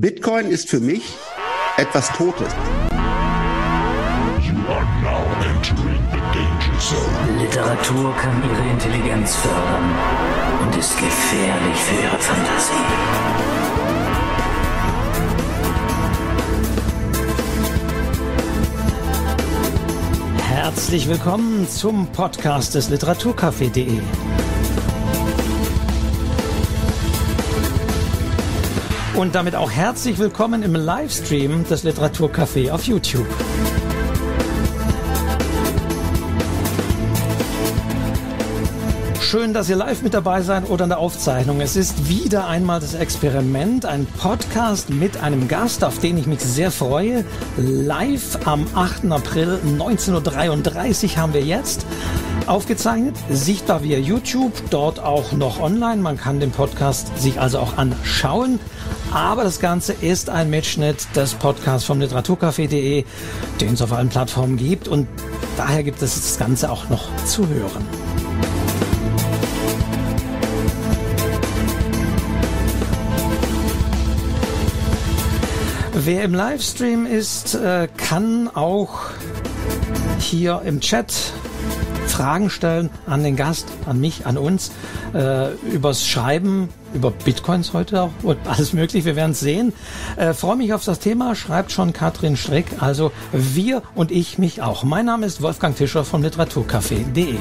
Bitcoin 0.00 0.46
ist 0.46 0.68
für 0.68 0.78
mich 0.78 1.02
etwas 1.76 2.12
Totes. 2.12 2.54
Literatur 7.40 8.14
kann 8.14 8.40
ihre 8.48 8.70
Intelligenz 8.70 9.34
fördern 9.34 9.98
und 10.62 10.76
ist 10.76 10.96
gefährlich 10.96 11.76
für 11.78 12.00
ihre 12.00 12.16
Fantasie. 12.16 12.74
Herzlich 20.48 21.08
willkommen 21.08 21.68
zum 21.68 22.06
Podcast 22.12 22.76
des 22.76 22.88
Literaturcafé.de. 22.88 24.00
Und 29.18 29.34
damit 29.34 29.56
auch 29.56 29.72
herzlich 29.72 30.20
willkommen 30.20 30.62
im 30.62 30.76
Livestream 30.76 31.66
des 31.66 31.82
Literaturcafé 31.82 32.70
auf 32.70 32.84
YouTube. 32.84 33.26
Schön, 39.20 39.52
dass 39.52 39.68
ihr 39.68 39.74
live 39.74 40.02
mit 40.02 40.14
dabei 40.14 40.42
seid 40.42 40.70
oder 40.70 40.84
in 40.84 40.90
der 40.90 41.00
Aufzeichnung. 41.00 41.60
Es 41.60 41.74
ist 41.74 42.08
wieder 42.08 42.46
einmal 42.46 42.78
das 42.78 42.94
Experiment, 42.94 43.86
ein 43.86 44.06
Podcast 44.06 44.90
mit 44.90 45.20
einem 45.20 45.48
Gast, 45.48 45.82
auf 45.82 45.98
den 45.98 46.16
ich 46.16 46.28
mich 46.28 46.38
sehr 46.38 46.70
freue. 46.70 47.24
Live 47.56 48.46
am 48.46 48.68
8. 48.72 49.10
April 49.10 49.58
19.33 49.76 51.04
Uhr 51.04 51.16
haben 51.16 51.34
wir 51.34 51.42
jetzt 51.42 51.84
aufgezeichnet, 52.46 53.16
sichtbar 53.30 53.82
via 53.82 53.98
YouTube, 53.98 54.52
dort 54.70 55.00
auch 55.00 55.32
noch 55.32 55.60
online. 55.60 56.00
Man 56.02 56.16
kann 56.16 56.38
den 56.38 56.52
Podcast 56.52 57.20
sich 57.20 57.40
also 57.40 57.58
auch 57.58 57.76
anschauen. 57.76 58.60
Aber 59.12 59.42
das 59.42 59.58
Ganze 59.58 59.94
ist 59.94 60.28
ein 60.28 60.50
Mitschnitt 60.50 61.06
des 61.16 61.34
Podcasts 61.34 61.86
vom 61.86 62.00
Literaturcafé.de, 62.00 63.04
den 63.60 63.74
es 63.74 63.80
auf 63.80 63.92
allen 63.92 64.10
Plattformen 64.10 64.56
gibt. 64.56 64.86
Und 64.86 65.08
daher 65.56 65.82
gibt 65.82 66.02
es 66.02 66.14
das 66.14 66.38
Ganze 66.38 66.70
auch 66.70 66.88
noch 66.90 67.08
zu 67.24 67.48
hören. 67.48 67.86
Wer 75.94 76.22
im 76.22 76.32
Livestream 76.32 77.06
ist, 77.06 77.54
äh, 77.54 77.88
kann 77.96 78.48
auch 78.54 79.10
hier 80.18 80.62
im 80.64 80.80
Chat 80.80 81.32
Fragen 82.18 82.50
stellen 82.50 82.90
an 83.06 83.22
den 83.22 83.36
Gast, 83.36 83.66
an 83.86 84.00
mich, 84.00 84.26
an 84.26 84.38
uns, 84.38 84.72
äh, 85.14 85.52
übers 85.72 86.04
Schreiben, 86.04 86.68
über 86.92 87.12
Bitcoins 87.12 87.74
heute 87.74 88.02
auch 88.02 88.10
und 88.24 88.38
alles 88.44 88.72
möglich. 88.72 89.04
Wir 89.04 89.14
werden 89.14 89.30
es 89.30 89.40
sehen. 89.40 89.72
Äh, 90.16 90.34
Freue 90.34 90.56
mich 90.56 90.72
auf 90.72 90.84
das 90.84 90.98
Thema, 90.98 91.36
schreibt 91.36 91.70
schon 91.70 91.92
Katrin 91.92 92.36
Strick. 92.36 92.82
Also 92.82 93.12
wir 93.30 93.82
und 93.94 94.10
ich 94.10 94.36
mich 94.36 94.62
auch. 94.62 94.82
Mein 94.82 95.06
Name 95.06 95.26
ist 95.26 95.42
Wolfgang 95.42 95.76
Fischer 95.76 96.04
vom 96.04 96.24
Literaturcafé.de. 96.24 97.36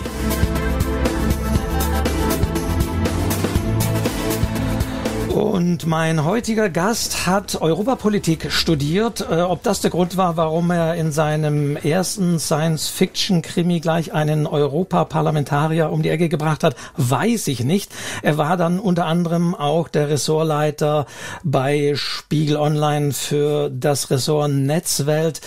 Und 5.38 5.86
mein 5.86 6.26
heutiger 6.26 6.68
Gast 6.68 7.28
hat 7.28 7.62
Europapolitik 7.62 8.52
studiert. 8.52 9.22
Äh, 9.22 9.42
ob 9.42 9.62
das 9.62 9.82
der 9.82 9.92
Grund 9.92 10.18
war, 10.18 10.36
warum 10.36 10.72
er 10.72 10.96
in 10.96 11.12
seinem 11.12 11.78
ersten 11.78 12.40
Science-Fiction-Krimi 12.40 13.80
gleich 13.80 14.14
einen 14.14 14.48
Europaparlamentarier 14.48 15.92
um 15.92 16.02
die 16.02 16.10
Ecke 16.10 16.28
gebracht 16.28 16.64
hat, 16.64 16.76
weiß 16.96 17.50
ich 17.50 17.64
nicht. 17.64 17.92
Er 18.24 18.40
war 18.40 18.58
dann 18.58 18.80
unter 18.80 19.06
anderem 19.06 19.54
auch 19.54 19.90
der 19.90 20.10
Ressortleiter 20.10 21.06
bei 21.44 21.94
Spiegel 21.94 22.58
Online 22.58 23.14
für 23.14 23.70
das 23.70 24.10
Ressort 24.10 24.50
Netzwelt, 24.50 25.42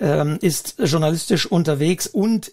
ähm, 0.00 0.38
ist 0.40 0.76
journalistisch 0.78 1.46
unterwegs 1.46 2.06
und 2.06 2.52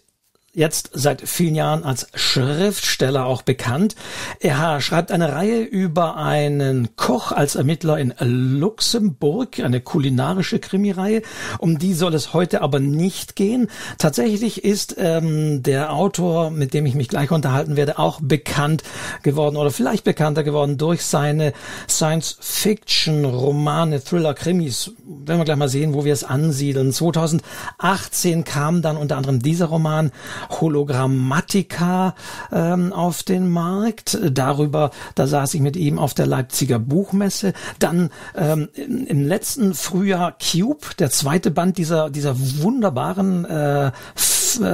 jetzt 0.54 0.92
seit 0.94 1.22
vielen 1.22 1.56
Jahren 1.56 1.84
als 1.84 2.08
Schriftsteller 2.14 3.26
auch 3.26 3.42
bekannt. 3.44 3.96
Er 4.40 4.80
schreibt 4.82 5.12
eine 5.12 5.32
Reihe 5.34 5.62
über 5.62 6.18
einen 6.18 6.96
Koch 6.96 7.32
als 7.32 7.56
Ermittler 7.56 8.00
in 8.00 8.14
Luxemburg, 8.20 9.60
eine 9.60 9.82
kulinarische 9.82 10.58
Krimireihe. 10.60 11.22
Um 11.60 11.78
die 11.78 11.94
soll 11.94 12.16
es 12.16 12.34
heute 12.34 12.62
aber 12.62 12.80
nicht 12.80 13.36
gehen. 13.36 13.70
Tatsächlich 13.98 14.64
ist 14.64 14.96
ähm, 14.98 15.62
der 15.64 15.92
Autor, 15.94 16.52
mit 16.52 16.74
dem 16.74 16.86
ich 16.86 16.96
mich 16.96 17.10
gleich 17.10 17.32
unterhalten 17.32 17.76
werde, 17.76 18.00
auch 18.00 18.22
bekannt 18.22 18.84
geworden 19.22 19.56
oder 19.56 19.72
vielleicht 19.72 20.04
bekannter 20.04 20.44
geworden 20.44 20.78
durch 20.78 21.06
seine 21.06 21.54
Science-Fiction-Romane, 21.88 24.04
Thriller-Krimis. 24.04 24.92
Werden 25.26 25.40
wir 25.40 25.46
gleich 25.46 25.58
mal 25.58 25.70
sehen, 25.70 25.94
wo 25.94 26.04
wir 26.06 26.14
es 26.14 26.24
ansiedeln. 26.24 26.92
2018 26.92 28.44
kam 28.44 28.82
dann 28.82 28.98
unter 28.98 29.18
anderem 29.18 29.42
dieser 29.42 29.68
Roman 29.68 30.12
Hologrammatika 30.50 32.16
ähm, 32.52 32.94
auf 32.94 33.24
den 33.24 33.50
Markt. 33.50 34.18
Darüber, 34.32 34.92
da 35.16 35.28
saß 35.28 35.54
ich 35.54 35.62
mit 35.62 35.76
ihm 35.76 36.00
auf 36.00 36.14
der 36.14 36.28
Leipziger 36.28 36.80
Buchmesse. 36.80 37.54
Dann 37.80 38.10
ähm, 38.36 38.70
im 38.76 39.28
letzten 39.28 39.74
Frühjahr 39.74 40.34
Cube, 40.40 40.96
der 40.98 41.10
zweite 41.12 41.52
Band 41.52 41.78
dieser, 41.78 42.10
dieser 42.10 42.36
wunderbaren 42.38 43.46
äh, 43.46 43.88
äh 43.88 43.92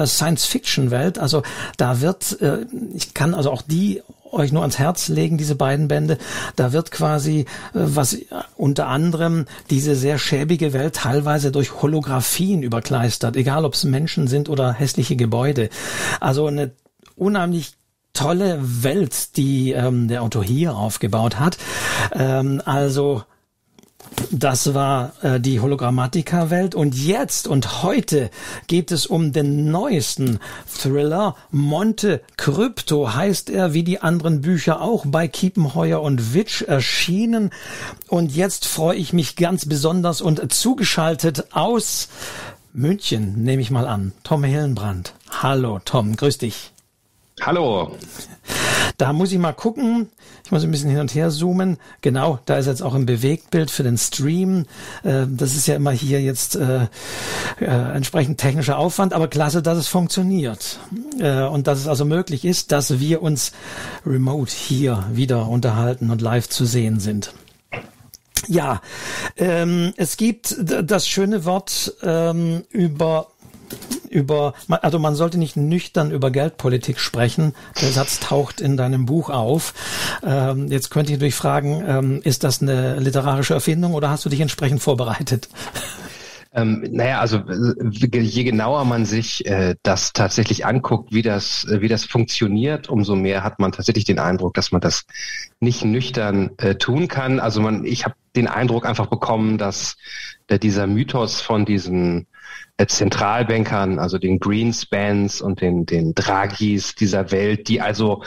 Science-Fiction-Welt. 0.06 1.20
Also 1.20 1.44
da 1.78 2.02
wird, 2.02 2.42
äh, 2.42 2.66
ich 2.94 3.14
kann 3.14 3.34
also 3.34 3.52
auch 3.52 3.62
die 3.62 4.02
euch 4.31 4.52
nur 4.52 4.62
ans 4.62 4.80
Herz 4.80 5.08
legen, 5.08 5.38
diese 5.38 5.56
beiden 5.56 5.88
Bände. 5.88 6.18
Da 6.56 6.74
wird 6.74 6.91
quasi, 6.91 7.41
äh, 7.41 7.46
was 7.74 8.18
unter 8.56 8.88
anderem 8.88 9.46
diese 9.69 9.96
sehr 9.96 10.18
schäbige 10.18 10.74
Welt 10.74 10.96
teilweise 10.96 11.52
durch 11.52 11.81
Holographien 11.81 12.63
überkleistert, 12.63 13.36
egal 13.36 13.66
ob 13.66 13.74
es 13.74 13.84
Menschen 13.84 14.28
sind 14.28 14.50
oder 14.50 14.74
hässliche 14.74 15.16
Gebäude. 15.16 15.69
Also 16.19 16.47
eine 16.47 16.72
unheimlich 17.16 17.74
tolle 18.13 18.59
Welt, 18.62 19.38
die 19.38 19.72
ähm, 19.72 20.08
der 20.08 20.24
Autor 20.24 20.44
hier 20.44 20.75
aufgebaut 20.75 21.40
hat. 21.40 21.57
Ähm, 22.13 22.62
also 22.66 23.24
das 24.31 24.74
war 24.74 25.14
äh, 25.22 25.40
die 25.40 25.59
Hologrammatika-Welt. 25.59 26.76
Und 26.76 26.96
jetzt 26.96 27.48
und 27.48 27.84
heute 27.84 28.30
geht 28.68 28.92
es 28.92 29.06
um 29.06 29.31
den 29.31 29.72
neuesten 29.72 30.40
Thriller. 30.68 31.36
Monte 31.52 32.22
Crypto 32.38 33.14
heißt 33.14 33.50
er, 33.50 33.74
wie 33.74 33.84
die 33.84 34.02
anderen 34.02 34.42
Bücher 34.42 34.81
auch 34.81 35.06
bei 35.08 35.28
Kiepenheuer 35.28 36.02
und 36.02 36.34
Witsch 36.34 36.62
erschienen. 36.62 37.52
Und 38.08 38.36
jetzt 38.36 38.66
freue 38.68 38.98
ich 38.98 39.14
mich 39.14 39.36
ganz 39.36 39.66
besonders 39.68 40.22
und 40.22 40.54
zugeschaltet 40.54 41.54
aus 41.54 42.09
München, 42.74 43.42
nehme 43.44 43.62
ich 43.62 43.72
mal 43.72 43.88
an. 43.88 44.12
Tom 44.24 44.44
Hillenbrand. 44.44 45.14
Hallo 45.42 45.80
Tom, 45.84 46.16
grüß 46.16 46.38
dich. 46.40 46.72
Hallo. 47.42 47.96
Da 48.97 49.13
muss 49.13 49.31
ich 49.31 49.39
mal 49.39 49.53
gucken. 49.53 50.09
Ich 50.44 50.51
muss 50.51 50.63
ein 50.63 50.72
bisschen 50.72 50.89
hin 50.89 51.00
und 51.00 51.13
her 51.13 51.29
zoomen. 51.29 51.78
Genau, 52.01 52.39
da 52.45 52.57
ist 52.57 52.66
jetzt 52.66 52.81
auch 52.81 52.94
ein 52.94 53.06
Bewegtbild 53.06 53.72
für 53.72 53.83
den 53.83 53.97
Stream. 53.97 54.66
Äh, 55.03 55.25
das 55.28 55.56
ist 55.56 55.67
ja 55.67 55.75
immer 55.75 55.91
hier 55.91 56.22
jetzt 56.22 56.56
äh, 56.56 56.88
äh, 57.59 57.66
entsprechend 57.66 58.39
technischer 58.39 58.78
Aufwand, 58.78 59.13
aber 59.13 59.28
klasse, 59.28 59.61
dass 59.61 59.78
es 59.78 59.88
funktioniert. 59.88 60.79
und 61.16 61.67
dass 61.67 61.79
es 61.79 61.88
also 61.88 62.06
möglich 62.06 62.45
ist, 62.45 62.72
dass 62.72 63.00
wir 63.00 63.22
uns 63.22 63.51
remote 64.06 64.51
hier 64.51 65.06
wieder 65.12 65.47
unterhalten 65.47 66.09
und 66.09 66.22
live 66.22 66.50
zu 66.50 66.66
sehen 66.66 67.00
sind. 67.00 67.33
Ja, 68.47 68.81
ähm, 69.38 69.94
es 69.97 70.17
gibt 70.17 70.56
das 70.59 71.07
schöne 71.07 71.45
Wort 71.45 71.94
ähm, 72.03 72.63
über 72.69 73.27
über, 74.09 74.53
also 74.70 74.98
man 74.98 75.16
sollte 75.16 75.38
nicht 75.38 75.58
nüchtern 75.58 76.12
über 76.12 76.31
Geldpolitik 76.31 77.00
sprechen. 77.00 77.53
Der 77.81 77.90
Satz 77.90 78.20
taucht 78.20 78.62
in 78.62 78.78
deinem 78.78 79.06
Buch 79.06 79.30
auf. 79.30 79.74
Ähm, 80.24 80.68
jetzt 80.72 80.90
könnte 80.90 81.12
ich 81.12 81.18
natürlich 81.18 81.36
fragen, 81.36 81.84
ähm, 81.86 82.22
ist 82.24 82.44
das 82.44 82.62
eine 82.62 83.00
literarische 83.00 83.54
Erfindung 83.54 83.94
oder 83.94 84.09
hast 84.09 84.25
du 84.25 84.30
dich 84.30 84.42
entsprechend 84.42 84.81
vorbereitet? 84.81 85.50
Ähm, 86.54 86.88
naja, 86.89 87.19
also 87.19 87.42
je 87.92 88.44
genauer 88.45 88.86
man 88.86 89.04
sich 89.04 89.45
äh, 89.45 89.75
das 89.84 90.13
tatsächlich 90.13 90.66
anguckt, 90.66 91.13
wie 91.13 91.22
das, 91.22 91.66
äh, 91.66 91.81
wie 91.81 91.89
das 91.89 92.06
funktioniert, 92.06 92.88
umso 92.88 93.18
mehr 93.18 93.44
hat 93.44 93.60
man 93.60 93.74
tatsächlich 93.74 94.06
den 94.06 94.19
Eindruck, 94.19 94.54
dass 94.54 94.72
man 94.72 94.80
das 94.80 95.06
nicht 95.60 95.84
nüchtern 95.84 96.51
äh, 96.57 96.75
tun 96.75 97.10
kann. 97.10 97.42
Also 97.42 97.60
man, 97.60 97.84
ich 97.84 98.06
habe 98.06 98.16
den 98.38 98.48
Eindruck 98.48 98.86
einfach 98.86 99.07
bekommen, 99.07 99.57
dass 99.57 99.98
äh, 100.48 100.57
dieser 100.57 100.88
Mythos 100.88 101.42
von 101.42 101.66
diesen 101.66 102.22
äh, 102.22 102.25
Zentralbankern, 102.77 104.00
also 104.00 104.18
den 104.18 104.39
Greenspans 104.39 105.42
und 105.42 105.62
den, 105.62 105.86
den 105.86 106.13
Draghis 106.13 106.95
dieser 106.95 107.31
Welt, 107.31 107.68
die 107.68 107.81
also 107.81 108.24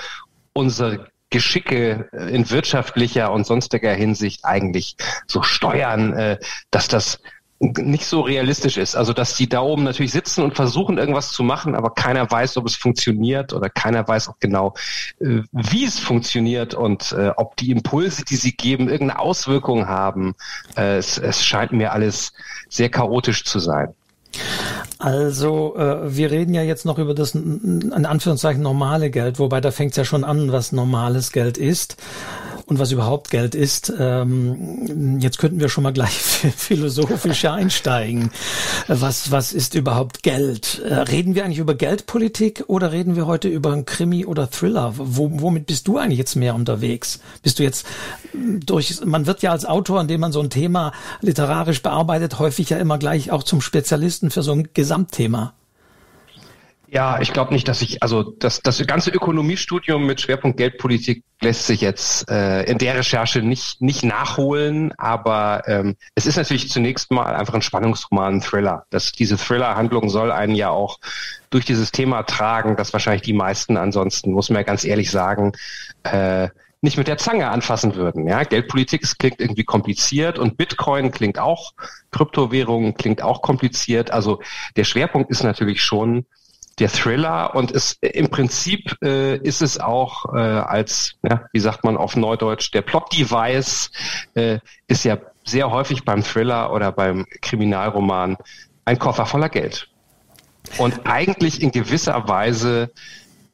unsere 0.53 1.09
Geschicke 1.31 2.09
äh, 2.13 2.35
in 2.35 2.51
wirtschaftlicher 2.51 3.33
und 3.33 3.47
sonstiger 3.47 3.93
Hinsicht 3.93 4.45
eigentlich 4.45 4.97
so 5.27 5.43
steuern, 5.43 6.13
äh, 6.15 6.39
dass 6.71 6.89
das 6.89 7.21
nicht 7.61 8.07
so 8.07 8.21
realistisch 8.21 8.77
ist. 8.77 8.95
Also 8.95 9.13
dass 9.13 9.35
die 9.35 9.49
da 9.49 9.61
oben 9.61 9.83
natürlich 9.85 10.13
sitzen 10.13 10.45
und 10.45 10.55
versuchen 10.55 10.97
irgendwas 10.97 11.31
zu 11.31 11.43
machen, 11.43 11.75
aber 11.75 11.91
keiner 11.91 12.31
weiß, 12.31 12.57
ob 12.57 12.67
es 12.67 12.77
funktioniert 12.77 13.53
oder 13.53 13.69
keiner 13.69 14.07
weiß 14.07 14.29
auch 14.29 14.39
genau, 14.39 14.75
äh, 15.21 15.43
wie 15.53 15.85
es 15.85 15.99
funktioniert 15.99 16.75
und 16.75 17.13
äh, 17.13 17.33
ob 17.37 17.57
die 17.57 17.71
Impulse, 17.71 18.25
die 18.25 18.37
sie 18.37 18.53
geben, 18.53 18.89
irgendeine 18.89 19.21
Auswirkung 19.21 19.89
haben. 19.89 20.35
Äh, 20.77 20.97
es, 20.99 21.19
es 21.19 21.45
scheint 21.45 21.73
mir 21.73 21.93
alles 21.93 22.33
sehr 22.69 22.91
chaotisch 22.91 23.45
zu 23.45 23.59
sein. 23.59 23.95
Also 24.99 25.77
äh, 25.77 26.17
wir 26.17 26.31
reden 26.31 26.55
ja 26.55 26.63
jetzt 26.63 26.85
noch 26.85 26.99
über 26.99 27.15
das 27.15 27.35
in 27.35 28.07
Anführungszeichen 28.07 28.63
normale 28.63 29.11
Geld, 29.11 29.39
wobei 29.39 29.61
da 29.61 29.71
fängt 29.71 29.93
es 29.93 29.97
ja 29.97 30.05
schon 30.05 30.25
an, 30.25 30.53
was 30.53 30.73
normales 30.73 31.33
Geld 31.33 31.57
ist 31.57 31.97
und 32.69 32.79
was 32.79 32.93
überhaupt 32.93 33.31
Geld 33.31 33.55
ist. 33.55 33.93
Ähm, 33.99 35.19
jetzt 35.21 35.39
könnten 35.39 35.59
wir 35.59 35.71
schon 35.71 35.85
mal 35.85 35.93
gleich 35.93 36.13
philosophisch 36.57 37.47
einsteigen. 37.47 38.31
Was, 38.89 39.31
was 39.31 39.53
ist 39.55 39.75
überhaupt 39.75 40.23
Geld? 40.23 40.83
Äh, 40.85 40.95
reden 40.95 41.35
wir 41.35 41.45
eigentlich 41.45 41.59
über 41.59 41.75
Geldpolitik 41.75 42.65
oder 42.67 42.93
reden 42.93 43.17
wir 43.17 43.27
heute 43.27 43.49
über 43.49 43.73
einen 43.73 43.87
Krimi 43.87 44.27
oder 44.27 44.51
Thriller? 44.51 44.93
Wo, 44.97 45.31
womit 45.41 45.67
bist 45.67 45.89
du 45.89 45.97
eigentlich 45.97 46.19
jetzt 46.19 46.37
mehr 46.37 46.55
unterwegs? 46.55 47.21
Bist 47.43 47.59
du 47.59 47.63
jetzt 47.63 47.87
durch, 48.35 49.05
man 49.05 49.27
wird 49.27 49.43
ja 49.43 49.51
als 49.51 49.65
Autor, 49.65 50.03
indem 50.03 50.21
man 50.21 50.33
so 50.33 50.41
ein 50.41 50.51
Thema 50.51 50.93
literarisch 51.23 51.83
bearbeitet, 51.83 52.39
häufig 52.39 52.69
ja 52.69 52.77
immer 52.77 52.99
gleich 52.99 53.31
auch 53.31 53.45
zum 53.45 53.63
Spezialisten 53.63 54.31
für 54.31 54.43
so 54.43 54.53
ein 54.53 54.69
Gesamtthema. 54.75 55.55
Ja, 56.91 57.21
ich 57.21 57.35
glaube 57.35 57.53
nicht, 57.53 57.69
dass 57.69 57.83
ich, 57.83 58.03
also 58.03 58.23
das, 58.23 58.63
das 58.63 58.85
ganze 58.87 59.11
Ökonomiestudium 59.11 60.07
mit 60.07 60.23
Schwerpunkt 60.23 60.57
Geldpolitik 60.57 61.23
lässt 61.43 61.67
sich 61.67 61.83
jetzt 61.83 62.31
äh, 62.31 62.63
in 62.63 62.79
der 62.79 62.97
Recherche 62.97 63.43
nicht, 63.43 63.83
nicht 63.83 64.05
nachholen, 64.05 64.95
aber 64.97 65.65
ähm, 65.67 65.97
es 66.15 66.25
ist 66.25 66.37
natürlich 66.37 66.71
zunächst 66.71 67.11
mal 67.11 67.35
einfach 67.35 67.53
ein 67.53 67.61
Spannungsroman, 67.61 68.37
ein 68.37 68.41
Thriller. 68.41 68.87
Das, 68.89 69.13
diese 69.13 69.37
Thriller-Handlung 69.37 70.09
soll 70.09 70.33
einen 70.33 70.55
ja 70.55 70.71
auch 70.71 70.99
durch 71.51 71.67
dieses 71.67 71.93
Thema 71.93 72.23
tragen, 72.23 72.77
das 72.77 72.95
wahrscheinlich 72.95 73.23
die 73.23 73.35
meisten 73.35 73.77
ansonsten, 73.77 74.33
muss 74.33 74.49
man 74.49 74.57
ja 74.57 74.63
ganz 74.63 74.85
ehrlich 74.85 75.11
sagen, 75.11 75.53
äh, 76.05 76.49
nicht 76.81 76.97
mit 76.97 77.09
der 77.09 77.19
Zange 77.19 77.51
anfassen 77.51 77.97
würden. 77.97 78.27
Ja, 78.27 78.45
Geldpolitik 78.45 79.03
es 79.03 79.19
klingt 79.19 79.41
irgendwie 79.41 79.65
kompliziert 79.65 80.39
und 80.39 80.57
Bitcoin 80.57 81.11
klingt 81.11 81.39
auch, 81.39 81.73
Kryptowährungen 82.13 82.95
klingt 82.95 83.21
auch 83.21 83.43
kompliziert. 83.43 84.11
Also 84.11 84.41
der 84.77 84.85
Schwerpunkt 84.85 85.31
ist 85.31 85.43
natürlich 85.43 85.83
schon 85.83 86.25
der 86.79 86.89
Thriller 86.89 87.55
und 87.55 87.71
es 87.71 87.99
im 88.01 88.29
Prinzip 88.29 88.97
äh, 89.03 89.37
ist 89.37 89.63
es 89.63 89.79
auch 89.79 90.33
äh, 90.35 90.39
als, 90.39 91.15
ja, 91.29 91.45
wie 91.53 91.61
sagt 91.61 91.85
man 91.85 91.97
auf 91.97 92.17
Neudeutsch, 92.17 92.73
der 92.73 92.83
Plot-Device 92.83 93.91
äh, 94.35 94.59
ist 94.87 95.05
ja 95.05 95.19
sehr 95.45 95.71
häufig 95.71 96.05
beim 96.05 96.23
Thriller 96.23 96.73
oder 96.73 96.93
beim 96.93 97.27
Kriminalroman 97.41 98.37
ein 98.85 98.99
Koffer 98.99 99.27
voller 99.27 99.49
Geld. 99.49 99.89
Und 100.77 101.07
eigentlich 101.07 101.63
in 101.63 101.73
gewisser 101.73 102.29
Weise 102.29 102.91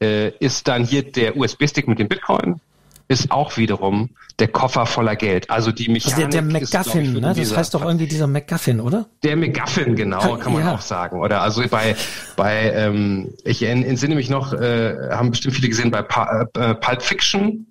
äh, 0.01 0.31
ist 0.39 0.69
dann 0.69 0.85
hier 0.85 1.11
der 1.11 1.37
USB-Stick 1.37 1.87
mit 1.87 1.99
dem 1.99 2.09
Bitcoin 2.09 2.61
ist 3.09 3.31
auch 3.31 3.57
wiederum 3.57 4.11
der 4.39 4.49
Koffer 4.49 4.87
voller 4.87 5.17
Geld. 5.17 5.51
Also 5.51 5.71
die 5.71 5.89
Mechanik 5.89 6.27
also 6.27 6.31
der, 6.31 6.43
der 6.43 6.43
McGuffin, 6.43 7.15
ist, 7.17 7.21
ne? 7.21 7.35
Das 7.37 7.57
heißt 7.57 7.75
doch 7.75 7.85
irgendwie 7.85 8.07
dieser 8.07 8.27
McGuffin, 8.27 8.81
oder? 8.81 9.07
Der 9.23 9.37
McGuffin, 9.37 9.95
genau, 9.95 10.37
kann 10.39 10.53
man 10.53 10.65
ja. 10.65 10.75
auch 10.75 10.81
sagen. 10.81 11.21
Oder 11.21 11.43
also 11.43 11.63
bei 11.69 11.97
bei 12.37 12.73
ähm, 12.73 13.35
ich 13.45 13.63
entsinne 13.63 14.15
mich 14.15 14.31
noch, 14.31 14.53
äh, 14.53 15.11
haben 15.11 15.31
bestimmt 15.31 15.55
viele 15.55 15.69
gesehen 15.69 15.91
bei 15.91 16.01
äh, 16.01 16.75
Pulp 16.75 17.03
Fiction. 17.03 17.67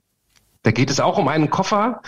Da 0.62 0.72
geht 0.72 0.90
es 0.90 1.00
auch 1.00 1.18
um 1.18 1.28
einen 1.28 1.50
Koffer 1.50 2.02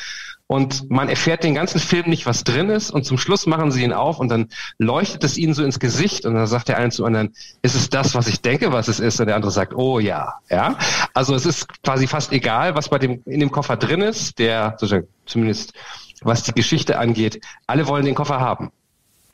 und 0.47 0.92
man 0.92 1.09
erfährt 1.09 1.44
den 1.44 1.56
ganzen 1.56 1.80
Film 1.80 2.07
nicht, 2.07 2.27
was 2.27 2.44
drin 2.44 2.69
ist 2.69 2.92
und 2.92 3.03
zum 3.03 3.18
Schluss 3.18 3.47
machen 3.47 3.71
sie 3.71 3.83
ihn 3.83 3.94
auf 3.94 4.19
und 4.19 4.30
dann 4.30 4.50
leuchtet 4.77 5.24
es 5.24 5.38
ihnen 5.38 5.56
so 5.56 5.63
ins 5.63 5.80
Gesicht 5.80 6.25
und 6.25 6.36
dann 6.36 6.45
sagt 6.45 6.68
der 6.68 6.77
eine 6.77 6.92
zum 6.92 7.06
anderen, 7.06 7.33
ist 7.63 7.74
es 7.74 7.89
das, 7.89 8.13
was 8.13 8.27
ich 8.27 8.42
denke, 8.42 8.71
was 8.71 8.88
es 8.88 9.00
ist? 9.00 9.19
Und 9.19 9.25
der 9.25 9.36
andere 9.36 9.51
sagt, 9.51 9.74
oh 9.75 10.00
ja, 10.00 10.36
ja. 10.50 10.77
Also 11.13 11.33
es 11.33 11.47
ist 11.47 11.81
quasi 11.81 12.06
fast 12.06 12.31
egal, 12.31 12.75
was 12.75 12.89
bei 12.89 13.00
dem, 13.00 13.24
in 13.25 13.39
dem 13.39 13.51
Koffer 13.51 13.75
drin 13.75 14.01
ist, 14.01 14.38
der, 14.38 14.71
sozusagen, 14.77 15.07
zumindest 15.25 15.74
was 16.21 16.44
die 16.44 16.53
Geschichte 16.53 17.00
angeht, 17.00 17.41
alle 17.65 17.88
wollen 17.88 18.06
den 18.06 18.15
Koffer 18.15 18.39
haben. 18.39 18.71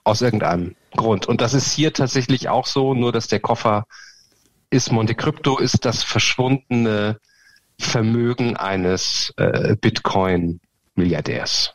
Aus 0.04 0.24
irgendeinem 0.24 0.76
Grund. 0.96 1.28
Und 1.28 1.42
das 1.42 1.54
ist 1.54 1.72
hier 1.74 1.94
tatsächlich 1.94 2.50
auch 2.50 2.66
so, 2.66 2.96
nur 2.96 3.12
dass 3.12 3.28
der 3.28 3.40
Koffer 3.40 3.86
ist 4.72 4.92
Monte 4.92 5.14
Crypto, 5.14 5.60
ist 5.60 5.86
das 5.86 6.02
verschwundene 6.02 7.20
Vermögen 7.78 8.58
eines 8.58 9.32
äh, 9.38 9.76
Bitcoin 9.76 10.60
Milliardärs. 10.96 11.74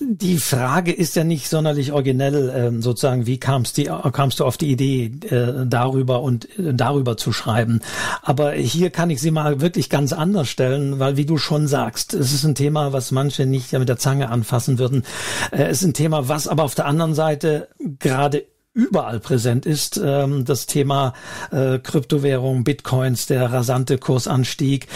Die 0.00 0.38
Frage 0.38 0.92
ist 0.92 1.16
ja 1.16 1.24
nicht 1.24 1.48
sonderlich 1.48 1.92
originell, 1.92 2.52
ähm, 2.54 2.82
sozusagen, 2.82 3.26
wie 3.26 3.38
kamst, 3.38 3.76
die, 3.76 3.90
kamst 4.12 4.40
du 4.40 4.44
auf 4.44 4.56
die 4.56 4.70
Idee, 4.70 5.12
äh, 5.28 5.66
darüber 5.66 6.22
und 6.22 6.48
äh, 6.58 6.72
darüber 6.72 7.16
zu 7.16 7.32
schreiben. 7.32 7.80
Aber 8.22 8.52
hier 8.52 8.90
kann 8.90 9.10
ich 9.10 9.20
sie 9.20 9.30
mal 9.30 9.60
wirklich 9.60 9.90
ganz 9.90 10.12
anders 10.12 10.48
stellen, 10.48 10.98
weil 10.98 11.16
wie 11.16 11.26
du 11.26 11.36
schon 11.36 11.66
sagst, 11.66 12.14
es 12.14 12.32
ist 12.32 12.44
ein 12.44 12.54
Thema, 12.54 12.92
was 12.92 13.10
manche 13.10 13.44
nicht 13.44 13.72
mit 13.72 13.88
der 13.88 13.98
Zange 13.98 14.30
anfassen 14.30 14.78
würden. 14.78 15.04
Äh, 15.50 15.64
es 15.64 15.82
ist 15.82 15.88
ein 15.88 15.94
Thema, 15.94 16.28
was 16.28 16.48
aber 16.48 16.64
auf 16.64 16.74
der 16.74 16.86
anderen 16.86 17.14
Seite 17.14 17.68
gerade 17.98 18.44
überall 18.78 19.18
präsent 19.18 19.66
ist. 19.66 20.00
Ähm, 20.02 20.44
das 20.44 20.66
Thema 20.66 21.12
äh, 21.50 21.78
Kryptowährung, 21.78 22.62
Bitcoins, 22.64 23.26
der 23.26 23.52
rasante 23.52 23.98
Kursanstieg. 23.98 24.86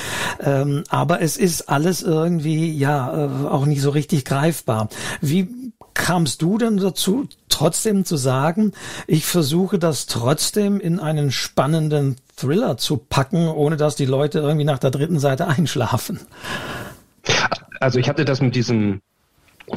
Ähm, 0.40 0.84
aber 0.88 1.20
es 1.20 1.36
ist 1.36 1.68
alles 1.68 2.02
irgendwie 2.02 2.72
ja 2.72 3.26
äh, 3.26 3.46
auch 3.46 3.66
nicht 3.66 3.82
so 3.82 3.90
richtig 3.90 4.24
greifbar. 4.24 4.88
Wie 5.20 5.72
kamst 5.94 6.42
du 6.42 6.58
denn 6.58 6.76
dazu, 6.76 7.28
trotzdem 7.48 8.04
zu 8.04 8.16
sagen, 8.16 8.72
ich 9.06 9.26
versuche 9.26 9.78
das 9.78 10.06
trotzdem 10.06 10.80
in 10.80 11.00
einen 11.00 11.32
spannenden 11.32 12.16
Thriller 12.36 12.76
zu 12.78 12.96
packen, 12.96 13.48
ohne 13.48 13.76
dass 13.76 13.96
die 13.96 14.06
Leute 14.06 14.38
irgendwie 14.38 14.64
nach 14.64 14.78
der 14.78 14.90
dritten 14.90 15.18
Seite 15.18 15.48
einschlafen? 15.48 16.20
Also 17.80 17.98
ich 17.98 18.08
hatte 18.08 18.24
das 18.24 18.40
mit 18.40 18.54
diesem 18.54 19.00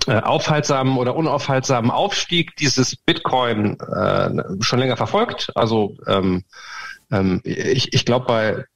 aufhaltsamen 0.08 0.98
oder 0.98 1.16
unaufhaltsamen 1.16 1.92
Aufstieg 1.92 2.56
dieses 2.58 2.96
Bitcoin 2.96 3.78
äh, 3.80 4.32
schon 4.62 4.80
länger 4.80 4.98
verfolgt. 4.98 5.52
Also 5.56 5.96
ähm, 6.08 6.44
ähm, 7.12 7.42
ich, 7.44 7.94
ich 7.94 8.06
glaube, 8.06 8.26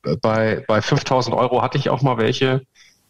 bei, 0.04 0.16
bei, 0.22 0.64
bei 0.68 0.82
5000 0.82 1.36
Euro 1.36 1.62
hatte 1.62 1.78
ich 1.78 1.90
auch 1.90 2.02
mal 2.02 2.18
welche. 2.18 2.62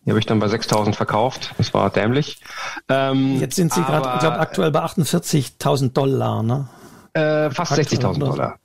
Die 0.05 0.11
habe 0.11 0.19
ich 0.19 0.25
dann 0.25 0.39
bei 0.39 0.47
6000 0.47 0.95
verkauft. 0.95 1.53
Das 1.57 1.73
war 1.73 1.89
dämlich. 1.89 2.39
Ähm, 2.87 3.39
Jetzt 3.39 3.55
sind 3.55 3.73
sie 3.73 3.83
gerade, 3.83 4.09
ich 4.15 4.19
glaube, 4.21 4.39
aktuell 4.39 4.71
bei 4.71 4.79
48.000 4.79 5.91
Dollar, 5.91 6.41
ne? 6.41 6.69
Äh, 7.13 7.49
fast 7.51 7.73
60.000 7.73 8.19
Dollar. 8.19 8.59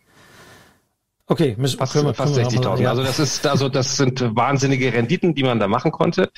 Okay, 1.27 1.55
müssen, 1.59 1.79
fast, 1.79 1.95
wir, 1.95 2.13
fast 2.13 2.37
60.000. 2.37 2.83
Ja. 2.83 2.91
Also 2.91 3.03
das 3.03 3.19
ist, 3.19 3.47
also 3.47 3.71
das 3.71 3.97
sind 3.97 4.37
wahnsinnige 4.37 4.93
Renditen, 4.93 5.35
die 5.35 5.43
man 5.43 5.59
da 5.59 5.69
machen 5.69 5.91
konnte, 5.91 6.31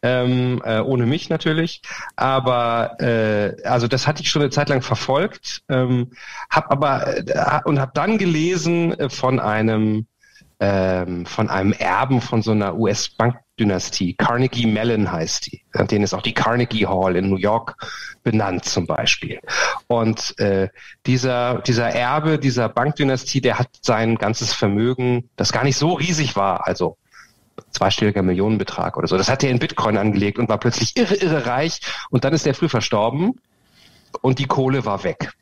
ähm, 0.00 0.62
äh, 0.64 0.80
ohne 0.80 1.04
mich 1.04 1.28
natürlich. 1.28 1.82
Aber 2.16 2.98
äh, 3.00 3.62
also 3.64 3.86
das 3.86 4.06
hatte 4.06 4.22
ich 4.22 4.30
schon 4.30 4.40
eine 4.40 4.50
Zeit 4.50 4.70
lang 4.70 4.80
verfolgt, 4.80 5.62
ähm, 5.68 6.12
habe 6.48 6.70
aber 6.70 7.18
äh, 7.18 7.60
und 7.64 7.80
habe 7.80 7.92
dann 7.92 8.16
gelesen 8.16 8.98
äh, 8.98 9.10
von 9.10 9.40
einem 9.40 10.06
ähm, 10.60 11.24
von 11.24 11.48
einem 11.48 11.72
Erben 11.72 12.20
von 12.20 12.42
so 12.42 12.52
einer 12.52 12.76
US-Bank 12.76 13.36
Dynastie. 13.58 14.14
Carnegie 14.14 14.66
Mellon 14.66 15.10
heißt 15.10 15.46
die. 15.46 15.62
An 15.72 15.86
denen 15.86 16.04
ist 16.04 16.14
auch 16.14 16.22
die 16.22 16.34
Carnegie 16.34 16.86
Hall 16.86 17.16
in 17.16 17.28
New 17.28 17.36
York 17.36 17.76
benannt 18.22 18.64
zum 18.64 18.86
Beispiel. 18.86 19.40
Und 19.86 20.38
äh, 20.38 20.68
dieser, 21.06 21.60
dieser 21.62 21.88
Erbe 21.88 22.38
dieser 22.38 22.68
Bankdynastie, 22.68 23.40
der 23.40 23.58
hat 23.58 23.68
sein 23.82 24.16
ganzes 24.16 24.52
Vermögen, 24.52 25.30
das 25.36 25.52
gar 25.52 25.64
nicht 25.64 25.76
so 25.76 25.94
riesig 25.94 26.36
war, 26.36 26.66
also 26.66 26.96
zweistelliger 27.70 28.22
Millionenbetrag 28.22 28.96
oder 28.96 29.06
so, 29.06 29.18
das 29.18 29.28
hat 29.28 29.44
er 29.44 29.50
in 29.50 29.58
Bitcoin 29.58 29.98
angelegt 29.98 30.38
und 30.38 30.48
war 30.48 30.58
plötzlich 30.58 30.96
irre, 30.96 31.14
irre 31.14 31.46
reich. 31.46 31.80
Und 32.10 32.24
dann 32.24 32.32
ist 32.32 32.46
er 32.46 32.54
früh 32.54 32.68
verstorben 32.68 33.38
und 34.22 34.38
die 34.38 34.46
Kohle 34.46 34.84
war 34.84 35.04
weg. 35.04 35.32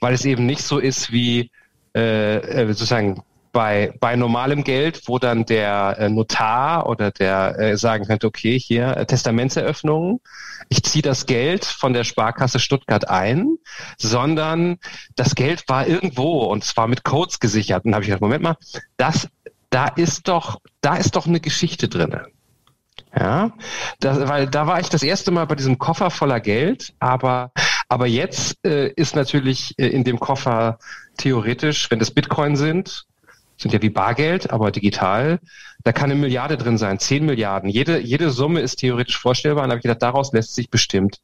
Weil 0.00 0.14
es 0.14 0.24
eben 0.24 0.46
nicht 0.46 0.62
so 0.62 0.78
ist 0.78 1.10
wie 1.10 1.50
äh, 1.94 2.36
äh 2.36 2.66
sozusagen 2.68 3.22
bei, 3.58 3.92
bei 3.98 4.14
normalem 4.14 4.62
Geld, 4.62 5.02
wo 5.06 5.18
dann 5.18 5.44
der 5.44 5.96
äh, 5.98 6.08
Notar 6.08 6.88
oder 6.88 7.10
der 7.10 7.58
äh, 7.58 7.76
sagen 7.76 8.04
könnte, 8.04 8.28
okay, 8.28 8.56
hier 8.56 8.96
äh, 8.96 9.04
Testamentseröffnung, 9.04 10.20
ich 10.68 10.84
ziehe 10.84 11.02
das 11.02 11.26
Geld 11.26 11.64
von 11.64 11.92
der 11.92 12.04
Sparkasse 12.04 12.60
Stuttgart 12.60 13.08
ein, 13.08 13.56
sondern 13.96 14.78
das 15.16 15.34
Geld 15.34 15.64
war 15.66 15.88
irgendwo 15.88 16.44
und 16.44 16.62
zwar 16.62 16.86
mit 16.86 17.02
Codes 17.02 17.40
gesichert. 17.40 17.84
Und 17.84 17.94
habe 17.94 18.04
ich 18.04 18.10
gedacht, 18.10 18.22
Moment 18.22 18.44
mal, 18.44 18.56
das, 18.96 19.26
da 19.70 19.88
ist 19.88 20.28
doch, 20.28 20.60
da 20.80 20.94
ist 20.94 21.16
doch 21.16 21.26
eine 21.26 21.40
Geschichte 21.40 21.88
drinne. 21.88 22.26
Ja, 23.18 23.50
das, 23.98 24.28
weil 24.28 24.46
da 24.46 24.68
war 24.68 24.78
ich 24.78 24.88
das 24.88 25.02
erste 25.02 25.32
Mal 25.32 25.48
bei 25.48 25.56
diesem 25.56 25.78
Koffer 25.78 26.10
voller 26.10 26.38
Geld, 26.38 26.94
aber 27.00 27.50
aber 27.88 28.06
jetzt 28.06 28.64
äh, 28.64 28.92
ist 28.92 29.16
natürlich 29.16 29.74
äh, 29.78 29.88
in 29.88 30.04
dem 30.04 30.20
Koffer 30.20 30.78
theoretisch, 31.16 31.90
wenn 31.90 31.98
das 31.98 32.12
Bitcoin 32.12 32.54
sind, 32.54 33.08
sind 33.58 33.72
ja 33.72 33.82
wie 33.82 33.90
Bargeld, 33.90 34.50
aber 34.50 34.70
digital. 34.70 35.40
Da 35.84 35.92
kann 35.92 36.10
eine 36.10 36.20
Milliarde 36.20 36.56
drin 36.56 36.78
sein, 36.78 36.98
zehn 36.98 37.26
Milliarden. 37.26 37.68
Jede, 37.68 37.98
jede 37.98 38.30
Summe 38.30 38.60
ist 38.60 38.76
theoretisch 38.76 39.18
vorstellbar. 39.18 39.64
Und 39.64 39.70
da 39.70 39.72
habe 39.72 39.78
ich 39.78 39.82
gedacht, 39.82 40.02
daraus 40.02 40.32
lässt 40.32 40.54
sich 40.54 40.70
bestimmt 40.70 41.20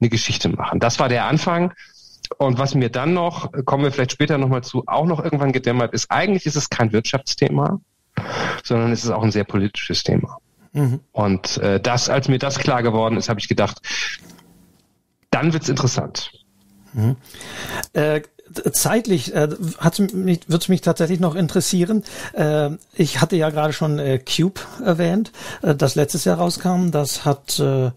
eine 0.00 0.10
Geschichte 0.10 0.48
machen. 0.48 0.80
Das 0.80 0.98
war 0.98 1.08
der 1.08 1.24
Anfang. 1.24 1.72
Und 2.38 2.58
was 2.58 2.74
mir 2.74 2.90
dann 2.90 3.14
noch, 3.14 3.52
kommen 3.64 3.84
wir 3.84 3.92
vielleicht 3.92 4.12
später 4.12 4.36
nochmal 4.36 4.62
zu, 4.62 4.82
auch 4.86 5.06
noch 5.06 5.22
irgendwann 5.22 5.52
gedämmert 5.52 5.94
ist, 5.94 6.10
eigentlich 6.10 6.44
ist 6.44 6.56
es 6.56 6.68
kein 6.68 6.92
Wirtschaftsthema, 6.92 7.80
sondern 8.64 8.90
es 8.90 9.04
ist 9.04 9.10
auch 9.10 9.22
ein 9.22 9.30
sehr 9.30 9.44
politisches 9.44 10.02
Thema. 10.02 10.38
Mhm. 10.72 11.00
Und 11.12 11.58
äh, 11.58 11.80
das, 11.80 12.08
als 12.08 12.28
mir 12.28 12.38
das 12.38 12.58
klar 12.58 12.82
geworden 12.82 13.16
ist, 13.16 13.28
habe 13.28 13.38
ich 13.38 13.48
gedacht, 13.48 13.80
dann 15.30 15.52
wird's 15.52 15.68
interessant. 15.68 16.32
Mhm. 16.92 17.16
Äh, 17.92 18.22
zeitlich 18.72 19.34
äh, 19.34 19.48
wird 19.50 20.62
es 20.62 20.68
mich 20.68 20.80
tatsächlich 20.80 21.20
noch 21.20 21.34
interessieren. 21.34 22.04
Äh, 22.32 22.70
ich 22.94 23.20
hatte 23.20 23.36
ja 23.36 23.50
gerade 23.50 23.72
schon 23.72 23.98
äh, 23.98 24.18
Cube 24.18 24.60
erwähnt, 24.84 25.32
äh, 25.62 25.74
das 25.74 25.94
letztes 25.94 26.24
Jahr 26.24 26.38
rauskam. 26.38 26.90
Das 26.90 27.24
hat 27.24 27.58
äh, 27.58 27.90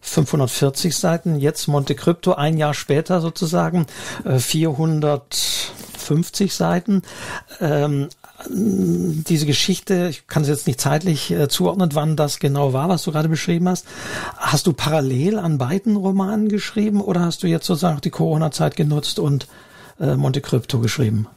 540 0.00 0.96
Seiten. 0.96 1.36
Jetzt 1.36 1.66
Monte 1.66 1.94
Crypto, 1.94 2.34
ein 2.34 2.58
Jahr 2.58 2.74
später 2.74 3.20
sozusagen, 3.20 3.86
äh, 4.24 4.38
450 4.38 6.54
Seiten. 6.54 7.02
Ähm, 7.60 8.08
diese 8.46 9.46
Geschichte, 9.46 10.08
ich 10.10 10.26
kann 10.26 10.42
es 10.42 10.48
jetzt 10.48 10.66
nicht 10.66 10.80
zeitlich 10.80 11.30
äh, 11.30 11.48
zuordnen, 11.48 11.90
wann 11.94 12.16
das 12.16 12.40
genau 12.40 12.72
war, 12.72 12.88
was 12.88 13.04
du 13.04 13.12
gerade 13.12 13.28
beschrieben 13.28 13.68
hast. 13.68 13.86
Hast 14.36 14.66
du 14.66 14.72
parallel 14.72 15.38
an 15.38 15.56
beiden 15.56 15.96
Romanen 15.96 16.48
geschrieben 16.48 17.00
oder 17.00 17.20
hast 17.20 17.42
du 17.42 17.46
jetzt 17.46 17.66
sozusagen 17.66 18.00
die 18.00 18.10
Corona-Zeit 18.10 18.76
genutzt 18.76 19.18
und 19.18 19.46
äh, 20.00 20.16
Monte 20.16 20.40
Crypto 20.40 20.80
geschrieben? 20.80 21.28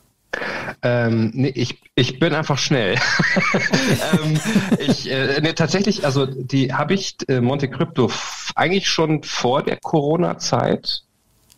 Ähm, 0.81 1.31
nee, 1.33 1.51
ich, 1.55 1.81
ich 1.95 2.19
bin 2.19 2.33
einfach 2.33 2.57
schnell. 2.57 2.95
ähm, 4.13 4.39
ich, 4.79 5.09
äh, 5.09 5.39
nee, 5.41 5.53
tatsächlich, 5.53 6.05
also 6.05 6.25
die 6.25 6.73
habe 6.73 6.93
ich 6.93 7.17
äh, 7.27 7.41
Monte 7.41 7.69
Crypto 7.69 8.11
eigentlich 8.55 8.89
schon 8.89 9.23
vor 9.23 9.63
der 9.63 9.77
Corona-Zeit 9.77 11.03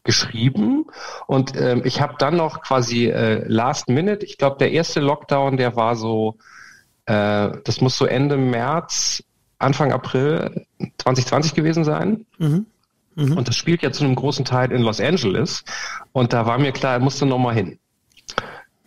geschrieben 0.04 0.86
und 1.28 1.56
ähm, 1.60 1.82
ich 1.84 2.00
habe 2.00 2.16
dann 2.18 2.38
noch 2.38 2.62
quasi 2.62 3.08
äh, 3.08 3.44
Last 3.48 3.90
Minute, 3.90 4.26
ich 4.26 4.38
glaube 4.38 4.58
der 4.58 4.72
erste 4.72 5.02
Lockdown, 5.02 5.58
der 5.58 5.76
war 5.76 5.96
so, 5.96 6.38
äh, 7.06 7.50
das 7.64 7.82
muss 7.82 7.98
so 7.98 8.06
Ende 8.06 8.38
März, 8.38 9.24
Anfang 9.58 9.92
April 9.92 10.66
2020 11.00 11.54
gewesen 11.54 11.84
sein. 11.84 12.26
Mhm. 12.38 12.66
Mhm. 13.20 13.38
Und 13.38 13.48
das 13.48 13.56
spielt 13.56 13.82
ja 13.82 13.92
zu 13.92 14.04
einem 14.04 14.16
großen 14.16 14.46
Teil 14.46 14.72
in 14.72 14.82
Los 14.82 15.02
Angeles. 15.02 15.64
Und 16.12 16.34
da 16.34 16.46
war 16.46 16.58
mir 16.58 16.72
klar, 16.72 16.94
er 16.94 17.00
musste 17.00 17.26
nochmal 17.26 17.56
hin. 17.56 17.80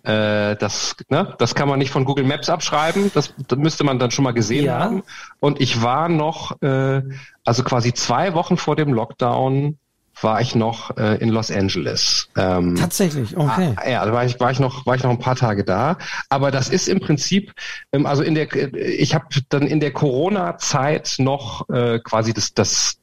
Äh, 0.04 0.56
das, 0.56 0.96
ne, 1.10 1.34
das 1.38 1.54
kann 1.54 1.68
man 1.68 1.78
nicht 1.78 1.90
von 1.90 2.04
Google 2.04 2.24
Maps 2.24 2.48
abschreiben. 2.48 3.12
Das, 3.14 3.34
das 3.46 3.58
müsste 3.58 3.84
man 3.84 3.98
dann 3.98 4.10
schon 4.10 4.24
mal 4.24 4.32
gesehen 4.32 4.64
ja. 4.64 4.78
haben. 4.80 5.02
Und 5.38 5.60
ich 5.60 5.82
war 5.82 6.08
noch, 6.08 6.60
äh, 6.62 7.02
also 7.44 7.62
quasi 7.62 7.92
zwei 7.92 8.34
Wochen 8.34 8.56
vor 8.56 8.74
dem 8.74 8.92
Lockdown 8.92 9.78
war 10.20 10.40
ich 10.40 10.54
noch 10.54 10.96
äh, 10.96 11.16
in 11.16 11.30
Los 11.30 11.50
Angeles. 11.50 12.28
Ähm, 12.36 12.76
Tatsächlich, 12.76 13.36
okay. 13.36 13.74
Ah, 13.76 13.88
ja, 13.88 14.04
da 14.04 14.12
war 14.12 14.24
ich, 14.24 14.38
war 14.40 14.50
ich 14.50 14.60
noch, 14.60 14.86
war 14.86 14.94
ich 14.94 15.02
noch 15.02 15.10
ein 15.10 15.18
paar 15.18 15.36
Tage 15.36 15.64
da. 15.64 15.96
Aber 16.28 16.50
das 16.50 16.68
ist 16.68 16.88
im 16.88 17.00
Prinzip, 17.00 17.52
ähm, 17.92 18.06
also 18.06 18.22
in 18.22 18.34
der, 18.34 18.52
ich 18.74 19.14
habe 19.14 19.26
dann 19.48 19.66
in 19.66 19.80
der 19.80 19.92
Corona-Zeit 19.92 21.14
noch 21.18 21.68
äh, 21.70 21.98
quasi 22.00 22.32
das, 22.32 22.54
das 22.54 22.98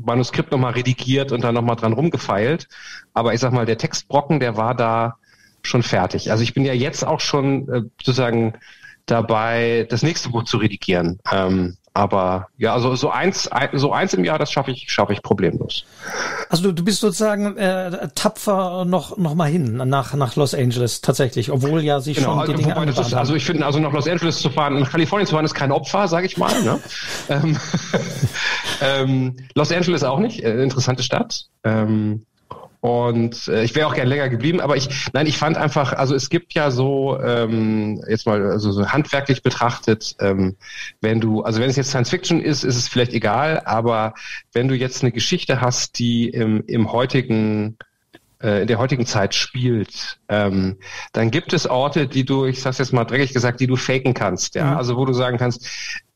Manuskript 0.00 0.50
nochmal 0.52 0.72
redigiert 0.72 1.32
und 1.32 1.42
dann 1.42 1.54
nochmal 1.54 1.76
dran 1.76 1.92
rumgefeilt. 1.92 2.68
Aber 3.12 3.34
ich 3.34 3.40
sag 3.40 3.52
mal, 3.52 3.66
der 3.66 3.78
Textbrocken, 3.78 4.40
der 4.40 4.56
war 4.56 4.74
da 4.74 5.16
schon 5.62 5.82
fertig. 5.82 6.30
Also 6.30 6.42
ich 6.42 6.54
bin 6.54 6.64
ja 6.64 6.72
jetzt 6.72 7.04
auch 7.04 7.20
schon 7.20 7.68
äh, 7.68 7.82
sozusagen 7.98 8.54
dabei, 9.06 9.86
das 9.88 10.02
nächste 10.02 10.30
Buch 10.30 10.44
zu 10.44 10.58
redigieren. 10.58 11.20
Ähm, 11.30 11.76
aber 11.96 12.48
ja, 12.58 12.74
also 12.74 12.96
so 12.96 13.08
eins, 13.08 13.48
so 13.72 13.92
eins 13.92 14.14
im 14.14 14.24
Jahr, 14.24 14.36
das 14.36 14.50
schaffe 14.50 14.72
ich, 14.72 14.90
schaffe 14.90 15.12
ich 15.12 15.22
problemlos. 15.22 15.84
Also 16.50 16.64
du, 16.64 16.72
du 16.72 16.84
bist 16.84 17.00
sozusagen 17.00 17.56
äh, 17.56 18.08
tapfer 18.16 18.84
noch 18.84 19.16
noch 19.16 19.36
mal 19.36 19.48
hin 19.48 19.76
nach 19.76 20.12
nach 20.14 20.34
Los 20.34 20.54
Angeles 20.54 21.02
tatsächlich, 21.02 21.52
obwohl 21.52 21.82
ja 21.82 22.00
sich 22.00 22.16
genau, 22.16 22.44
schon 22.44 22.56
die 22.56 22.62
Dinge 22.64 22.74
wobei, 22.74 22.90
ist, 22.90 23.14
Also 23.14 23.36
ich 23.36 23.44
finde, 23.44 23.64
also 23.64 23.78
nach 23.78 23.92
Los 23.92 24.08
Angeles 24.08 24.40
zu 24.40 24.50
fahren, 24.50 24.80
nach 24.80 24.90
Kalifornien 24.90 25.28
zu 25.28 25.34
fahren, 25.34 25.44
ist 25.44 25.54
kein 25.54 25.70
Opfer, 25.70 26.08
sage 26.08 26.26
ich 26.26 26.36
mal. 26.36 26.62
Ne? 26.64 26.80
ähm, 27.28 27.56
ähm, 28.82 29.36
Los 29.54 29.70
Angeles 29.70 30.02
auch 30.02 30.18
nicht, 30.18 30.42
äh, 30.42 30.62
interessante 30.64 31.04
Stadt. 31.04 31.44
Ähm, 31.62 32.26
und 32.84 33.48
äh, 33.48 33.64
ich 33.64 33.74
wäre 33.74 33.86
auch 33.86 33.94
gern 33.94 34.08
länger 34.08 34.28
geblieben, 34.28 34.60
aber 34.60 34.76
ich, 34.76 34.90
nein, 35.14 35.26
ich 35.26 35.38
fand 35.38 35.56
einfach, 35.56 35.94
also 35.94 36.14
es 36.14 36.28
gibt 36.28 36.52
ja 36.52 36.70
so, 36.70 37.18
ähm, 37.18 38.04
jetzt 38.06 38.26
mal 38.26 38.50
also 38.50 38.72
so 38.72 38.86
handwerklich 38.86 39.42
betrachtet, 39.42 40.14
ähm, 40.20 40.56
wenn 41.00 41.18
du, 41.18 41.40
also 41.40 41.62
wenn 41.62 41.70
es 41.70 41.76
jetzt 41.76 41.88
Science 41.88 42.10
Fiction 42.10 42.42
ist, 42.42 42.62
ist 42.62 42.76
es 42.76 42.86
vielleicht 42.86 43.14
egal, 43.14 43.62
aber 43.64 44.12
wenn 44.52 44.68
du 44.68 44.74
jetzt 44.74 45.02
eine 45.02 45.12
Geschichte 45.12 45.62
hast, 45.62 45.98
die 45.98 46.28
im, 46.28 46.62
im 46.66 46.92
heutigen 46.92 47.78
äh, 48.42 48.60
in 48.60 48.66
der 48.66 48.76
heutigen 48.76 49.06
Zeit 49.06 49.34
spielt, 49.34 50.18
ähm, 50.28 50.76
dann 51.14 51.30
gibt 51.30 51.54
es 51.54 51.66
Orte, 51.66 52.06
die 52.06 52.26
du, 52.26 52.44
ich 52.44 52.60
sag's 52.60 52.76
jetzt 52.76 52.92
mal 52.92 53.04
dreckig 53.04 53.32
gesagt, 53.32 53.60
die 53.60 53.66
du 53.66 53.76
faken 53.76 54.12
kannst, 54.12 54.56
ja, 54.56 54.72
mhm. 54.72 54.76
also 54.76 54.98
wo 54.98 55.06
du 55.06 55.14
sagen 55.14 55.38
kannst, 55.38 55.66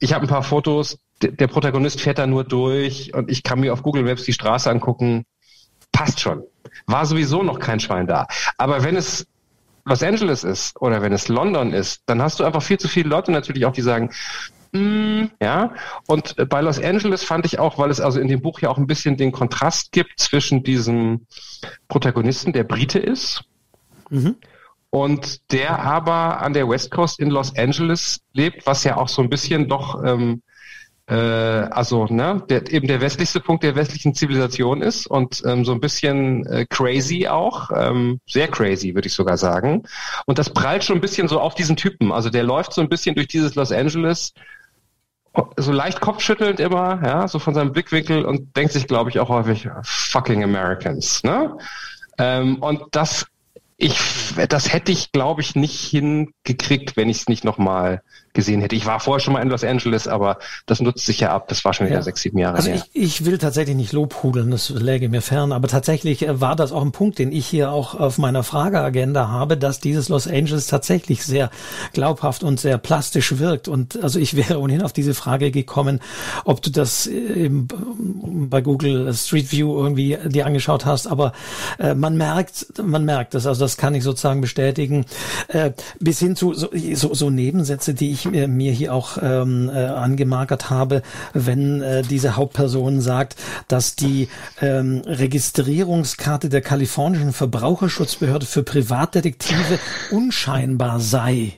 ich 0.00 0.12
habe 0.12 0.26
ein 0.26 0.28
paar 0.28 0.42
Fotos, 0.42 0.98
der 1.22 1.46
Protagonist 1.46 2.02
fährt 2.02 2.18
da 2.18 2.26
nur 2.26 2.44
durch 2.44 3.14
und 3.14 3.30
ich 3.30 3.42
kann 3.42 3.58
mir 3.58 3.72
auf 3.72 3.82
Google 3.82 4.02
Maps 4.02 4.25
die 4.25 4.34
Straße 4.34 4.70
angucken, 4.70 5.25
passt 5.92 6.20
schon. 6.20 6.42
War 6.87 7.06
sowieso 7.06 7.42
noch 7.42 7.58
kein 7.58 7.80
Schwein 7.80 8.06
da. 8.06 8.26
Aber 8.56 8.82
wenn 8.82 8.96
es 8.96 9.26
Los 9.88 10.02
Angeles 10.02 10.44
ist 10.44 10.80
oder 10.80 11.00
wenn 11.00 11.12
es 11.12 11.28
London 11.28 11.72
ist, 11.72 12.02
dann 12.06 12.20
hast 12.20 12.38
du 12.38 12.44
einfach 12.44 12.62
viel 12.62 12.78
zu 12.78 12.88
viele 12.88 13.08
Leute 13.08 13.32
natürlich 13.32 13.64
auch, 13.64 13.72
die 13.72 13.82
sagen, 13.82 14.10
mm, 14.72 15.25
ja. 15.40 15.72
Und 16.06 16.37
bei 16.50 16.60
Los 16.60 16.78
Angeles 16.78 17.25
fand 17.25 17.46
ich 17.46 17.58
auch, 17.58 17.78
weil 17.78 17.90
es 17.90 18.00
also 18.00 18.20
in 18.20 18.28
dem 18.28 18.42
Buch 18.42 18.60
ja 18.60 18.68
auch 18.68 18.76
ein 18.76 18.87
bisschen 18.87 19.16
den 19.16 19.32
Kontrast 19.32 19.92
gibt 19.92 20.20
zwischen 20.20 20.62
diesem 20.62 21.26
Protagonisten, 21.88 22.52
der 22.52 22.64
Brite 22.64 22.98
ist, 22.98 23.44
mhm. 24.10 24.37
und 24.90 25.50
der 25.52 25.78
aber 25.78 26.42
an 26.42 26.52
der 26.52 26.68
West 26.68 26.90
Coast 26.90 27.18
in 27.18 27.30
Los 27.30 27.56
Angeles 27.56 28.20
lebt, 28.34 28.66
was 28.66 28.84
ja 28.84 28.98
auch 28.98 29.08
so 29.08 29.22
ein 29.22 29.30
bisschen 29.30 29.68
doch 29.68 30.04
ähm, 30.04 30.42
äh, 31.08 31.14
also 31.14 32.06
ne, 32.06 32.42
der, 32.48 32.70
eben 32.70 32.86
der 32.86 33.00
westlichste 33.00 33.40
Punkt 33.40 33.64
der 33.64 33.74
westlichen 33.74 34.14
Zivilisation 34.14 34.82
ist 34.82 35.06
und 35.06 35.42
ähm, 35.46 35.64
so 35.64 35.72
ein 35.72 35.80
bisschen 35.80 36.44
äh, 36.46 36.66
crazy 36.68 37.26
auch, 37.26 37.70
ähm, 37.74 38.20
sehr 38.26 38.48
crazy 38.48 38.94
würde 38.94 39.08
ich 39.08 39.14
sogar 39.14 39.38
sagen. 39.38 39.84
Und 40.26 40.38
das 40.38 40.50
prallt 40.50 40.84
schon 40.84 40.98
ein 40.98 41.00
bisschen 41.00 41.26
so 41.28 41.40
auf 41.40 41.54
diesen 41.54 41.76
Typen. 41.76 42.12
Also 42.12 42.28
der 42.28 42.42
läuft 42.42 42.74
so 42.74 42.82
ein 42.82 42.90
bisschen 42.90 43.14
durch 43.14 43.28
dieses 43.28 43.54
Los 43.54 43.72
Angeles 43.72 44.34
so 45.56 45.72
leicht 45.72 46.00
kopfschüttelnd 46.00 46.58
immer, 46.58 47.00
ja, 47.04 47.28
so 47.28 47.38
von 47.38 47.54
seinem 47.54 47.72
Blickwinkel 47.72 48.24
und 48.24 48.56
denkt 48.56 48.72
sich, 48.72 48.86
glaube 48.86 49.10
ich, 49.10 49.20
auch 49.20 49.28
häufig, 49.28 49.68
fucking 49.82 50.42
Americans, 50.42 51.22
ne? 51.22 51.56
Ähm, 52.18 52.56
und 52.56 52.82
das 52.90 53.26
ich, 53.80 54.34
das 54.48 54.72
hätte 54.72 54.90
ich, 54.90 55.12
glaube 55.12 55.40
ich, 55.40 55.54
nicht 55.54 55.78
hingekriegt, 55.78 56.96
wenn 56.96 57.08
ich 57.08 57.18
es 57.18 57.28
nicht 57.28 57.44
nochmal 57.44 58.02
gesehen 58.38 58.61
hätte. 58.61 58.76
Ich 58.76 58.87
war 58.87 59.00
vorher 59.00 59.18
schon 59.18 59.35
mal 59.35 59.42
in 59.42 59.49
Los 59.49 59.64
Angeles, 59.64 60.07
aber 60.07 60.38
das 60.66 60.80
nutzt 60.80 61.04
sich 61.04 61.18
ja 61.18 61.33
ab. 61.33 61.49
Das 61.49 61.64
war 61.64 61.75
schon 61.75 61.87
wieder 61.87 61.97
ja. 61.97 62.02
sechs, 62.02 62.21
sieben 62.21 62.38
Jahre 62.38 62.59
also 62.59 62.71
her. 62.71 62.85
Ich, 62.92 63.02
ich 63.02 63.25
will 63.25 63.37
tatsächlich 63.37 63.75
nicht 63.75 63.92
lobhudeln, 63.92 64.52
das 64.52 64.68
läge 64.71 65.09
mir 65.09 65.23
fern, 65.23 65.50
aber 65.50 65.66
tatsächlich 65.66 66.23
äh, 66.23 66.40
war 66.40 66.54
das 66.54 66.71
auch 66.71 66.83
ein 66.83 66.92
Punkt, 66.92 67.18
den 67.18 67.33
ich 67.33 67.49
hier 67.49 67.73
auch 67.73 67.97
auf 67.97 68.16
meiner 68.16 68.45
Frageagenda 68.45 69.26
habe, 69.26 69.57
dass 69.57 69.80
dieses 69.80 70.09
Los 70.09 70.28
Angeles 70.28 70.68
tatsächlich 70.68 71.25
sehr 71.25 71.50
glaubhaft 71.92 72.45
und 72.45 72.61
sehr 72.61 72.78
plastisch 72.78 73.40
wirkt. 73.40 73.66
Und 73.66 74.00
also 74.04 74.21
ich 74.21 74.37
wäre 74.37 74.61
ohnehin 74.61 74.83
auf 74.83 74.92
diese 74.92 75.14
Frage 75.14 75.50
gekommen, 75.50 75.99
ob 76.45 76.62
du 76.62 76.71
das 76.71 77.09
eben 77.09 77.66
bei 78.49 78.61
Google 78.61 79.12
Street 79.14 79.50
View 79.50 79.76
irgendwie 79.76 80.16
dir 80.26 80.47
angeschaut 80.47 80.87
hast, 80.87 81.09
aber 81.09 81.33
äh, 81.80 81.97
man 81.97 82.16
merkt, 82.16 82.66
man 82.80 83.04
merkt 83.04 83.35
das, 83.35 83.47
also 83.49 83.64
das 83.64 83.76
kann 83.76 83.97
ich 83.97 84.04
sozusagen 84.04 84.40
bestätigen, 84.40 85.07
äh, 85.49 85.73
bis 85.99 86.21
hin 86.21 86.37
zu 86.37 86.54
so, 86.54 86.68
so, 86.95 87.14
so 87.14 87.30
Nebensätze, 87.30 87.95
die 87.95 88.12
ich 88.12 88.27
äh, 88.27 88.27
mir 88.30 88.73
hier 88.73 88.94
auch 88.94 89.18
ähm, 89.20 89.70
äh, 89.73 89.87
angemarkert 89.87 90.70
habe, 90.70 91.02
wenn 91.32 91.82
äh, 91.82 92.02
diese 92.02 92.37
Hauptperson 92.37 93.00
sagt, 93.00 93.37
dass 93.68 93.97
die 93.97 94.28
ähm, 94.61 95.02
Registrierungskarte 95.06 96.49
der 96.49 96.61
kalifornischen 96.61 97.32
Verbraucherschutzbehörde 97.32 98.47
für 98.47 98.62
Privatdetektive 98.62 99.78
unscheinbar 100.11 101.00
sei. 101.00 101.54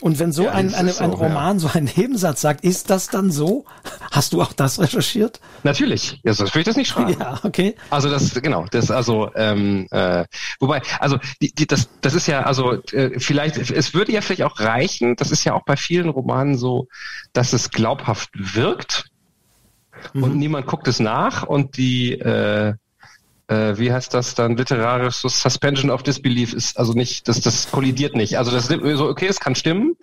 Und 0.00 0.18
wenn 0.18 0.32
so 0.32 0.44
ja, 0.44 0.52
ein, 0.52 0.74
eine, 0.74 0.92
so, 0.92 1.04
ein 1.04 1.10
Roman 1.10 1.56
ja. 1.56 1.60
so 1.60 1.68
einen 1.68 1.90
Nebensatz 1.96 2.40
sagt, 2.40 2.64
ist 2.64 2.90
das 2.90 3.08
dann 3.08 3.30
so? 3.30 3.64
Hast 4.10 4.32
du 4.32 4.42
auch 4.42 4.52
das 4.52 4.80
recherchiert? 4.80 5.40
Natürlich. 5.62 6.20
Ja, 6.24 6.32
sonst 6.32 6.54
würde 6.54 6.60
ich 6.60 6.66
das 6.66 6.76
nicht 6.76 6.88
schreiben. 6.88 7.16
Ja, 7.18 7.38
okay. 7.42 7.74
Also 7.90 8.10
das, 8.10 8.34
genau, 8.34 8.66
das 8.70 8.90
also, 8.90 9.30
ähm, 9.34 9.86
äh, 9.90 10.24
wobei, 10.58 10.82
also 10.98 11.18
die, 11.40 11.52
die, 11.54 11.66
das, 11.66 11.88
das 12.00 12.14
ist 12.14 12.26
ja, 12.26 12.42
also 12.42 12.82
äh, 12.92 13.18
vielleicht, 13.18 13.58
es 13.58 13.94
würde 13.94 14.12
ja 14.12 14.20
vielleicht 14.20 14.42
auch 14.42 14.60
reichen, 14.60 15.16
das 15.16 15.30
ist 15.30 15.44
ja 15.44 15.54
auch 15.54 15.64
bei 15.64 15.76
vielen 15.76 16.08
Romanen 16.08 16.56
so, 16.56 16.88
dass 17.32 17.52
es 17.52 17.70
glaubhaft 17.70 18.30
wirkt 18.34 19.06
mhm. 20.12 20.22
und 20.22 20.36
niemand 20.36 20.66
guckt 20.66 20.88
es 20.88 21.00
nach 21.00 21.44
und 21.44 21.76
die 21.76 22.12
äh, 22.12 22.74
äh, 23.50 23.76
wie 23.78 23.92
heißt 23.92 24.14
das 24.14 24.34
dann, 24.36 24.56
literarisch 24.56 25.16
so 25.16 25.28
Suspension 25.28 25.90
of 25.90 26.04
Disbelief 26.04 26.52
ist 26.52 26.78
also 26.78 26.92
nicht, 26.92 27.26
das, 27.26 27.40
das 27.40 27.70
kollidiert 27.70 28.14
nicht. 28.14 28.38
Also 28.38 28.52
das 28.52 28.66
so, 28.66 29.08
okay, 29.08 29.26
es 29.26 29.40
kann 29.40 29.56
stimmen, 29.56 29.96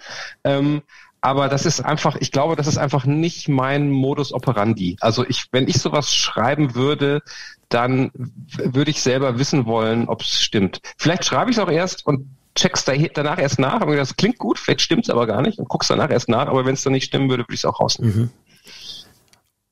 ähm, 0.44 0.82
aber 1.22 1.48
das 1.48 1.66
ist 1.66 1.80
einfach, 1.80 2.18
ich 2.18 2.32
glaube, 2.32 2.58
das 2.58 2.68
ist 2.68 2.78
einfach 2.78 3.06
nicht 3.06 3.48
mein 3.48 3.90
Modus 3.90 4.34
operandi. 4.34 4.98
Also 5.00 5.26
ich, 5.26 5.46
wenn 5.52 5.68
ich 5.68 5.80
sowas 5.80 6.14
schreiben 6.14 6.76
würde, 6.76 7.22
dann 7.70 8.12
würde 8.14 8.92
ich 8.92 9.02
selber 9.02 9.40
wissen 9.40 9.66
wollen, 9.66 10.10
ob 10.10 10.22
es 10.22 10.42
stimmt. 10.42 10.82
Vielleicht 10.98 11.26
schreibe 11.26 11.50
ich 11.50 11.58
es 11.58 11.64
auch 11.64 11.72
erst 11.72 12.06
und 12.06 12.30
check's 12.54 12.86
danach 12.86 13.40
erst 13.40 13.60
nach, 13.60 13.82
aber 13.82 13.96
das 13.96 14.16
klingt 14.18 14.40
gut, 14.40 14.60
vielleicht 14.60 14.82
stimmt's 14.82 15.10
aber 15.10 15.26
gar 15.26 15.42
nicht 15.42 15.58
und 15.58 15.70
guck's 15.70 15.88
danach 15.88 16.10
erst 16.10 16.28
nach, 16.28 16.48
aber 16.48 16.66
wenn 16.66 16.74
es 16.74 16.84
dann 16.84 16.94
nicht 16.94 17.06
stimmen 17.06 17.30
würde, 17.30 17.44
würde 17.44 17.54
ich 17.54 17.62
es 17.62 17.66
auch 17.66 17.80
rausnehmen. 17.80 18.18
Mhm. 18.18 18.30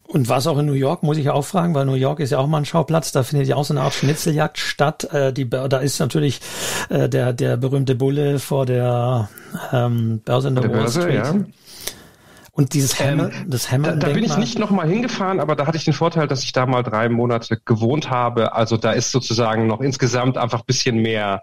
Und 0.07 0.29
was 0.29 0.45
auch 0.45 0.57
in 0.59 0.67
New 0.67 0.73
York, 0.73 1.01
muss 1.01 1.17
ich 1.17 1.29
auch 1.29 1.43
fragen, 1.43 1.73
weil 1.73 1.85
New 1.85 1.95
York 1.95 2.19
ist 2.19 2.29
ja 2.29 2.37
auch 2.37 2.47
mal 2.47 2.59
ein 2.59 2.65
Schauplatz, 2.65 3.11
da 3.11 3.23
findet 3.23 3.47
ja 3.47 3.55
auch 3.55 3.65
so 3.65 3.73
eine 3.73 3.81
Art 3.81 3.93
Schnitzeljagd 3.93 4.59
statt. 4.59 5.11
Äh, 5.11 5.33
die, 5.33 5.49
da 5.49 5.77
ist 5.79 5.99
natürlich 5.99 6.41
äh, 6.89 7.09
der, 7.09 7.33
der 7.33 7.57
berühmte 7.57 7.95
Bulle 7.95 8.39
vor 8.39 8.65
der 8.65 9.29
ähm, 9.71 10.21
Börse 10.23 10.49
in 10.49 10.55
der, 10.55 10.63
der 10.63 10.71
Wall 10.71 10.79
Börse, 10.81 11.01
Street. 11.01 11.15
Ja. 11.15 11.35
Und 12.51 12.73
dieses 12.73 12.99
Hammer, 12.99 13.31
ähm, 13.33 13.49
das 13.49 13.71
Hammer. 13.71 13.93
Da, 13.93 14.07
da 14.07 14.13
bin 14.13 14.23
ich 14.23 14.37
nicht 14.37 14.59
nochmal 14.59 14.87
hingefahren, 14.87 15.39
aber 15.39 15.55
da 15.55 15.67
hatte 15.67 15.77
ich 15.77 15.83
den 15.83 15.93
Vorteil, 15.93 16.27
dass 16.27 16.43
ich 16.43 16.53
da 16.53 16.65
mal 16.65 16.83
drei 16.83 17.09
Monate 17.09 17.59
gewohnt 17.65 18.09
habe. 18.09 18.53
Also 18.53 18.77
da 18.77 18.91
ist 18.91 19.11
sozusagen 19.11 19.67
noch 19.67 19.81
insgesamt 19.81 20.37
einfach 20.37 20.63
bisschen 20.63 20.97
mehr 20.97 21.41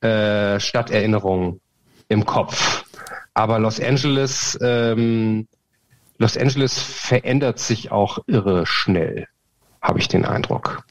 äh, 0.00 0.58
Stadterinnerung 0.60 1.60
im 2.08 2.26
Kopf. 2.26 2.84
Aber 3.34 3.58
Los 3.58 3.80
Angeles, 3.80 4.58
ähm, 4.60 5.46
Los 6.20 6.36
Angeles 6.36 6.78
verändert 6.78 7.58
sich 7.58 7.90
auch 7.90 8.18
irre 8.26 8.66
schnell, 8.66 9.26
habe 9.80 9.98
ich 9.98 10.06
den 10.06 10.26
Eindruck. 10.26 10.84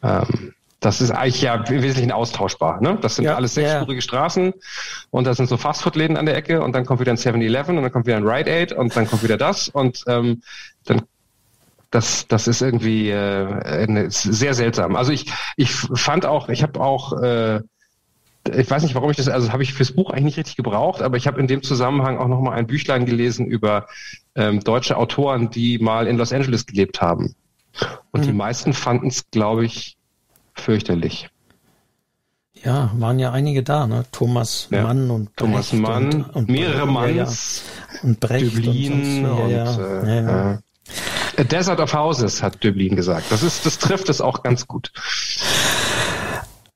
Ähm, 0.00 0.54
das 0.78 1.00
ist 1.00 1.10
eigentlich 1.10 1.42
ja 1.42 1.56
im 1.56 1.82
Wesentlichen 1.82 2.12
austauschbar. 2.12 2.80
Ne? 2.80 2.96
Das 3.02 3.16
sind 3.16 3.24
ja, 3.24 3.34
alles 3.34 3.54
sechsspurige 3.54 3.96
ja. 3.96 4.00
Straßen 4.00 4.54
und 5.10 5.26
da 5.26 5.34
sind 5.34 5.48
so 5.48 5.56
Fastfood-Läden 5.56 6.16
an 6.16 6.24
der 6.24 6.36
Ecke 6.36 6.62
und 6.62 6.72
dann 6.72 6.86
kommt 6.86 7.00
wieder 7.00 7.10
ein 7.10 7.18
7-Eleven 7.18 7.76
und 7.76 7.82
dann 7.82 7.90
kommt 7.90 8.06
wieder 8.06 8.16
ein 8.16 8.26
Rite 8.26 8.48
Aid 8.48 8.72
und 8.72 8.94
dann 8.94 9.08
kommt 9.08 9.24
wieder 9.24 9.36
das 9.36 9.68
und 9.68 10.04
ähm, 10.06 10.40
dann 10.84 11.02
das, 11.90 12.28
das 12.28 12.46
ist 12.46 12.62
irgendwie 12.62 13.10
äh, 13.10 14.06
sehr 14.08 14.54
seltsam. 14.54 14.94
Also 14.94 15.10
ich, 15.10 15.32
ich 15.56 15.72
fand 15.72 16.24
auch, 16.26 16.48
ich 16.48 16.62
habe 16.62 16.80
auch 16.80 17.20
äh, 17.20 17.60
ich 18.48 18.70
weiß 18.70 18.82
nicht, 18.82 18.94
warum 18.94 19.10
ich 19.10 19.16
das, 19.16 19.28
also 19.28 19.52
habe 19.52 19.62
ich 19.62 19.74
fürs 19.74 19.92
Buch 19.92 20.10
eigentlich 20.10 20.24
nicht 20.24 20.38
richtig 20.38 20.56
gebraucht, 20.56 21.02
aber 21.02 21.16
ich 21.16 21.26
habe 21.26 21.40
in 21.40 21.46
dem 21.46 21.62
Zusammenhang 21.62 22.18
auch 22.18 22.28
nochmal 22.28 22.58
ein 22.58 22.66
Büchlein 22.66 23.04
gelesen 23.04 23.46
über 23.46 23.86
ähm, 24.34 24.60
deutsche 24.60 24.96
Autoren, 24.96 25.50
die 25.50 25.78
mal 25.78 26.06
in 26.06 26.16
Los 26.16 26.32
Angeles 26.32 26.66
gelebt 26.66 27.00
haben. 27.00 27.34
Und 28.10 28.22
mhm. 28.22 28.26
die 28.26 28.32
meisten 28.32 28.72
fanden 28.72 29.08
es, 29.08 29.30
glaube 29.30 29.64
ich, 29.64 29.96
fürchterlich. 30.54 31.28
Ja, 32.62 32.90
waren 32.94 33.18
ja 33.18 33.32
einige 33.32 33.62
da, 33.62 33.86
ne? 33.86 34.04
Thomas 34.12 34.68
ja. 34.70 34.82
Mann 34.82 35.10
und 35.10 35.24
Brecht 35.24 35.38
Thomas 35.38 35.72
Mann, 35.72 36.24
und, 36.24 36.36
und 36.36 36.48
mehrere 36.50 36.86
Manns, 36.86 37.62
ja, 37.94 38.00
und 38.02 38.20
Brecht 38.20 38.56
Döblin 38.56 39.24
und, 39.24 39.30
und, 39.30 39.48
und 39.58 40.06
äh, 40.28 40.58
A 41.38 41.44
Desert 41.44 41.80
of 41.80 41.94
Houses 41.94 42.42
hat 42.42 42.62
Döblin 42.62 42.96
gesagt. 42.96 43.26
Das 43.30 43.42
ist, 43.42 43.64
das 43.64 43.78
trifft 43.78 44.10
es 44.10 44.20
auch 44.20 44.42
ganz 44.42 44.66
gut. 44.66 44.92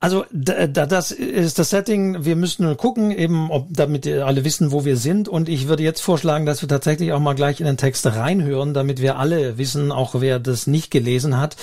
Also 0.04 0.26
da, 0.32 0.66
das 0.66 1.12
ist 1.12 1.58
das 1.58 1.70
Setting. 1.70 2.26
Wir 2.26 2.36
müssen 2.36 2.76
gucken, 2.76 3.10
eben, 3.10 3.50
ob 3.50 3.68
damit 3.70 4.06
alle 4.06 4.44
wissen, 4.44 4.70
wo 4.70 4.84
wir 4.84 4.98
sind. 4.98 5.30
Und 5.30 5.48
ich 5.48 5.66
würde 5.66 5.82
jetzt 5.82 6.02
vorschlagen, 6.02 6.44
dass 6.44 6.60
wir 6.60 6.68
tatsächlich 6.68 7.14
auch 7.14 7.20
mal 7.20 7.32
gleich 7.32 7.58
in 7.58 7.64
den 7.64 7.78
Text 7.78 8.04
reinhören, 8.04 8.74
damit 8.74 9.00
wir 9.00 9.18
alle 9.18 9.56
wissen, 9.56 9.90
auch 9.92 10.20
wer 10.20 10.40
das 10.40 10.66
nicht 10.66 10.90
gelesen 10.90 11.40
hat. 11.40 11.56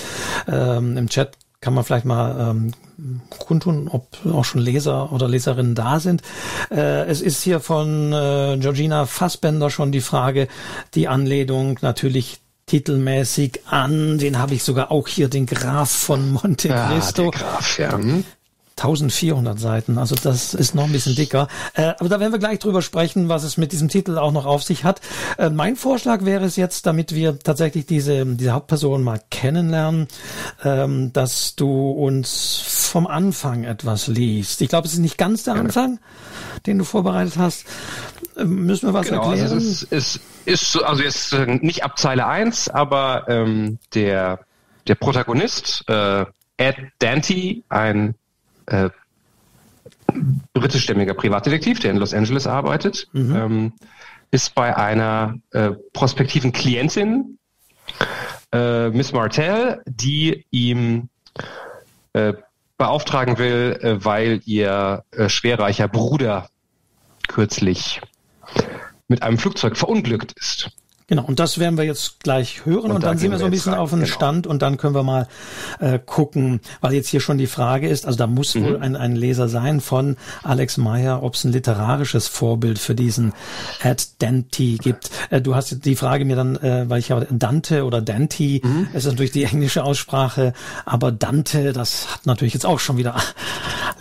Ähm, 0.48 0.98
Im 0.98 1.07
Chat 1.07 1.38
kann 1.60 1.75
man 1.75 1.83
vielleicht 1.83 2.05
mal 2.05 2.50
ähm, 2.50 2.74
kundtun, 3.29 3.88
ob 3.88 4.07
auch 4.25 4.43
schon 4.43 4.62
Leser 4.62 5.12
oder 5.12 5.27
Leserinnen 5.27 5.75
da 5.75 6.00
sind. 6.00 6.24
Äh, 6.71 7.05
es 7.05 7.21
ist 7.21 7.43
hier 7.43 7.60
von 7.60 8.12
äh, 8.12 8.57
Georgina 8.60 9.05
Fassbender 9.05 9.69
schon 9.69 9.91
die 9.91 10.01
Frage, 10.01 10.48
die 10.95 11.07
Anlehnung 11.07 11.77
natürlich 11.81 12.40
titelmäßig 12.71 13.61
an. 13.65 14.17
Den 14.17 14.39
habe 14.39 14.53
ich 14.53 14.63
sogar 14.63 14.91
auch 14.91 15.07
hier, 15.07 15.27
den 15.27 15.45
Graf 15.45 15.91
von 15.91 16.31
Monte 16.31 16.69
Cristo. 16.69 17.27
Ah, 17.27 17.31
der 17.31 17.41
Graf, 17.41 17.79
ja. 17.79 17.99
1400 18.83 19.59
Seiten, 19.59 19.97
also 19.97 20.15
das 20.15 20.53
ist 20.53 20.73
noch 20.73 20.85
ein 20.85 20.91
bisschen 20.91 21.15
dicker. 21.15 21.47
Äh, 21.73 21.93
aber 22.00 22.09
da 22.09 22.19
werden 22.19 22.31
wir 22.31 22.39
gleich 22.39 22.59
drüber 22.59 22.81
sprechen, 22.81 23.29
was 23.29 23.43
es 23.43 23.57
mit 23.57 23.71
diesem 23.71 23.89
Titel 23.89 24.17
auch 24.17 24.31
noch 24.31 24.45
auf 24.45 24.63
sich 24.63 24.83
hat. 24.83 25.01
Äh, 25.38 25.50
mein 25.50 25.75
Vorschlag 25.75 26.25
wäre 26.25 26.45
es 26.45 26.55
jetzt, 26.55 26.85
damit 26.85 27.13
wir 27.13 27.38
tatsächlich 27.39 27.85
diese, 27.85 28.25
diese 28.25 28.51
Hauptperson 28.51 29.03
mal 29.03 29.21
kennenlernen, 29.29 30.07
ähm, 30.63 31.13
dass 31.13 31.55
du 31.55 31.91
uns 31.91 32.88
vom 32.91 33.07
Anfang 33.07 33.63
etwas 33.63 34.07
liest. 34.07 34.61
Ich 34.61 34.69
glaube, 34.69 34.88
es 34.88 34.93
ist 34.93 35.00
nicht 35.00 35.17
ganz 35.17 35.44
der 35.44 35.55
Anfang, 35.55 36.00
den 36.65 36.79
du 36.79 36.83
vorbereitet 36.83 37.37
hast. 37.37 37.65
Äh, 38.35 38.46
müssen 38.46 38.89
wir 38.89 38.94
was 38.94 39.07
genau, 39.07 39.22
also 39.22 39.31
erklären? 39.31 39.53
Also 39.53 39.57
es 39.57 39.83
ist, 39.83 40.20
es 40.46 40.74
ist 40.74 40.83
also 40.83 41.03
jetzt 41.03 41.33
äh, 41.33 41.46
nicht 41.61 41.83
ab 41.83 41.98
Zeile 41.98 42.25
1, 42.25 42.70
aber 42.70 43.25
ähm, 43.27 43.77
der, 43.94 44.39
der 44.87 44.96
Protagonist, 44.96 45.83
äh, 45.87 46.25
Ed 46.57 46.75
Dante, 47.00 47.63
ein 47.70 48.15
äh, 48.67 48.89
britischstämmiger 50.53 51.13
Privatdetektiv, 51.13 51.79
der 51.79 51.91
in 51.91 51.97
Los 51.97 52.13
Angeles 52.13 52.47
arbeitet, 52.47 53.07
mhm. 53.13 53.35
ähm, 53.35 53.74
ist 54.31 54.55
bei 54.55 54.75
einer 54.75 55.39
äh, 55.51 55.71
prospektiven 55.93 56.51
Klientin, 56.51 57.37
äh, 58.53 58.89
Miss 58.89 59.11
Martell, 59.11 59.81
die 59.85 60.45
ihm 60.51 61.09
äh, 62.13 62.33
beauftragen 62.77 63.37
will, 63.37 63.77
äh, 63.81 64.03
weil 64.03 64.41
ihr 64.45 65.03
äh, 65.11 65.29
schwerreicher 65.29 65.87
Bruder 65.87 66.50
kürzlich 67.27 68.01
mit 69.07 69.24
einem 69.24 69.37
Flugzeug 69.37 69.77
verunglückt 69.77 70.33
ist. 70.33 70.71
Genau, 71.11 71.25
und 71.25 71.41
das 71.41 71.59
werden 71.59 71.77
wir 71.77 71.83
jetzt 71.83 72.21
gleich 72.21 72.65
hören 72.65 72.85
und, 72.85 72.91
und 72.91 73.03
dann 73.03 73.17
sind 73.17 73.31
wir 73.31 73.37
so 73.37 73.43
ein 73.43 73.51
bisschen 73.51 73.74
rein, 73.74 73.81
auf 73.81 73.89
den 73.89 74.00
genau. 74.00 74.13
Stand 74.13 74.47
und 74.47 74.61
dann 74.61 74.77
können 74.77 74.95
wir 74.95 75.03
mal 75.03 75.27
äh, 75.81 76.00
gucken, 76.00 76.61
weil 76.79 76.93
jetzt 76.93 77.09
hier 77.09 77.19
schon 77.19 77.37
die 77.37 77.47
Frage 77.47 77.89
ist, 77.89 78.05
also 78.05 78.17
da 78.17 78.27
muss 78.27 78.55
mhm. 78.55 78.63
wohl 78.63 78.77
ein, 78.77 78.95
ein 78.95 79.17
Leser 79.17 79.50
sein 79.50 79.81
von 79.81 80.15
Alex 80.41 80.77
Meyer, 80.77 81.21
ob 81.21 81.35
es 81.35 81.43
ein 81.43 81.51
literarisches 81.51 82.29
Vorbild 82.29 82.79
für 82.79 82.95
diesen 82.95 83.33
Ad 83.83 84.01
Dante 84.19 84.77
gibt. 84.77 85.11
Äh, 85.31 85.41
du 85.41 85.53
hast 85.53 85.83
die 85.83 85.97
Frage 85.97 86.24
mir 86.24 86.37
dann, 86.37 86.55
äh, 86.55 86.89
weil 86.89 87.00
ich 87.00 87.09
ja 87.09 87.19
Dante 87.29 87.83
oder 87.83 88.01
Dante, 88.01 88.61
mhm. 88.63 88.87
es 88.93 89.03
ist 89.03 89.11
natürlich 89.11 89.31
die 89.31 89.43
englische 89.43 89.83
Aussprache, 89.83 90.53
aber 90.85 91.11
Dante, 91.11 91.74
das 91.74 92.07
hat 92.13 92.25
natürlich 92.25 92.53
jetzt 92.53 92.65
auch 92.65 92.79
schon 92.79 92.95
wieder 92.95 93.17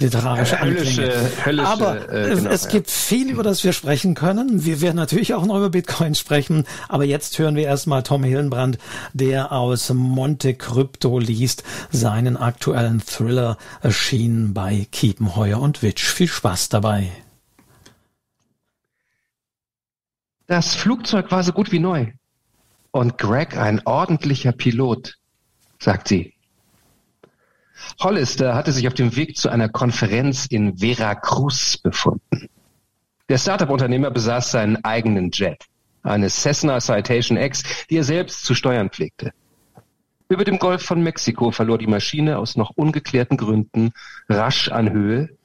literarische 0.01 0.61
Anklänge. 0.61 1.13
Höllische, 1.45 1.67
aber 1.67 2.09
äh, 2.09 2.35
genau, 2.35 2.51
es 2.51 2.65
ja. 2.65 2.71
gibt 2.71 2.91
viel, 2.91 3.31
über 3.31 3.43
das 3.43 3.63
wir 3.63 3.73
sprechen 3.73 4.15
können. 4.15 4.65
Wir 4.65 4.81
werden 4.81 4.97
natürlich 4.97 5.35
auch 5.35 5.45
noch 5.45 5.57
über 5.57 5.71
Bitcoin 5.71 6.15
sprechen, 6.15 6.65
aber 6.89 7.00
aber 7.01 7.07
jetzt 7.07 7.39
hören 7.39 7.57
wir 7.57 7.65
erstmal 7.65 8.03
Tom 8.03 8.25
Hillenbrand, 8.25 8.77
der 9.15 9.53
aus 9.53 9.89
Monte 9.89 10.53
Crypto 10.53 11.19
liest. 11.19 11.65
Seinen 11.91 12.37
aktuellen 12.37 13.01
Thriller 13.01 13.57
erschienen 13.81 14.53
bei 14.53 14.87
Kiepenheuer 14.93 15.59
und 15.63 15.83
Witsch. 15.83 16.05
Viel 16.05 16.29
Spaß 16.29 16.69
dabei. 16.69 17.11
Das 20.47 20.75
Flugzeug 20.75 21.31
war 21.31 21.43
so 21.43 21.53
gut 21.53 21.73
wie 21.73 21.79
neu. 21.79 22.13
Und 22.91 23.17
Greg 23.17 23.57
ein 23.57 23.81
ordentlicher 23.87 24.53
Pilot, 24.53 25.17
sagt 25.79 26.07
sie. 26.07 26.35
Hollister 27.99 28.55
hatte 28.55 28.73
sich 28.73 28.87
auf 28.87 28.95
dem 28.95 29.17
Weg 29.17 29.39
zu 29.39 29.49
einer 29.49 29.71
Konferenz 29.71 30.45
in 30.45 30.77
Veracruz 30.77 31.79
befunden. 31.79 32.51
Der 33.31 33.39
Startup-Unternehmer 33.39 34.11
besaß 34.11 34.51
seinen 34.51 34.85
eigenen 34.85 35.31
Jet 35.31 35.70
eine 36.03 36.29
Cessna 36.29 36.81
Citation 36.81 37.37
X, 37.37 37.87
die 37.89 37.97
er 37.97 38.05
selbst 38.05 38.45
zu 38.45 38.55
steuern 38.55 38.91
pflegte. 38.91 39.33
Über 40.29 40.45
dem 40.45 40.59
Golf 40.59 40.83
von 40.83 41.03
Mexiko 41.03 41.51
verlor 41.51 41.79
die 41.79 41.89
Maschine 41.89 42.39
aus 42.39 42.57
noch 42.57 42.71
ungeklärten 42.77 43.37
Gründen 43.37 43.93
rasch 44.29 44.71
an 44.71 44.91
Höhe, 44.91 45.37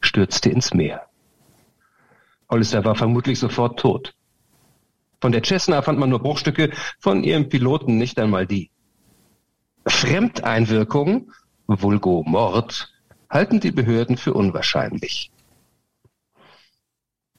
stürzte 0.00 0.50
ins 0.50 0.74
Meer. 0.74 1.08
Hollister 2.50 2.84
war 2.84 2.94
vermutlich 2.94 3.38
sofort 3.38 3.80
tot. 3.80 4.14
Von 5.20 5.32
der 5.32 5.42
Cessna 5.42 5.80
fand 5.80 5.98
man 5.98 6.10
nur 6.10 6.20
Bruchstücke, 6.20 6.70
von 7.00 7.24
ihrem 7.24 7.48
Piloten 7.48 7.96
nicht 7.96 8.18
einmal 8.18 8.46
die. 8.46 8.70
Fremdeinwirkung, 9.86 11.32
vulgo 11.66 12.22
Mord, 12.26 12.92
halten 13.30 13.60
die 13.60 13.72
Behörden 13.72 14.18
für 14.18 14.34
unwahrscheinlich. 14.34 15.30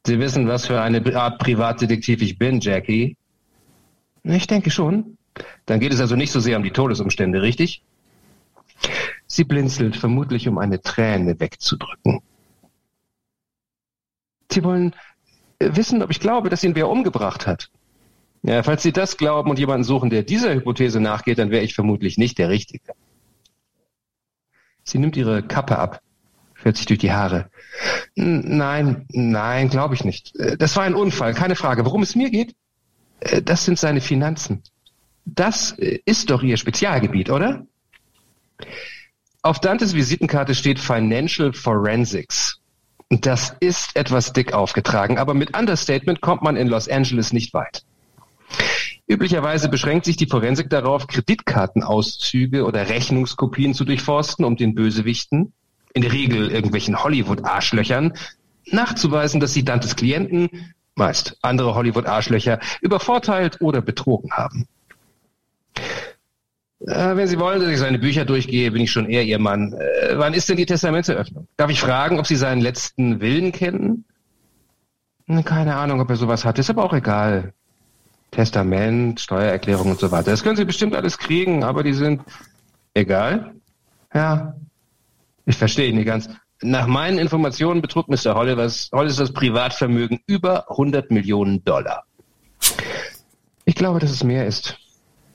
Sie 0.05 0.19
wissen, 0.19 0.47
was 0.47 0.67
für 0.67 0.79
eine 0.81 1.03
Art 1.15 1.39
Privatdetektiv 1.39 2.21
ich 2.21 2.37
bin, 2.37 2.59
Jackie. 2.59 3.17
Ich 4.23 4.45
denke 4.45 4.69
schon. 4.69 5.17
Dann 5.65 5.79
geht 5.79 5.93
es 5.93 5.99
also 5.99 6.15
nicht 6.15 6.31
so 6.31 6.39
sehr 6.39 6.57
um 6.57 6.63
die 6.63 6.71
Todesumstände, 6.71 7.41
richtig? 7.41 7.83
Sie 9.25 9.43
blinzelt, 9.43 9.95
vermutlich 9.95 10.47
um 10.47 10.59
eine 10.59 10.79
Träne 10.79 11.39
wegzudrücken. 11.39 12.21
Sie 14.51 14.63
wollen 14.63 14.95
äh, 15.59 15.71
wissen, 15.73 16.03
ob 16.03 16.11
ich 16.11 16.19
glaube, 16.19 16.49
dass 16.49 16.63
ihn 16.63 16.75
wer 16.75 16.87
umgebracht 16.87 17.47
hat. 17.47 17.71
Ja, 18.43 18.61
falls 18.61 18.83
Sie 18.83 18.93
das 18.93 19.17
glauben 19.17 19.49
und 19.49 19.57
jemanden 19.57 19.83
suchen, 19.83 20.11
der 20.11 20.21
dieser 20.21 20.53
Hypothese 20.53 20.99
nachgeht, 20.99 21.39
dann 21.39 21.49
wäre 21.49 21.63
ich 21.63 21.73
vermutlich 21.73 22.19
nicht 22.19 22.37
der 22.37 22.49
Richtige. 22.49 22.93
Sie 24.83 24.99
nimmt 24.99 25.17
ihre 25.17 25.41
Kappe 25.41 25.79
ab 25.79 25.99
fährt 26.65 26.77
sich 26.77 26.87
durch 26.87 26.99
die 26.99 27.11
Haare. 27.11 27.51
Nein, 28.15 29.05
nein, 29.09 29.69
glaube 29.69 29.93
ich 29.93 30.03
nicht. 30.03 30.35
Äh, 30.35 30.57
das 30.57 30.75
war 30.75 30.83
ein 30.83 30.95
Unfall, 30.95 31.35
keine 31.35 31.55
Frage. 31.55 31.85
Worum 31.85 32.01
es 32.01 32.15
mir 32.15 32.31
geht, 32.31 32.55
äh, 33.19 33.43
das 33.43 33.65
sind 33.65 33.77
seine 33.77 34.01
Finanzen. 34.01 34.63
Das 35.25 35.73
äh, 35.73 35.99
ist 36.05 36.31
doch 36.31 36.41
Ihr 36.41 36.57
Spezialgebiet, 36.57 37.29
oder? 37.29 37.67
Auf 39.43 39.59
Dantes 39.59 39.93
Visitenkarte 39.93 40.55
steht 40.55 40.79
Financial 40.79 41.53
Forensics. 41.53 42.59
Das 43.11 43.55
ist 43.59 43.95
etwas 43.95 44.33
dick 44.33 44.53
aufgetragen, 44.53 45.19
aber 45.19 45.35
mit 45.35 45.55
Understatement 45.55 46.19
kommt 46.21 46.41
man 46.41 46.55
in 46.55 46.67
Los 46.67 46.89
Angeles 46.89 47.31
nicht 47.31 47.53
weit. 47.53 47.83
Üblicherweise 49.05 49.69
beschränkt 49.69 50.05
sich 50.05 50.17
die 50.17 50.25
Forensik 50.25 50.71
darauf, 50.71 51.05
Kreditkartenauszüge 51.05 52.65
oder 52.65 52.89
Rechnungskopien 52.89 53.75
zu 53.75 53.85
durchforsten, 53.85 54.43
um 54.43 54.55
den 54.57 54.73
Bösewichten, 54.73 55.53
in 55.95 56.01
der 56.01 56.11
Regel 56.11 56.51
irgendwelchen 56.51 57.01
Hollywood-Arschlöchern, 57.01 58.13
nachzuweisen, 58.67 59.39
dass 59.39 59.53
sie 59.53 59.63
Dantes 59.63 59.95
Klienten, 59.95 60.73
meist 60.95 61.37
andere 61.41 61.73
Hollywood-Arschlöcher, 61.73 62.59
übervorteilt 62.81 63.61
oder 63.61 63.81
betrogen 63.81 64.31
haben. 64.31 64.67
Äh, 66.81 67.15
wenn 67.15 67.27
Sie 67.27 67.39
wollen, 67.39 67.61
dass 67.61 67.69
ich 67.69 67.79
seine 67.79 67.97
Bücher 67.97 68.25
durchgehe, 68.25 68.69
bin 68.71 68.81
ich 68.81 68.91
schon 68.91 69.09
eher 69.09 69.23
Ihr 69.23 69.39
Mann. 69.39 69.73
Äh, 69.73 70.17
wann 70.17 70.33
ist 70.33 70.49
denn 70.49 70.57
die 70.57 70.65
Testamentseröffnung? 70.65 71.47
Darf 71.57 71.71
ich 71.71 71.79
fragen, 71.79 72.19
ob 72.19 72.27
Sie 72.27 72.35
seinen 72.35 72.61
letzten 72.61 73.21
Willen 73.21 73.53
kennen? 73.53 74.05
Hm, 75.27 75.45
keine 75.45 75.75
Ahnung, 75.77 76.01
ob 76.01 76.09
er 76.09 76.17
sowas 76.17 76.43
hat. 76.43 76.59
Ist 76.59 76.69
aber 76.69 76.83
auch 76.83 76.93
egal. 76.93 77.53
Testament, 78.31 79.21
Steuererklärung 79.21 79.91
und 79.91 79.99
so 79.99 80.11
weiter. 80.11 80.31
Das 80.31 80.43
können 80.43 80.57
Sie 80.57 80.65
bestimmt 80.65 80.93
alles 80.93 81.17
kriegen, 81.17 81.63
aber 81.63 81.83
die 81.83 81.93
sind 81.93 82.21
egal. 82.93 83.53
Ja, 84.13 84.55
ich 85.45 85.55
verstehe 85.55 85.93
nicht 85.93 86.05
ganz. 86.05 86.29
Nach 86.61 86.87
meinen 86.87 87.19
Informationen 87.19 87.81
betrug 87.81 88.07
Mr. 88.07 88.35
Hollivers, 88.35 88.89
Hollivers 88.93 89.33
Privatvermögen 89.33 90.21
über 90.25 90.69
100 90.71 91.11
Millionen 91.11 91.63
Dollar. 91.63 92.05
Ich 93.65 93.75
glaube, 93.75 93.99
dass 93.99 94.11
es 94.11 94.23
mehr 94.23 94.45
ist. 94.45 94.77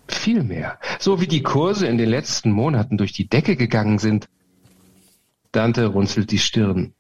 Viel 0.09 0.43
mehr. 0.43 0.79
So 0.99 1.21
wie 1.21 1.27
die 1.27 1.43
Kurse 1.43 1.87
in 1.87 1.99
den 1.99 2.09
letzten 2.09 2.51
Monaten 2.51 2.97
durch 2.97 3.13
die 3.13 3.29
Decke 3.29 3.57
gegangen 3.57 3.99
sind. 3.99 4.29
Dante 5.53 5.87
runzelt 5.87 6.31
die 6.31 6.39
Stirn. 6.39 6.95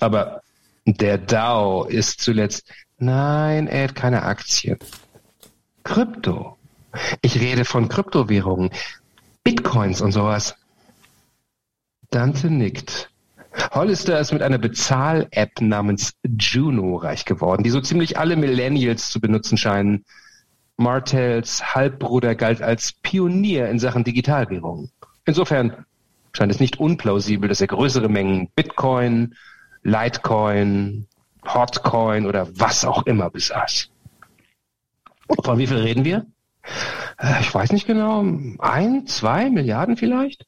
Aber 0.00 0.42
der 0.86 1.18
Dow 1.18 1.84
ist 1.84 2.20
zuletzt. 2.20 2.68
Nein, 2.98 3.66
er 3.66 3.84
hat 3.84 3.94
keine 3.94 4.22
Aktien. 4.22 4.78
Krypto. 5.84 6.56
Ich 7.22 7.38
rede 7.40 7.64
von 7.64 7.88
Kryptowährungen. 7.88 8.70
Bitcoins 9.44 10.00
und 10.00 10.12
sowas. 10.12 10.56
Dante 12.10 12.50
nickt. 12.50 13.10
Hollister 13.72 14.18
ist 14.18 14.32
mit 14.32 14.42
einer 14.42 14.58
Bezahl-App 14.58 15.60
namens 15.60 16.14
Juno 16.38 16.96
reich 16.96 17.24
geworden, 17.24 17.64
die 17.64 17.70
so 17.70 17.80
ziemlich 17.80 18.18
alle 18.18 18.36
Millennials 18.36 19.10
zu 19.10 19.20
benutzen 19.20 19.58
scheinen. 19.58 20.04
Martells 20.76 21.74
Halbbruder 21.74 22.34
galt 22.34 22.62
als 22.62 22.92
Pionier 22.92 23.68
in 23.68 23.78
Sachen 23.78 24.04
Digitalwährungen. 24.04 24.90
Insofern 25.24 25.84
scheint 26.32 26.52
es 26.52 26.60
nicht 26.60 26.78
unplausibel, 26.78 27.48
dass 27.48 27.60
er 27.60 27.66
größere 27.66 28.08
Mengen 28.08 28.48
Bitcoin, 28.54 29.34
Litecoin, 29.82 31.06
Hotcoin 31.44 32.26
oder 32.26 32.48
was 32.58 32.84
auch 32.84 33.06
immer 33.06 33.28
besaß. 33.28 33.90
Von 35.42 35.58
wie 35.58 35.66
viel 35.66 35.78
reden 35.78 36.04
wir? 36.04 36.26
Äh, 37.18 37.40
ich 37.40 37.52
weiß 37.52 37.72
nicht 37.72 37.86
genau. 37.86 38.24
Ein, 38.58 39.06
zwei 39.06 39.50
Milliarden 39.50 39.96
vielleicht? 39.96 40.46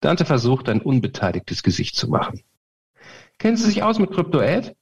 Dante 0.00 0.24
versucht, 0.24 0.68
ein 0.68 0.80
unbeteiligtes 0.80 1.62
Gesicht 1.62 1.96
zu 1.96 2.08
machen. 2.08 2.42
Kennen 3.38 3.56
Sie 3.56 3.64
sich 3.64 3.82
aus 3.82 3.98
mit 3.98 4.10
Krypto-Ad? 4.10 4.74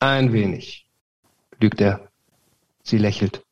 Ein 0.00 0.32
wenig, 0.32 0.88
lügt 1.60 1.80
er. 1.80 2.10
Sie 2.82 2.98
lächelt. 2.98 3.44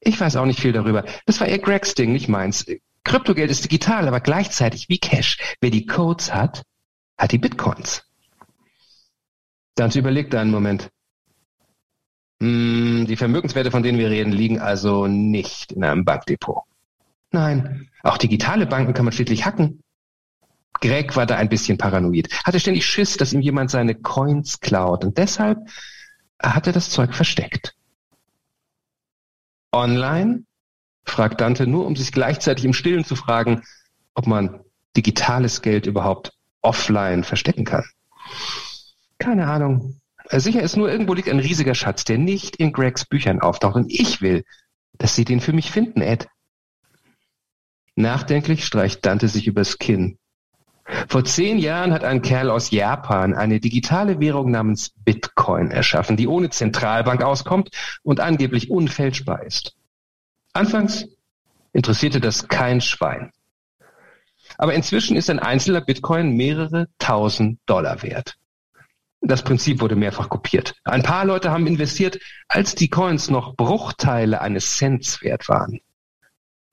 Ich 0.00 0.20
weiß 0.20 0.36
auch 0.36 0.46
nicht 0.46 0.60
viel 0.60 0.72
darüber. 0.72 1.04
Das 1.26 1.40
war 1.40 1.48
eher 1.48 1.58
Gregs 1.58 1.94
Ding, 1.94 2.12
nicht 2.12 2.28
meins. 2.28 2.66
Kryptogeld 3.04 3.50
ist 3.50 3.64
digital, 3.64 4.08
aber 4.08 4.20
gleichzeitig 4.20 4.88
wie 4.88 4.98
Cash. 4.98 5.56
Wer 5.60 5.70
die 5.70 5.86
Codes 5.86 6.32
hat, 6.32 6.62
hat 7.18 7.32
die 7.32 7.38
Bitcoins. 7.38 8.02
Dante 9.74 9.98
überlegt 9.98 10.34
einen 10.34 10.50
Moment. 10.50 10.90
Hm, 12.40 13.06
die 13.06 13.16
Vermögenswerte, 13.16 13.70
von 13.70 13.82
denen 13.82 13.98
wir 13.98 14.10
reden, 14.10 14.32
liegen 14.32 14.60
also 14.60 15.06
nicht 15.06 15.72
in 15.72 15.84
einem 15.84 16.04
Bankdepot. 16.04 16.62
Nein, 17.34 17.90
auch 18.04 18.16
digitale 18.16 18.64
Banken 18.64 18.94
kann 18.94 19.04
man 19.04 19.10
schließlich 19.10 19.44
hacken. 19.44 19.82
Greg 20.74 21.16
war 21.16 21.26
da 21.26 21.34
ein 21.34 21.48
bisschen 21.48 21.78
paranoid, 21.78 22.32
hatte 22.44 22.60
ständig 22.60 22.86
Schiss, 22.86 23.16
dass 23.16 23.32
ihm 23.32 23.40
jemand 23.40 23.72
seine 23.72 23.96
Coins 23.96 24.60
klaut 24.60 25.04
und 25.04 25.18
deshalb 25.18 25.58
hat 26.40 26.68
er 26.68 26.72
das 26.72 26.90
Zeug 26.90 27.12
versteckt. 27.12 27.74
Online? 29.72 30.44
fragt 31.04 31.40
Dante 31.40 31.66
nur, 31.66 31.86
um 31.86 31.96
sich 31.96 32.12
gleichzeitig 32.12 32.64
im 32.64 32.72
Stillen 32.72 33.04
zu 33.04 33.16
fragen, 33.16 33.64
ob 34.14 34.28
man 34.28 34.60
digitales 34.96 35.60
Geld 35.60 35.86
überhaupt 35.86 36.32
offline 36.62 37.24
verstecken 37.24 37.64
kann. 37.64 37.84
Keine 39.18 39.48
Ahnung. 39.48 40.00
Sicher 40.30 40.62
ist 40.62 40.76
nur, 40.76 40.88
irgendwo 40.88 41.14
liegt 41.14 41.28
ein 41.28 41.40
riesiger 41.40 41.74
Schatz, 41.74 42.04
der 42.04 42.18
nicht 42.18 42.56
in 42.56 42.72
Gregs 42.72 43.04
Büchern 43.04 43.40
auftaucht. 43.40 43.74
Und 43.74 43.92
ich 43.92 44.22
will, 44.22 44.44
dass 44.92 45.16
Sie 45.16 45.24
den 45.24 45.40
für 45.40 45.52
mich 45.52 45.72
finden, 45.72 46.00
Ed. 46.00 46.28
Nachdenklich 47.96 48.64
streicht 48.64 49.06
Dante 49.06 49.28
sich 49.28 49.46
übers 49.46 49.78
Kinn. 49.78 50.18
Vor 51.08 51.24
zehn 51.24 51.58
Jahren 51.58 51.92
hat 51.92 52.04
ein 52.04 52.20
Kerl 52.20 52.50
aus 52.50 52.70
Japan 52.70 53.34
eine 53.34 53.60
digitale 53.60 54.20
Währung 54.20 54.50
namens 54.50 54.90
Bitcoin 55.04 55.70
erschaffen, 55.70 56.16
die 56.16 56.28
ohne 56.28 56.50
Zentralbank 56.50 57.22
auskommt 57.22 57.70
und 58.02 58.20
angeblich 58.20 58.70
unfälschbar 58.70 59.44
ist. 59.44 59.74
Anfangs 60.52 61.06
interessierte 61.72 62.20
das 62.20 62.48
kein 62.48 62.80
Schwein. 62.80 63.32
Aber 64.58 64.74
inzwischen 64.74 65.16
ist 65.16 65.30
ein 65.30 65.38
einzelner 65.38 65.80
Bitcoin 65.80 66.36
mehrere 66.36 66.88
tausend 66.98 67.58
Dollar 67.66 68.02
wert. 68.02 68.36
Das 69.20 69.42
Prinzip 69.42 69.80
wurde 69.80 69.96
mehrfach 69.96 70.28
kopiert. 70.28 70.74
Ein 70.84 71.02
paar 71.02 71.24
Leute 71.24 71.50
haben 71.50 71.66
investiert, 71.66 72.18
als 72.46 72.74
die 72.74 72.90
Coins 72.90 73.30
noch 73.30 73.56
Bruchteile 73.56 74.42
eines 74.42 74.76
Cents 74.76 75.22
wert 75.22 75.48
waren. 75.48 75.80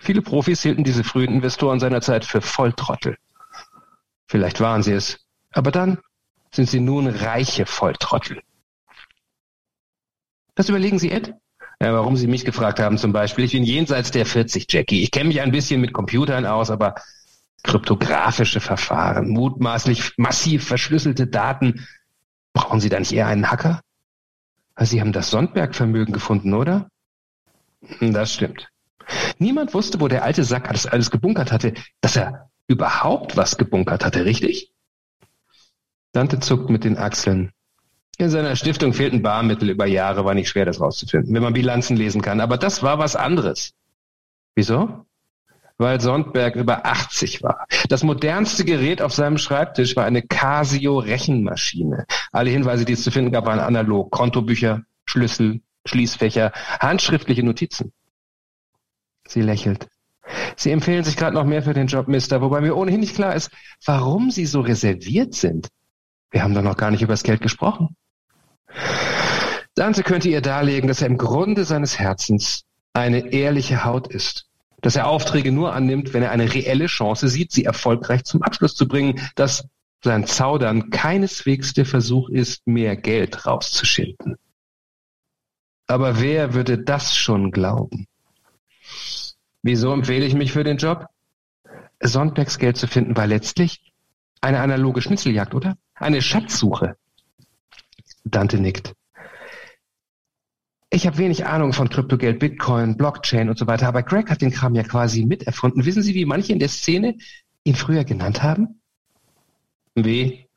Viele 0.01 0.21
Profis 0.21 0.61
hielten 0.63 0.83
diese 0.83 1.03
frühen 1.03 1.33
Investoren 1.33 1.79
seinerzeit 1.79 2.25
für 2.25 2.41
Volltrottel. 2.41 3.17
Vielleicht 4.27 4.59
waren 4.59 4.83
sie 4.83 4.93
es, 4.93 5.19
aber 5.51 5.71
dann 5.71 5.99
sind 6.51 6.69
sie 6.69 6.79
nun 6.79 7.07
reiche 7.07 7.65
Volltrottel. 7.65 8.41
Was 10.55 10.69
überlegen 10.69 10.99
Sie, 10.99 11.11
Ed? 11.11 11.33
Ja, 11.81 11.93
warum 11.93 12.17
Sie 12.17 12.27
mich 12.27 12.45
gefragt 12.45 12.79
haben 12.79 12.97
zum 12.97 13.13
Beispiel. 13.13 13.45
Ich 13.45 13.53
bin 13.53 13.63
jenseits 13.63 14.11
der 14.11 14.25
40, 14.25 14.71
Jackie. 14.71 15.01
Ich 15.01 15.11
kenne 15.11 15.29
mich 15.29 15.41
ein 15.41 15.51
bisschen 15.51 15.81
mit 15.81 15.93
Computern 15.93 16.45
aus, 16.45 16.69
aber 16.69 16.95
kryptografische 17.63 18.59
Verfahren, 18.59 19.29
mutmaßlich 19.29 20.13
massiv 20.17 20.65
verschlüsselte 20.65 21.27
Daten, 21.27 21.87
Brauchen 22.53 22.79
Sie 22.79 22.89
da 22.89 22.99
nicht 22.99 23.13
eher 23.13 23.27
einen 23.27 23.49
Hacker? 23.49 23.81
Sie 24.77 24.99
haben 24.99 25.13
das 25.13 25.29
Sondberg-Vermögen 25.29 26.13
gefunden, 26.13 26.53
oder? 26.53 26.89
Hm, 27.99 28.13
das 28.13 28.33
stimmt. 28.33 28.70
Niemand 29.39 29.73
wusste, 29.73 29.99
wo 29.99 30.07
der 30.07 30.23
alte 30.23 30.43
Sack 30.43 30.69
alles, 30.69 30.85
alles 30.85 31.11
gebunkert 31.11 31.51
hatte, 31.51 31.73
dass 32.01 32.15
er 32.15 32.49
überhaupt 32.67 33.37
was 33.37 33.57
gebunkert 33.57 34.05
hatte, 34.05 34.25
richtig? 34.25 34.71
Dante 36.11 36.39
zuckt 36.39 36.69
mit 36.69 36.83
den 36.83 36.97
Achseln. 36.97 37.51
In 38.17 38.29
seiner 38.29 38.55
Stiftung 38.55 38.93
fehlten 38.93 39.21
Barmittel 39.21 39.69
über 39.69 39.87
Jahre, 39.87 40.25
war 40.25 40.33
nicht 40.33 40.49
schwer, 40.49 40.65
das 40.65 40.79
rauszufinden, 40.79 41.33
wenn 41.33 41.41
man 41.41 41.53
Bilanzen 41.53 41.97
lesen 41.97 42.21
kann. 42.21 42.39
Aber 42.39 42.57
das 42.57 42.83
war 42.83 42.99
was 42.99 43.15
anderes. 43.15 43.73
Wieso? 44.55 45.05
weil 45.81 45.99
Sondberg 45.99 46.55
über 46.55 46.85
80 46.85 47.43
war. 47.43 47.65
Das 47.89 48.03
modernste 48.03 48.63
Gerät 48.63 49.01
auf 49.01 49.13
seinem 49.13 49.37
Schreibtisch 49.37 49.95
war 49.95 50.05
eine 50.05 50.21
Casio-Rechenmaschine. 50.21 52.05
Alle 52.31 52.51
Hinweise, 52.51 52.85
die 52.85 52.93
es 52.93 53.03
zu 53.03 53.11
finden 53.11 53.31
gab, 53.31 53.47
waren 53.47 53.59
analog. 53.59 54.11
Kontobücher, 54.11 54.83
Schlüssel, 55.05 55.61
Schließfächer, 55.85 56.51
handschriftliche 56.79 57.43
Notizen. 57.43 57.91
Sie 59.31 59.41
lächelt. 59.41 59.87
Sie 60.55 60.71
empfehlen 60.71 61.03
sich 61.03 61.17
gerade 61.17 61.35
noch 61.35 61.45
mehr 61.45 61.63
für 61.63 61.73
den 61.73 61.87
Job, 61.87 62.07
Mister, 62.07 62.41
wobei 62.41 62.61
mir 62.61 62.75
ohnehin 62.75 62.99
nicht 62.99 63.15
klar 63.15 63.35
ist, 63.35 63.49
warum 63.85 64.31
Sie 64.31 64.45
so 64.45 64.61
reserviert 64.61 65.33
sind. 65.33 65.67
Wir 66.29 66.43
haben 66.43 66.53
doch 66.53 66.61
noch 66.61 66.77
gar 66.77 66.91
nicht 66.91 67.01
über 67.01 67.13
das 67.13 67.23
Geld 67.23 67.41
gesprochen. 67.41 67.95
Dante 69.75 70.03
könnte 70.03 70.29
ihr 70.29 70.41
darlegen, 70.41 70.87
dass 70.87 71.01
er 71.01 71.07
im 71.07 71.17
Grunde 71.17 71.65
seines 71.65 71.99
Herzens 71.99 72.63
eine 72.93 73.31
ehrliche 73.33 73.83
Haut 73.83 74.07
ist 74.07 74.47
dass 74.81 74.95
er 74.95 75.07
Aufträge 75.07 75.51
nur 75.51 75.73
annimmt, 75.73 76.13
wenn 76.13 76.23
er 76.23 76.31
eine 76.31 76.53
reelle 76.53 76.87
Chance 76.87 77.27
sieht, 77.29 77.51
sie 77.51 77.65
erfolgreich 77.65 78.23
zum 78.23 78.41
Abschluss 78.41 78.75
zu 78.75 78.87
bringen, 78.87 79.21
dass 79.35 79.67
sein 80.03 80.25
Zaudern 80.25 80.89
keineswegs 80.89 81.73
der 81.73 81.85
Versuch 81.85 82.29
ist, 82.29 82.65
mehr 82.65 82.95
Geld 82.95 83.45
rauszuschinden. 83.45 84.37
Aber 85.85 86.19
wer 86.19 86.53
würde 86.53 86.79
das 86.79 87.15
schon 87.15 87.51
glauben? 87.51 88.07
Wieso 89.63 89.93
empfehle 89.93 90.25
ich 90.25 90.33
mich 90.33 90.51
für 90.51 90.63
den 90.63 90.77
Job? 90.77 91.07
Sonntags 92.01 92.57
Geld 92.57 92.77
zu 92.77 92.87
finden 92.87 93.15
war 93.15 93.27
letztlich 93.27 93.93
eine 94.41 94.59
analoge 94.59 95.01
Schnitzeljagd, 95.01 95.53
oder? 95.53 95.77
Eine 95.93 96.21
Schatzsuche. 96.21 96.95
Dante 98.23 98.59
nickt. 98.59 98.93
Ich 100.89 101.07
habe 101.07 101.17
wenig 101.19 101.45
Ahnung 101.45 101.73
von 101.73 101.89
Kryptogeld, 101.89 102.39
Bitcoin, 102.39 102.97
Blockchain 102.97 103.49
und 103.49 103.57
so 103.57 103.65
weiter, 103.67 103.87
aber 103.87 104.03
Greg 104.03 104.29
hat 104.29 104.41
den 104.41 104.51
Kram 104.51 104.75
ja 104.75 104.83
quasi 104.83 105.25
miterfunden. 105.25 105.85
Wissen 105.85 106.01
Sie, 106.01 106.15
wie 106.15 106.25
manche 106.25 106.51
in 106.51 106.59
der 106.59 106.67
Szene 106.67 107.15
ihn 107.63 107.75
früher 107.75 108.03
genannt 108.03 108.43
haben? 108.43 108.81
Wie? 109.95 110.47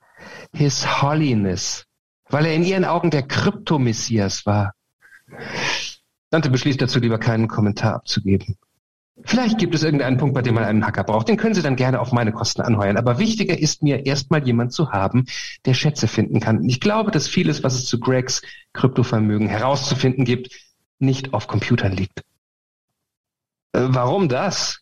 His 0.53 1.03
Holiness, 1.03 1.85
weil 2.31 2.47
er 2.47 2.55
in 2.55 2.65
ihren 2.65 2.85
Augen 2.85 3.11
der 3.11 3.23
Kryptomessias 3.23 4.47
war. 4.47 4.75
Dante 6.31 6.51
beschließt 6.51 6.81
dazu 6.81 6.99
lieber 6.99 7.19
keinen 7.19 7.47
Kommentar 7.47 7.95
abzugeben. 7.95 8.57
Vielleicht 9.23 9.59
gibt 9.59 9.75
es 9.75 9.85
irgendeinen 9.85 10.17
Punkt, 10.17 10.35
bei 10.35 10.43
dem 10.43 10.55
man 10.55 10.65
einen 10.65 10.85
Hacker 10.85 11.05
braucht. 11.05 11.29
Den 11.29 11.37
können 11.37 11.55
Sie 11.55 11.63
dann 11.63 11.77
gerne 11.77 12.01
auf 12.01 12.11
meine 12.11 12.33
Kosten 12.33 12.63
anheuern. 12.63 12.97
Aber 12.97 13.19
wichtiger 13.19 13.57
ist 13.57 13.83
mir, 13.83 14.07
erstmal 14.07 14.45
jemand 14.45 14.73
zu 14.73 14.91
haben, 14.91 15.27
der 15.67 15.75
Schätze 15.75 16.09
finden 16.09 16.41
kann. 16.41 16.65
Ich 16.65 16.81
glaube, 16.81 17.13
dass 17.13 17.29
vieles, 17.29 17.63
was 17.63 17.75
es 17.75 17.87
zu 17.87 18.01
Gregs 18.01 18.43
Kryptovermögen 18.73 19.49
herauszufinden 19.49 20.25
gibt, 20.25 20.51
nicht 20.99 21.33
auf 21.33 21.47
Computern 21.47 21.93
liegt. 21.93 22.21
Äh, 23.73 23.87
warum 23.89 24.29
das? 24.29 24.81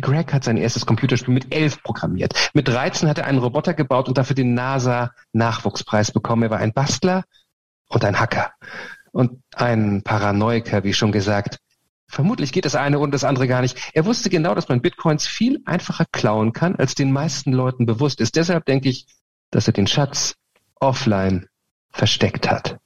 Greg 0.00 0.32
hat 0.32 0.44
sein 0.44 0.58
erstes 0.58 0.84
Computerspiel 0.84 1.34
mit 1.34 1.54
elf 1.54 1.82
programmiert. 1.82 2.50
Mit 2.52 2.68
13 2.68 3.08
hat 3.08 3.18
er 3.18 3.24
einen 3.24 3.38
Roboter 3.38 3.74
gebaut 3.74 4.08
und 4.08 4.18
dafür 4.18 4.36
den 4.36 4.54
NASA-Nachwuchspreis 4.54 6.12
bekommen. 6.12 6.44
Er 6.44 6.50
war 6.50 6.58
ein 6.58 6.72
Bastler 6.72 7.24
und 7.88 8.04
ein 8.04 8.20
Hacker. 8.20 8.52
Und 9.10 9.42
ein 9.56 10.02
Paranoiker, 10.02 10.84
wie 10.84 10.92
schon 10.92 11.12
gesagt. 11.12 11.58
Vermutlich 12.10 12.50
geht 12.50 12.64
das 12.64 12.74
eine 12.74 12.98
und 12.98 13.12
das 13.12 13.22
andere 13.22 13.46
gar 13.46 13.62
nicht. 13.62 13.78
Er 13.94 14.04
wusste 14.04 14.30
genau, 14.30 14.56
dass 14.56 14.68
man 14.68 14.82
Bitcoins 14.82 15.28
viel 15.28 15.62
einfacher 15.64 16.04
klauen 16.10 16.52
kann, 16.52 16.74
als 16.74 16.96
den 16.96 17.12
meisten 17.12 17.52
Leuten 17.52 17.86
bewusst 17.86 18.20
ist. 18.20 18.34
Deshalb 18.34 18.66
denke 18.66 18.88
ich, 18.88 19.06
dass 19.52 19.68
er 19.68 19.72
den 19.72 19.86
Schatz 19.86 20.34
offline 20.80 21.46
versteckt 21.90 22.50
hat. 22.50 22.78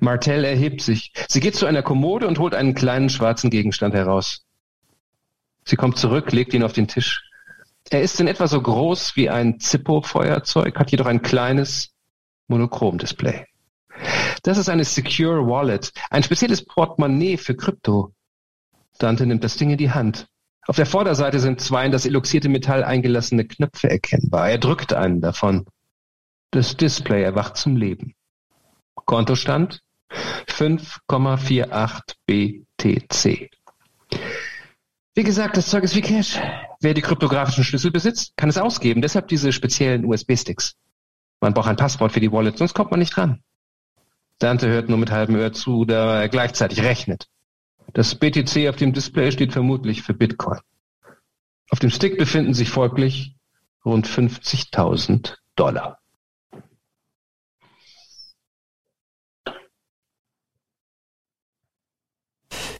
Martell 0.00 0.44
erhebt 0.44 0.80
sich. 0.80 1.12
Sie 1.28 1.40
geht 1.40 1.54
zu 1.54 1.66
einer 1.66 1.82
Kommode 1.82 2.26
und 2.26 2.38
holt 2.38 2.54
einen 2.54 2.74
kleinen 2.74 3.10
schwarzen 3.10 3.50
Gegenstand 3.50 3.92
heraus. 3.94 4.46
Sie 5.66 5.76
kommt 5.76 5.98
zurück, 5.98 6.32
legt 6.32 6.54
ihn 6.54 6.62
auf 6.62 6.72
den 6.72 6.88
Tisch. 6.88 7.28
Er 7.90 8.00
ist 8.00 8.18
in 8.20 8.26
etwa 8.26 8.48
so 8.48 8.60
groß 8.60 9.16
wie 9.16 9.28
ein 9.28 9.60
Zippo-Feuerzeug, 9.60 10.78
hat 10.78 10.90
jedoch 10.90 11.06
ein 11.06 11.20
kleines 11.20 11.90
Monochrom-Display. 12.48 13.44
Das 14.42 14.58
ist 14.58 14.68
eine 14.68 14.84
Secure 14.84 15.46
Wallet, 15.46 15.92
ein 16.10 16.22
spezielles 16.22 16.64
Portemonnaie 16.64 17.36
für 17.36 17.54
Krypto. 17.54 18.12
Dante 18.98 19.26
nimmt 19.26 19.44
das 19.44 19.56
Ding 19.56 19.70
in 19.70 19.78
die 19.78 19.90
Hand. 19.90 20.28
Auf 20.66 20.76
der 20.76 20.86
Vorderseite 20.86 21.40
sind 21.40 21.60
zwei 21.60 21.84
in 21.84 21.92
das 21.92 22.06
eloxierte 22.06 22.48
Metall 22.48 22.84
eingelassene 22.84 23.44
Knöpfe 23.44 23.90
erkennbar. 23.90 24.50
Er 24.50 24.58
drückt 24.58 24.92
einen 24.92 25.20
davon. 25.20 25.66
Das 26.50 26.76
Display 26.76 27.22
erwacht 27.22 27.56
zum 27.56 27.76
Leben. 27.76 28.14
Kontostand 28.94 29.82
5,48 30.48 32.14
BTC. 32.26 33.50
Wie 35.16 35.22
gesagt, 35.22 35.56
das 35.56 35.68
Zeug 35.68 35.84
ist 35.84 35.94
wie 35.94 36.00
Cash. 36.00 36.40
Wer 36.80 36.94
die 36.94 37.02
kryptografischen 37.02 37.64
Schlüssel 37.64 37.90
besitzt, 37.90 38.36
kann 38.36 38.48
es 38.48 38.58
ausgeben. 38.58 39.02
Deshalb 39.02 39.28
diese 39.28 39.52
speziellen 39.52 40.04
USB-Sticks. 40.04 40.74
Man 41.40 41.54
braucht 41.54 41.68
ein 41.68 41.76
Passwort 41.76 42.12
für 42.12 42.20
die 42.20 42.32
Wallet, 42.32 42.58
sonst 42.58 42.74
kommt 42.74 42.90
man 42.90 43.00
nicht 43.00 43.16
dran. 43.16 43.42
Dante 44.38 44.68
hört 44.68 44.88
nur 44.88 44.98
mit 44.98 45.10
halbem 45.10 45.36
Ohr 45.36 45.52
zu, 45.52 45.84
da 45.84 46.20
er 46.20 46.28
gleichzeitig 46.28 46.82
rechnet. 46.82 47.28
Das 47.92 48.14
BTC 48.14 48.68
auf 48.68 48.76
dem 48.76 48.92
Display 48.92 49.30
steht 49.30 49.52
vermutlich 49.52 50.02
für 50.02 50.14
Bitcoin. 50.14 50.58
Auf 51.70 51.78
dem 51.78 51.90
Stick 51.90 52.18
befinden 52.18 52.54
sich 52.54 52.70
folglich 52.70 53.36
rund 53.84 54.06
50.000 54.06 55.34
Dollar. 55.56 55.98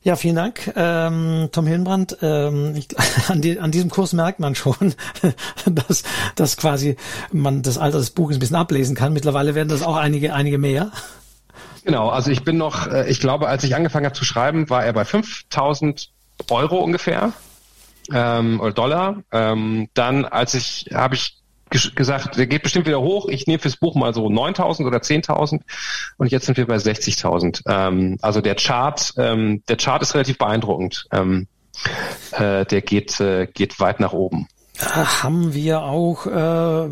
Ja, 0.04 0.16
vielen 0.16 0.36
Dank, 0.36 0.70
ähm, 0.76 1.48
Tom 1.50 1.66
Hillenbrand. 1.66 2.18
Ähm, 2.20 2.78
an, 3.28 3.40
die, 3.40 3.58
an, 3.58 3.70
diesem 3.70 3.88
Kurs 3.88 4.12
merkt 4.12 4.38
man 4.38 4.54
schon, 4.54 4.94
dass, 5.64 6.02
dass 6.34 6.58
quasi 6.58 6.96
man 7.32 7.62
das 7.62 7.78
Alter 7.78 7.98
des 7.98 8.10
Buches 8.10 8.36
ein 8.36 8.40
bisschen 8.40 8.56
ablesen 8.56 8.94
kann. 8.94 9.14
Mittlerweile 9.14 9.54
werden 9.54 9.70
das 9.70 9.82
auch 9.82 9.96
einige, 9.96 10.34
einige 10.34 10.58
mehr. 10.58 10.92
Genau, 11.84 12.08
also 12.08 12.30
ich 12.30 12.44
bin 12.44 12.56
noch, 12.56 12.86
äh, 12.86 13.08
ich 13.08 13.20
glaube, 13.20 13.48
als 13.48 13.64
ich 13.64 13.74
angefangen 13.74 14.06
habe 14.06 14.14
zu 14.14 14.24
schreiben, 14.24 14.70
war 14.70 14.84
er 14.84 14.92
bei 14.92 15.04
5000 15.04 16.10
Euro 16.50 16.78
ungefähr 16.78 17.32
ähm, 18.12 18.60
oder 18.60 18.72
Dollar. 18.72 19.22
Ähm, 19.32 19.88
dann, 19.94 20.24
als 20.24 20.54
ich, 20.54 20.90
habe 20.92 21.14
ich 21.14 21.36
gesagt, 21.94 22.36
der 22.36 22.46
geht 22.46 22.62
bestimmt 22.62 22.86
wieder 22.86 23.00
hoch. 23.00 23.28
Ich 23.28 23.46
nehme 23.46 23.58
fürs 23.58 23.76
Buch 23.76 23.94
mal 23.94 24.14
so 24.14 24.26
9.000 24.26 24.86
oder 24.86 24.98
10.000 24.98 25.60
und 26.18 26.30
jetzt 26.30 26.46
sind 26.46 26.56
wir 26.56 26.66
bei 26.66 26.76
60.000. 26.76 27.62
Ähm, 27.66 28.18
also 28.22 28.40
der 28.40 28.54
Chart, 28.54 29.12
ähm, 29.16 29.62
der 29.68 29.76
Chart 29.76 30.02
ist 30.02 30.14
relativ 30.14 30.38
beeindruckend. 30.38 31.06
Ähm, 31.12 31.48
äh, 32.32 32.64
der 32.64 32.82
geht, 32.82 33.20
äh, 33.20 33.46
geht 33.46 33.80
weit 33.80 34.00
nach 34.00 34.12
oben. 34.12 34.46
Haben 34.84 35.54
wir 35.54 35.82
auch, 35.82 36.26
äh, 36.26 36.86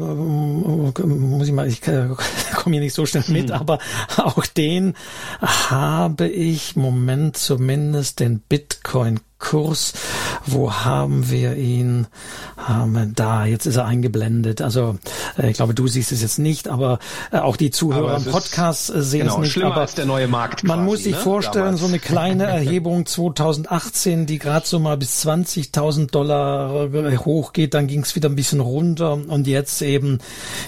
muss 1.05 1.47
ich 1.47 1.53
mal, 1.53 1.67
ich 1.67 1.87
äh, 1.87 2.09
komme 2.55 2.75
hier 2.75 2.81
nicht 2.81 2.95
so 2.95 3.07
schnell 3.07 3.25
mit, 3.29 3.51
hm. 3.51 3.57
aber 3.57 3.79
auch 4.17 4.47
den 4.47 4.95
habe 5.41 6.29
ich, 6.29 6.77
Moment 6.77 7.37
zumindest, 7.37 8.21
den 8.21 8.41
Bitcoin 8.41 9.21
Kurs. 9.43 9.93
Wo 10.47 10.73
haben 10.73 11.31
wir 11.31 11.57
ihn? 11.57 12.07
Wir 12.87 13.07
da, 13.13 13.45
jetzt 13.45 13.67
ist 13.67 13.77
er 13.77 13.87
eingeblendet. 13.87 14.63
Also 14.63 14.97
äh, 15.37 15.51
ich 15.51 15.57
glaube, 15.57 15.75
du 15.75 15.89
siehst 15.89 16.13
es 16.13 16.23
jetzt 16.23 16.39
nicht, 16.39 16.69
aber 16.69 17.01
äh, 17.33 17.39
auch 17.39 17.57
die 17.57 17.71
Zuhörer 17.71 18.17
im 18.17 18.25
Podcast 18.25 18.95
äh, 18.95 19.03
sehen 19.03 19.23
genau, 19.23 19.35
es 19.35 19.41
nicht. 19.41 19.53
Schlimmer 19.53 19.73
aber 19.73 19.81
als 19.81 19.95
der 19.95 20.07
neue 20.07 20.29
Markt. 20.29 20.63
Man 20.63 20.79
quasi, 20.79 20.91
muss 20.91 21.03
sich 21.03 21.15
ne? 21.15 21.19
vorstellen, 21.19 21.65
Damals. 21.65 21.81
so 21.81 21.87
eine 21.89 21.99
kleine 21.99 22.45
Erhebung 22.47 23.05
2018, 23.05 24.27
die 24.27 24.39
gerade 24.39 24.67
so 24.67 24.79
mal 24.79 24.97
bis 24.97 25.27
20.000 25.27 26.11
Dollar 26.11 26.89
hochgeht, 27.25 27.75
dann 27.75 27.89
ging 27.89 28.03
es 28.03 28.15
wieder 28.15 28.29
ein 28.29 28.37
bisschen 28.37 28.61
runter 28.61 29.15
und 29.15 29.47
jetzt 29.49 29.83
eben 29.83 30.19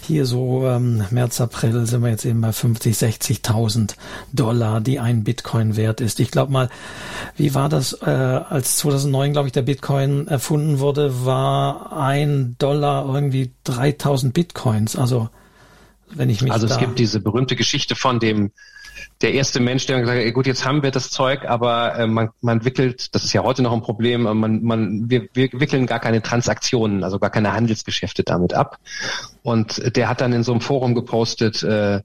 hier 0.02 0.26
so 0.26 0.66
ähm, 0.66 1.04
März, 1.10 1.40
April 1.40 1.86
sind 1.86 2.02
wir 2.02 2.10
jetzt 2.10 2.24
eben 2.24 2.40
bei 2.40 2.52
50, 2.52 2.96
60.000 2.96 3.94
Dollar, 4.32 4.80
die 4.80 4.98
ein 4.98 5.22
Bitcoin 5.22 5.76
wert 5.76 6.00
ist. 6.00 6.18
Ich 6.18 6.32
glaube 6.32 6.52
mal, 6.52 6.68
wie 7.36 7.54
war 7.54 7.68
das 7.68 7.92
äh, 8.02 8.10
als 8.10 8.63
als 8.64 8.78
2009, 8.78 9.32
glaube 9.32 9.48
ich, 9.48 9.52
der 9.52 9.60
Bitcoin 9.60 10.26
erfunden 10.26 10.78
wurde, 10.78 11.26
war 11.26 11.92
ein 11.92 12.56
Dollar 12.58 13.04
irgendwie 13.06 13.52
3000 13.64 14.32
Bitcoins. 14.32 14.96
Also, 14.96 15.28
wenn 16.08 16.30
ich 16.30 16.40
mich 16.40 16.50
Also 16.50 16.66
es 16.66 16.78
gibt 16.78 16.98
diese 16.98 17.20
berühmte 17.20 17.56
Geschichte 17.56 17.94
von 17.94 18.20
dem, 18.20 18.52
der 19.20 19.34
erste 19.34 19.60
Mensch, 19.60 19.84
der 19.84 20.00
gesagt 20.00 20.24
hat, 20.24 20.32
gut, 20.32 20.46
jetzt 20.46 20.64
haben 20.64 20.82
wir 20.82 20.90
das 20.92 21.10
Zeug, 21.10 21.44
aber 21.44 21.94
äh, 21.98 22.06
man, 22.06 22.30
man 22.40 22.64
wickelt, 22.64 23.14
das 23.14 23.24
ist 23.24 23.34
ja 23.34 23.42
heute 23.42 23.60
noch 23.60 23.74
ein 23.74 23.82
Problem, 23.82 24.22
man, 24.22 24.62
man, 24.62 25.10
wir, 25.10 25.28
wir 25.34 25.50
wickeln 25.52 25.84
gar 25.84 26.00
keine 26.00 26.22
Transaktionen, 26.22 27.04
also 27.04 27.18
gar 27.18 27.30
keine 27.30 27.52
Handelsgeschäfte 27.52 28.22
damit 28.22 28.54
ab. 28.54 28.78
Und 29.42 29.94
der 29.94 30.08
hat 30.08 30.22
dann 30.22 30.32
in 30.32 30.42
so 30.42 30.52
einem 30.52 30.62
Forum 30.62 30.94
gepostet, 30.94 31.62
äh, 31.62 32.00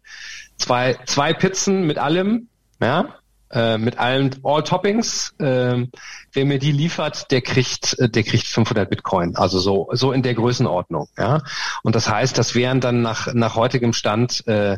zwei, 0.58 0.98
zwei 1.06 1.32
Pizzen 1.32 1.88
mit 1.88 1.98
allem, 1.98 2.50
ja, 2.82 3.16
äh, 3.52 3.78
mit 3.78 3.98
allen 3.98 4.36
All 4.44 4.64
Toppings. 4.64 5.34
Äh, 5.40 5.88
wer 6.34 6.46
mir 6.46 6.60
die 6.60 6.72
liefert, 6.72 7.32
der 7.32 7.42
kriegt, 7.42 7.98
äh, 8.00 8.10
der 8.10 8.24
kriegt 8.24 8.46
500 8.46 8.90
Bitcoin. 8.90 9.36
Also 9.36 9.60
so, 9.60 9.90
so 9.94 10.12
in 10.12 10.22
der 10.22 10.36
Größenordnung. 10.36 11.08
Ja. 11.18 11.42
Und 11.84 11.96
das 11.96 12.10
heißt, 12.10 12.38
das 12.38 12.56
wären 12.56 12.80
dann 12.80 13.02
nach 13.02 13.34
nach 13.34 13.56
heutigem 13.56 13.94
Stand 13.94 14.46
äh, 14.48 14.78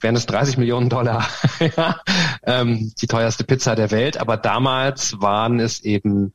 wären 0.00 0.16
es 0.16 0.26
30 0.26 0.58
Millionen 0.58 0.88
Dollar. 0.88 1.26
ja, 1.76 1.96
ähm, 2.44 2.92
die 3.00 3.06
teuerste 3.06 3.44
Pizza 3.44 3.74
der 3.74 3.90
Welt. 3.90 4.18
Aber 4.18 4.36
damals 4.36 5.20
waren 5.20 5.60
es 5.60 5.80
eben 5.80 6.32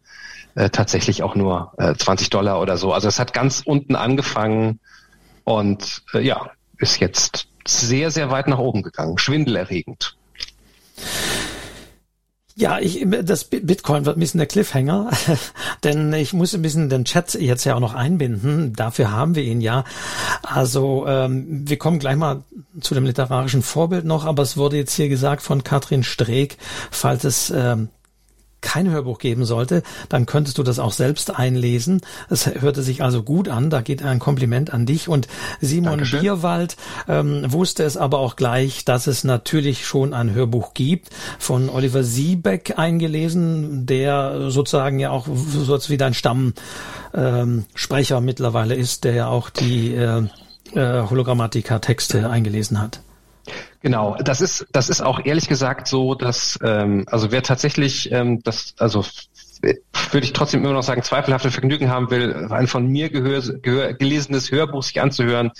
äh, 0.55 0.69
tatsächlich 0.69 1.23
auch 1.23 1.35
nur 1.35 1.73
äh, 1.77 1.93
20 1.95 2.29
Dollar 2.29 2.59
oder 2.59 2.77
so. 2.77 2.91
Also 2.93 3.07
es 3.07 3.19
hat 3.19 3.33
ganz 3.33 3.61
unten 3.63 3.95
angefangen 3.95 4.79
und 5.43 6.03
äh, 6.13 6.21
ja, 6.21 6.51
ist 6.79 6.99
jetzt 6.99 7.47
sehr, 7.65 8.11
sehr 8.11 8.31
weit 8.31 8.47
nach 8.47 8.59
oben 8.59 8.81
gegangen. 8.81 9.17
Schwindelerregend. 9.17 10.17
Ja, 12.59 12.79
ich, 12.79 13.05
das 13.23 13.43
Bitcoin 13.43 14.07
wird 14.07 14.17
ein 14.17 14.19
bisschen 14.19 14.39
der 14.39 14.47
Cliffhanger, 14.47 15.11
denn 15.83 16.11
ich 16.13 16.33
muss 16.33 16.55
ein 16.55 16.63
bisschen 16.63 16.89
den 16.89 17.05
Chat 17.05 17.35
jetzt 17.35 17.65
ja 17.65 17.75
auch 17.75 17.79
noch 17.79 17.93
einbinden. 17.93 18.73
Dafür 18.73 19.11
haben 19.11 19.35
wir 19.35 19.43
ihn 19.43 19.61
ja. 19.61 19.83
Also 20.41 21.05
ähm, 21.07 21.69
wir 21.69 21.77
kommen 21.77 21.99
gleich 21.99 22.15
mal 22.15 22.45
zu 22.81 22.95
dem 22.95 23.05
literarischen 23.05 23.61
Vorbild 23.61 24.05
noch, 24.05 24.25
aber 24.25 24.41
es 24.41 24.57
wurde 24.57 24.75
jetzt 24.75 24.95
hier 24.95 25.07
gesagt 25.07 25.43
von 25.43 25.63
Katrin 25.63 26.03
Streeck, 26.03 26.57
falls 26.89 27.25
es 27.25 27.51
ähm, 27.51 27.89
kein 28.67 28.89
Hörbuch 28.89 29.17
geben 29.17 29.45
sollte, 29.45 29.81
dann 30.09 30.25
könntest 30.25 30.57
du 30.57 30.63
das 30.63 30.77
auch 30.77 30.91
selbst 30.91 31.33
einlesen. 31.33 32.01
Es 32.29 32.47
hörte 32.47 32.83
sich 32.83 33.01
also 33.01 33.23
gut 33.23 33.47
an. 33.47 33.69
Da 33.69 33.79
geht 33.79 34.03
ein 34.03 34.19
Kompliment 34.19 34.73
an 34.73 34.85
dich. 34.85 35.07
Und 35.07 35.29
Simon 35.61 35.91
Dankeschön. 35.91 36.19
Bierwald 36.19 36.75
ähm, 37.07 37.45
wusste 37.47 37.85
es 37.85 37.95
aber 37.95 38.19
auch 38.19 38.35
gleich, 38.35 38.83
dass 38.83 39.07
es 39.07 39.23
natürlich 39.23 39.87
schon 39.87 40.13
ein 40.13 40.33
Hörbuch 40.33 40.73
gibt 40.73 41.11
von 41.39 41.69
Oliver 41.69 42.03
Siebeck 42.03 42.77
eingelesen, 42.77 43.85
der 43.85 44.51
sozusagen 44.51 44.99
ja 44.99 45.11
auch 45.11 45.27
so 45.27 45.79
wie 45.87 45.97
dein 45.97 46.13
Stammsprecher 46.13 48.17
ähm, 48.17 48.25
mittlerweile 48.25 48.75
ist, 48.75 49.05
der 49.05 49.13
ja 49.13 49.27
auch 49.27 49.49
die 49.49 49.93
äh, 49.93 50.23
äh, 50.73 51.03
Hologrammatika-Texte 51.09 52.29
eingelesen 52.29 52.81
hat. 52.81 52.99
Genau, 53.81 54.15
das 54.15 54.41
ist 54.41 54.67
das 54.71 54.89
ist 54.89 55.01
auch 55.01 55.23
ehrlich 55.23 55.47
gesagt 55.47 55.87
so, 55.87 56.15
dass 56.15 56.59
ähm, 56.63 57.05
also 57.07 57.31
wer 57.31 57.43
tatsächlich 57.43 58.11
ähm, 58.11 58.41
das 58.43 58.75
also 58.77 59.05
würde 59.61 60.25
ich 60.25 60.33
trotzdem 60.33 60.63
immer 60.63 60.73
noch 60.73 60.83
sagen, 60.83 61.03
zweifelhafte 61.03 61.51
Vergnügen 61.51 61.89
haben 61.89 62.11
will, 62.11 62.47
ein 62.51 62.67
von 62.67 62.87
mir 62.87 63.09
gehör, 63.09 63.41
gehör, 63.61 63.93
gelesenes 63.93 64.51
Hörbuch 64.51 64.83
sich 64.83 65.01
anzuhören, 65.01 65.51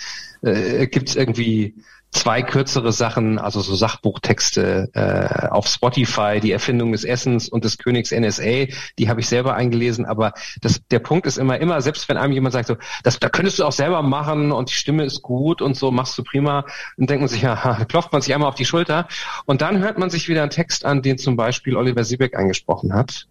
äh, 0.42 0.88
gibt 0.88 1.10
es 1.10 1.16
irgendwie 1.16 1.76
zwei 2.18 2.42
kürzere 2.42 2.92
Sachen, 2.92 3.40
also 3.40 3.62
so 3.62 3.76
Sachbuchtexte 3.76 4.90
äh, 4.94 5.48
auf 5.50 5.68
Spotify, 5.68 6.40
die 6.42 6.52
Erfindung 6.52 6.92
des 6.92 7.04
Essens 7.04 7.48
und 7.48 7.64
des 7.64 7.78
Königs 7.78 8.12
NSA, 8.12 8.66
die 8.98 9.10
habe 9.10 9.22
ich 9.22 9.28
selber 9.28 9.56
eingelesen, 9.56 10.06
aber 10.06 10.34
das, 10.62 10.82
der 10.90 11.00
Punkt 11.00 11.28
ist 11.28 11.38
immer, 11.38 11.60
immer, 11.60 11.82
selbst 11.82 12.10
wenn 12.10 12.18
einem 12.18 12.34
jemand 12.34 12.54
sagt, 12.54 12.68
so, 12.68 12.78
das, 13.04 13.20
da 13.20 13.30
könntest 13.30 13.60
du 13.60 13.66
auch 13.66 13.72
selber 13.72 14.02
machen 14.02 14.52
und 14.52 14.70
die 14.70 14.74
Stimme 14.74 15.06
ist 15.06 15.22
gut 15.22 15.62
und 15.62 15.76
so, 15.78 15.92
machst 15.92 16.18
du 16.18 16.24
prima, 16.24 16.66
dann 16.98 17.08
denkt 17.08 17.22
man 17.22 17.30
sich, 17.30 17.44
ja, 17.44 17.86
klopft 17.90 18.12
man 18.12 18.22
sich 18.22 18.34
einmal 18.34 18.50
auf 18.50 18.56
die 18.56 18.66
Schulter 18.66 19.08
und 19.46 19.62
dann 19.62 19.80
hört 19.80 19.98
man 19.98 20.10
sich 20.10 20.28
wieder 20.28 20.42
einen 20.42 20.52
Text 20.52 20.86
an, 20.86 21.02
den 21.02 21.18
zum 21.18 21.36
Beispiel 21.36 21.78
Oliver 21.78 22.04
Siebeck 22.04 22.36
eingesprochen 22.36 22.94
hat. 22.94 23.28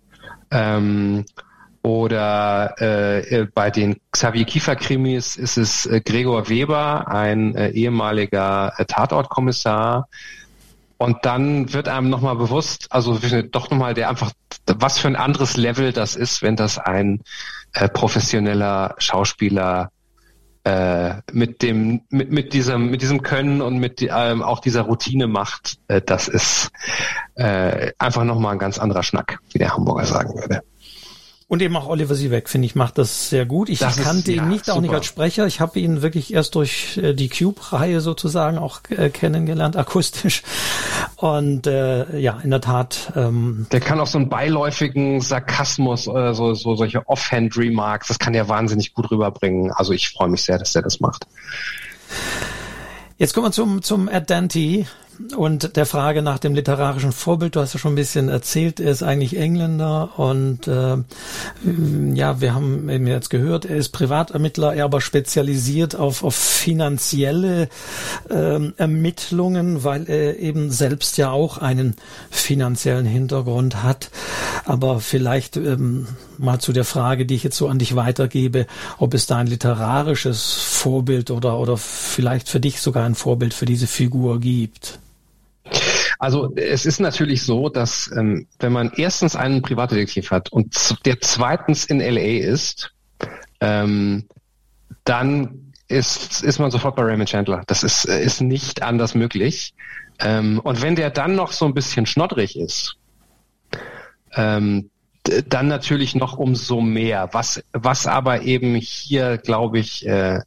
Ähm, 0.50 1.24
oder 1.86 2.74
äh, 2.80 3.42
äh, 3.42 3.46
bei 3.54 3.70
den 3.70 4.00
Xavier 4.10 4.44
Kiefer-Krimis 4.44 5.36
ist 5.36 5.56
es 5.56 5.86
äh, 5.86 6.00
Gregor 6.00 6.48
Weber, 6.48 7.06
ein 7.06 7.54
äh, 7.54 7.68
ehemaliger 7.68 8.72
äh, 8.76 8.84
Tatortkommissar. 8.86 10.08
Und 10.98 11.18
dann 11.22 11.72
wird 11.72 11.86
einem 11.86 12.10
nochmal 12.10 12.34
bewusst, 12.34 12.88
also 12.90 13.20
doch 13.52 13.70
nochmal 13.70 13.94
der 13.94 14.08
einfach, 14.08 14.32
was 14.66 14.98
für 14.98 15.06
ein 15.06 15.14
anderes 15.14 15.56
Level 15.56 15.92
das 15.92 16.16
ist, 16.16 16.42
wenn 16.42 16.56
das 16.56 16.78
ein 16.78 17.22
äh, 17.74 17.88
professioneller 17.88 18.96
Schauspieler 18.98 19.92
äh, 20.64 21.14
mit 21.30 21.62
dem, 21.62 22.00
mit, 22.08 22.32
mit 22.32 22.52
diesem, 22.52 22.90
mit 22.90 23.00
diesem 23.00 23.22
Können 23.22 23.62
und 23.62 23.78
mit 23.78 24.02
ähm, 24.02 24.42
auch 24.42 24.58
dieser 24.58 24.82
Routine 24.82 25.28
macht. 25.28 25.78
Äh, 25.86 26.02
das 26.04 26.26
ist 26.26 26.72
äh, 27.36 27.92
einfach 27.98 28.24
nochmal 28.24 28.54
ein 28.54 28.58
ganz 28.58 28.80
anderer 28.80 29.04
Schnack, 29.04 29.38
wie 29.52 29.58
der 29.58 29.72
Hamburger 29.72 30.04
sagen 30.04 30.34
würde. 30.34 30.62
Und 31.48 31.62
eben 31.62 31.76
auch 31.76 31.86
Oliver 31.86 32.16
Siebeck, 32.16 32.48
finde 32.48 32.66
ich, 32.66 32.74
macht 32.74 32.98
das 32.98 33.30
sehr 33.30 33.46
gut. 33.46 33.68
Ich 33.68 33.78
das 33.78 33.98
kannte 33.98 34.32
ist, 34.32 34.38
ihn 34.38 34.48
nicht, 34.48 34.64
super. 34.64 34.78
auch 34.78 34.80
nicht 34.80 34.92
als 34.92 35.06
Sprecher. 35.06 35.46
Ich 35.46 35.60
habe 35.60 35.78
ihn 35.78 36.02
wirklich 36.02 36.34
erst 36.34 36.56
durch 36.56 36.96
äh, 36.96 37.14
die 37.14 37.28
Cube-Reihe 37.28 38.00
sozusagen 38.00 38.58
auch 38.58 38.80
äh, 38.88 39.10
kennengelernt, 39.10 39.76
akustisch. 39.76 40.42
Und 41.14 41.68
äh, 41.68 42.18
ja, 42.18 42.40
in 42.42 42.50
der 42.50 42.60
Tat. 42.60 43.12
Ähm, 43.14 43.68
der 43.70 43.78
kann 43.78 44.00
auch 44.00 44.08
so 44.08 44.18
einen 44.18 44.28
beiläufigen 44.28 45.20
Sarkasmus 45.20 46.08
oder 46.08 46.34
so, 46.34 46.54
so 46.54 46.74
solche 46.74 47.06
Offhand-Remarks, 47.06 48.08
das 48.08 48.18
kann 48.18 48.34
er 48.34 48.48
wahnsinnig 48.48 48.92
gut 48.92 49.08
rüberbringen. 49.12 49.70
Also 49.70 49.92
ich 49.92 50.08
freue 50.08 50.28
mich 50.28 50.42
sehr, 50.42 50.58
dass 50.58 50.74
er 50.74 50.82
das 50.82 50.98
macht. 50.98 51.28
Jetzt 53.18 53.34
kommen 53.34 53.46
wir 53.46 53.52
zum, 53.52 53.82
zum 53.82 54.10
Dante 54.26 54.86
und 55.36 55.76
der 55.76 55.86
Frage 55.86 56.22
nach 56.22 56.38
dem 56.38 56.54
literarischen 56.54 57.12
Vorbild, 57.12 57.56
du 57.56 57.60
hast 57.60 57.72
ja 57.72 57.78
schon 57.78 57.92
ein 57.92 57.96
bisschen 57.96 58.28
erzählt, 58.28 58.80
er 58.80 58.90
ist 58.90 59.02
eigentlich 59.02 59.36
Engländer 59.38 60.18
und 60.18 60.68
äh, 60.68 60.96
ja, 62.14 62.40
wir 62.40 62.54
haben 62.54 62.88
eben 62.88 63.06
jetzt 63.06 63.30
gehört, 63.30 63.64
er 63.64 63.76
ist 63.76 63.90
Privatermittler, 63.90 64.74
er 64.74 64.84
aber 64.84 65.00
spezialisiert 65.00 65.96
auf, 65.96 66.22
auf 66.22 66.34
finanzielle 66.34 67.68
äh, 68.28 68.70
Ermittlungen, 68.76 69.84
weil 69.84 70.08
er 70.08 70.38
eben 70.38 70.70
selbst 70.70 71.16
ja 71.18 71.30
auch 71.30 71.58
einen 71.58 71.96
finanziellen 72.30 73.06
Hintergrund 73.06 73.82
hat. 73.82 74.10
Aber 74.64 75.00
vielleicht 75.00 75.56
ähm, 75.56 76.08
mal 76.38 76.58
zu 76.58 76.72
der 76.72 76.84
Frage, 76.84 77.24
die 77.24 77.34
ich 77.34 77.44
jetzt 77.44 77.56
so 77.56 77.68
an 77.68 77.78
dich 77.78 77.96
weitergebe, 77.96 78.66
ob 78.98 79.14
es 79.14 79.26
da 79.26 79.36
ein 79.36 79.46
literarisches 79.46 80.52
Vorbild 80.52 81.30
oder, 81.30 81.58
oder 81.58 81.76
vielleicht 81.76 82.48
für 82.48 82.60
dich 82.60 82.80
sogar 82.80 83.04
ein 83.04 83.14
Vorbild 83.14 83.54
für 83.54 83.66
diese 83.66 83.86
Figur 83.86 84.40
gibt. 84.40 84.98
Also 86.18 86.54
es 86.56 86.86
ist 86.86 87.00
natürlich 87.00 87.42
so, 87.42 87.68
dass 87.68 88.10
ähm, 88.16 88.46
wenn 88.58 88.72
man 88.72 88.92
erstens 88.96 89.36
einen 89.36 89.62
Privatdetektiv 89.62 90.30
hat 90.30 90.50
und 90.50 90.96
der 91.04 91.20
zweitens 91.20 91.84
in 91.84 92.00
LA 92.00 92.48
ist, 92.50 92.92
ähm, 93.60 94.24
dann 95.04 95.72
ist, 95.88 96.42
ist 96.42 96.58
man 96.58 96.70
sofort 96.70 96.96
bei 96.96 97.02
Raymond 97.02 97.28
Chandler. 97.28 97.62
Das 97.66 97.82
ist, 97.82 98.06
äh, 98.06 98.22
ist 98.22 98.40
nicht 98.40 98.82
anders 98.82 99.14
möglich. 99.14 99.74
Ähm, 100.18 100.60
und 100.60 100.82
wenn 100.82 100.96
der 100.96 101.10
dann 101.10 101.34
noch 101.34 101.52
so 101.52 101.64
ein 101.64 101.74
bisschen 101.74 102.06
schnoddrig 102.06 102.58
ist, 102.58 102.96
ähm, 104.34 104.90
dann 105.48 105.68
natürlich 105.68 106.14
noch 106.14 106.38
umso 106.38 106.80
mehr. 106.80 107.28
Was, 107.32 107.62
was 107.72 108.06
aber 108.06 108.42
eben 108.42 108.74
hier, 108.74 109.38
glaube 109.38 109.78
ich, 109.78 110.06
äh, 110.06 110.40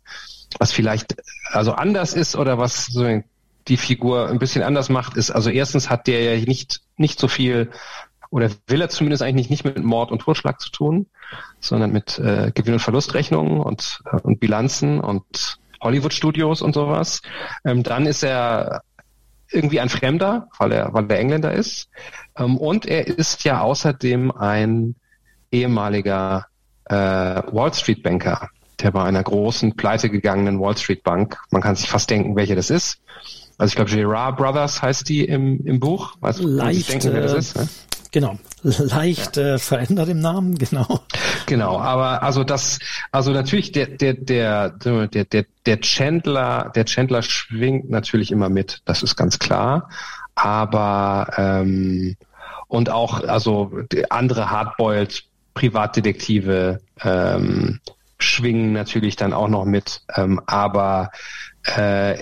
was 0.58 0.72
vielleicht 0.72 1.16
also 1.52 1.74
anders 1.74 2.14
ist 2.14 2.36
oder 2.36 2.58
was 2.58 2.88
so 2.88 3.22
die 3.70 3.78
Figur 3.78 4.30
ein 4.30 4.40
bisschen 4.40 4.64
anders 4.64 4.90
macht, 4.90 5.16
ist, 5.16 5.32
also 5.32 5.50
erstens 5.50 5.90
hat 5.90 6.08
der 6.08 6.36
ja 6.36 6.46
nicht, 6.46 6.82
nicht 6.98 7.20
so 7.20 7.28
viel 7.28 7.70
oder 8.32 8.50
will 8.68 8.82
er 8.82 8.90
zumindest 8.90 9.24
eigentlich 9.24 9.50
nicht 9.50 9.66
mit 9.66 9.84
Mord 9.84 10.12
und 10.12 10.20
Totschlag 10.20 10.60
zu 10.62 10.70
tun, 10.70 11.08
sondern 11.60 11.92
mit 11.92 12.20
äh, 12.20 12.52
Gewinn- 12.54 12.74
und 12.74 12.80
Verlustrechnungen 12.80 13.60
und, 13.60 14.02
äh, 14.12 14.18
und 14.22 14.40
Bilanzen 14.40 15.00
und 15.00 15.58
Hollywood-Studios 15.82 16.62
und 16.62 16.74
sowas. 16.74 17.22
Ähm, 17.66 17.84
dann 17.84 18.06
ist 18.06 18.24
er 18.24 18.82
irgendwie 19.52 19.80
ein 19.80 19.90
Fremder, 19.90 20.48
weil 20.60 20.72
er, 20.72 20.94
weil 20.94 21.10
er 21.10 21.20
Engländer 21.20 21.54
ist. 21.54 21.90
Ähm, 22.38 22.58
und 22.58 22.86
er 22.86 23.08
ist 23.08 23.44
ja 23.46 23.62
außerdem 23.62 24.32
ein 24.32 24.96
ehemaliger 25.52 26.46
äh, 26.86 26.96
Wall 26.96 27.74
Street 27.74 28.04
Banker, 28.04 28.50
der 28.80 28.92
bei 28.92 29.04
einer 29.04 29.24
großen 29.24 29.76
pleite 29.76 30.10
gegangenen 30.10 30.60
Wall 30.60 30.78
Street 30.78 31.04
Bank, 31.04 31.38
man 31.50 31.62
kann 31.64 31.76
sich 31.76 31.90
fast 31.90 32.10
denken, 32.10 32.36
welche 32.36 32.56
das 32.56 32.70
ist, 32.70 33.02
also 33.60 33.72
ich 33.72 33.76
glaube, 33.76 33.92
Gerard 33.92 34.38
Brothers 34.38 34.82
heißt 34.82 35.08
die 35.10 35.26
im, 35.26 35.66
im 35.66 35.80
Buch. 35.80 36.16
Weißt, 36.22 36.40
Leicht, 36.40 36.92
denken, 36.92 37.14
wer 37.14 37.22
das 37.22 37.34
ist? 37.34 37.58
Ne? 37.58 37.68
Genau, 38.12 38.40
leicht 38.64 39.38
ja. 39.38 39.56
äh, 39.56 39.60
verändert 39.60 40.10
im 40.10 40.20
Namen, 40.20 40.58
genau. 40.58 41.02
Genau, 41.46 41.78
aber 41.80 42.24
also 42.24 42.44
das, 42.44 42.80
also 43.12 43.32
natürlich 43.32 43.72
der 43.72 43.86
der 43.88 44.14
der 44.14 44.70
der 44.70 45.26
der 45.26 45.46
der 45.66 45.82
Chandler, 45.82 46.72
der 46.74 46.86
Chandler 46.86 47.22
schwingt 47.22 47.90
natürlich 47.90 48.32
immer 48.32 48.50
mit, 48.50 48.82
das 48.86 49.04
ist 49.04 49.16
ganz 49.16 49.38
klar. 49.38 49.90
Aber 50.34 51.28
ähm, 51.38 52.16
und 52.68 52.90
auch 52.90 53.24
also 53.24 53.72
andere 54.10 54.50
Hardboiled 54.50 55.26
Privatdetektive 55.54 56.80
ähm, 57.02 57.80
schwingen 58.20 58.74
natürlich 58.74 59.18
dann 59.18 59.34
auch 59.34 59.50
noch 59.50 59.66
mit. 59.66 60.02
Ähm, 60.16 60.42
aber 60.46 61.12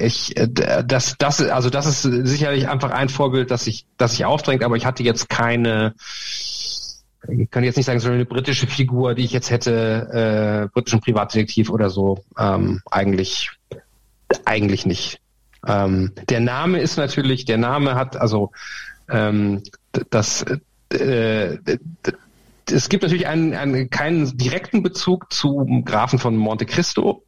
ich, 0.06 0.38
äh, 0.38 0.48
das, 0.48 1.16
das, 1.18 1.42
also 1.42 1.70
das 1.70 1.86
ist 1.86 2.02
sicherlich 2.02 2.68
einfach 2.68 2.92
ein 2.92 3.10
Vorbild, 3.10 3.52
das 3.52 3.66
sich, 3.66 3.86
das 3.98 4.12
sich 4.12 4.26
aufdrängt, 4.26 4.64
aber 4.64 4.76
ich 4.76 4.86
hatte 4.86 5.04
jetzt 5.04 5.30
keine, 5.30 5.94
ich 7.28 7.50
kann 7.50 7.64
jetzt 7.64 7.78
nicht 7.78 7.86
sagen, 7.86 8.00
so 8.00 8.10
eine 8.10 8.26
britische 8.26 8.68
Figur, 8.68 9.16
die 9.16 9.24
ich 9.24 9.32
jetzt 9.32 9.52
hätte, 9.52 10.68
äh, 10.68 10.74
britischen 10.74 11.02
Privatdetektiv 11.02 11.70
oder 11.70 11.90
so, 11.90 12.24
ähm, 12.38 12.82
eigentlich, 12.90 13.52
eigentlich 14.46 14.86
nicht. 14.86 15.20
Ähm, 15.66 16.14
der 16.30 16.40
Name 16.40 16.80
ist 16.80 16.98
natürlich, 16.98 17.46
der 17.46 17.58
Name 17.58 17.96
hat, 17.96 18.18
also 18.18 18.52
ähm, 19.10 19.64
das, 20.10 20.46
äh, 20.92 21.58
es 22.70 22.90
gibt 22.90 23.04
natürlich 23.04 23.28
einen, 23.28 23.54
einen, 23.54 23.90
keinen 23.90 24.38
direkten 24.38 24.84
Bezug 24.84 25.32
zum 25.32 25.86
Grafen 25.86 26.20
von 26.20 26.36
Monte 26.36 26.66
Cristo, 26.66 27.24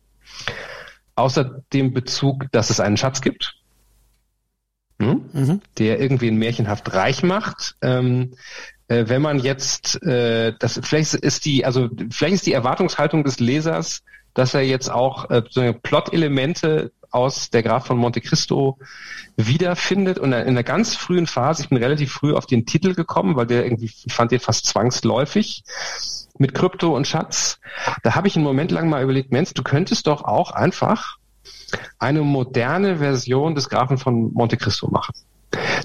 außer 1.20 1.62
dem 1.74 1.94
Bezug, 1.94 2.52
dass 2.52 2.70
es 2.70 2.80
einen 2.80 2.98
Schatz 2.98 3.22
gibt, 3.22 3.56
hm? 5.00 5.30
mhm. 5.34 5.62
der 5.78 6.00
irgendwie 6.00 6.30
ein 6.30 6.38
märchenhaft 6.38 6.94
reich 6.94 7.24
macht. 7.24 7.76
Ähm, 7.82 8.36
äh, 8.88 9.06
wenn 9.08 9.22
man 9.22 9.40
jetzt, 9.40 10.02
äh, 10.04 10.54
das 10.58 10.80
vielleicht 10.84 11.14
ist 11.14 11.46
die, 11.46 11.66
also 11.66 11.90
vielleicht 12.10 12.36
ist 12.36 12.46
die 12.48 12.54
Erwartungshaltung 12.54 13.24
des 13.24 13.40
Lesers, 13.40 14.04
dass 14.34 14.54
er 14.54 14.62
jetzt 14.62 14.90
auch 14.90 15.30
äh, 15.30 15.44
so 15.50 15.74
Plot-Elemente 15.74 16.92
aus 17.12 17.50
der 17.50 17.64
Graf 17.64 17.88
von 17.88 17.98
Monte 17.98 18.22
Cristo 18.22 18.78
wiederfindet 19.36 20.20
und 20.20 20.34
in 20.34 20.34
einer 20.34 20.64
ganz 20.64 20.96
frühen 20.96 21.28
Phase, 21.28 21.64
ich 21.64 21.70
bin 21.70 21.78
relativ 21.78 22.12
früh 22.12 22.34
auf 22.34 22.46
den 22.46 22.66
Titel 22.66 22.94
gekommen, 22.94 23.36
weil 23.36 23.48
der 23.48 23.64
irgendwie, 23.64 23.92
ich 24.06 24.14
fand 24.14 24.32
den 24.32 24.40
fast 24.40 24.66
zwangsläufig 24.66 25.64
mit 26.38 26.54
Krypto 26.54 26.96
und 26.96 27.08
Schatz. 27.08 27.60
Da 28.04 28.16
habe 28.16 28.28
ich 28.28 28.36
einen 28.36 28.46
Moment 28.46 28.72
lang 28.72 28.90
mal 28.90 29.04
überlegt, 29.04 29.32
Mensch, 29.32 29.54
du 29.54 29.64
könntest 29.64 30.08
doch 30.08 30.24
auch 30.24 30.52
einfach 30.52 31.18
eine 31.98 32.22
moderne 32.22 32.98
Version 32.98 33.56
des 33.56 33.70
Grafen 33.70 33.98
von 33.98 34.34
Monte 34.34 34.58
Cristo 34.58 34.90
machen. 34.90 35.14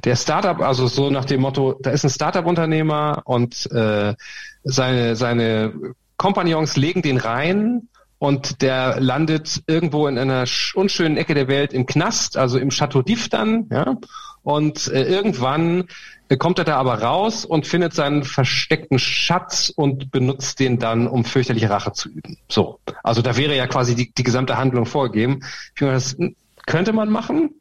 Der 0.04 0.16
Startup, 0.16 0.60
also 0.60 0.86
so 0.86 1.10
nach 1.10 1.24
dem 1.24 1.40
Motto, 1.40 1.78
da 1.80 1.90
ist 1.90 2.04
ein 2.04 2.10
Startup-Unternehmer 2.10 3.22
und 3.24 3.70
äh, 3.72 4.14
seine, 4.62 5.16
seine 5.16 5.72
Kompagnons 6.16 6.76
legen 6.76 7.02
den 7.02 7.16
rein 7.16 7.88
und 8.18 8.62
der 8.62 9.00
landet 9.00 9.62
irgendwo 9.66 10.06
in 10.06 10.18
einer 10.18 10.44
unschönen 10.74 11.16
Ecke 11.16 11.34
der 11.34 11.48
Welt 11.48 11.72
im 11.72 11.86
Knast, 11.86 12.36
also 12.36 12.58
im 12.58 12.70
Chateau 12.70 13.00
d'If 13.00 13.28
dann, 13.28 13.66
ja. 13.70 13.96
Und 14.42 14.88
äh, 14.88 15.04
irgendwann 15.04 15.84
äh, 16.28 16.36
kommt 16.36 16.58
er 16.58 16.66
da 16.66 16.76
aber 16.76 17.00
raus 17.00 17.46
und 17.46 17.66
findet 17.66 17.94
seinen 17.94 18.24
versteckten 18.24 18.98
Schatz 18.98 19.72
und 19.74 20.10
benutzt 20.10 20.60
den 20.60 20.78
dann, 20.78 21.06
um 21.06 21.24
fürchterliche 21.24 21.70
Rache 21.70 21.92
zu 21.92 22.10
üben. 22.10 22.36
So. 22.50 22.78
Also 23.02 23.22
da 23.22 23.38
wäre 23.38 23.56
ja 23.56 23.66
quasi 23.66 23.94
die, 23.94 24.12
die 24.12 24.22
gesamte 24.22 24.58
Handlung 24.58 24.84
vorgegeben. 24.84 25.40
Ich 25.42 25.78
finde, 25.78 25.94
das 25.94 26.16
könnte 26.66 26.92
man 26.92 27.08
machen, 27.08 27.58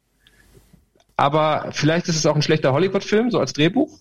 aber 1.16 1.68
vielleicht 1.72 2.08
ist 2.08 2.16
es 2.16 2.26
auch 2.26 2.34
ein 2.34 2.42
schlechter 2.42 2.72
Hollywood-Film, 2.72 3.30
so 3.30 3.38
als 3.38 3.54
Drehbuch. 3.54 3.98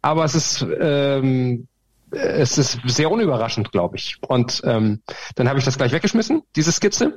Aber 0.00 0.24
es 0.24 0.34
ist 0.34 0.66
ähm, 0.80 1.66
es 2.14 2.58
ist 2.58 2.78
sehr 2.86 3.10
unüberraschend, 3.10 3.72
glaube 3.72 3.96
ich. 3.96 4.16
Und 4.26 4.62
ähm, 4.64 5.02
dann 5.34 5.48
habe 5.48 5.58
ich 5.58 5.64
das 5.64 5.76
gleich 5.76 5.92
weggeschmissen, 5.92 6.42
diese 6.56 6.72
Skizze. 6.72 7.16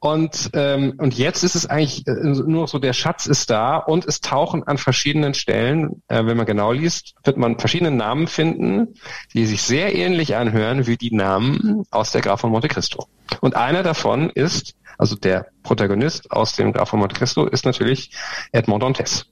Und 0.00 0.50
ähm, 0.54 0.94
und 0.98 1.16
jetzt 1.16 1.42
ist 1.42 1.54
es 1.54 1.66
eigentlich 1.66 2.06
äh, 2.06 2.12
nur 2.12 2.68
so, 2.68 2.78
der 2.78 2.92
Schatz 2.92 3.26
ist 3.26 3.50
da 3.50 3.76
und 3.76 4.04
es 4.06 4.20
tauchen 4.20 4.62
an 4.64 4.78
verschiedenen 4.78 5.34
Stellen, 5.34 6.02
äh, 6.08 6.24
wenn 6.24 6.36
man 6.36 6.46
genau 6.46 6.72
liest, 6.72 7.14
wird 7.24 7.36
man 7.36 7.58
verschiedene 7.58 7.90
Namen 7.90 8.26
finden, 8.26 8.94
die 9.34 9.46
sich 9.46 9.62
sehr 9.62 9.94
ähnlich 9.94 10.36
anhören 10.36 10.86
wie 10.86 10.96
die 10.96 11.14
Namen 11.14 11.84
aus 11.90 12.12
der 12.12 12.22
Graf 12.22 12.40
von 12.40 12.50
Monte 12.50 12.68
Cristo. 12.68 13.06
Und 13.40 13.56
einer 13.56 13.82
davon 13.82 14.30
ist, 14.30 14.74
also 14.98 15.16
der 15.16 15.46
Protagonist 15.62 16.30
aus 16.30 16.56
dem 16.56 16.72
Graf 16.72 16.90
von 16.90 16.98
Monte 16.98 17.14
Cristo, 17.14 17.46
ist 17.46 17.64
natürlich 17.64 18.10
Edmond 18.52 18.82
Dantes. 18.82 19.31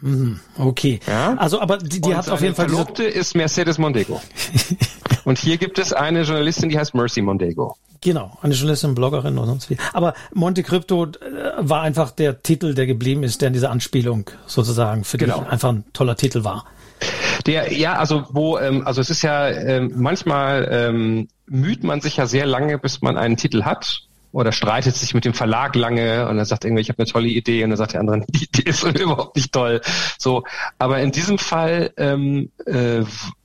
Mhm, 0.00 0.40
okay. 0.58 1.00
Ja? 1.06 1.34
Also, 1.34 1.60
aber 1.60 1.78
die, 1.78 2.00
die 2.00 2.14
hat 2.14 2.28
auf 2.28 2.42
jeden 2.42 2.54
Fall. 2.54 2.68
Verlobte 2.68 3.04
ist 3.04 3.34
Mercedes 3.34 3.78
Mondego. 3.78 4.20
und 5.24 5.38
hier 5.38 5.56
gibt 5.56 5.78
es 5.78 5.92
eine 5.92 6.22
Journalistin, 6.22 6.68
die 6.68 6.78
heißt 6.78 6.94
Mercy 6.94 7.22
Mondego. 7.22 7.76
Genau, 8.00 8.36
eine 8.42 8.52
Journalistin, 8.52 8.94
Bloggerin 8.94 9.38
und 9.38 9.46
sonst 9.46 9.70
wie. 9.70 9.78
Aber 9.94 10.12
Monte 10.34 10.62
Crypto 10.62 11.04
äh, 11.06 11.08
war 11.58 11.80
einfach 11.80 12.10
der 12.10 12.42
Titel, 12.42 12.74
der 12.74 12.86
geblieben 12.86 13.22
ist, 13.22 13.40
der 13.40 13.48
in 13.48 13.54
dieser 13.54 13.70
Anspielung 13.70 14.30
sozusagen 14.46 15.04
für 15.04 15.16
genau. 15.16 15.40
dich 15.40 15.48
einfach 15.48 15.70
ein 15.70 15.84
toller 15.94 16.14
Titel 16.16 16.44
war. 16.44 16.66
Der, 17.46 17.72
ja, 17.72 17.96
also 17.96 18.24
wo, 18.30 18.58
ähm, 18.58 18.86
also 18.86 19.00
es 19.00 19.08
ist 19.08 19.22
ja 19.22 19.48
ähm, 19.48 19.92
manchmal 19.96 20.68
ähm, 20.70 21.28
müht 21.46 21.82
man 21.82 22.02
sich 22.02 22.18
ja 22.18 22.26
sehr 22.26 22.44
lange, 22.44 22.78
bis 22.78 23.00
man 23.00 23.16
einen 23.16 23.38
Titel 23.38 23.62
hat 23.64 24.02
oder 24.34 24.50
streitet 24.50 24.96
sich 24.96 25.14
mit 25.14 25.24
dem 25.24 25.32
Verlag 25.32 25.76
lange 25.76 26.28
und 26.28 26.36
dann 26.36 26.44
sagt 26.44 26.64
irgendwie, 26.64 26.80
ich 26.80 26.88
habe 26.88 26.98
eine 26.98 27.06
tolle 27.06 27.28
Idee 27.28 27.62
und 27.62 27.70
dann 27.70 27.76
sagt 27.76 27.92
der 27.92 28.00
andere, 28.00 28.24
die 28.28 28.46
Idee 28.46 28.68
ist 28.68 28.82
überhaupt 28.82 29.36
nicht 29.36 29.52
toll. 29.52 29.80
So, 30.18 30.42
aber 30.76 30.98
in 31.00 31.12
diesem 31.12 31.38
Fall 31.38 31.92
ähm, 31.96 32.50
äh, 32.66 33.02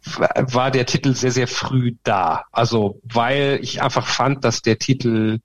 war 0.08 0.72
der 0.72 0.88
Titel 0.88 1.14
sehr, 1.14 1.30
sehr 1.30 1.48
früh 1.48 1.96
da. 2.04 2.46
Also 2.52 3.00
weil 3.04 3.60
ich 3.62 3.84
einfach 3.84 4.08
fand, 4.08 4.44
dass 4.44 4.64
der 4.64 4.80
Titel 4.80 5.42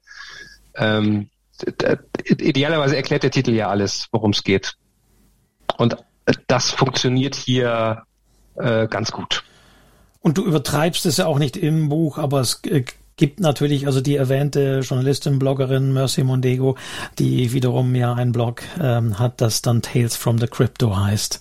ähm, 0.76 1.28
idealerweise 2.26 2.96
erklärt 2.96 3.22
der 3.22 3.30
Titel 3.30 3.52
ja 3.52 3.68
alles, 3.68 4.08
worum 4.12 4.30
es 4.30 4.44
geht. 4.44 4.76
Und 5.76 5.98
das 6.46 6.70
funktioniert 6.70 7.34
hier 7.34 8.04
äh, 8.56 8.88
ganz 8.88 9.12
gut. 9.12 9.44
Und 10.20 10.38
du 10.38 10.44
übertreibst 10.46 11.04
es 11.04 11.18
ja 11.18 11.26
auch 11.26 11.38
nicht 11.38 11.58
im 11.58 11.90
Buch, 11.90 12.16
aber 12.16 12.40
es 12.40 12.62
äh, 12.64 12.84
gibt 13.16 13.40
natürlich 13.40 13.86
also 13.86 14.00
die 14.00 14.16
erwähnte 14.16 14.80
Journalistin, 14.80 15.38
Bloggerin 15.38 15.92
Mercy 15.92 16.24
Mondego, 16.24 16.76
die 17.18 17.52
wiederum 17.52 17.94
ja 17.94 18.12
einen 18.12 18.32
Blog 18.32 18.62
ähm, 18.80 19.18
hat, 19.18 19.40
das 19.40 19.62
dann 19.62 19.82
Tales 19.82 20.16
from 20.16 20.38
the 20.38 20.46
Crypto 20.46 20.96
heißt. 20.96 21.40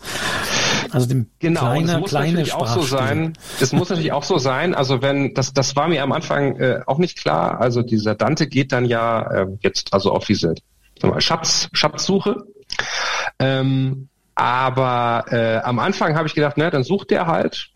Also 0.91 1.07
dem 1.07 1.27
genau, 1.39 1.61
kleine, 1.61 1.99
muss 1.99 2.09
kleine 2.11 2.27
natürlich 2.27 2.53
auch 2.53 2.67
so 2.67 2.81
sein. 2.83 3.33
Es 3.59 3.71
muss 3.73 3.89
natürlich 3.89 4.11
auch 4.11 4.23
so 4.23 4.37
sein. 4.37 4.75
Also 4.75 5.01
wenn 5.01 5.33
das, 5.33 5.53
das 5.53 5.75
war 5.75 5.87
mir 5.87 6.03
am 6.03 6.11
Anfang 6.11 6.57
äh, 6.57 6.81
auch 6.85 6.99
nicht 6.99 7.17
klar. 7.17 7.59
Also 7.59 7.81
dieser 7.81 8.13
Dante 8.13 8.47
geht 8.47 8.71
dann 8.71 8.85
ja 8.85 9.21
äh, 9.31 9.47
jetzt 9.61 9.93
also 9.93 10.11
auf 10.11 10.25
diese 10.25 10.53
mal, 11.01 11.19
Schatz, 11.21 11.69
Schatzsuche. 11.73 12.43
Ähm, 13.39 14.09
aber 14.35 15.25
äh, 15.29 15.57
am 15.57 15.79
Anfang 15.79 16.15
habe 16.15 16.27
ich 16.27 16.35
gedacht, 16.35 16.57
ne, 16.57 16.69
dann 16.69 16.83
sucht 16.83 17.11
der 17.11 17.27
halt. 17.27 17.71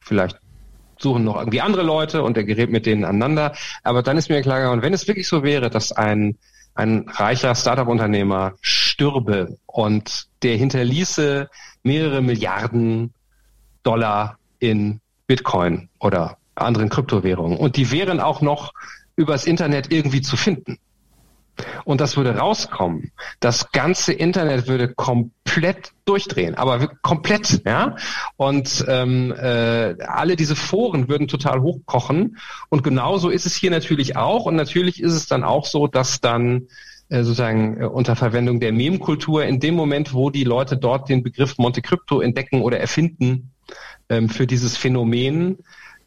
Vielleicht 0.00 0.38
suchen 0.98 1.24
noch 1.24 1.36
irgendwie 1.36 1.60
andere 1.60 1.82
Leute 1.82 2.22
und 2.22 2.36
er 2.36 2.44
gerät 2.44 2.70
mit 2.70 2.86
denen 2.86 3.04
aneinander. 3.04 3.54
Aber 3.82 4.02
dann 4.02 4.16
ist 4.16 4.28
mir 4.28 4.42
klar 4.42 4.60
geworden, 4.60 4.82
wenn 4.82 4.92
es 4.92 5.08
wirklich 5.08 5.28
so 5.28 5.42
wäre, 5.42 5.70
dass 5.70 5.92
ein, 5.92 6.36
ein 6.74 7.06
reicher 7.08 7.54
Startup-Unternehmer 7.54 8.54
stürbe 8.60 9.58
und 9.66 10.28
der 10.42 10.56
hinterließe 10.56 11.48
mehrere 11.82 12.22
Milliarden 12.22 13.12
Dollar 13.82 14.38
in 14.58 15.00
Bitcoin 15.26 15.88
oder 16.00 16.38
anderen 16.54 16.88
Kryptowährungen 16.88 17.58
und 17.58 17.76
die 17.76 17.90
wären 17.90 18.20
auch 18.20 18.40
noch 18.40 18.72
übers 19.16 19.46
Internet 19.46 19.92
irgendwie 19.92 20.22
zu 20.22 20.36
finden 20.36 20.78
und 21.84 22.00
das 22.00 22.16
würde 22.16 22.36
rauskommen, 22.36 23.12
das 23.40 23.70
ganze 23.72 24.12
Internet 24.12 24.66
würde 24.66 24.92
komplett 24.92 25.92
durchdrehen, 26.04 26.54
aber 26.54 26.88
komplett, 27.02 27.62
ja. 27.66 27.96
Und 28.36 28.84
ähm, 28.88 29.32
äh, 29.32 29.96
alle 30.02 30.36
diese 30.36 30.56
Foren 30.56 31.08
würden 31.08 31.28
total 31.28 31.60
hochkochen. 31.60 32.38
Und 32.68 32.84
genauso 32.84 33.30
ist 33.30 33.46
es 33.46 33.56
hier 33.56 33.70
natürlich 33.70 34.16
auch. 34.16 34.46
Und 34.46 34.56
natürlich 34.56 35.02
ist 35.02 35.12
es 35.12 35.26
dann 35.26 35.44
auch 35.44 35.66
so, 35.66 35.86
dass 35.86 36.20
dann 36.20 36.68
äh, 37.08 37.22
sozusagen 37.22 37.80
äh, 37.80 37.84
unter 37.84 38.16
Verwendung 38.16 38.60
der 38.60 38.72
Meme-Kultur 38.72 39.44
in 39.44 39.60
dem 39.60 39.74
Moment, 39.74 40.12
wo 40.12 40.30
die 40.30 40.44
Leute 40.44 40.76
dort 40.76 41.08
den 41.08 41.22
Begriff 41.22 41.58
Monte 41.58 41.82
Crypto 41.82 42.20
entdecken 42.20 42.62
oder 42.62 42.80
erfinden 42.80 43.52
ähm, 44.08 44.28
für 44.28 44.46
dieses 44.46 44.76
Phänomen, 44.76 45.58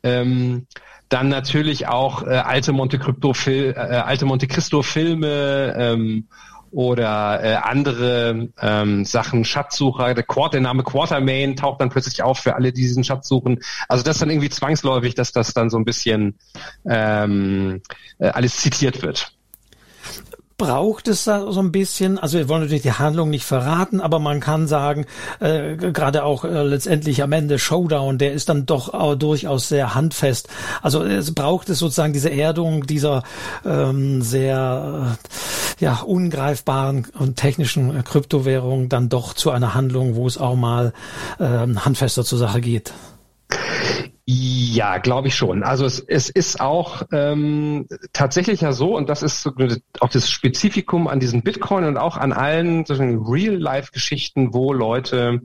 ähm, 0.04 0.68
dann 1.10 1.28
natürlich 1.30 1.88
auch 1.88 2.24
äh, 2.24 2.36
alte 2.36 2.72
Monte 2.72 3.00
Cristo 3.00 3.34
Fil 3.34 3.74
äh, 3.76 3.80
alte 3.80 4.26
Monte 4.26 4.48
Cristo 4.48 4.84
Filme 4.84 5.76
ähm, 5.78 6.28
oder 6.72 7.44
äh, 7.44 7.56
andere 7.56 8.50
ähm, 8.62 9.04
Sachen, 9.04 9.44
Schatzsucher, 9.44 10.14
der, 10.14 10.24
Quart, 10.24 10.54
der 10.54 10.62
Name 10.62 10.84
Quartermain 10.84 11.56
taucht 11.56 11.82
dann 11.82 11.90
plötzlich 11.90 12.22
auf 12.22 12.40
für 12.40 12.56
alle, 12.56 12.72
die 12.72 12.82
diesen 12.82 13.04
Schatz 13.04 13.28
suchen. 13.28 13.60
Also 13.88 14.04
das 14.04 14.18
ist 14.18 14.22
dann 14.22 14.30
irgendwie 14.30 14.52
zwangsläufig, 14.52 15.16
dass 15.16 15.32
das 15.32 15.54
dann 15.54 15.72
so 15.72 15.78
ein 15.78 15.86
bisschen 15.86 16.38
ähm, 16.88 17.82
äh, 18.20 18.28
alles 18.28 18.58
zitiert 18.58 19.02
wird 19.02 19.34
braucht 20.60 21.08
es 21.08 21.24
da 21.24 21.52
so 21.52 21.62
ein 21.62 21.72
bisschen, 21.72 22.20
also 22.20 22.38
wir 22.38 22.48
wollen 22.50 22.62
natürlich 22.62 22.84
die 22.84 22.92
Handlung 22.92 23.32
nicht 23.32 23.46
verraten, 23.46 24.02
aber 24.02 24.20
man 24.20 24.42
kann 24.42 24.68
sagen, 24.68 25.08
äh, 25.40 25.76
gerade 25.76 26.24
auch 26.24 26.44
äh, 26.44 26.62
letztendlich 26.62 27.24
am 27.24 27.32
Ende 27.32 27.58
Showdown, 27.58 28.20
der 28.20 28.34
ist 28.34 28.50
dann 28.50 28.68
doch 28.68 28.94
auch 28.94 29.16
durchaus 29.16 29.70
sehr 29.70 29.96
handfest. 29.96 30.50
Also 30.84 31.04
es 31.04 31.34
braucht 31.34 31.70
es 31.70 31.80
sozusagen 31.80 32.14
diese 32.14 32.30
Erdung 32.30 32.86
dieser 32.86 33.24
ähm, 33.66 34.22
sehr 34.22 35.18
äh, 35.18 35.84
ja, 35.84 36.02
ungreifbaren 36.02 37.08
und 37.18 37.38
technischen 37.38 37.98
äh, 37.98 38.04
Kryptowährung 38.04 38.90
dann 38.90 39.10
doch 39.10 39.34
zu 39.34 39.52
einer 39.52 39.74
Handlung, 39.74 40.16
wo 40.16 40.28
es 40.28 40.38
auch 40.38 40.56
mal 40.56 40.94
äh, 41.40 41.46
handfester 41.46 42.24
zur 42.24 42.38
Sache 42.38 42.60
geht. 42.62 42.94
Ja, 44.32 45.00
glaube 45.00 45.30
ich 45.30 45.36
schon. 45.36 45.64
Also 45.64 45.88
es, 45.88 46.00
es 46.02 46.30
ist 46.30 46.62
auch 46.62 47.02
ähm, 47.12 47.88
tatsächlich 48.14 48.62
ja 48.62 48.74
so, 48.74 48.96
und 48.96 49.10
das 49.10 49.24
ist 49.24 49.50
auch 50.02 50.10
das 50.10 50.30
Spezifikum 50.30 51.08
an 51.08 51.20
diesen 51.20 51.42
Bitcoin 51.42 51.84
und 51.86 51.98
auch 51.98 52.16
an 52.16 52.32
allen 52.32 52.84
Real-Life-Geschichten, 52.86 54.54
wo 54.54 54.72
Leute 54.72 55.42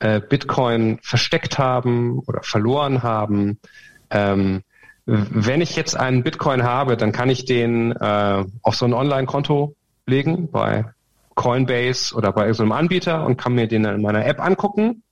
äh, 0.00 0.20
Bitcoin 0.20 0.98
versteckt 1.00 1.58
haben 1.58 2.18
oder 2.26 2.42
verloren 2.42 3.02
haben. 3.02 3.58
Ähm, 4.10 4.64
wenn 5.06 5.62
ich 5.62 5.74
jetzt 5.74 5.96
einen 5.96 6.22
Bitcoin 6.22 6.62
habe, 6.62 6.98
dann 6.98 7.12
kann 7.12 7.30
ich 7.30 7.46
den 7.46 7.92
äh, 7.92 8.44
auf 8.60 8.76
so 8.76 8.84
ein 8.84 8.92
Online-Konto 8.92 9.74
legen 10.04 10.50
bei 10.50 10.84
Coinbase 11.36 12.14
oder 12.14 12.32
bei 12.32 12.52
so 12.52 12.64
einem 12.64 12.72
Anbieter 12.72 13.24
und 13.24 13.38
kann 13.38 13.54
mir 13.54 13.66
den 13.66 13.86
in 13.86 14.02
meiner 14.02 14.26
App 14.26 14.44
angucken. 14.44 15.04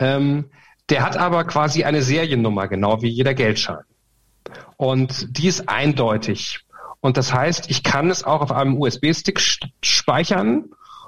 Ähm, 0.00 0.46
der 0.90 1.02
hat 1.02 1.16
aber 1.16 1.44
quasi 1.44 1.84
eine 1.84 2.02
Seriennummer, 2.02 2.68
genau 2.68 3.02
wie 3.02 3.08
jeder 3.08 3.34
Geldschein. 3.34 3.84
Und 4.76 5.38
die 5.38 5.48
ist 5.48 5.68
eindeutig. 5.68 6.60
Und 7.00 7.16
das 7.16 7.32
heißt, 7.32 7.70
ich 7.70 7.82
kann 7.82 8.10
es 8.10 8.24
auch 8.24 8.40
auf 8.42 8.52
einem 8.52 8.80
USB-Stick 8.80 9.40
speichern 9.82 10.66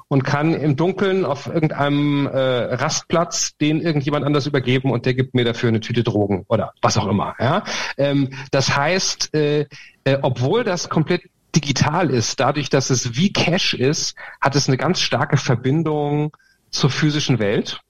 und 0.09 0.23
kann 0.25 0.55
im 0.55 0.77
Dunkeln 0.77 1.25
auf 1.25 1.47
irgendeinem 1.47 2.27
äh, 2.27 2.39
Rastplatz 2.39 3.57
den 3.57 3.81
irgendjemand 3.81 4.25
anders 4.25 4.47
übergeben 4.47 4.91
und 4.91 5.07
der 5.07 5.15
gibt 5.15 5.35
mir 5.35 5.45
dafür 5.45 5.71
eine 5.71 5.81
Tüte 5.81 6.03
Drogen 6.03 6.45
oder 6.49 6.73
was 6.83 6.99
auch 6.99 7.07
immer. 7.07 7.35
Ja? 7.39 7.65
Ähm, 7.97 8.31
das 8.51 8.77
heißt, 8.77 9.35
äh, 9.35 9.67
äh, 10.05 10.19
obwohl 10.23 10.65
das 10.65 10.89
komplett 10.89 11.23
digital 11.55 12.11
ist, 12.11 12.41
dadurch, 12.41 12.69
dass 12.69 12.91
es 12.91 13.17
wie 13.17 13.33
Cash 13.33 13.75
ist, 13.75 14.17
hat 14.41 14.57
es 14.57 14.69
eine 14.69 14.77
ganz 14.77 15.01
starke 15.01 15.37
Verbindung 15.37 16.37
zur 16.71 16.91
physischen 16.91 17.39
Welt. 17.39 17.81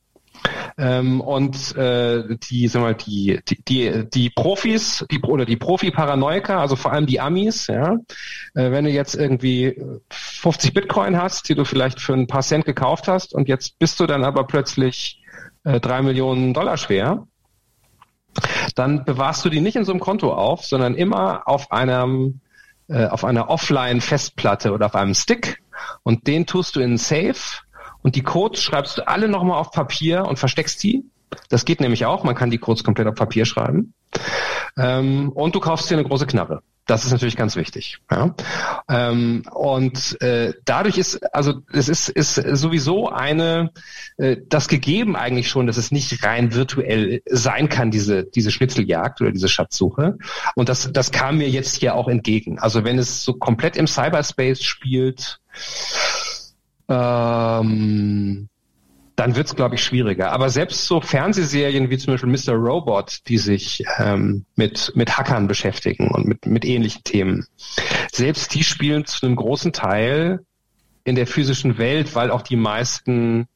Ähm, 0.77 1.21
und 1.21 1.77
äh, 1.77 2.37
die, 2.51 2.69
sag 2.69 2.83
mal, 2.83 2.95
die, 2.95 3.41
die, 3.69 4.05
die, 4.09 4.31
Profis, 4.31 5.05
die 5.11 5.21
oder 5.23 5.45
die 5.45 5.57
Profi-Paranoiker, 5.57 6.59
also 6.59 6.77
vor 6.77 6.93
allem 6.93 7.07
die 7.07 7.21
Amis, 7.21 7.69
ja, 7.69 7.95
äh, 8.55 8.71
wenn 8.71 8.85
du 8.85 8.91
jetzt 8.91 9.15
irgendwie 9.15 9.81
50 10.11 10.75
Bitcoin 10.75 11.21
hast, 11.21 11.49
die 11.49 11.55
du 11.55 11.65
vielleicht 11.65 12.01
für 12.01 12.15
ein 12.15 12.27
paar 12.27 12.43
Cent 12.43 12.65
gekauft 12.65 13.09
hast 13.09 13.35
und 13.35 13.49
jetzt 13.49 13.79
bist 13.79 14.01
du 14.01 14.07
dann 14.07 14.25
aber 14.25 14.45
plötzlich 14.47 15.23
äh, 15.65 15.81
drei 15.81 16.03
Millionen 16.03 16.55
Dollar 16.55 16.77
schwer, 16.77 17.27
dann 18.75 19.05
bewahrst 19.05 19.45
du 19.45 19.49
die 19.49 19.61
nicht 19.61 19.77
in 19.77 19.85
so 19.85 19.93
einem 19.93 20.01
Konto 20.01 20.33
auf, 20.33 20.65
sondern 20.65 20.95
immer 20.95 21.47
auf 21.47 21.71
einem 21.71 22.41
äh, 22.89 23.07
auf 23.07 23.25
einer 23.25 23.49
Offline-Festplatte 23.49 24.73
oder 24.73 24.87
auf 24.87 24.95
einem 24.95 25.15
Stick 25.15 25.63
und 26.03 26.27
den 26.27 26.47
tust 26.47 26.77
du 26.77 26.81
in 26.81 26.99
Safe 26.99 27.64
und 28.05 28.17
die 28.17 28.23
Codes 28.23 28.61
schreibst 28.61 28.99
du 28.99 29.09
alle 29.09 29.29
nochmal 29.29 29.59
auf 29.59 29.71
Papier 29.71 30.27
und 30.27 30.39
versteckst 30.39 30.83
die. 30.83 31.05
Das 31.49 31.65
geht 31.65 31.81
nämlich 31.81 32.05
auch. 32.05 32.23
Man 32.23 32.35
kann 32.35 32.51
die 32.51 32.59
Codes 32.59 32.85
komplett 32.85 33.09
auf 33.09 33.15
Papier 33.15 33.47
schreiben. 33.47 33.95
Ähm, 34.77 35.31
und 35.31 35.55
du 35.55 35.61
kaufst 35.61 35.91
dir 35.91 35.95
eine 35.95 36.07
große 36.07 36.27
Knarre. 36.27 36.63
Das 36.87 37.07
ist 37.07 37.13
natürlich 37.13 37.37
ganz 37.37 37.57
wichtig. 37.57 37.99
Ja? 38.11 38.35
Ähm, 38.91 39.45
und 39.55 40.21
äh, 40.21 40.53
dadurch 40.67 40.99
ist, 40.99 41.25
also 41.35 41.63
es 41.73 41.89
ist, 41.89 42.11
ist 42.11 42.35
sowieso 42.35 43.09
eine, 43.09 43.71
äh, 44.19 44.37
das 44.51 44.69
gegeben 44.69 45.17
eigentlich 45.17 45.49
schon, 45.49 45.67
dass 45.67 45.79
es 45.79 45.91
nicht 45.91 46.23
rein 46.25 46.53
virtuell 46.53 47.23
sein 47.25 47.71
kann, 47.71 47.91
diese, 47.91 48.25
diese 48.25 48.51
Schnitzeljagd 48.51 49.23
oder 49.23 49.33
diese 49.33 49.49
Schatzsuche. 49.49 50.19
Und 50.57 50.69
das, 50.69 50.93
das 50.93 51.11
kam 51.11 51.39
mir 51.39 51.49
jetzt 51.49 51.77
hier 51.77 51.95
auch 51.95 52.09
entgegen. 52.09 52.59
Also 52.59 52.85
wenn 52.85 52.99
es 52.99 53.25
so 53.25 53.33
komplett 53.33 53.77
im 53.77 53.87
Cyberspace 53.87 54.63
spielt, 54.63 55.41
ähm, 56.89 58.49
dann 59.17 59.37
wird 59.37 59.47
es, 59.47 59.55
glaube 59.55 59.77
ich, 59.77 59.85
schwieriger. 59.85 60.33
Aber 60.33 60.51
selbst 60.51 60.87
so 60.87 61.01
Fernsehserien 61.01 61.89
wie 61.91 61.99
zum 61.99 62.15
Beispiel 62.15 62.31
Mr. 62.31 62.59
Robot, 62.59 63.21
die 63.29 63.39
sich 63.39 63.85
ähm, 63.99 64.45
mit, 64.57 64.93
mit 64.95 65.17
Hackern 65.17 65.47
beschäftigen 65.47 66.11
und 66.11 66.27
mit, 66.27 66.47
mit 66.47 66.65
ähnlichen 66.65 67.05
Themen, 67.05 67.47
selbst 68.13 68.55
die 68.55 68.65
spielen 68.65 69.05
zu 69.05 69.25
einem 69.25 69.37
großen 69.37 69.73
Teil 69.73 70.41
in 71.05 71.15
der 71.15 71.27
physischen 71.27 71.79
Welt, 71.79 72.15
weil 72.15 72.31
auch 72.31 72.43
die 72.43 72.57
meisten 72.57 73.47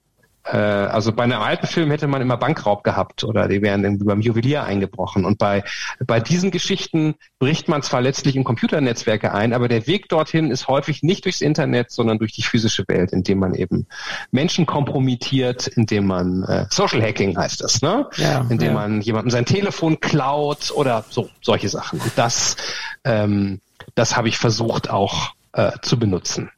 also 0.57 1.13
bei 1.13 1.25
einem 1.25 1.41
alten 1.41 1.67
Film 1.67 1.91
hätte 1.91 2.07
man 2.07 2.23
immer 2.23 2.37
Bankraub 2.37 2.83
gehabt 2.83 3.25
oder 3.25 3.49
die 3.49 3.61
wären 3.61 3.85
irgendwie 3.85 4.05
beim 4.05 4.21
Juwelier 4.21 4.65
eingebrochen. 4.65 5.25
Und 5.25 5.39
bei, 5.39 5.65
bei 6.07 6.21
diesen 6.21 6.51
Geschichten 6.51 7.17
bricht 7.39 7.69
man 7.69 7.83
zwar 7.83 8.01
letztlich 8.01 8.37
in 8.37 8.45
Computernetzwerke 8.45 9.33
ein, 9.35 9.53
aber 9.53 9.69
der 9.69 9.87
Weg 9.87 10.09
dorthin 10.09 10.51
ist 10.51 10.69
häufig 10.69 11.03
nicht 11.03 11.25
durchs 11.25 11.41
Internet, 11.41 11.91
sondern 11.91 12.19
durch 12.19 12.33
die 12.33 12.43
physische 12.43 12.85
Welt, 12.89 13.13
indem 13.13 13.39
man 13.39 13.55
eben 13.55 13.87
Menschen 14.31 14.67
kompromittiert, 14.67 15.67
indem 15.67 16.07
man 16.07 16.45
äh, 16.45 16.67
Social 16.71 17.03
Hacking 17.03 17.37
heißt 17.37 17.63
das, 17.63 17.83
ne? 17.83 18.07
Ja, 18.17 18.47
indem 18.49 18.69
ja. 18.69 18.75
man 18.75 19.01
jemandem 19.01 19.31
sein 19.31 19.45
Telefon 19.45 20.01
klaut 20.01 20.71
oder 20.75 21.05
so 21.11 21.29
solche 21.43 21.69
Sachen. 21.69 22.01
Und 22.01 22.13
das, 22.17 22.57
ähm, 23.05 23.61
das 23.95 24.17
habe 24.17 24.29
ich 24.29 24.39
versucht 24.39 24.91
auch 24.91 25.35
äh, 25.53 25.73
zu 25.83 25.99
benutzen. 25.99 26.51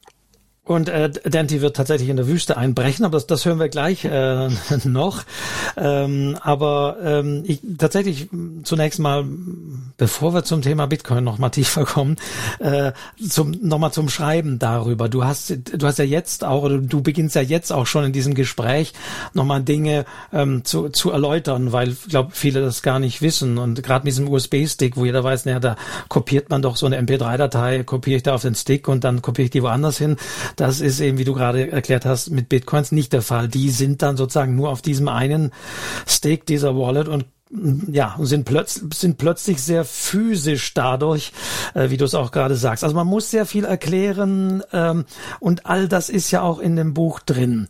Und 0.71 0.89
äh, 0.89 1.11
Dante 1.11 1.63
wird 1.63 1.75
tatsächlich 1.75 2.11
in 2.11 2.17
der 2.17 2.29
Wüste 2.29 2.57
einbrechen, 2.57 3.05
aber 3.05 3.17
das, 3.17 3.27
das 3.27 3.45
hören 3.45 3.59
wir 3.59 3.69
gleich 3.69 4.05
äh, 4.05 4.49
noch. 4.85 5.25
Ähm, 5.77 6.39
aber 6.43 6.97
ähm, 7.03 7.43
ich, 7.45 7.61
tatsächlich 7.77 8.29
zunächst 8.63 9.01
mal, 9.01 9.25
bevor 9.97 10.33
wir 10.33 10.45
zum 10.45 10.63
Thema 10.63 10.87
Bitcoin 10.87 11.25
noch 11.25 11.39
mal 11.39 11.51
tiefer 11.51 11.85
kommen, 11.85 12.19
äh, 12.61 12.93
zum, 13.19 13.51
noch 13.61 13.81
mal 13.81 13.91
zum 13.91 14.09
Schreiben 14.09 14.61
darüber. 14.61 15.09
Du 15.09 15.25
hast, 15.25 15.59
du 15.77 15.85
hast 15.89 15.99
ja 15.99 16.05
jetzt 16.05 16.45
auch, 16.45 16.63
oder 16.63 16.79
du 16.79 17.03
beginnst 17.03 17.35
ja 17.35 17.43
jetzt 17.43 17.73
auch 17.73 17.87
schon 17.87 18.05
in 18.05 18.13
diesem 18.13 18.35
Gespräch 18.35 18.93
noch 19.35 19.45
mal 19.45 19.65
Dinge 19.65 20.05
ähm, 20.33 20.65
zu, 20.65 20.89
zu 20.91 21.11
erläutern, 21.11 21.73
weil 21.73 21.89
ich 21.89 22.05
glaube, 22.11 22.31
viele 22.33 22.61
das 22.61 22.83
gar 22.83 23.01
nicht 23.01 23.23
wissen. 23.23 23.59
Und 23.59 23.83
gerade 23.83 24.05
mit 24.05 24.13
diesem 24.13 24.29
USB-Stick, 24.29 24.97
wo 24.97 25.05
jeder 25.05 25.25
weiß, 25.25 25.47
naja, 25.47 25.59
da 25.59 25.75
kopiert 26.07 26.49
man 26.49 26.63
doch 26.63 26.77
so 26.77 26.87
eine 26.87 27.01
MP3-Datei, 27.03 27.83
kopiere 27.83 28.19
ich 28.19 28.23
da 28.23 28.35
auf 28.35 28.43
den 28.43 28.55
Stick 28.55 28.87
und 28.87 29.03
dann 29.03 29.21
kopiere 29.21 29.47
ich 29.47 29.51
die 29.51 29.65
woanders 29.65 29.99
hin 29.99 30.17
das 30.61 30.81
ist 30.81 31.01
eben, 31.01 31.17
wie 31.17 31.25
du 31.25 31.33
gerade 31.33 31.71
erklärt 31.71 32.05
hast, 32.05 32.31
mit 32.31 32.51
Bitcoins 32.51 32.93
nicht 32.93 33.13
der 33.13 33.23
Fall. 33.23 33.49
Die 33.49 33.71
sind 33.71 34.03
dann 34.03 34.19
sozusagen 34.19 34.57
nur 34.57 34.69
auf 34.69 34.83
diesem 34.83 35.09
einen 35.09 35.53
Stake 36.07 36.45
dieser 36.45 36.77
Wallet 36.77 37.09
und 37.09 37.25
ja, 37.91 38.17
sind, 38.21 38.45
plötz 38.45 38.81
sind 38.95 39.19
plötzlich 39.19 39.61
sehr 39.61 39.85
physisch 39.85 40.73
dadurch, 40.73 41.33
äh, 41.75 41.91
wie 41.91 41.97
du 41.97 42.05
es 42.05 42.15
auch 42.15 42.31
gerade 42.31 42.55
sagst. 42.55 42.85
Also 42.85 42.95
man 42.95 43.09
muss 43.09 43.31
sehr 43.31 43.45
viel 43.45 43.65
erklären 43.65 44.63
ähm, 44.73 45.05
und 45.41 45.67
all 45.67 45.89
das 45.89 46.11
ist 46.11 46.31
ja 46.31 46.43
auch 46.43 46.61
in 46.61 46.77
dem 46.77 46.95
Buch 46.95 47.19
drin. 47.19 47.67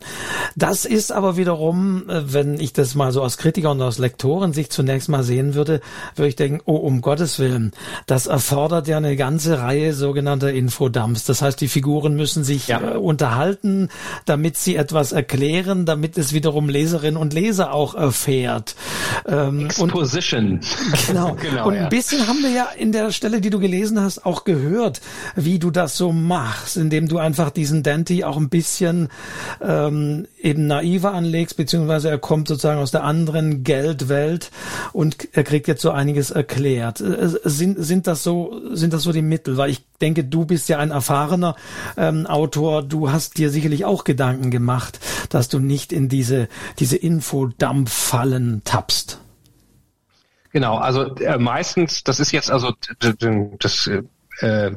Das 0.55 0.85
ist 0.85 1.11
aber 1.11 1.35
wiederum, 1.35 2.07
äh, 2.09 2.31
wenn 2.31 2.59
ich 2.59 2.73
das 2.73 2.93
mal 2.93 3.11
so 3.11 3.23
aus 3.23 3.37
Kritiker 3.37 3.71
und 3.71 3.81
aus 3.81 3.97
Lektoren 3.97 4.53
sich 4.53 4.69
zunächst 4.69 5.09
mal 5.09 5.23
sehen 5.23 5.55
würde, 5.55 5.81
würde 6.15 6.29
ich 6.29 6.35
denken, 6.35 6.61
oh, 6.65 6.75
um 6.75 7.01
Gottes 7.01 7.39
Willen, 7.39 7.71
das 8.05 8.27
erfordert 8.27 8.87
ja 8.87 8.97
eine 8.97 9.15
ganze 9.15 9.59
Reihe 9.59 9.93
sogenannter 9.95 10.51
Infodumps. 10.51 11.25
Das 11.25 11.41
heißt, 11.41 11.59
die 11.59 11.67
Figuren 11.67 12.15
müssen 12.15 12.43
sich 12.43 12.67
ja. 12.67 12.81
äh, 12.81 12.97
unterhalten, 12.97 13.89
damit 14.25 14.57
sie 14.57 14.75
etwas 14.75 15.11
erklären, 15.11 15.87
damit 15.87 16.19
es 16.19 16.33
wiederum 16.33 16.69
Leserinnen 16.69 17.17
und 17.17 17.33
Leser 17.33 17.73
auch 17.73 17.95
erfährt. 17.95 18.75
Ähm, 19.27 19.70
Exposition. 19.71 20.53
Und, 20.53 20.65
genau. 21.07 21.33
genau. 21.41 21.67
Und 21.67 21.75
ein 21.75 21.89
bisschen 21.89 22.27
haben 22.27 22.41
wir 22.41 22.49
ja 22.49 22.69
in 22.77 22.91
der 22.91 23.11
Stelle, 23.11 23.41
die 23.41 23.49
du 23.49 23.59
gelesen 23.59 23.99
hast, 23.99 24.25
auch 24.25 24.43
gehört, 24.43 25.01
wie 25.35 25.59
du 25.59 25.71
das 25.71 25.97
so 25.97 26.11
machst, 26.11 26.77
indem 26.77 27.07
du 27.07 27.17
einfach 27.17 27.49
diesen 27.49 27.83
Dante 27.83 28.27
auch 28.27 28.37
ein 28.37 28.49
bisschen 28.49 29.09
ähm, 29.61 30.27
eben 30.39 30.67
naiver 30.67 31.13
anlegst, 31.13 31.57
beziehungsweise 31.57 32.09
er 32.09 32.17
kommt 32.17 32.47
sozusagen 32.47 32.79
aus 32.79 32.91
der 32.91 33.03
anderen 33.03 33.63
Geldwelt 33.63 34.51
und 34.93 35.27
er 35.33 35.43
kriegt 35.43 35.67
jetzt 35.67 35.81
so 35.81 35.91
einiges 35.91 36.31
erklärt. 36.31 37.01
Äh, 37.01 37.29
sind, 37.43 37.83
sind 37.83 38.07
das 38.07 38.23
so, 38.23 38.61
sind 38.73 38.93
das 38.93 39.03
so 39.03 39.11
die 39.11 39.21
Mittel? 39.21 39.57
Weil 39.57 39.69
ich 39.69 39.83
denke, 40.01 40.23
du 40.23 40.45
bist 40.45 40.67
ja 40.69 40.79
ein 40.79 40.91
erfahrener 40.91 41.55
ähm, 41.97 42.25
Autor. 42.25 42.83
Du 42.83 43.11
hast 43.11 43.37
dir 43.37 43.49
sicherlich 43.49 43.85
auch 43.85 44.03
Gedanken 44.03 44.51
gemacht, 44.51 44.99
dass 45.29 45.47
du 45.47 45.59
nicht 45.59 45.93
in 45.93 46.09
diese, 46.09 46.47
diese 46.79 46.97
Infodampffallen 46.97 48.61
tappst. 48.63 49.19
Genau, 50.53 50.77
also 50.77 51.15
äh, 51.15 51.37
meistens, 51.37 52.03
das 52.03 52.19
ist 52.19 52.31
jetzt 52.31 52.51
also 52.51 52.73
das 52.99 53.87
äh, 53.87 54.71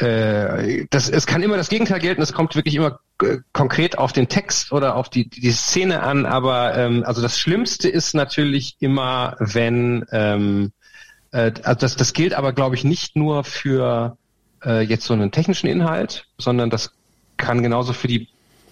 äh, 0.00 0.86
das, 0.90 1.08
es 1.08 1.26
kann 1.26 1.42
immer 1.42 1.56
das 1.56 1.68
Gegenteil 1.68 2.00
gelten, 2.00 2.22
es 2.22 2.32
kommt 2.32 2.54
wirklich 2.54 2.74
immer 2.74 3.00
äh, 3.22 3.38
konkret 3.52 3.98
auf 3.98 4.12
den 4.12 4.28
Text 4.28 4.72
oder 4.72 4.96
auf 4.96 5.08
die, 5.08 5.28
die 5.28 5.50
Szene 5.50 6.02
an, 6.02 6.26
aber 6.26 6.76
ähm, 6.76 7.04
also 7.04 7.22
das 7.22 7.38
Schlimmste 7.38 7.88
ist 7.88 8.14
natürlich 8.14 8.76
immer, 8.80 9.36
wenn 9.38 10.04
ähm, 10.12 10.72
äh, 11.32 11.52
also 11.62 11.80
das, 11.80 11.96
das 11.96 12.12
gilt 12.12 12.34
aber, 12.34 12.52
glaube 12.52 12.74
ich, 12.74 12.84
nicht 12.84 13.16
nur 13.16 13.44
für 13.44 14.16
äh, 14.64 14.82
jetzt 14.82 15.04
so 15.04 15.14
einen 15.14 15.30
technischen 15.30 15.66
Inhalt, 15.66 16.26
sondern 16.38 16.70
das 16.70 16.92
kann 17.36 17.62
genauso 17.62 17.92
für 17.92 18.08
die 18.08 18.28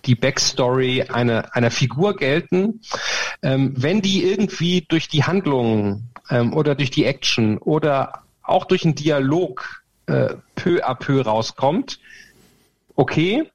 die 0.06 0.14
Backstory 0.14 1.02
einer, 1.02 1.54
einer 1.54 1.70
Figur 1.70 2.16
gelten, 2.16 2.80
ähm, 3.42 3.74
wenn 3.76 4.00
die 4.02 4.24
irgendwie 4.24 4.82
durch 4.88 5.08
die 5.08 5.24
Handlung 5.24 6.08
ähm, 6.30 6.54
oder 6.54 6.74
durch 6.74 6.90
die 6.90 7.04
Action 7.04 7.58
oder 7.58 8.22
auch 8.42 8.64
durch 8.64 8.84
einen 8.84 8.94
Dialog 8.94 9.82
äh, 10.06 10.34
peu 10.54 10.84
à 10.84 10.94
peu 10.94 11.22
rauskommt, 11.22 11.98
okay. 12.94 13.50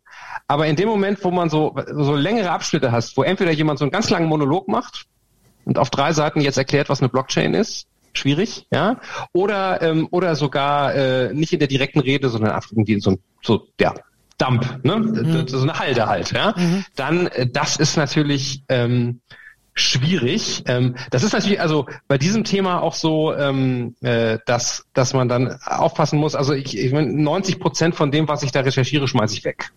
Aber 0.47 0.67
in 0.67 0.75
dem 0.75 0.89
Moment, 0.89 1.23
wo 1.23 1.31
man 1.31 1.49
so, 1.49 1.75
so 1.93 2.15
längere 2.15 2.51
Abschnitte 2.51 2.91
hast, 2.91 3.15
wo 3.15 3.23
entweder 3.23 3.51
jemand 3.51 3.79
so 3.79 3.85
einen 3.85 3.91
ganz 3.91 4.09
langen 4.09 4.27
Monolog 4.27 4.67
macht 4.67 5.05
und 5.65 5.77
auf 5.77 5.89
drei 5.89 6.11
Seiten 6.13 6.41
jetzt 6.41 6.57
erklärt, 6.57 6.89
was 6.89 6.99
eine 6.99 7.09
Blockchain 7.09 7.53
ist, 7.53 7.87
schwierig, 8.13 8.67
ja, 8.71 8.99
oder 9.33 9.81
ähm, 9.81 10.07
oder 10.11 10.35
sogar 10.35 10.93
äh, 10.93 11.33
nicht 11.33 11.53
in 11.53 11.59
der 11.59 11.69
direkten 11.69 11.99
Rede, 11.99 12.29
sondern 12.29 12.51
einfach 12.51 12.71
irgendwie 12.71 12.99
so, 12.99 13.17
so 13.41 13.67
ja, 13.79 13.93
Dump, 14.41 14.83
ne? 14.83 14.97
Mhm. 14.97 15.47
so 15.47 15.61
eine 15.61 15.77
Halde 15.77 16.07
halt, 16.07 16.31
ja, 16.31 16.53
mhm. 16.57 16.83
dann 16.95 17.27
äh, 17.27 17.47
das 17.47 17.77
ist 17.77 17.95
natürlich 17.95 18.63
ähm, 18.69 19.21
schwierig. 19.73 20.63
Ähm, 20.65 20.95
das 21.11 21.23
ist 21.23 21.33
natürlich 21.33 21.61
also 21.61 21.85
bei 22.07 22.17
diesem 22.17 22.43
Thema 22.43 22.81
auch 22.81 22.93
so, 22.93 23.35
ähm, 23.35 23.95
äh, 24.01 24.39
dass 24.45 24.85
dass 24.93 25.13
man 25.13 25.29
dann 25.29 25.59
aufpassen 25.65 26.19
muss. 26.19 26.35
Also 26.35 26.53
ich, 26.53 26.77
ich 26.77 26.91
meine, 26.91 27.11
90 27.13 27.59
Prozent 27.59 27.95
von 27.95 28.11
dem, 28.11 28.27
was 28.27 28.43
ich 28.43 28.51
da 28.51 28.61
recherchiere, 28.61 29.07
schmeiße 29.07 29.35
ich 29.35 29.45
weg. 29.45 29.71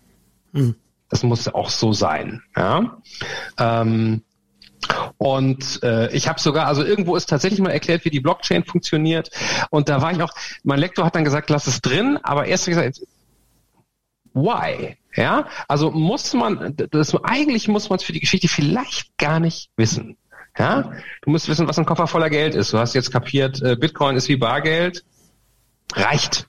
Mhm. 0.51 0.75
Das 1.09 1.21
muss 1.21 1.47
auch 1.47 1.69
so 1.69 1.93
sein, 1.93 2.41
ja. 2.57 2.97
Ähm, 3.59 4.23
und 5.17 5.81
äh, 5.83 6.11
ich 6.11 6.27
habe 6.27 6.39
sogar, 6.39 6.67
also 6.67 6.83
irgendwo 6.83 7.15
ist 7.15 7.27
tatsächlich 7.27 7.59
mal 7.59 7.71
erklärt, 7.71 8.05
wie 8.05 8.09
die 8.09 8.19
Blockchain 8.19 8.63
funktioniert. 8.63 9.29
Und 9.69 9.89
da 9.89 10.01
war 10.01 10.11
ich 10.11 10.21
auch, 10.21 10.33
mein 10.63 10.79
Lektor 10.79 11.05
hat 11.05 11.15
dann 11.15 11.23
gesagt, 11.23 11.49
lass 11.49 11.67
es 11.67 11.81
drin, 11.81 12.19
aber 12.23 12.45
erst 12.45 12.65
gesagt, 12.65 13.01
why? 14.35 14.97
Ja, 15.15 15.47
also 15.67 15.91
muss 15.91 16.33
man, 16.33 16.75
das, 16.91 17.15
eigentlich 17.23 17.67
muss 17.67 17.89
man 17.89 17.97
es 17.97 18.03
für 18.03 18.13
die 18.13 18.19
Geschichte 18.19 18.47
vielleicht 18.47 19.17
gar 19.17 19.39
nicht 19.39 19.71
wissen. 19.77 20.17
Ja, 20.57 20.91
du 21.21 21.31
musst 21.31 21.49
wissen, 21.49 21.67
was 21.67 21.79
ein 21.79 21.85
Koffer 21.85 22.07
voller 22.07 22.29
Geld 22.29 22.55
ist. 22.55 22.71
Du 22.71 22.77
hast 22.77 22.93
jetzt 22.93 23.11
kapiert, 23.11 23.61
äh, 23.61 23.75
Bitcoin 23.75 24.15
ist 24.15 24.29
wie 24.29 24.37
Bargeld. 24.37 25.03
Reicht. 25.93 26.47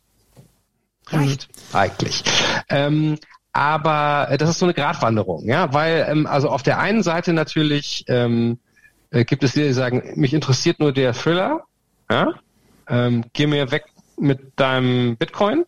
Reicht 1.08 1.48
mhm. 1.48 1.76
eigentlich. 1.76 2.24
Ähm, 2.68 3.18
aber 3.52 4.28
äh, 4.30 4.38
das 4.38 4.50
ist 4.50 4.58
so 4.58 4.66
eine 4.66 4.74
Gratwanderung, 4.74 5.44
ja, 5.46 5.72
weil 5.72 6.06
ähm, 6.08 6.26
also 6.26 6.50
auf 6.50 6.62
der 6.62 6.78
einen 6.78 7.02
Seite 7.02 7.32
natürlich 7.32 8.04
ähm, 8.08 8.58
äh, 9.10 9.24
gibt 9.24 9.42
es 9.44 9.52
die, 9.52 9.62
die 9.62 9.72
sagen, 9.72 10.12
mich 10.16 10.34
interessiert 10.34 10.78
nur 10.78 10.92
der 10.92 11.14
Thriller, 11.14 11.62
ja, 12.10 12.34
ähm, 12.88 13.24
geh 13.32 13.46
mir 13.46 13.70
weg 13.70 13.86
mit 14.18 14.40
deinem 14.56 15.16
Bitcoin 15.16 15.64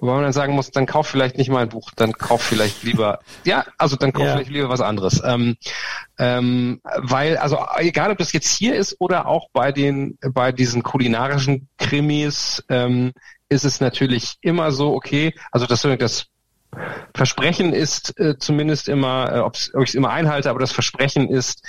Wobei 0.00 0.12
man 0.12 0.22
dann 0.22 0.32
sagen 0.32 0.54
muss, 0.54 0.70
dann 0.70 0.86
kauf 0.86 1.06
vielleicht 1.06 1.38
nicht 1.38 1.50
mal 1.50 1.62
ein 1.62 1.68
Buch, 1.68 1.90
dann 1.96 2.12
kauf 2.12 2.42
vielleicht 2.42 2.82
lieber, 2.82 3.20
ja, 3.44 3.64
also 3.78 3.96
dann 3.96 4.12
kauf 4.12 4.24
ja. 4.24 4.32
vielleicht 4.32 4.50
lieber 4.50 4.68
was 4.68 4.80
anderes. 4.80 5.22
Ähm, 5.24 5.56
ähm, 6.18 6.80
weil, 6.96 7.36
also 7.36 7.58
egal 7.78 8.10
ob 8.10 8.18
das 8.18 8.32
jetzt 8.32 8.48
hier 8.48 8.74
ist 8.74 8.96
oder 8.98 9.26
auch 9.26 9.48
bei 9.52 9.72
den, 9.72 10.18
bei 10.32 10.52
diesen 10.52 10.82
kulinarischen 10.82 11.68
Krimis, 11.78 12.64
ähm, 12.68 13.12
ist 13.48 13.64
es 13.64 13.80
natürlich 13.80 14.36
immer 14.40 14.72
so, 14.72 14.94
okay, 14.94 15.34
also 15.52 15.66
das, 15.66 15.82
das 15.82 16.26
Versprechen 17.14 17.72
ist 17.72 18.18
äh, 18.18 18.38
zumindest 18.38 18.88
immer, 18.88 19.32
äh, 19.32 19.38
ob 19.40 19.56
ich 19.56 19.70
es 19.74 19.94
immer 19.94 20.10
einhalte, 20.10 20.50
aber 20.50 20.58
das 20.58 20.72
Versprechen 20.72 21.28
ist, 21.28 21.64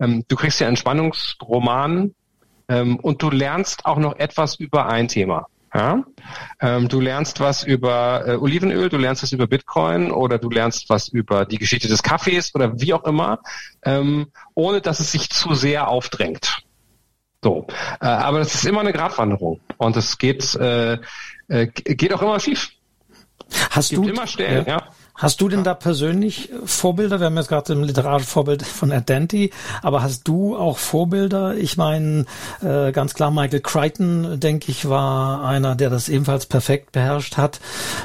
ähm, 0.00 0.24
du 0.28 0.36
kriegst 0.36 0.60
ja 0.60 0.66
einen 0.66 0.76
Spannungsroman 0.76 2.14
ähm, 2.68 2.96
und 2.96 3.22
du 3.22 3.30
lernst 3.30 3.84
auch 3.84 3.98
noch 3.98 4.16
etwas 4.16 4.56
über 4.56 4.86
ein 4.86 5.08
Thema. 5.08 5.48
Ja? 5.74 6.04
Ähm, 6.60 6.88
du 6.88 7.00
lernst 7.00 7.40
was 7.40 7.64
über 7.64 8.26
äh, 8.26 8.36
Olivenöl, 8.36 8.88
du 8.88 8.96
lernst 8.96 9.22
was 9.22 9.32
über 9.32 9.46
Bitcoin 9.46 10.10
oder 10.10 10.38
du 10.38 10.50
lernst 10.50 10.88
was 10.88 11.08
über 11.08 11.44
die 11.44 11.58
Geschichte 11.58 11.88
des 11.88 12.02
Kaffees 12.02 12.54
oder 12.54 12.80
wie 12.80 12.94
auch 12.94 13.04
immer, 13.04 13.40
ähm, 13.82 14.28
ohne 14.54 14.80
dass 14.80 15.00
es 15.00 15.12
sich 15.12 15.30
zu 15.30 15.54
sehr 15.54 15.88
aufdrängt. 15.88 16.62
So, 17.42 17.66
äh, 18.00 18.06
aber 18.06 18.38
das 18.40 18.54
ist 18.54 18.64
immer 18.64 18.80
eine 18.80 18.92
Gratwanderung 18.92 19.60
und 19.76 19.96
es 19.96 20.18
geht 20.18 20.54
äh, 20.56 20.98
äh, 21.48 21.66
geht 21.68 22.12
auch 22.12 22.22
immer 22.22 22.40
schief. 22.40 22.70
Hast 23.70 23.92
du 23.92 24.02
immer 24.02 24.26
Stellen, 24.26 24.66
ja. 24.66 24.78
ja. 24.78 24.88
Hast 25.18 25.40
du 25.40 25.48
denn 25.48 25.64
da 25.64 25.74
persönlich 25.74 26.48
Vorbilder? 26.64 27.18
Wir 27.18 27.26
haben 27.26 27.36
jetzt 27.36 27.48
gerade 27.48 27.72
ein 27.72 27.82
literarisches 27.82 28.30
Vorbild 28.30 28.64
von 28.64 28.92
Ardenti, 28.92 29.50
aber 29.82 30.00
hast 30.00 30.28
du 30.28 30.56
auch 30.56 30.78
Vorbilder? 30.78 31.56
Ich 31.56 31.76
meine, 31.76 32.24
äh, 32.62 32.92
ganz 32.92 33.14
klar, 33.14 33.32
Michael 33.32 33.58
Crichton, 33.58 34.38
denke 34.38 34.70
ich, 34.70 34.88
war 34.88 35.44
einer, 35.44 35.74
der 35.74 35.90
das 35.90 36.08
ebenfalls 36.08 36.46
perfekt 36.46 36.92
beherrscht 36.92 37.36
hat, 37.36 37.58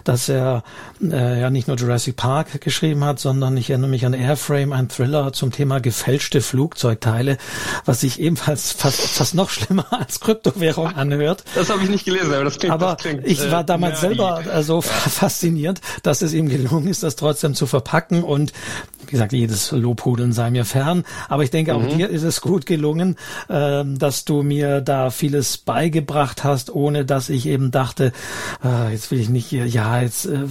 dass 0.04 0.28
er 0.28 0.64
äh, 1.04 1.40
ja 1.40 1.52
nicht 1.52 1.68
nur 1.68 1.78
Jurassic 1.78 2.16
Park 2.16 2.62
geschrieben 2.62 3.04
hat, 3.04 3.20
sondern 3.20 3.58
ich 3.58 3.70
erinnere 3.70 3.92
mich 3.92 4.08
an 4.08 4.16
Airframe, 4.16 4.74
ein 4.74 4.90
Thriller 4.90 5.34
zum 5.34 5.52
Thema 5.52 5.80
gefälschte 5.80 6.42
Flugzeugteile, 6.42 7.38
was 7.86 8.02
sich 8.02 8.20
ebenfalls 8.20 8.72
fast, 8.72 9.02
fast 9.02 9.36
noch 9.36 9.52
schlimmer 9.52 9.86
als 9.92 10.20
Kryptowährung 10.20 10.88
anhört. 10.88 11.44
Das 11.54 11.70
habe 11.70 11.84
ich 11.84 11.90
nicht 11.90 12.06
gelesen, 12.06 12.34
aber 12.34 12.46
das 12.46 12.58
klingt. 12.58 12.74
Aber 12.74 12.94
das 12.94 12.98
klingt, 13.04 13.28
ich 13.28 13.52
war 13.52 13.62
äh, 13.62 13.66
damals 13.66 14.02
selber 14.02 14.44
äh, 14.52 14.64
so 14.64 14.82
fasziniert, 14.82 15.80
dass 16.02 16.24
es 16.24 16.34
ihm 16.34 16.50
gelungen 16.50 16.88
ist, 16.88 17.03
das 17.04 17.16
trotzdem 17.16 17.54
zu 17.56 17.66
verpacken 17.68 18.24
und 18.24 18.54
wie 19.06 19.12
gesagt, 19.12 19.34
jedes 19.34 19.72
Lobhudeln 19.72 20.32
sei 20.34 20.50
mir 20.50 20.66
fern, 20.66 21.04
aber 21.30 21.44
ich 21.44 21.52
denke, 21.52 21.76
auch 21.76 21.82
Mhm. 21.82 21.90
dir 21.98 22.10
ist 22.10 22.24
es 22.24 22.42
gut 22.42 22.66
gelungen, 22.66 23.18
ähm, 23.50 24.00
dass 24.00 24.24
du 24.26 24.44
mir 24.44 24.82
da 24.82 25.10
vieles 25.10 25.58
beigebracht 25.58 26.44
hast, 26.44 26.74
ohne 26.74 27.06
dass 27.06 27.30
ich 27.30 27.46
eben 27.48 27.70
dachte, 27.72 28.14
äh, 28.64 28.92
jetzt 28.92 29.12
will 29.12 29.20
ich 29.20 29.30
nicht 29.30 29.46
hier, 29.46 29.68
ja, 29.68 30.02
jetzt 30.02 30.26
äh, 30.26 30.44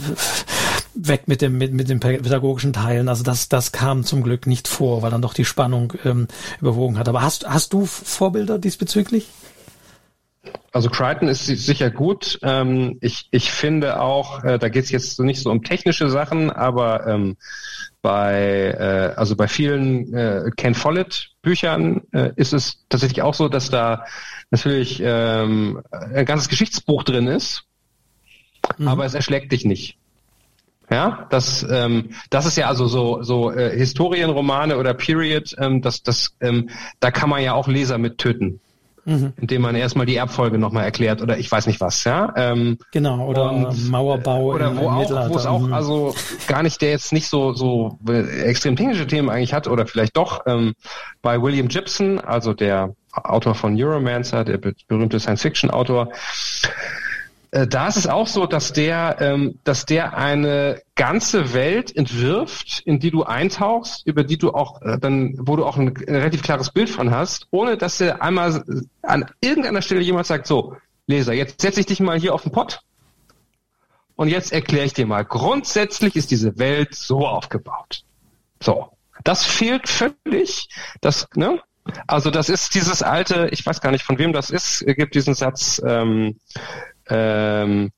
weg 0.94 1.22
mit 1.26 1.40
dem 1.40 1.56
mit, 1.56 1.72
mit 1.72 1.88
den 1.88 2.00
pädagogischen 2.00 2.72
Teilen. 2.74 3.08
Also 3.08 3.22
das 3.22 3.48
das 3.48 3.72
kam 3.72 4.04
zum 4.04 4.22
Glück 4.22 4.46
nicht 4.46 4.68
vor, 4.68 5.00
weil 5.02 5.10
dann 5.10 5.22
doch 5.22 5.34
die 5.34 5.46
Spannung 5.46 5.94
ähm, 6.04 6.28
überwogen 6.60 6.98
hat. 6.98 7.08
Aber 7.08 7.22
hast 7.22 7.46
hast 7.48 7.72
du 7.72 7.86
Vorbilder 7.86 8.58
diesbezüglich? 8.58 9.28
Also 10.72 10.90
Crichton 10.90 11.28
ist 11.28 11.46
si- 11.46 11.56
sicher 11.56 11.90
gut. 11.90 12.38
Ähm, 12.42 12.98
ich, 13.00 13.28
ich 13.30 13.52
finde 13.52 14.00
auch, 14.00 14.42
äh, 14.42 14.58
da 14.58 14.68
geht 14.68 14.84
es 14.84 14.90
jetzt 14.90 15.20
nicht 15.20 15.40
so 15.40 15.50
um 15.50 15.62
technische 15.62 16.08
Sachen, 16.08 16.50
aber 16.50 17.06
ähm, 17.06 17.36
bei 18.00 18.74
äh, 18.78 19.14
also 19.16 19.36
bei 19.36 19.46
vielen 19.46 20.12
äh, 20.12 20.50
Ken 20.56 20.74
Follett 20.74 21.30
Büchern 21.42 22.02
äh, 22.12 22.30
ist 22.36 22.52
es 22.52 22.84
tatsächlich 22.88 23.22
auch 23.22 23.34
so, 23.34 23.48
dass 23.48 23.70
da 23.70 24.04
natürlich 24.50 25.00
ähm, 25.04 25.80
ein 25.90 26.24
ganzes 26.24 26.48
Geschichtsbuch 26.48 27.04
drin 27.04 27.28
ist, 27.28 27.64
aber 28.84 29.04
es 29.04 29.14
erschlägt 29.14 29.52
dich 29.52 29.64
nicht. 29.64 29.96
Ja, 30.90 31.26
das, 31.30 31.64
ähm, 31.70 32.10
das 32.28 32.44
ist 32.44 32.56
ja 32.56 32.66
also 32.66 32.86
so, 32.86 33.22
so 33.22 33.50
äh, 33.50 33.76
Historienromane 33.76 34.76
oder 34.76 34.92
Period, 34.94 35.54
ähm, 35.58 35.80
das, 35.80 36.02
das, 36.02 36.34
ähm, 36.40 36.68
da 37.00 37.10
kann 37.10 37.30
man 37.30 37.42
ja 37.42 37.54
auch 37.54 37.66
Leser 37.66 37.96
mit 37.98 38.18
töten, 38.18 38.60
indem 39.04 39.62
man 39.62 39.74
erstmal 39.74 40.06
die 40.06 40.16
Erbfolge 40.16 40.58
nochmal 40.58 40.84
erklärt 40.84 41.22
oder 41.22 41.36
ich 41.38 41.50
weiß 41.50 41.66
nicht 41.66 41.80
was, 41.80 42.04
ja. 42.04 42.32
Ähm, 42.36 42.78
Genau, 42.92 43.26
oder 43.26 43.50
Und, 43.50 43.88
Mauerbau 43.90 44.44
oder 44.44 44.76
wo 44.76 44.88
auch, 44.88 45.28
wo 45.28 45.36
es 45.36 45.46
auch 45.46 45.60
Mhm. 45.60 45.72
also 45.72 46.14
gar 46.46 46.62
nicht, 46.62 46.80
der 46.80 46.90
jetzt 46.90 47.12
nicht 47.12 47.28
so 47.28 47.52
so 47.52 47.98
äh, 48.08 48.42
extrem 48.42 48.76
technische 48.76 49.06
Themen 49.06 49.28
eigentlich 49.28 49.52
hat 49.52 49.66
oder 49.68 49.86
vielleicht 49.86 50.16
doch 50.16 50.42
ähm, 50.46 50.74
bei 51.20 51.40
William 51.40 51.68
Gibson, 51.68 52.20
also 52.20 52.52
der 52.54 52.94
Autor 53.12 53.54
von 53.54 53.74
Neuromancer, 53.74 54.44
der 54.44 54.56
be 54.58 54.74
berühmte 54.88 55.20
Science-Fiction-Autor. 55.20 56.08
Äh, 57.52 57.68
Da 57.68 57.86
ist 57.86 57.96
es 57.96 58.08
auch 58.08 58.26
so, 58.26 58.46
dass 58.46 58.72
der, 58.72 59.16
ähm, 59.20 59.60
dass 59.62 59.86
der 59.86 60.16
eine 60.16 60.82
ganze 60.96 61.54
Welt 61.54 61.94
entwirft, 61.94 62.80
in 62.84 62.98
die 62.98 63.10
du 63.10 63.22
eintauchst, 63.22 64.06
über 64.06 64.24
die 64.24 64.38
du 64.38 64.52
auch 64.52 64.82
äh, 64.82 64.98
dann, 64.98 65.36
wo 65.38 65.54
du 65.54 65.64
auch 65.64 65.76
ein, 65.76 65.88
ein 65.88 66.16
relativ 66.16 66.42
klares 66.42 66.72
Bild 66.72 66.90
von 66.90 67.12
hast, 67.12 67.46
ohne 67.50 67.76
dass 67.76 68.00
er 68.00 68.22
einmal 68.22 68.64
an 69.02 69.26
irgendeiner 69.40 69.82
Stelle 69.82 70.00
jemand 70.00 70.26
sagt, 70.26 70.46
so, 70.46 70.76
Leser, 71.06 71.32
jetzt 71.34 71.60
setze 71.60 71.80
ich 71.80 71.86
dich 71.86 72.00
mal 72.00 72.18
hier 72.18 72.34
auf 72.34 72.42
den 72.42 72.52
Pott 72.52 72.80
und 74.16 74.28
jetzt 74.28 74.52
erkläre 74.52 74.86
ich 74.86 74.94
dir 74.94 75.06
mal, 75.06 75.24
grundsätzlich 75.24 76.16
ist 76.16 76.30
diese 76.30 76.58
Welt 76.58 76.94
so 76.94 77.26
aufgebaut. 77.26 78.02
So. 78.60 78.88
Das 79.24 79.44
fehlt 79.44 79.88
völlig. 79.88 80.68
Das, 81.00 81.28
ne? 81.34 81.60
Also 82.06 82.30
das 82.30 82.48
ist 82.48 82.74
dieses 82.74 83.02
alte, 83.02 83.48
ich 83.50 83.64
weiß 83.66 83.80
gar 83.80 83.90
nicht 83.90 84.04
von 84.04 84.18
wem 84.18 84.32
das 84.32 84.50
ist, 84.50 84.84
gibt 84.86 85.14
diesen 85.14 85.34
Satz, 85.34 85.82
ähm, 85.84 86.38
ähm, 87.12 87.90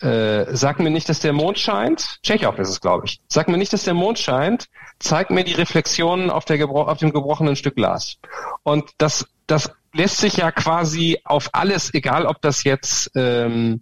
äh, 0.00 0.54
sag 0.54 0.80
mir 0.80 0.90
nicht, 0.90 1.08
dass 1.08 1.20
der 1.20 1.32
Mond 1.32 1.58
scheint. 1.58 2.18
Tschechow 2.22 2.58
ist 2.58 2.68
es, 2.68 2.80
glaube 2.80 3.06
ich. 3.06 3.20
Sag 3.28 3.48
mir 3.48 3.56
nicht, 3.56 3.72
dass 3.72 3.84
der 3.84 3.94
Mond 3.94 4.18
scheint. 4.18 4.66
Zeig 4.98 5.30
mir 5.30 5.44
die 5.44 5.54
Reflexionen 5.54 6.30
auf, 6.30 6.44
gebro 6.44 6.82
auf 6.82 6.98
dem 6.98 7.12
gebrochenen 7.12 7.56
Stück 7.56 7.76
Glas. 7.76 8.16
Und 8.62 8.90
das, 8.98 9.26
das 9.46 9.72
lässt 9.92 10.18
sich 10.18 10.36
ja 10.36 10.50
quasi 10.52 11.20
auf 11.24 11.48
alles, 11.52 11.94
egal 11.94 12.26
ob 12.26 12.40
das 12.42 12.64
jetzt 12.64 13.12
ähm, 13.14 13.80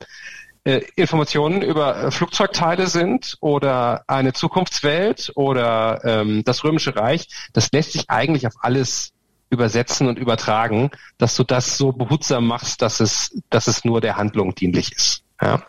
äh, 0.64 0.82
Informationen 0.94 1.62
über 1.62 1.96
äh, 1.96 2.10
Flugzeugteile 2.10 2.86
sind 2.86 3.36
oder 3.40 4.04
eine 4.06 4.32
Zukunftswelt 4.32 5.32
oder 5.34 6.00
ähm, 6.04 6.42
das 6.44 6.62
Römische 6.62 6.94
Reich, 6.94 7.26
das 7.52 7.72
lässt 7.72 7.92
sich 7.92 8.10
eigentlich 8.10 8.46
auf 8.46 8.54
alles 8.60 9.12
übersetzen 9.52 10.08
und 10.08 10.18
übertragen, 10.18 10.90
dass 11.18 11.36
du 11.36 11.44
das 11.44 11.76
so 11.76 11.92
behutsam 11.92 12.46
machst, 12.46 12.82
dass 12.82 13.00
es, 13.00 13.38
dass 13.50 13.66
es 13.68 13.84
nur 13.84 14.00
der 14.00 14.16
Handlung 14.16 14.54
dienlich 14.54 14.92
ist. 14.92 15.22
Ja? 15.40 15.62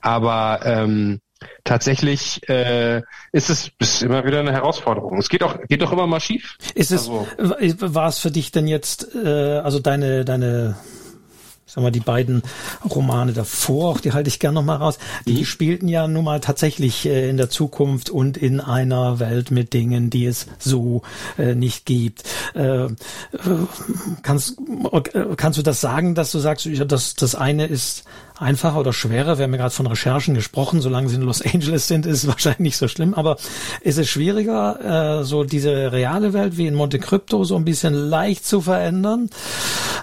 Aber 0.00 0.60
ähm, 0.64 1.20
tatsächlich 1.64 2.48
äh, 2.48 3.02
ist 3.32 3.50
es 3.50 3.70
ist 3.78 4.02
immer 4.02 4.24
wieder 4.24 4.40
eine 4.40 4.52
Herausforderung. 4.52 5.18
Es 5.18 5.28
geht 5.28 5.42
auch 5.42 5.58
geht 5.68 5.82
doch 5.82 5.92
immer 5.92 6.06
mal 6.06 6.20
schief. 6.20 6.56
Ist 6.74 6.92
es, 6.92 7.08
Also- 7.08 7.26
war 7.38 8.08
es 8.08 8.18
für 8.18 8.30
dich 8.30 8.50
denn 8.52 8.66
jetzt, 8.66 9.14
äh, 9.14 9.58
also 9.58 9.78
deine, 9.78 10.24
deine, 10.24 10.76
sag 11.66 11.82
mal, 11.82 11.90
die 11.90 12.00
beiden 12.00 12.42
Romane 12.88 13.32
davor, 13.32 13.98
die 13.98 14.12
halte 14.12 14.28
ich 14.28 14.38
gern 14.38 14.54
nochmal 14.54 14.76
raus, 14.76 14.98
die 15.26 15.44
spielten 15.44 15.88
ja 15.88 16.06
nun 16.06 16.24
mal 16.24 16.38
tatsächlich 16.38 17.06
äh, 17.06 17.28
in 17.28 17.36
der 17.36 17.50
Zukunft 17.50 18.08
und 18.08 18.36
in 18.36 18.60
einer 18.60 19.18
Welt 19.18 19.50
mit 19.50 19.72
Dingen, 19.72 20.08
die 20.08 20.26
es 20.26 20.46
so 20.60 21.02
äh, 21.36 21.56
nicht 21.56 21.84
gibt. 21.84 22.22
Äh, 22.54 22.84
äh, 22.84 22.90
kannst, 24.22 24.58
kannst 25.36 25.58
du 25.58 25.62
das 25.62 25.80
sagen, 25.80 26.14
dass 26.14 26.30
du 26.30 26.38
sagst, 26.38 26.66
ja, 26.66 26.84
das, 26.84 27.16
das 27.16 27.34
eine 27.34 27.66
ist 27.66 28.04
einfacher 28.38 28.78
oder 28.78 28.92
schwerer? 28.92 29.38
Wir 29.38 29.44
haben 29.44 29.52
ja 29.52 29.58
gerade 29.58 29.74
von 29.74 29.86
Recherchen 29.86 30.34
gesprochen. 30.34 30.80
Solange 30.80 31.08
sie 31.08 31.16
in 31.16 31.22
Los 31.22 31.42
Angeles 31.42 31.88
sind, 31.88 32.06
ist 32.06 32.22
es 32.22 32.26
wahrscheinlich 32.28 32.60
nicht 32.60 32.76
so 32.76 32.88
schlimm. 32.88 33.14
Aber 33.14 33.36
ist 33.80 33.98
es 33.98 34.08
schwieriger, 34.08 35.20
äh, 35.20 35.24
so 35.24 35.44
diese 35.44 35.92
reale 35.92 36.32
Welt 36.32 36.56
wie 36.56 36.66
in 36.66 36.74
Monte 36.74 36.98
Crypto 36.98 37.44
so 37.44 37.56
ein 37.56 37.64
bisschen 37.64 37.94
leicht 37.94 38.46
zu 38.46 38.60
verändern? 38.60 39.30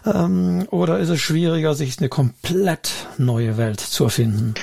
Ähm, 0.05 0.67
oder 0.71 0.99
ist 0.99 1.09
es 1.09 1.19
schwieriger, 1.19 1.75
sich 1.75 1.99
eine 1.99 2.09
komplett 2.09 2.91
neue 3.17 3.57
Welt 3.57 3.79
zu 3.79 4.05
erfinden? 4.05 4.53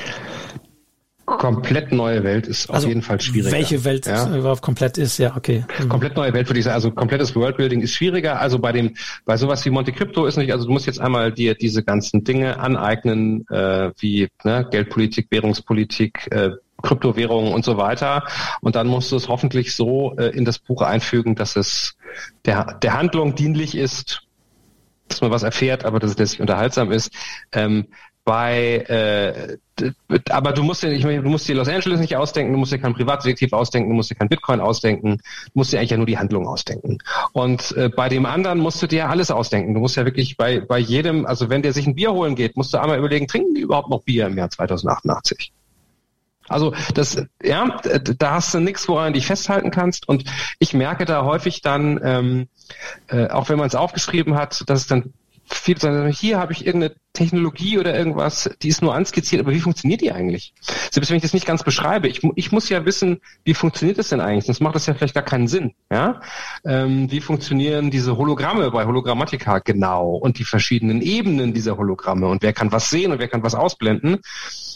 Komplett 1.39 1.93
neue 1.93 2.24
Welt 2.24 2.47
ist 2.47 2.68
auf 2.70 2.87
jeden 2.87 3.03
Fall 3.03 3.20
schwieriger. 3.20 3.47
Also 3.47 3.57
Welche 3.57 3.85
Welt 3.85 4.07
Ja? 4.07 4.35
überhaupt 4.37 4.62
komplett 4.62 4.99
ist, 4.99 5.18
ja, 5.18 5.37
okay. 5.37 5.64
Komplett 5.89 6.16
neue 6.16 6.33
Welt 6.33 6.49
würde 6.49 6.59
ich 6.59 6.64
sagen. 6.64 6.74
Also 6.74 6.91
komplettes 6.91 7.35
Worldbuilding 7.35 7.81
ist 7.81 7.95
schwieriger. 7.95 8.41
Also 8.41 8.59
bei 8.59 8.72
dem, 8.72 8.95
bei 9.24 9.37
sowas 9.37 9.64
wie 9.64 9.70
Monte 9.70 9.93
Crypto 9.93 10.26
ist 10.26 10.37
nicht, 10.37 10.53
also 10.53 10.66
du 10.66 10.72
musst 10.72 10.87
jetzt 10.87 11.01
einmal 11.01 11.33
dir 11.33 11.55
diese 11.55 11.83
ganzen 11.83 12.24
Dinge 12.24 12.59
aneignen, 12.59 13.47
äh, 13.49 13.91
wie 13.99 14.28
ne, 14.45 14.66
Geldpolitik, 14.70 15.28
Währungspolitik, 15.31 16.28
äh, 16.31 16.51
Kryptowährungen 16.83 17.53
und 17.53 17.64
so 17.64 17.76
weiter. 17.76 18.24
Und 18.61 18.74
dann 18.76 18.87
musst 18.87 19.12
du 19.12 19.16
es 19.16 19.28
hoffentlich 19.28 19.74
so 19.74 20.16
äh, 20.16 20.28
in 20.37 20.45
das 20.45 20.59
Buch 20.59 20.83
einfügen, 20.83 21.35
dass 21.35 21.57
es 21.57 21.97
der, 22.45 22.78
der 22.83 22.95
Handlung 22.95 23.35
dienlich 23.35 23.76
ist, 23.76 24.22
dass 25.09 25.20
man 25.20 25.31
was 25.31 25.43
erfährt, 25.43 25.85
aber 25.85 25.99
dass 25.99 26.12
es 26.12 26.18
letztlich 26.18 26.41
unterhaltsam 26.41 26.93
ist. 26.93 27.12
Ähm, 27.53 27.87
bei 28.25 28.79
äh, 28.79 29.57
aber 30.29 30.53
du 30.53 30.62
musst 30.62 30.83
dir, 30.83 30.93
ich 30.93 31.05
meine, 31.05 31.23
du 31.23 31.31
musst 31.31 31.49
dir 31.49 31.55
Los 31.55 31.68
Angeles 31.68 32.01
nicht 32.01 32.14
ausdenken, 32.16 32.53
du 32.53 32.59
musst 32.59 32.73
dir 32.73 32.79
kein 32.79 32.93
Privatdetektiv 32.93 33.53
ausdenken, 33.53 33.89
du 33.89 33.97
musst 33.97 34.11
dir 34.11 34.14
kein 34.14 34.29
Bitcoin 34.29 34.61
ausdenken, 34.61 35.16
du 35.16 35.51
musst 35.55 35.73
dir 35.73 35.79
eigentlich 35.79 35.91
ja 35.91 35.97
nur 35.97 36.07
die 36.07 36.18
Handlung 36.18 36.47
ausdenken. 36.47 36.99
Und 37.33 37.75
äh, 37.77 37.89
bei 37.89 38.09
dem 38.09 38.27
anderen 38.27 38.59
musst 38.59 38.83
du 38.83 38.87
dir 38.87 39.09
alles 39.09 39.31
ausdenken. 39.31 39.73
Du 39.73 39.81
musst 39.81 39.97
ja 39.97 40.05
wirklich 40.05 40.37
bei 40.37 40.61
bei 40.61 40.79
jedem, 40.79 41.25
also 41.25 41.49
wenn 41.49 41.62
der 41.62 41.73
sich 41.73 41.87
ein 41.87 41.95
Bier 41.95 42.12
holen 42.12 42.35
geht, 42.35 42.57
musst 42.57 42.75
du 42.75 42.79
einmal 42.79 42.99
überlegen, 42.99 43.27
trinken 43.27 43.55
die 43.55 43.62
überhaupt 43.62 43.89
noch 43.89 44.03
Bier 44.03 44.27
im 44.27 44.37
Jahr 44.37 44.51
2088? 44.51 45.53
Also 46.51 46.75
das, 46.95 47.25
ja, 47.43 47.81
da 48.18 48.33
hast 48.33 48.53
du 48.53 48.59
nichts, 48.59 48.89
woran 48.89 49.12
du 49.12 49.18
dich 49.18 49.27
festhalten 49.27 49.71
kannst. 49.71 50.09
Und 50.09 50.25
ich 50.59 50.75
merke 50.75 51.05
da 51.05 51.25
häufig 51.25 51.62
dann, 51.62 52.01
ähm, 52.03 52.49
äh, 53.07 53.29
auch 53.29 53.49
wenn 53.49 53.59
man 53.59 53.68
es 53.68 53.77
aufgeschrieben 53.77 54.35
hat, 54.35 54.68
dass 54.68 54.81
es 54.81 54.87
dann 54.89 55.12
viele 55.51 55.80
sagen, 55.80 56.09
hier 56.12 56.38
habe 56.38 56.53
ich 56.53 56.66
irgendeine 56.66 56.94
Technologie 57.12 57.78
oder 57.78 57.96
irgendwas, 57.96 58.51
die 58.62 58.68
ist 58.68 58.82
nur 58.82 58.94
anskizziert, 58.94 59.42
aber 59.42 59.53
wie 59.53 59.61
funktioniert 59.61 60.01
die 60.01 60.12
eigentlich? 60.12 60.55
Selbst 60.90 61.11
wenn 61.11 61.16
ich 61.16 61.22
das 61.22 61.34
nicht 61.34 61.46
ganz 61.46 61.64
beschreibe, 61.64 62.09
ich, 62.09 62.22
ich 62.36 62.53
muss 62.53 62.68
ja 62.68 62.84
wissen, 62.84 63.20
wie 63.44 63.55
funktioniert 63.55 63.98
das 63.98 64.09
denn 64.11 64.20
eigentlich? 64.20 64.46
Sonst 64.46 64.61
macht 64.61 64.76
das 64.76 64.86
ja 64.86 64.94
vielleicht 64.94 65.14
gar 65.14 65.24
keinen 65.24 65.48
Sinn. 65.48 65.74
Ja? 65.90 66.20
Ähm, 66.64 67.11
wie 67.11 67.20
funktionieren 67.20 67.90
diese 67.90 68.16
Hologramme 68.16 68.70
bei 68.70 68.84
Hologrammatika 68.84 69.59
genau 69.59 70.14
und 70.14 70.38
die 70.38 70.44
verschiedenen 70.44 71.03
Ebenen 71.03 71.53
dieser 71.53 71.76
Hologramme 71.76 72.28
und 72.28 72.42
wer 72.42 72.53
kann 72.53 72.72
was 72.72 72.90
sehen 72.90 73.11
und 73.12 73.18
wer 73.18 73.28
kann 73.28 73.42
was 73.42 73.55
ausblenden? 73.55 74.18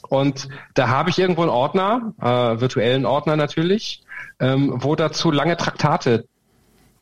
Und 0.08 0.48
da 0.74 0.88
habe 0.88 1.10
ich 1.10 1.18
irgendwo 1.18 1.42
einen 1.42 1.50
Ordner, 1.50 2.14
äh, 2.20 2.60
virtuellen 2.60 3.06
Ordner 3.06 3.36
natürlich, 3.36 4.02
ähm, 4.40 4.74
wo 4.76 4.96
dazu 4.96 5.30
lange 5.30 5.56
Traktate 5.56 6.26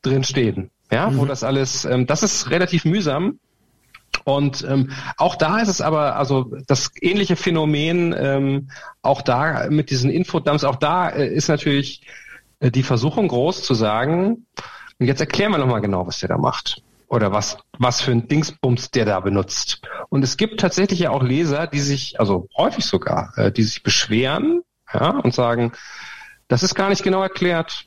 drin 0.02 0.24
stehen. 0.24 0.70
Ja, 0.92 1.08
mhm. 1.08 1.18
wo 1.18 1.24
das 1.24 1.42
alles, 1.42 1.86
ähm, 1.86 2.06
das 2.06 2.22
ist 2.22 2.50
relativ 2.50 2.84
mühsam. 2.84 3.38
Und 4.24 4.64
ähm, 4.68 4.90
auch 5.16 5.36
da 5.36 5.58
ist 5.58 5.68
es 5.68 5.80
aber, 5.80 6.16
also 6.16 6.54
das 6.66 6.90
ähnliche 7.00 7.36
Phänomen, 7.36 8.14
ähm, 8.16 8.70
auch 9.02 9.22
da 9.22 9.68
mit 9.68 9.90
diesen 9.90 10.10
Infodumps, 10.10 10.64
auch 10.64 10.76
da 10.76 11.08
äh, 11.08 11.26
ist 11.26 11.48
natürlich 11.48 12.02
äh, 12.60 12.70
die 12.70 12.82
Versuchung 12.82 13.28
groß 13.28 13.62
zu 13.62 13.74
sagen, 13.74 14.46
und 14.98 15.06
jetzt 15.06 15.20
erklären 15.20 15.50
wir 15.50 15.58
nochmal 15.58 15.80
genau, 15.80 16.06
was 16.06 16.20
der 16.20 16.28
da 16.28 16.38
macht. 16.38 16.82
Oder 17.08 17.32
was, 17.32 17.58
was 17.78 18.00
für 18.00 18.12
ein 18.12 18.28
Dingsbums 18.28 18.90
der 18.90 19.04
da 19.04 19.20
benutzt. 19.20 19.82
Und 20.08 20.22
es 20.22 20.36
gibt 20.36 20.60
tatsächlich 20.60 21.00
ja 21.00 21.10
auch 21.10 21.22
Leser, 21.22 21.66
die 21.66 21.80
sich, 21.80 22.18
also 22.20 22.48
häufig 22.56 22.86
sogar, 22.86 23.36
äh, 23.36 23.52
die 23.52 23.64
sich 23.64 23.82
beschweren 23.82 24.62
ja, 24.94 25.10
und 25.10 25.34
sagen, 25.34 25.72
das 26.48 26.62
ist 26.62 26.74
gar 26.74 26.88
nicht 26.88 27.02
genau 27.02 27.22
erklärt. 27.22 27.86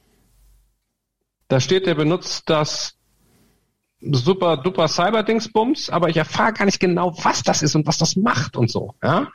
Da 1.48 1.60
steht, 1.60 1.88
der 1.88 1.96
benutzt 1.96 2.50
das 2.50 2.98
super 4.02 4.58
duper 4.58 4.88
Cyber-Dingsbums, 4.88 5.90
aber 5.90 6.10
ich 6.10 6.18
erfahre 6.18 6.54
gar 6.54 6.66
nicht 6.66 6.80
genau, 6.80 7.16
was 7.24 7.44
das 7.44 7.62
ist 7.64 7.76
und 7.76 7.88
was 7.88 7.98
das 7.98 8.16
macht 8.16 8.58
und 8.58 8.70
so. 8.70 8.94
Ja? 9.04 9.30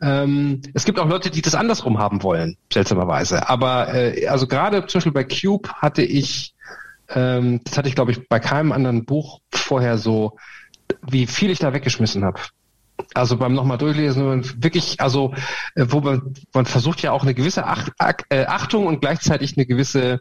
Ähm, 0.00 0.62
es 0.74 0.84
gibt 0.84 0.98
auch 0.98 1.08
Leute, 1.08 1.30
die 1.30 1.42
das 1.42 1.54
andersrum 1.54 1.98
haben 1.98 2.22
wollen, 2.22 2.56
seltsamerweise. 2.72 3.48
Aber 3.48 3.94
äh, 3.94 4.26
also 4.26 4.46
gerade 4.46 4.86
zum 4.86 4.98
Beispiel 4.98 5.12
bei 5.12 5.24
Cube 5.24 5.68
hatte 5.74 6.02
ich, 6.02 6.54
ähm, 7.10 7.60
das 7.64 7.78
hatte 7.78 7.88
ich 7.88 7.94
glaube 7.94 8.12
ich 8.12 8.28
bei 8.28 8.40
keinem 8.40 8.72
anderen 8.72 9.04
Buch 9.04 9.40
vorher 9.52 9.98
so, 9.98 10.36
wie 11.06 11.26
viel 11.26 11.50
ich 11.50 11.58
da 11.58 11.72
weggeschmissen 11.72 12.24
habe. 12.24 12.40
Also 13.14 13.36
beim 13.36 13.54
nochmal 13.54 13.78
durchlesen, 13.78 14.62
wirklich, 14.62 15.00
also 15.00 15.34
äh, 15.74 15.86
wo 15.88 16.00
man, 16.00 16.34
man 16.52 16.66
versucht 16.66 17.02
ja 17.02 17.12
auch 17.12 17.22
eine 17.22 17.34
gewisse 17.34 17.64
äh, 18.28 18.44
Achtung 18.44 18.86
und 18.86 19.00
gleichzeitig 19.00 19.56
eine 19.56 19.66
gewisse 19.66 20.20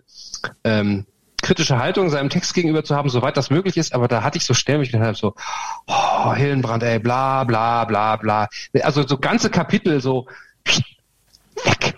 ähm, 0.63 1.05
kritische 1.41 1.79
Haltung 1.79 2.09
seinem 2.09 2.29
Text 2.29 2.53
gegenüber 2.53 2.83
zu 2.83 2.95
haben, 2.95 3.09
soweit 3.09 3.37
das 3.37 3.49
möglich 3.49 3.77
ist, 3.77 3.93
aber 3.93 4.07
da 4.07 4.23
hatte 4.23 4.37
ich 4.37 4.45
so 4.45 4.53
schnell 4.53 4.79
mich 4.79 4.91
gedacht, 4.91 5.15
so, 5.15 5.35
oh, 5.87 6.33
Hillenbrand, 6.33 6.83
ey, 6.83 6.99
bla, 6.99 7.43
bla, 7.43 7.85
bla, 7.85 8.15
bla. 8.15 8.47
Also 8.81 9.07
so 9.07 9.17
ganze 9.17 9.49
Kapitel 9.49 10.01
so, 10.01 10.27
weg. 11.63 11.95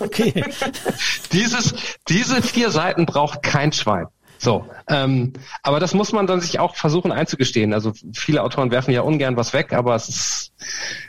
Okay. 0.00 0.44
Dieses, 1.32 1.74
diese 2.08 2.42
vier 2.42 2.70
Seiten 2.70 3.06
braucht 3.06 3.42
kein 3.42 3.72
Schwein. 3.72 4.06
So, 4.38 4.68
ähm, 4.88 5.32
aber 5.62 5.80
das 5.80 5.94
muss 5.94 6.12
man 6.12 6.26
dann 6.26 6.40
sich 6.40 6.58
auch 6.58 6.76
versuchen 6.76 7.10
einzugestehen. 7.10 7.72
Also 7.72 7.92
viele 8.12 8.42
Autoren 8.42 8.70
werfen 8.70 8.92
ja 8.92 9.00
ungern 9.00 9.36
was 9.36 9.52
weg, 9.54 9.72
aber 9.72 9.94
es 9.94 10.08
ist, 10.08 10.52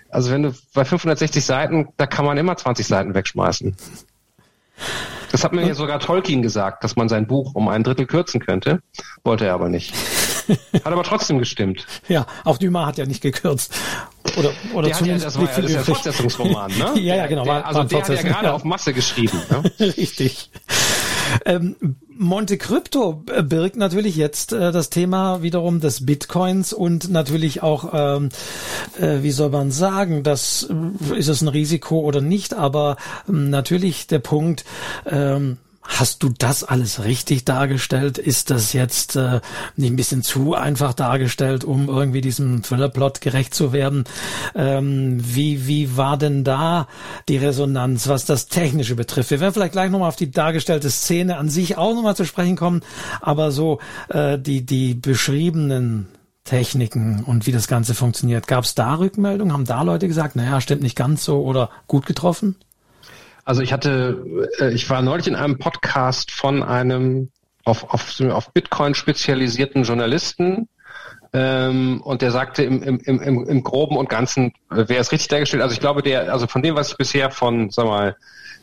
also 0.10 0.32
wenn 0.32 0.44
du 0.44 0.54
bei 0.74 0.86
560 0.86 1.44
Seiten, 1.44 1.90
da 1.98 2.08
kann 2.08 2.26
man 2.26 2.38
immer 2.38 2.56
20 2.56 2.88
Seiten 2.88 3.14
wegschmeißen. 3.14 3.76
Das 5.32 5.44
hat 5.44 5.54
mir 5.54 5.66
ja 5.66 5.74
sogar 5.74 6.00
Tolkien 6.00 6.42
gesagt, 6.42 6.84
dass 6.84 6.96
man 6.96 7.10
sein 7.10 7.28
Buch 7.28 7.54
um 7.54 7.68
ein 7.68 7.84
Drittel 7.84 8.06
kürzen 8.06 8.40
könnte. 8.40 8.82
Wollte 9.24 9.46
er 9.46 9.54
aber 9.54 9.70
nicht. 9.70 9.94
Hat 10.74 10.86
aber 10.86 11.04
trotzdem 11.04 11.40
gestimmt. 11.40 11.86
Ja, 12.08 12.26
auch 12.46 12.58
Dumas 12.58 12.88
hat 12.88 12.98
ja 12.98 13.06
nicht 13.06 13.22
gekürzt. 13.22 13.74
Oder, 14.38 14.52
oder 14.74 14.88
der 14.88 14.98
zumindest 14.98 15.26
hat 15.26 15.36
ja, 15.36 15.42
das 15.42 15.56
war 15.56 15.56
ja, 15.56 15.62
das 15.62 15.72
ist 15.72 15.76
ja 15.76 15.84
Fortsetzungsroman, 15.84 16.72
ne? 16.72 16.94
ja, 17.02 17.16
ja, 17.16 17.28
genau. 17.28 17.44
Der, 17.44 17.66
also 17.66 17.84
der 17.84 18.02
hat 18.02 18.10
ja 18.10 18.22
gerade 18.22 18.54
auf 18.54 18.64
Masse 18.64 18.94
geschrieben. 18.94 19.42
Ne? 19.50 19.72
Richtig. 19.98 20.50
Ähm, 21.46 21.76
Monte 22.20 22.58
Crypto 22.58 23.24
birgt 23.44 23.78
natürlich 23.78 24.16
jetzt 24.16 24.52
äh, 24.52 24.72
das 24.72 24.90
Thema 24.90 25.44
wiederum 25.44 25.80
des 25.80 26.06
Bitcoins 26.06 26.74
und 26.74 27.10
natürlich 27.10 27.62
auch, 27.62 27.92
ähm, 27.94 28.30
äh, 29.00 29.22
wie 29.22 29.32
soll 29.32 29.50
man 29.50 29.72
sagen, 29.72 30.24
das 30.24 30.68
äh, 31.12 31.18
ist 31.18 31.28
es 31.28 31.42
ein 31.42 31.48
Risiko 31.48 32.00
oder 32.00 32.22
nicht, 32.22 32.54
aber 32.54 32.98
ähm, 33.30 33.50
natürlich 33.50 34.08
der 34.08 34.20
Punkt, 34.20 34.66
ähm, 35.06 35.58
Hast 35.88 36.22
du 36.22 36.30
das 36.30 36.66
alles 36.66 37.06
richtig 37.06 37.46
dargestellt? 37.46 38.18
Ist 38.18 38.52
das 38.52 38.74
jetzt 38.74 39.16
äh, 39.16 39.40
nicht 39.78 39.92
ein 39.92 39.96
bisschen 39.96 40.22
zu 40.22 40.54
einfach 40.54 40.94
dargestellt, 40.94 41.64
um 41.64 41.88
irgendwie 41.88 42.20
diesem 42.20 42.62
Thriller-Plot 42.62 43.22
gerecht 43.22 43.54
zu 43.54 43.72
werden? 43.72 44.04
Ähm, 44.54 45.18
wie, 45.24 45.66
wie 45.66 45.96
war 45.96 46.18
denn 46.18 46.44
da 46.44 46.88
die 47.30 47.38
Resonanz, 47.38 48.08
was 48.10 48.26
das 48.26 48.48
Technische 48.48 48.96
betrifft? 48.96 49.32
Wir 49.32 49.40
werden 49.40 49.54
vielleicht 49.54 49.72
gleich 49.72 49.90
nochmal 49.90 50.10
auf 50.10 50.18
die 50.18 50.30
dargestellte 50.30 50.90
Szene 50.90 51.38
an 51.38 51.50
sich 51.50 51.78
auch 51.78 51.96
nochmal 51.96 52.18
zu 52.18 52.26
sprechen 52.26 52.58
kommen, 52.58 52.82
aber 53.22 53.52
so 53.52 53.80
äh, 54.10 54.38
die, 54.38 54.66
die 54.66 54.94
beschriebenen 54.94 56.10
Techniken 56.44 57.24
und 57.24 57.48
wie 57.48 57.52
das 57.52 57.68
Ganze 57.68 57.94
funktioniert. 57.94 58.48
Gab 58.48 58.66
es 58.66 58.76
da 58.76 58.96
Rückmeldungen? 58.96 59.54
Haben 59.54 59.66
da 59.66 59.82
Leute 59.84 60.08
gesagt, 60.08 60.36
naja, 60.36 60.60
stimmt 60.60 60.82
nicht 60.82 60.96
ganz 60.96 61.24
so 61.24 61.44
oder 61.44 61.70
gut 61.88 62.06
getroffen? 62.06 62.56
Also 63.48 63.62
ich 63.62 63.72
hatte, 63.72 64.50
äh, 64.60 64.74
ich 64.74 64.90
war 64.90 65.02
neulich 65.02 65.26
in 65.26 65.36
einem 65.36 65.58
Podcast 65.58 66.32
von 66.32 66.64
einem 66.64 67.30
auf, 67.64 67.94
auf, 67.94 68.20
auf 68.20 68.52
Bitcoin 68.52 68.94
spezialisierten 68.94 69.84
Journalisten, 69.84 70.68
ähm, 71.32 72.02
und 72.02 72.22
der 72.22 72.32
sagte 72.32 72.64
im, 72.64 72.84
im, 72.84 73.00
im, 73.00 73.48
im 73.48 73.64
Groben 73.64 73.96
und 73.96 74.10
Ganzen, 74.10 74.52
äh, 74.70 74.90
wäre 74.90 75.00
es 75.00 75.14
richtig 75.14 75.30
dargestellt. 75.30 75.64
Also 75.64 75.74
ich 75.74 75.80
glaube, 75.80 76.02
der, 76.02 76.32
also 76.34 76.46
von 76.48 76.62
dem, 76.62 76.76
was 76.76 76.92
ich 76.92 76.98
bisher 76.98 77.32
von, 77.32 77.70
sag 77.70 77.86
mal, 77.86 78.18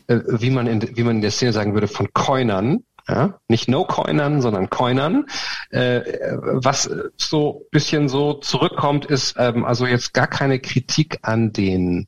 äh, 0.07 0.21
wie 0.27 0.51
man 0.51 0.67
in, 0.67 0.83
wie 0.97 1.03
man 1.03 1.17
in 1.17 1.23
der 1.23 1.31
Szene 1.31 1.55
sagen 1.55 1.73
würde, 1.73 1.89
von 1.89 2.13
Coinern, 2.13 2.85
ja, 3.09 3.39
nicht 3.49 3.69
No-Coinern, 3.69 4.43
sondern 4.43 4.69
Coinern, 4.69 5.25
äh, 5.71 6.03
was 6.41 6.91
so 7.17 7.67
bisschen 7.71 8.11
so 8.11 8.35
zurückkommt, 8.35 9.07
ist 9.07 9.37
ähm, 9.39 9.65
also 9.65 9.87
jetzt 9.87 10.13
gar 10.13 10.27
keine 10.27 10.59
Kritik 10.59 11.21
an 11.23 11.55
den 11.55 12.07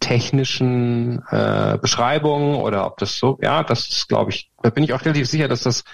technischen 0.00 1.22
äh, 1.30 1.78
Beschreibungen 1.80 2.56
oder 2.56 2.86
ob 2.86 2.98
das 2.98 3.18
so, 3.18 3.38
ja, 3.42 3.62
das 3.62 3.88
ist, 3.88 4.08
glaube 4.08 4.30
ich, 4.30 4.50
da 4.62 4.70
bin 4.70 4.84
ich 4.84 4.92
auch 4.92 5.04
relativ 5.04 5.28
sicher, 5.28 5.48
dass 5.48 5.62
das 5.62 5.84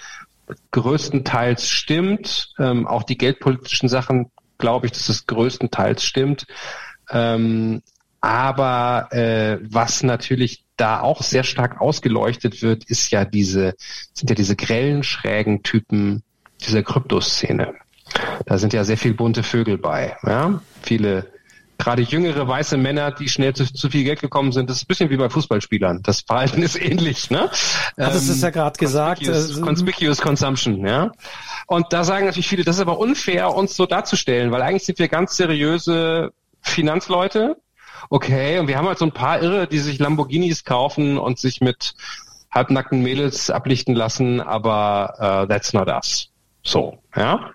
größtenteils 0.71 1.67
stimmt. 1.67 2.53
Ähm, 2.59 2.87
auch 2.87 3.03
die 3.03 3.17
geldpolitischen 3.17 3.89
Sachen, 3.89 4.31
glaube 4.57 4.85
ich, 4.85 4.91
dass 4.91 5.07
das 5.07 5.25
größtenteils 5.25 6.03
stimmt. 6.03 6.45
Ähm, 7.09 7.81
aber 8.21 9.11
äh, 9.11 9.59
was 9.61 10.03
natürlich 10.03 10.65
da 10.77 10.99
auch 11.01 11.21
sehr 11.21 11.43
stark 11.43 11.79
ausgeleuchtet 11.79 12.61
wird, 12.61 12.83
ist 12.85 13.11
ja 13.11 13.25
diese, 13.25 13.75
sind 14.13 14.29
ja 14.29 14.35
diese 14.35 14.55
grellen, 14.55 15.03
schrägen 15.03 15.63
Typen 15.63 16.23
dieser 16.61 16.83
Kryptoszene. 16.83 17.75
Da 18.45 18.57
sind 18.57 18.73
ja 18.73 18.83
sehr 18.83 18.97
viel 18.97 19.13
bunte 19.13 19.43
Vögel 19.43 19.77
bei, 19.77 20.17
ja, 20.23 20.61
viele 20.81 21.31
gerade 21.77 22.01
jüngere 22.01 22.47
weiße 22.47 22.77
Männer, 22.77 23.11
die 23.11 23.29
schnell 23.29 23.53
zu, 23.53 23.71
zu, 23.71 23.89
viel 23.89 24.03
Geld 24.03 24.21
gekommen 24.21 24.51
sind. 24.51 24.69
Das 24.69 24.77
ist 24.77 24.83
ein 24.83 24.87
bisschen 24.87 25.09
wie 25.09 25.17
bei 25.17 25.29
Fußballspielern. 25.29 26.01
Das 26.03 26.21
Verhalten 26.21 26.61
ist 26.61 26.81
ähnlich. 26.81 27.29
Ne? 27.29 27.49
Hattest 27.97 28.27
ähm, 28.27 28.35
es 28.35 28.41
ja 28.41 28.49
gerade 28.49 28.77
gesagt. 28.77 29.23
Conspicuous, 29.23 29.57
äh, 29.57 29.61
conspicuous 29.61 30.21
Consumption. 30.21 30.85
Ja. 30.85 31.11
Und 31.67 31.91
da 31.91 32.03
sagen 32.03 32.25
natürlich 32.25 32.47
viele, 32.47 32.63
das 32.63 32.75
ist 32.77 32.81
aber 32.81 32.99
unfair, 32.99 33.53
uns 33.53 33.75
so 33.75 33.85
darzustellen, 33.85 34.51
weil 34.51 34.61
eigentlich 34.61 34.85
sind 34.85 34.99
wir 34.99 35.07
ganz 35.07 35.37
seriöse 35.37 36.31
Finanzleute. 36.61 37.57
Okay, 38.09 38.59
und 38.59 38.67
wir 38.67 38.77
haben 38.77 38.87
halt 38.87 38.99
so 38.99 39.05
ein 39.05 39.13
paar 39.13 39.41
Irre, 39.41 39.67
die 39.67 39.79
sich 39.79 39.99
Lamborghinis 39.99 40.63
kaufen 40.63 41.17
und 41.17 41.39
sich 41.39 41.61
mit 41.61 41.95
halbnackten 42.51 43.01
Mädels 43.01 43.49
ablichten 43.49 43.95
lassen, 43.95 44.41
aber 44.41 45.43
uh, 45.43 45.47
that's 45.47 45.73
not 45.73 45.87
us. 45.87 46.29
So, 46.63 46.99
ja 47.15 47.51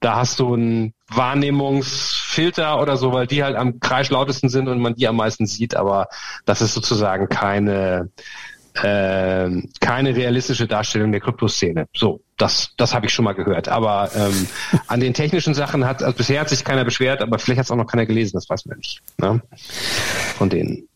da 0.00 0.16
hast 0.16 0.38
du 0.38 0.54
einen 0.54 0.94
Wahrnehmungsfilter 1.08 2.80
oder 2.80 2.96
so, 2.96 3.12
weil 3.12 3.26
die 3.26 3.42
halt 3.42 3.56
am 3.56 3.80
kreischlautesten 3.80 4.48
sind 4.48 4.68
und 4.68 4.80
man 4.80 4.94
die 4.94 5.08
am 5.08 5.16
meisten 5.16 5.46
sieht, 5.46 5.74
aber 5.74 6.08
das 6.44 6.60
ist 6.60 6.74
sozusagen 6.74 7.28
keine 7.28 8.10
äh, 8.82 9.50
keine 9.80 10.14
realistische 10.14 10.66
Darstellung 10.66 11.10
der 11.10 11.20
Kryptoszene. 11.20 11.88
So, 11.94 12.20
das, 12.36 12.70
das 12.76 12.94
habe 12.94 13.06
ich 13.06 13.12
schon 13.12 13.24
mal 13.24 13.34
gehört. 13.34 13.68
Aber 13.68 14.10
ähm, 14.14 14.46
an 14.86 15.00
den 15.00 15.14
technischen 15.14 15.54
Sachen 15.54 15.84
hat, 15.84 16.02
also 16.02 16.16
bisher 16.16 16.40
hat 16.40 16.48
sich 16.48 16.64
keiner 16.64 16.84
beschwert, 16.84 17.20
aber 17.20 17.38
vielleicht 17.38 17.58
hat 17.58 17.64
es 17.66 17.70
auch 17.70 17.76
noch 17.76 17.86
keiner 17.86 18.06
gelesen, 18.06 18.34
das 18.34 18.48
weiß 18.48 18.66
man 18.66 18.78
nicht. 18.78 19.00
Ne? 19.18 19.42
Von 20.36 20.50
denen. 20.50 20.87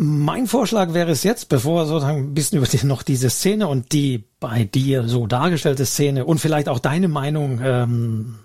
Mein 0.00 0.46
Vorschlag 0.46 0.94
wäre 0.94 1.10
es 1.10 1.24
jetzt, 1.24 1.48
bevor 1.48 1.82
wir 1.82 1.86
sozusagen 1.86 2.18
ein 2.18 2.34
bisschen 2.34 2.58
über 2.58 2.68
die, 2.68 2.86
noch 2.86 3.02
diese 3.02 3.30
Szene 3.30 3.66
und 3.66 3.90
die 3.92 4.28
bei 4.38 4.62
dir 4.62 5.08
so 5.08 5.26
dargestellte 5.26 5.84
Szene 5.86 6.24
und 6.24 6.38
vielleicht 6.38 6.68
auch 6.68 6.78
deine 6.78 7.08
Meinung, 7.08 7.58
ähm, 7.60 8.36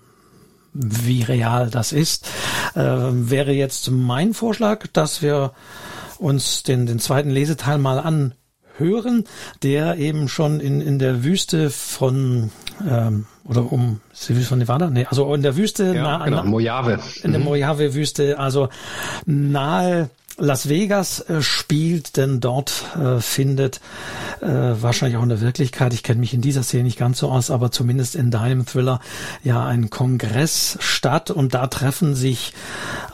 wie 0.72 1.22
real 1.22 1.70
das 1.70 1.92
ist, 1.92 2.26
äh, 2.74 2.80
wäre 2.80 3.52
jetzt 3.52 3.88
mein 3.92 4.34
Vorschlag, 4.34 4.88
dass 4.92 5.22
wir 5.22 5.52
uns 6.18 6.64
den, 6.64 6.86
den 6.86 6.98
zweiten 6.98 7.30
Leseteil 7.30 7.78
mal 7.78 8.00
anhören, 8.00 9.22
der 9.62 9.96
eben 9.98 10.26
schon 10.26 10.58
in, 10.58 10.80
in 10.80 10.98
der 10.98 11.22
Wüste 11.22 11.70
von 11.70 12.50
ähm, 12.84 13.26
oder 13.44 13.70
um 13.70 14.00
die 14.28 14.34
Wüste 14.34 14.48
von 14.48 14.58
Nevada? 14.58 14.90
Nee, 14.90 15.06
also 15.08 15.32
in 15.32 15.42
der 15.42 15.56
Wüste, 15.56 15.94
ja, 15.94 16.02
nah, 16.02 16.24
genau, 16.24 16.42
Mojave. 16.42 16.98
In 17.22 17.30
der 17.30 17.38
mhm. 17.38 17.46
Mojave-Wüste, 17.46 18.40
also 18.40 18.70
nahe 19.24 20.10
Las 20.36 20.68
Vegas 20.68 21.20
äh, 21.20 21.42
spielt, 21.42 22.16
denn 22.16 22.40
dort 22.40 22.84
äh, 22.96 23.20
findet 23.20 23.80
äh, 24.40 24.48
wahrscheinlich 24.48 25.16
auch 25.16 25.22
in 25.22 25.28
der 25.28 25.40
Wirklichkeit, 25.40 25.94
ich 25.94 26.02
kenne 26.02 26.20
mich 26.20 26.34
in 26.34 26.40
dieser 26.40 26.64
Szene 26.64 26.84
nicht 26.84 26.98
ganz 26.98 27.18
so 27.18 27.30
aus, 27.30 27.52
aber 27.52 27.70
zumindest 27.70 28.16
in 28.16 28.32
deinem 28.32 28.66
Thriller 28.66 29.00
ja 29.44 29.64
ein 29.64 29.90
Kongress 29.90 30.76
statt. 30.80 31.30
Und 31.30 31.54
da 31.54 31.68
treffen 31.68 32.16
sich 32.16 32.52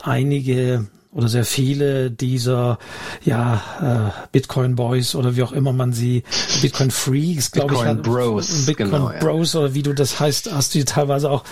einige 0.01 0.87
oder 1.13 1.27
sehr 1.27 1.43
viele 1.43 2.09
dieser 2.09 2.77
ja 3.23 4.11
äh, 4.13 4.27
Bitcoin 4.31 4.75
Boys 4.75 5.13
oder 5.13 5.35
wie 5.35 5.43
auch 5.43 5.51
immer 5.51 5.73
man 5.73 5.91
sie 5.91 6.23
Bitcoin 6.61 6.89
Freaks 6.89 7.51
glaube 7.51 7.73
ich 7.73 7.79
Bitcoin 7.81 8.01
Bros 8.01 8.65
Bitcoin 8.65 8.91
genau, 8.91 9.11
Bros 9.19 9.55
oder 9.55 9.73
wie 9.73 9.83
du 9.83 9.93
das 9.93 10.21
heißt 10.21 10.53
hast 10.53 10.73
du 10.73 10.85
teilweise 10.85 11.29
auch 11.29 11.43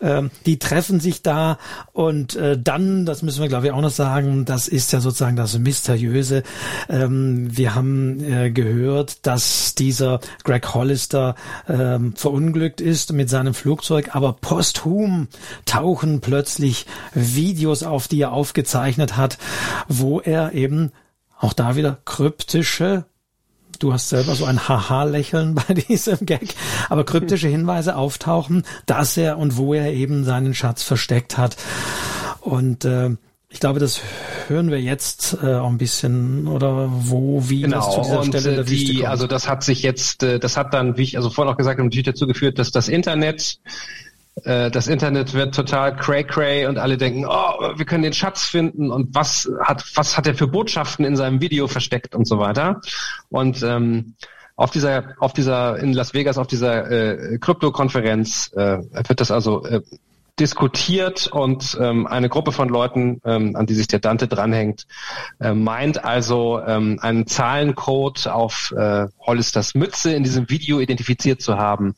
ähm, 0.00 0.32
die 0.46 0.58
treffen 0.58 0.98
sich 0.98 1.22
da 1.22 1.58
und 1.92 2.34
äh, 2.34 2.58
dann 2.60 3.06
das 3.06 3.22
müssen 3.22 3.40
wir 3.40 3.48
glaube 3.48 3.66
ich 3.66 3.72
auch 3.72 3.80
noch 3.80 3.90
sagen 3.90 4.46
das 4.46 4.66
ist 4.66 4.92
ja 4.92 5.00
sozusagen 5.00 5.36
das 5.36 5.56
mysteriöse. 5.58 6.42
Ähm, 6.88 7.56
wir 7.56 7.76
haben 7.76 8.18
äh, 8.20 8.50
gehört 8.50 9.24
dass 9.26 9.76
dieser 9.76 10.18
Greg 10.42 10.74
Hollister 10.74 11.36
ähm, 11.68 12.14
verunglückt 12.16 12.80
ist 12.80 13.12
mit 13.12 13.30
seinem 13.30 13.54
Flugzeug 13.54 14.16
aber 14.16 14.32
posthum 14.32 15.28
tauchen 15.66 16.20
plötzlich 16.20 16.86
Videos 17.14 17.84
auf 17.84 18.08
die 18.08 18.20
er 18.20 18.32
aufgezeichnet 18.32 19.03
gezeichnet 19.04 19.16
hat, 19.16 19.38
wo 19.88 20.20
er 20.20 20.52
eben 20.52 20.92
auch 21.38 21.52
da 21.52 21.76
wieder 21.76 21.98
kryptische 22.04 23.04
Du 23.80 23.92
hast 23.92 24.08
selber 24.08 24.36
so 24.36 24.44
ein 24.44 24.68
Haha-Lächeln 24.68 25.56
bei 25.56 25.74
diesem 25.88 26.24
Gag, 26.26 26.54
aber 26.88 27.04
kryptische 27.04 27.48
Hinweise 27.48 27.96
auftauchen, 27.96 28.62
dass 28.86 29.16
er 29.16 29.36
und 29.36 29.56
wo 29.56 29.74
er 29.74 29.92
eben 29.92 30.24
seinen 30.24 30.54
Schatz 30.54 30.84
versteckt 30.84 31.36
hat. 31.36 31.56
Und 32.40 32.84
äh, 32.84 33.10
ich 33.48 33.58
glaube, 33.58 33.80
das 33.80 34.00
hören 34.46 34.70
wir 34.70 34.80
jetzt 34.80 35.36
äh, 35.42 35.54
auch 35.54 35.68
ein 35.68 35.76
bisschen 35.76 36.46
oder 36.46 36.88
wo, 36.88 37.48
wie 37.48 37.62
genau. 37.62 37.78
das 37.78 37.94
zu 37.96 38.00
dieser 38.02 38.20
und, 38.20 38.26
Stelle 38.28 38.54
der 38.54 38.64
die, 38.64 38.94
kommt. 38.94 39.08
Also 39.08 39.26
das 39.26 39.48
hat 39.48 39.64
sich 39.64 39.82
jetzt, 39.82 40.22
äh, 40.22 40.38
das 40.38 40.56
hat 40.56 40.72
dann, 40.72 40.96
wie 40.96 41.02
ich 41.02 41.16
also 41.16 41.28
vorhin 41.28 41.52
auch 41.52 41.58
gesagt 41.58 41.78
habe, 41.78 41.84
natürlich 41.84 42.06
dazu 42.06 42.28
geführt, 42.28 42.60
dass 42.60 42.70
das 42.70 42.88
Internet 42.88 43.58
äh, 43.64 43.70
das 44.42 44.88
Internet 44.88 45.32
wird 45.32 45.54
total 45.54 45.94
cray 45.94 46.24
cray 46.24 46.66
und 46.66 46.76
alle 46.76 46.96
denken, 46.96 47.24
oh, 47.24 47.76
wir 47.76 47.84
können 47.84 48.02
den 48.02 48.12
Schatz 48.12 48.44
finden 48.44 48.90
und 48.90 49.14
was 49.14 49.48
hat 49.60 49.84
was 49.94 50.16
hat 50.16 50.26
er 50.26 50.34
für 50.34 50.48
Botschaften 50.48 51.04
in 51.04 51.14
seinem 51.14 51.40
Video 51.40 51.68
versteckt 51.68 52.16
und 52.16 52.26
so 52.26 52.38
weiter. 52.40 52.80
Und 53.30 53.62
ähm, 53.62 54.16
auf 54.56 54.70
dieser 54.70 55.14
auf 55.18 55.32
dieser 55.32 55.78
in 55.78 55.92
Las 55.92 56.14
Vegas 56.14 56.38
auf 56.38 56.46
dieser 56.46 56.90
äh, 56.90 57.38
Krypto-Konferenz 57.38 58.52
äh, 58.54 58.78
wird 59.08 59.20
das 59.20 59.30
also 59.30 59.64
äh, 59.66 59.82
diskutiert 60.40 61.28
und 61.28 61.78
ähm, 61.80 62.06
eine 62.06 62.28
Gruppe 62.28 62.50
von 62.50 62.68
Leuten, 62.68 63.20
ähm, 63.24 63.54
an 63.54 63.66
die 63.66 63.74
sich 63.74 63.86
der 63.86 64.00
Dante 64.00 64.26
dranhängt, 64.26 64.86
äh, 65.40 65.54
meint 65.54 66.04
also 66.04 66.60
ähm, 66.66 66.98
einen 67.00 67.26
Zahlencode 67.26 68.26
auf 68.26 68.72
äh, 68.76 69.06
Hollisters 69.20 69.74
Mütze 69.74 70.12
in 70.12 70.24
diesem 70.24 70.50
Video 70.50 70.80
identifiziert 70.80 71.40
zu 71.40 71.56
haben 71.56 71.94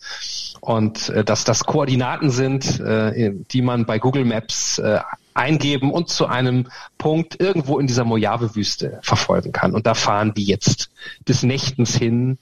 und 0.60 1.08
äh, 1.08 1.24
dass 1.24 1.44
das 1.44 1.64
Koordinaten 1.64 2.30
sind, 2.30 2.78
äh, 2.80 3.32
die 3.50 3.62
man 3.62 3.86
bei 3.86 3.98
Google 3.98 4.26
Maps 4.26 4.78
äh, 4.78 5.00
eingeben 5.32 5.90
und 5.90 6.08
zu 6.08 6.26
einem 6.26 6.68
Punkt 6.98 7.40
irgendwo 7.40 7.78
in 7.78 7.86
dieser 7.86 8.04
Mojave-Wüste 8.04 8.98
verfolgen 9.02 9.52
kann. 9.52 9.74
Und 9.74 9.86
da 9.86 9.94
fahren 9.94 10.34
die 10.34 10.44
jetzt 10.44 10.90
des 11.28 11.42
Nächtens 11.42 11.94
hin. 11.94 12.38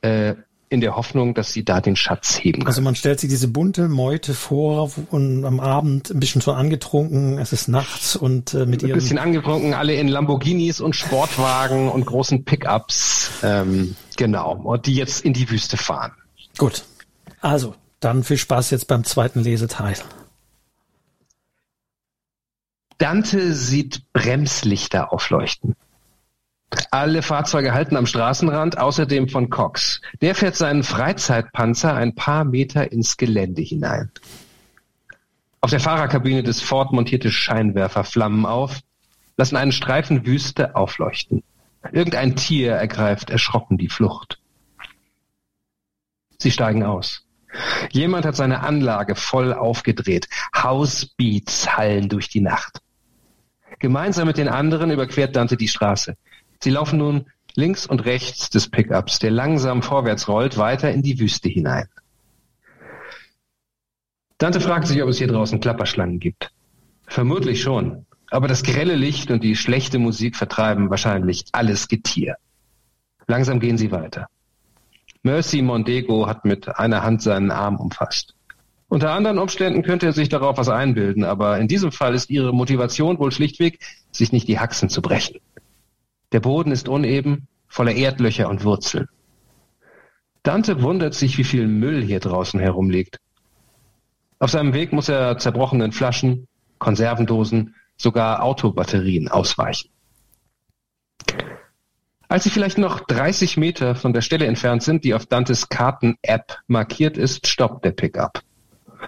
Äh, 0.00 0.34
in 0.72 0.80
der 0.80 0.96
Hoffnung, 0.96 1.34
dass 1.34 1.52
sie 1.52 1.64
da 1.64 1.82
den 1.82 1.96
Schatz 1.96 2.34
heben 2.36 2.60
können. 2.60 2.66
Also 2.66 2.80
man 2.80 2.96
stellt 2.96 3.20
sich 3.20 3.28
diese 3.28 3.46
bunte 3.46 3.88
Meute 3.88 4.32
vor 4.32 4.90
und 5.10 5.44
am 5.44 5.60
Abend 5.60 6.10
ein 6.10 6.18
bisschen 6.18 6.40
schon 6.40 6.54
angetrunken, 6.54 7.38
es 7.38 7.52
ist 7.52 7.68
nachts 7.68 8.16
und 8.16 8.54
äh, 8.54 8.64
mit 8.64 8.82
ihren... 8.82 8.92
Ein 8.92 8.98
bisschen 8.98 9.18
angetrunken, 9.18 9.74
alle 9.74 9.94
in 9.94 10.08
Lamborghinis 10.08 10.80
und 10.80 10.96
Sportwagen 10.96 11.90
und 11.90 12.06
großen 12.06 12.44
Pickups, 12.44 13.30
ähm, 13.42 13.94
genau, 14.16 14.54
und 14.54 14.86
die 14.86 14.94
jetzt 14.94 15.24
in 15.24 15.34
die 15.34 15.50
Wüste 15.50 15.76
fahren. 15.76 16.12
Gut, 16.56 16.84
also 17.42 17.74
dann 18.00 18.24
viel 18.24 18.38
Spaß 18.38 18.70
jetzt 18.70 18.88
beim 18.88 19.04
zweiten 19.04 19.40
Leseteil. 19.40 19.96
Dante 22.96 23.52
sieht 23.52 24.10
Bremslichter 24.14 25.12
aufleuchten. 25.12 25.76
Alle 26.90 27.22
Fahrzeuge 27.22 27.72
halten 27.72 27.96
am 27.96 28.06
Straßenrand, 28.06 28.78
außerdem 28.78 29.28
von 29.28 29.50
Cox. 29.50 30.00
Der 30.20 30.34
fährt 30.34 30.56
seinen 30.56 30.82
Freizeitpanzer 30.82 31.94
ein 31.94 32.14
paar 32.14 32.44
Meter 32.44 32.92
ins 32.92 33.16
Gelände 33.16 33.62
hinein. 33.62 34.10
Auf 35.60 35.70
der 35.70 35.80
Fahrerkabine 35.80 36.42
des 36.42 36.60
Ford 36.60 36.92
montierte 36.92 37.30
Scheinwerfer 37.30 38.04
flammen 38.04 38.46
auf, 38.46 38.80
lassen 39.36 39.56
einen 39.56 39.72
Streifen 39.72 40.26
Wüste 40.26 40.76
aufleuchten. 40.76 41.42
Irgendein 41.92 42.36
Tier 42.36 42.72
ergreift 42.72 43.30
erschrocken 43.30 43.78
die 43.78 43.88
Flucht. 43.88 44.40
Sie 46.38 46.50
steigen 46.50 46.82
aus. 46.82 47.26
Jemand 47.90 48.24
hat 48.24 48.36
seine 48.36 48.60
Anlage 48.60 49.14
voll 49.14 49.52
aufgedreht. 49.52 50.28
Housebeats 50.54 51.76
hallen 51.76 52.08
durch 52.08 52.28
die 52.28 52.40
Nacht. 52.40 52.80
Gemeinsam 53.78 54.26
mit 54.26 54.38
den 54.38 54.48
anderen 54.48 54.90
überquert 54.90 55.36
Dante 55.36 55.56
die 55.56 55.68
Straße. 55.68 56.16
Sie 56.62 56.70
laufen 56.70 56.98
nun 57.00 57.26
links 57.56 57.86
und 57.86 58.04
rechts 58.04 58.48
des 58.48 58.68
Pickups, 58.68 59.18
der 59.18 59.32
langsam 59.32 59.82
vorwärts 59.82 60.28
rollt, 60.28 60.58
weiter 60.58 60.92
in 60.92 61.02
die 61.02 61.18
Wüste 61.18 61.48
hinein. 61.48 61.88
Dante 64.38 64.60
fragt 64.60 64.86
sich, 64.86 65.02
ob 65.02 65.08
es 65.08 65.18
hier 65.18 65.26
draußen 65.26 65.58
Klapperschlangen 65.58 66.20
gibt. 66.20 66.52
Vermutlich 67.08 67.60
schon. 67.60 68.06
Aber 68.30 68.46
das 68.46 68.62
grelle 68.62 68.94
Licht 68.94 69.32
und 69.32 69.42
die 69.42 69.56
schlechte 69.56 69.98
Musik 69.98 70.36
vertreiben 70.36 70.88
wahrscheinlich 70.88 71.44
alles 71.50 71.88
Getier. 71.88 72.36
Langsam 73.26 73.58
gehen 73.58 73.76
sie 73.76 73.90
weiter. 73.90 74.28
Mercy 75.24 75.62
Mondego 75.62 76.28
hat 76.28 76.44
mit 76.44 76.68
einer 76.78 77.02
Hand 77.02 77.22
seinen 77.22 77.50
Arm 77.50 77.76
umfasst. 77.76 78.36
Unter 78.88 79.10
anderen 79.10 79.38
Umständen 79.38 79.82
könnte 79.82 80.06
er 80.06 80.12
sich 80.12 80.28
darauf 80.28 80.58
was 80.58 80.68
einbilden, 80.68 81.24
aber 81.24 81.58
in 81.58 81.66
diesem 81.66 81.90
Fall 81.90 82.14
ist 82.14 82.30
ihre 82.30 82.52
Motivation 82.52 83.18
wohl 83.18 83.32
schlichtweg, 83.32 83.80
sich 84.12 84.30
nicht 84.30 84.46
die 84.46 84.60
Haxen 84.60 84.88
zu 84.88 85.02
brechen. 85.02 85.40
Der 86.32 86.40
Boden 86.40 86.72
ist 86.72 86.88
uneben, 86.88 87.46
voller 87.68 87.94
Erdlöcher 87.94 88.48
und 88.48 88.64
Wurzeln. 88.64 89.08
Dante 90.42 90.82
wundert 90.82 91.14
sich, 91.14 91.38
wie 91.38 91.44
viel 91.44 91.68
Müll 91.68 92.02
hier 92.02 92.20
draußen 92.20 92.58
herumliegt. 92.58 93.18
Auf 94.38 94.50
seinem 94.50 94.74
Weg 94.74 94.92
muss 94.92 95.08
er 95.08 95.38
zerbrochenen 95.38 95.92
Flaschen, 95.92 96.48
Konservendosen, 96.78 97.76
sogar 97.96 98.42
Autobatterien 98.42 99.28
ausweichen. 99.28 99.90
Als 102.28 102.44
sie 102.44 102.50
vielleicht 102.50 102.78
noch 102.78 103.00
30 103.00 103.58
Meter 103.58 103.94
von 103.94 104.12
der 104.12 104.22
Stelle 104.22 104.46
entfernt 104.46 104.82
sind, 104.82 105.04
die 105.04 105.14
auf 105.14 105.26
Dantes 105.26 105.68
Karten-App 105.68 106.58
markiert 106.66 107.18
ist, 107.18 107.46
stoppt 107.46 107.84
der 107.84 107.92
Pickup. 107.92 108.40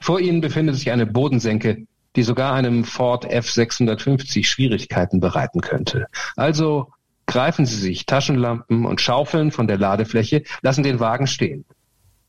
Vor 0.03 0.21
ihnen 0.21 0.41
befindet 0.41 0.77
sich 0.77 0.91
eine 0.91 1.07
Bodensenke, 1.07 1.87
die 2.17 2.23
sogar 2.23 2.55
einem 2.55 2.85
Ford 2.85 3.27
F650 3.27 4.45
Schwierigkeiten 4.45 5.21
bereiten 5.21 5.63
könnte. 5.63 6.07
Also 6.37 6.93
greifen 7.27 7.67
sie 7.67 7.77
sich 7.77 8.07
Taschenlampen 8.07 8.85
und 8.87 9.01
Schaufeln 9.01 9.51
von 9.51 9.67
der 9.67 9.79
Ladefläche, 9.79 10.45
lassen 10.63 10.83
den 10.83 11.01
Wagen 11.01 11.27
stehen. 11.27 11.65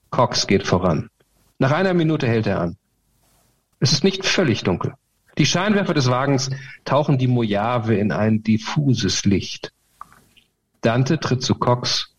Cox 0.10 0.48
geht 0.48 0.66
voran. 0.66 1.10
Nach 1.60 1.72
einer 1.72 1.94
Minute 1.94 2.28
hält 2.28 2.48
er 2.48 2.62
an. 2.62 2.78
Es 3.80 3.92
ist 3.92 4.04
nicht 4.04 4.26
völlig 4.26 4.64
dunkel. 4.64 4.94
Die 5.38 5.46
Scheinwerfer 5.46 5.94
des 5.94 6.10
Wagens 6.10 6.50
tauchen 6.86 7.18
die 7.18 7.28
Mojave 7.28 7.96
in 7.96 8.12
ein 8.12 8.42
diffuses 8.42 9.26
Licht. 9.26 9.74
Dante 10.82 11.20
tritt 11.20 11.44
zu 11.44 11.56
Cox, 11.56 12.16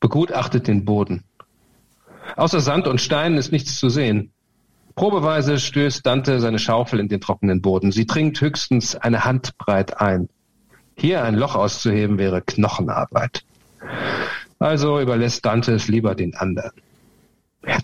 begutachtet 0.00 0.66
den 0.66 0.84
Boden. 0.84 1.24
Außer 2.36 2.60
Sand 2.60 2.88
und 2.88 3.00
Steinen 3.00 3.38
ist 3.38 3.52
nichts 3.52 3.78
zu 3.78 3.88
sehen. 3.88 4.32
Probeweise 4.94 5.60
stößt 5.60 6.04
Dante 6.04 6.40
seine 6.40 6.58
Schaufel 6.58 6.98
in 6.98 7.08
den 7.08 7.20
trockenen 7.20 7.62
Boden. 7.62 7.92
Sie 7.92 8.06
dringt 8.06 8.40
höchstens 8.40 8.96
eine 8.96 9.24
Handbreit 9.24 10.00
ein. 10.00 10.28
Hier 11.00 11.22
ein 11.22 11.36
Loch 11.36 11.54
auszuheben 11.54 12.18
wäre 12.18 12.42
Knochenarbeit. 12.42 13.44
Also 14.58 15.00
überlässt 15.00 15.46
Dante 15.46 15.72
es 15.72 15.86
lieber 15.86 16.16
den 16.16 16.34
anderen. 16.34 16.72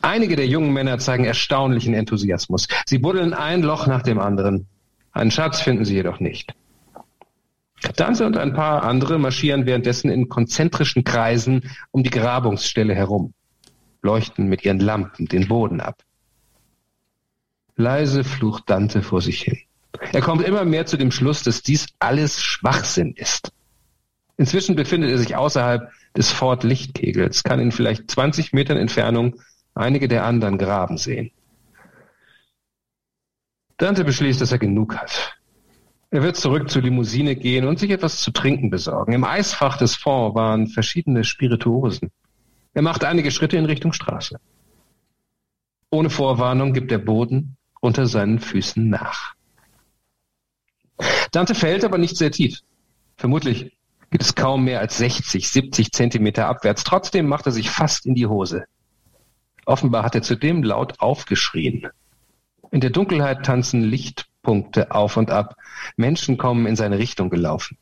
Einige 0.03 0.35
der 0.35 0.49
jungen 0.49 0.73
Männer 0.73 0.99
zeigen 0.99 1.25
erstaunlichen 1.25 1.95
Enthusiasmus. 1.95 2.67
Sie 2.87 2.99
buddeln 2.99 3.33
ein 3.33 3.63
Loch 3.63 3.87
nach 3.87 4.03
dem 4.03 4.19
anderen. 4.19 4.67
Einen 5.13 5.31
Schatz 5.31 5.61
finden 5.61 5.85
sie 5.85 5.95
jedoch 5.95 6.19
nicht. 6.19 6.55
Dante 7.95 8.27
und 8.27 8.37
ein 8.37 8.53
paar 8.53 8.83
andere 8.83 9.19
marschieren 9.19 9.65
währenddessen 9.65 10.11
in 10.11 10.29
konzentrischen 10.29 11.05
Kreisen 11.05 11.71
um 11.93 12.03
die 12.03 12.11
Grabungsstelle 12.11 12.97
herum, 12.97 13.33
leuchten 14.03 14.49
mit 14.49 14.65
ihren 14.65 14.81
Lampen 14.81 15.27
den 15.27 15.47
Boden 15.47 15.81
ab. 15.81 16.03
Leise 17.77 18.25
flucht 18.25 18.69
Dante 18.69 19.03
vor 19.03 19.21
sich 19.21 19.43
hin. 19.43 19.59
Er 20.13 20.21
kommt 20.21 20.43
immer 20.43 20.65
mehr 20.65 20.87
zu 20.87 20.97
dem 20.97 21.11
Schluss, 21.11 21.43
dass 21.43 21.63
dies 21.63 21.89
alles 21.99 22.43
Schwachsinn 22.43 23.15
ist. 23.17 23.53
Inzwischen 24.37 24.75
befindet 24.75 25.11
er 25.11 25.19
sich 25.19 25.37
außerhalb 25.37 25.91
des 26.17 26.31
Fort 26.31 26.65
Lichtkegels, 26.65 27.45
kann 27.45 27.61
in 27.61 27.73
vielleicht 27.73 28.11
20 28.11 28.53
Metern 28.53 28.77
Entfernung 28.77 29.37
einige 29.75 30.09
der 30.09 30.25
anderen 30.25 30.59
graben 30.59 30.99
sehen. 30.99 31.31
Dante 33.77 34.05
beschließt, 34.05 34.41
dass 34.41 34.53
er 34.53 34.59
genug 34.59 34.97
hat. 34.97 35.37
Er 36.11 36.23
wird 36.23 36.37
zurück 36.37 36.71
zur 36.71 36.83
Limousine 36.83 37.35
gehen 37.35 37.67
und 37.67 37.81
sich 37.81 37.91
etwas 37.91 38.21
zu 38.21 38.31
trinken 38.31 38.71
besorgen. 38.71 39.13
Im 39.13 39.25
Eisfach 39.25 39.77
des 39.77 39.97
Fonds 39.97 40.37
waren 40.37 40.69
verschiedene 40.69 41.25
Spirituosen. 41.25 42.13
Er 42.73 42.83
macht 42.83 43.05
einige 43.05 43.33
Schritte 43.33 43.57
in 43.57 43.65
Richtung 43.65 43.93
Straße. 43.93 44.39
Ohne 45.91 46.11
Vorwarnung 46.11 46.73
gibt 46.73 46.93
der 46.93 46.99
Boden 46.99 47.57
unter 47.81 48.07
seinen 48.07 48.39
Füßen 48.39 48.89
nach. 48.89 49.34
Dante 51.33 51.55
fällt 51.55 51.85
aber 51.85 51.99
nicht 51.99 52.17
sehr 52.17 52.31
tief. 52.31 52.61
Vermutlich 53.17 53.77
geht 54.11 54.23
es 54.23 54.35
kaum 54.35 54.65
mehr 54.65 54.81
als 54.81 54.99
60, 54.99 55.49
70 55.49 55.93
Zentimeter 55.93 56.47
abwärts. 56.47 56.85
Trotzdem 56.85 57.27
macht 57.27 57.47
er 57.47 57.53
sich 57.53 57.71
fast 57.71 58.07
in 58.07 58.15
die 58.15 58.27
Hose. 58.27 58.65
Offenbar 59.67 60.05
hat 60.05 60.15
er 60.15 60.23
zudem 60.23 60.63
laut 60.63 61.01
aufgeschrien. 61.01 61.89
In 62.71 62.81
der 62.81 62.91
Dunkelheit 62.91 63.45
tanzen 63.45 63.83
Lichtpunkte 63.83 64.91
auf 64.91 65.17
und 65.17 65.31
ab. 65.31 65.57
Menschen 65.97 66.39
kommen 66.39 66.67
in 66.67 66.77
seine 66.77 66.99
Richtung 66.99 67.31
gelaufen. 67.31 67.79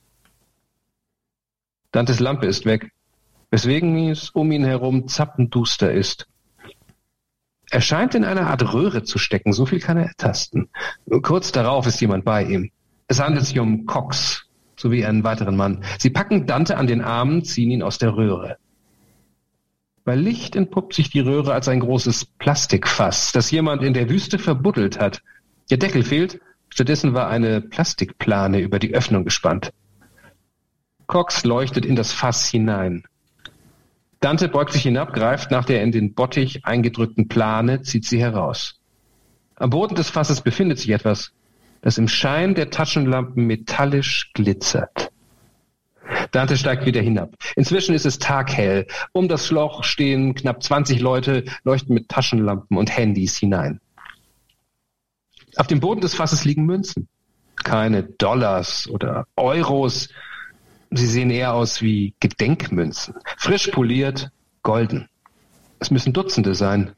Dantes 1.91 2.21
Lampe 2.21 2.47
ist 2.47 2.65
weg, 2.65 2.93
weswegen 3.51 4.09
es 4.09 4.31
um 4.31 4.51
ihn 4.53 4.65
herum 4.65 5.09
zappenduster 5.09 5.93
ist. 5.93 6.27
Er 7.71 7.81
scheint 7.81 8.15
in 8.15 8.25
einer 8.25 8.49
Art 8.49 8.73
Röhre 8.73 9.03
zu 9.03 9.19
stecken, 9.19 9.53
so 9.53 9.67
viel 9.67 9.81
kann 9.81 9.97
er 9.97 10.07
ertasten. 10.07 10.69
Kurz 11.23 11.53
darauf 11.53 11.87
ist 11.87 12.01
jemand 12.01 12.25
bei 12.25 12.45
ihm. 12.45 12.71
Es 13.13 13.21
handelt 13.21 13.45
sich 13.45 13.59
um 13.59 13.85
Cox 13.85 14.47
sowie 14.75 15.05
einen 15.05 15.23
weiteren 15.23 15.55
Mann. 15.55 15.85
Sie 15.99 16.09
packen 16.09 16.47
Dante 16.47 16.79
an 16.79 16.87
den 16.87 17.03
Armen, 17.03 17.45
ziehen 17.45 17.71
ihn 17.71 17.83
aus 17.83 17.99
der 17.99 18.17
Röhre. 18.17 18.57
Bei 20.03 20.17
Licht 20.17 20.57
entpuppt 20.57 20.95
sich 20.95 21.11
die 21.11 21.21
Röhre 21.21 21.53
als 21.53 21.69
ein 21.69 21.81
großes 21.81 22.25
Plastikfass, 22.39 23.33
das 23.33 23.51
jemand 23.51 23.83
in 23.83 23.93
der 23.93 24.09
Wüste 24.09 24.39
verbuddelt 24.39 24.99
hat. 24.99 25.21
Der 25.69 25.77
Deckel 25.77 26.05
fehlt, 26.05 26.41
stattdessen 26.71 27.13
war 27.13 27.29
eine 27.29 27.61
Plastikplane 27.61 28.61
über 28.61 28.79
die 28.79 28.95
Öffnung 28.95 29.25
gespannt. 29.25 29.75
Cox 31.07 31.45
leuchtet 31.45 31.85
in 31.85 31.97
das 31.97 32.13
Fass 32.13 32.47
hinein. 32.49 33.05
Dante 34.21 34.49
beugt 34.49 34.73
sich 34.73 34.85
hinab, 34.85 35.13
greift 35.13 35.51
nach 35.51 35.67
der 35.67 35.83
in 35.83 35.93
den 35.93 36.15
Bottich 36.15 36.65
eingedrückten 36.65 37.29
Plane, 37.29 37.83
zieht 37.83 38.07
sie 38.07 38.23
heraus. 38.23 38.81
Am 39.57 39.69
Boden 39.69 39.97
des 39.97 40.09
Fasses 40.09 40.41
befindet 40.41 40.79
sich 40.79 40.89
etwas, 40.89 41.35
das 41.83 41.99
im 41.99 42.09
Schein 42.09 42.55
der 42.55 42.70
Taschenlampen 42.70 43.47
metallisch 43.47 44.33
glitzert. 44.33 45.11
Dante 46.30 46.57
steigt 46.57 46.87
wieder 46.87 47.01
hinab. 47.01 47.35
Inzwischen 47.57 47.95
ist 47.95 48.07
es 48.07 48.18
taghell. 48.18 48.87
Um 49.12 49.28
das 49.28 49.47
Schloch 49.47 49.85
stehen 49.85 50.35
knapp 50.35 50.62
20 50.62 51.01
Leute, 51.01 51.45
leuchten 51.64 51.95
mit 51.95 52.09
Taschenlampen 52.09 52.76
und 52.76 52.97
Handys 52.97 53.37
hinein. 53.37 53.80
Auf 55.57 55.66
dem 55.66 55.80
Boden 55.80 56.01
des 56.01 56.14
Fasses 56.14 56.45
liegen 56.45 56.64
Münzen. 56.64 57.09
Keine 57.57 58.03
Dollars 58.03 58.89
oder 58.89 59.26
Euros, 59.37 60.09
Sie 60.95 61.07
sehen 61.07 61.30
eher 61.30 61.55
aus 61.55 61.80
wie 61.80 62.14
Gedenkmünzen. 62.20 63.14
Frisch 63.39 63.68
poliert, 63.68 64.30
golden. 64.62 65.09
Es 65.78 65.91
müssen 65.91 66.12
Dutzende 66.12 66.55
sein. 66.55 66.93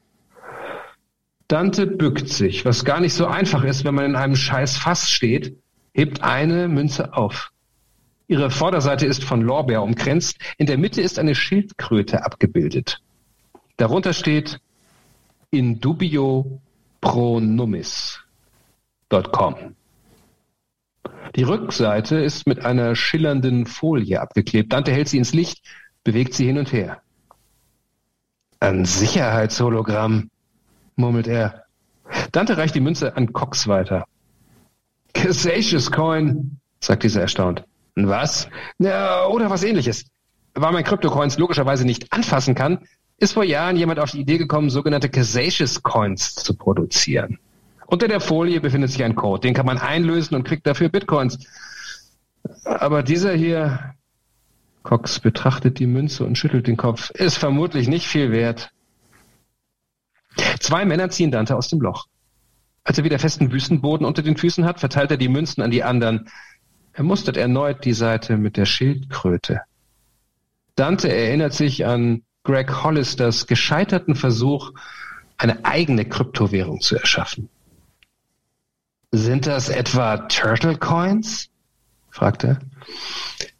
Dante 1.55 1.86
bückt 1.86 2.28
sich, 2.28 2.64
was 2.64 2.84
gar 2.84 2.98
nicht 2.98 3.14
so 3.14 3.28
einfach 3.28 3.62
ist, 3.62 3.84
wenn 3.84 3.94
man 3.94 4.07
in 4.07 4.16
einem 4.16 4.34
scheiß 4.34 4.76
Fass 4.76 5.09
steht, 5.09 5.57
hebt 5.92 6.24
eine 6.24 6.66
Münze 6.66 7.14
auf. 7.14 7.52
Ihre 8.26 8.50
Vorderseite 8.50 9.07
ist 9.07 9.22
von 9.22 9.40
Lorbeer 9.40 9.84
umkränzt. 9.84 10.36
In 10.59 10.66
der 10.66 10.78
Mitte 10.78 11.00
ist 11.00 11.16
eine 11.16 11.36
Schildkröte 11.36 12.24
abgebildet. 12.24 13.00
Darunter 13.76 14.14
steht 14.14 14.59
in 15.50 15.78
dubio 15.78 16.61
pro 17.00 17.38
numis.com. 17.38 18.16
Die 21.36 21.42
Rückseite 21.44 22.16
ist 22.16 22.48
mit 22.48 22.64
einer 22.64 22.96
schillernden 22.96 23.66
Folie 23.66 24.20
abgeklebt. 24.20 24.72
Dante 24.72 24.90
hält 24.90 25.09
sie 25.09 25.18
ins 25.18 25.32
Licht, 25.32 25.64
bewegt 26.02 26.34
sie 26.34 26.46
hin 26.46 26.59
und 26.59 26.72
her. 26.72 27.00
Ein 28.59 28.84
Sicherheitshologramm, 28.86 30.30
murmelt 30.97 31.26
er. 31.26 31.64
Dante 32.32 32.57
reicht 32.57 32.74
die 32.74 32.80
Münze 32.80 33.16
an 33.16 33.32
Cox 33.32 33.66
weiter. 33.68 34.05
Casacious 35.12 35.90
Coin, 35.90 36.59
sagt 36.80 37.03
dieser 37.03 37.22
erstaunt. 37.22 37.64
Was? 37.97 38.49
Na, 38.78 39.26
oder 39.26 39.51
was 39.51 39.62
ähnliches. 39.62 40.05
Weil 40.55 40.72
man 40.72 40.84
Kryptocoins 40.84 41.38
logischerweise 41.38 41.84
nicht 41.84 42.12
anfassen 42.12 42.55
kann, 42.55 42.86
ist 43.18 43.32
vor 43.32 43.45
Jahren 43.45 43.76
jemand 43.76 44.01
auf 44.01 44.11
die 44.11 44.20
Idee 44.20 44.38
gekommen, 44.38 44.70
sogenannte 44.70 45.09
Casacious 45.09 45.82
Coins 45.82 46.34
zu 46.34 46.55
produzieren. 46.55 47.38
Unter 47.86 48.09
der 48.09 48.20
Folie 48.20 48.61
befindet 48.61 48.90
sich 48.90 49.05
ein 49.05 49.14
Code, 49.14 49.40
den 49.40 49.55
kann 49.55 49.66
man 49.66 49.78
einlösen 49.78 50.34
und 50.34 50.45
kriegt 50.45 50.66
dafür 50.66 50.88
Bitcoins. 50.88 51.38
Aber 52.64 53.03
dieser 53.03 53.34
hier, 53.34 53.95
Cox 54.82 55.20
betrachtet 55.20 55.78
die 55.78 55.86
Münze 55.86 56.24
und 56.24 56.36
schüttelt 56.36 56.66
den 56.66 56.76
Kopf, 56.76 57.11
ist 57.11 57.38
vermutlich 57.38 57.88
nicht 57.88 58.07
viel 58.07 58.32
wert. 58.32 58.70
Zwei 60.61 60.85
Männer 60.85 61.11
ziehen 61.11 61.30
Dante 61.30 61.57
aus 61.57 61.68
dem 61.68 61.80
Loch. 61.80 62.07
Als 62.85 62.99
er 62.99 63.05
wieder 63.05 63.18
festen 63.18 63.51
Wüstenboden 63.51 64.07
unter 64.07 64.22
den 64.22 64.37
Füßen 64.37 64.64
hat, 64.64 64.80
verteilt 64.80 65.11
er 65.11 65.16
die 65.16 65.28
Münzen 65.28 65.62
an 65.62 65.70
die 65.70 65.82
anderen. 65.82 66.28
Er 66.93 67.05
mustert 67.05 67.37
erneut 67.37 67.85
die 67.85 67.95
Seite 67.95 68.37
mit 68.37 68.57
der 68.57 68.66
Schildkröte. 68.66 69.62
Dante 70.76 71.12
erinnert 71.12 71.55
sich 71.55 71.87
an 71.87 72.22
Greg 72.43 72.85
Hollisters 72.85 73.47
gescheiterten 73.47 74.14
Versuch, 74.14 74.72
eine 75.39 75.64
eigene 75.64 76.05
Kryptowährung 76.05 76.80
zu 76.80 76.97
erschaffen. 76.97 77.49
Sind 79.12 79.47
das 79.47 79.68
etwa 79.68 80.18
Turtle 80.28 80.76
Coins? 80.76 81.49
fragt 82.11 82.45
er. 82.45 82.59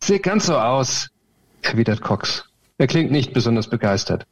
Sieht 0.03 0.23
ganz 0.23 0.47
so 0.47 0.59
aus, 0.59 1.09
erwidert 1.63 2.03
Cox. 2.03 2.45
Er 2.77 2.89
klingt 2.89 3.11
nicht 3.11 3.33
besonders 3.33 3.71
begeistert. 3.71 4.27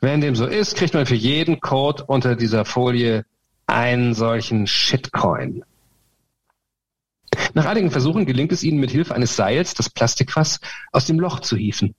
Wenn 0.00 0.20
dem 0.20 0.36
so 0.36 0.46
ist, 0.46 0.76
kriegt 0.76 0.94
man 0.94 1.06
für 1.06 1.14
jeden 1.14 1.60
Code 1.60 2.04
unter 2.04 2.36
dieser 2.36 2.64
Folie 2.64 3.24
einen 3.66 4.14
solchen 4.14 4.66
Shitcoin. 4.66 5.64
Nach 7.54 7.66
einigen 7.66 7.90
Versuchen 7.90 8.26
gelingt 8.26 8.52
es 8.52 8.62
ihnen 8.62 8.78
mit 8.78 8.90
Hilfe 8.90 9.14
eines 9.14 9.36
Seils, 9.36 9.74
das 9.74 9.90
Plastikfass 9.90 10.60
aus 10.92 11.06
dem 11.06 11.18
Loch 11.18 11.40
zu 11.40 11.56
hieven. 11.56 11.94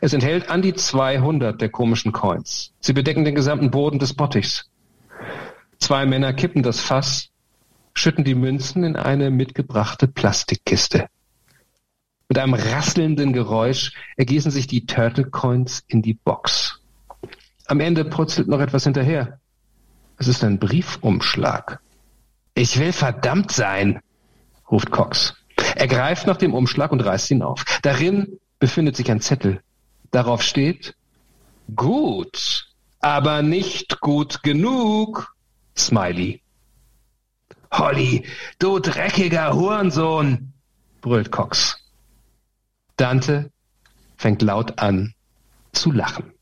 Es 0.00 0.12
enthält 0.12 0.50
an 0.50 0.62
die 0.62 0.74
200 0.74 1.60
der 1.60 1.68
komischen 1.68 2.12
Coins. 2.12 2.72
Sie 2.80 2.92
bedecken 2.92 3.24
den 3.24 3.34
gesamten 3.34 3.70
Boden 3.70 3.98
des 3.98 4.14
Bottichs. 4.14 4.68
Zwei 5.78 6.06
Männer 6.06 6.32
kippen 6.32 6.62
das 6.62 6.80
Fass 6.80 7.30
schütten 7.94 8.24
die 8.24 8.34
Münzen 8.34 8.84
in 8.84 8.96
eine 8.96 9.30
mitgebrachte 9.30 10.06
Plastikkiste. 10.06 11.08
Mit 12.28 12.38
einem 12.38 12.54
rasselnden 12.54 13.32
Geräusch 13.32 13.92
ergießen 14.16 14.50
sich 14.50 14.66
die 14.66 14.86
Turtle 14.86 15.24
Coins 15.24 15.82
in 15.88 16.02
die 16.02 16.14
Box. 16.14 16.77
Am 17.68 17.80
Ende 17.80 18.06
purzelt 18.06 18.48
noch 18.48 18.60
etwas 18.60 18.84
hinterher. 18.84 19.38
Es 20.16 20.26
ist 20.26 20.42
ein 20.42 20.58
Briefumschlag. 20.58 21.80
Ich 22.54 22.78
will 22.78 22.92
verdammt 22.92 23.52
sein, 23.52 24.00
ruft 24.70 24.90
Cox. 24.90 25.34
Er 25.76 25.86
greift 25.86 26.26
nach 26.26 26.38
dem 26.38 26.54
Umschlag 26.54 26.92
und 26.92 27.00
reißt 27.00 27.30
ihn 27.30 27.42
auf. 27.42 27.64
Darin 27.82 28.38
befindet 28.58 28.96
sich 28.96 29.10
ein 29.10 29.20
Zettel. 29.20 29.62
Darauf 30.10 30.42
steht 30.42 30.96
Gut, 31.76 32.66
aber 33.00 33.42
nicht 33.42 34.00
gut 34.00 34.42
genug. 34.42 35.36
Smiley. 35.76 36.40
Holly, 37.70 38.24
du 38.58 38.78
dreckiger 38.78 39.54
Hurensohn, 39.54 40.54
brüllt 41.02 41.30
Cox. 41.30 41.76
Dante 42.96 43.52
fängt 44.16 44.40
laut 44.40 44.78
an 44.78 45.12
zu 45.72 45.92
lachen. 45.92 46.32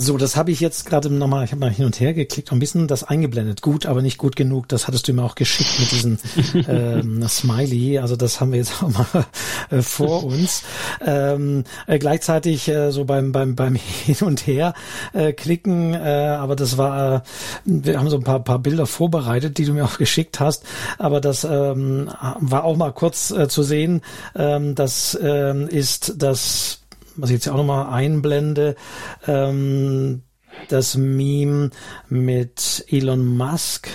So, 0.00 0.16
das 0.16 0.36
habe 0.36 0.52
ich 0.52 0.60
jetzt 0.60 0.86
gerade 0.86 1.10
nochmal, 1.10 1.44
ich 1.44 1.50
habe 1.50 1.58
mal 1.58 1.72
hin 1.72 1.84
und 1.84 1.98
her 1.98 2.14
geklickt, 2.14 2.52
ein 2.52 2.60
bisschen 2.60 2.86
das 2.86 3.02
eingeblendet. 3.02 3.62
Gut, 3.62 3.84
aber 3.84 4.00
nicht 4.00 4.16
gut 4.16 4.36
genug. 4.36 4.68
Das 4.68 4.86
hattest 4.86 5.08
du 5.08 5.12
mir 5.12 5.24
auch 5.24 5.34
geschickt 5.34 5.80
mit 5.80 5.90
diesem 5.90 6.18
ähm, 6.68 7.26
Smiley. 7.26 7.98
Also 7.98 8.14
das 8.14 8.40
haben 8.40 8.52
wir 8.52 8.58
jetzt 8.60 8.80
auch 8.80 8.90
mal 8.90 9.26
äh, 9.70 9.82
vor 9.82 10.22
uns. 10.22 10.62
Ähm, 11.04 11.64
äh, 11.88 11.98
gleichzeitig 11.98 12.68
äh, 12.68 12.92
so 12.92 13.06
beim 13.06 13.32
beim 13.32 13.56
beim 13.56 13.74
Hin 14.04 14.18
und 14.20 14.46
Her 14.46 14.72
äh, 15.14 15.32
klicken, 15.32 15.94
äh, 15.94 16.36
aber 16.38 16.54
das 16.54 16.78
war, 16.78 17.16
äh, 17.16 17.20
wir 17.64 17.98
haben 17.98 18.08
so 18.08 18.18
ein 18.18 18.22
paar 18.22 18.44
paar 18.44 18.60
Bilder 18.60 18.86
vorbereitet, 18.86 19.58
die 19.58 19.64
du 19.64 19.72
mir 19.72 19.84
auch 19.84 19.98
geschickt 19.98 20.38
hast. 20.38 20.62
Aber 20.98 21.20
das 21.20 21.42
ähm, 21.42 22.08
war 22.38 22.62
auch 22.62 22.76
mal 22.76 22.92
kurz 22.92 23.32
äh, 23.32 23.48
zu 23.48 23.64
sehen. 23.64 24.02
Ähm, 24.36 24.76
das 24.76 25.18
ähm, 25.20 25.66
ist 25.66 26.14
das 26.18 26.77
was 27.18 27.30
ich 27.30 27.34
jetzt 27.34 27.48
auch 27.48 27.56
nochmal 27.56 27.92
einblende, 27.92 28.76
ähm, 29.26 30.22
das 30.68 30.96
Meme 30.96 31.70
mit 32.08 32.84
Elon 32.88 33.24
Musk, 33.24 33.88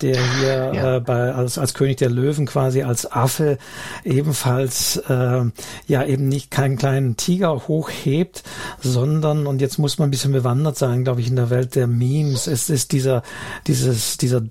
der 0.00 0.16
hier 0.38 0.72
ja. 0.74 0.96
äh, 0.96 1.00
bei, 1.00 1.32
als, 1.32 1.58
als 1.58 1.74
König 1.74 1.98
der 1.98 2.10
Löwen 2.10 2.46
quasi 2.46 2.82
als 2.82 3.10
Affe 3.10 3.58
ebenfalls 4.04 4.96
äh, 5.08 5.42
ja 5.86 6.04
eben 6.04 6.28
nicht 6.28 6.50
keinen 6.50 6.78
kleinen 6.78 7.16
Tiger 7.16 7.68
hochhebt, 7.68 8.44
sondern, 8.80 9.46
und 9.46 9.60
jetzt 9.60 9.78
muss 9.78 9.98
man 9.98 10.08
ein 10.08 10.10
bisschen 10.10 10.32
bewandert 10.32 10.78
sein, 10.78 11.04
glaube 11.04 11.20
ich, 11.20 11.28
in 11.28 11.36
der 11.36 11.50
Welt 11.50 11.74
der 11.74 11.86
Memes, 11.86 12.46
es 12.46 12.70
ist 12.70 12.92
dieser, 12.92 13.22
dieses, 13.66 14.16
dieser 14.16 14.42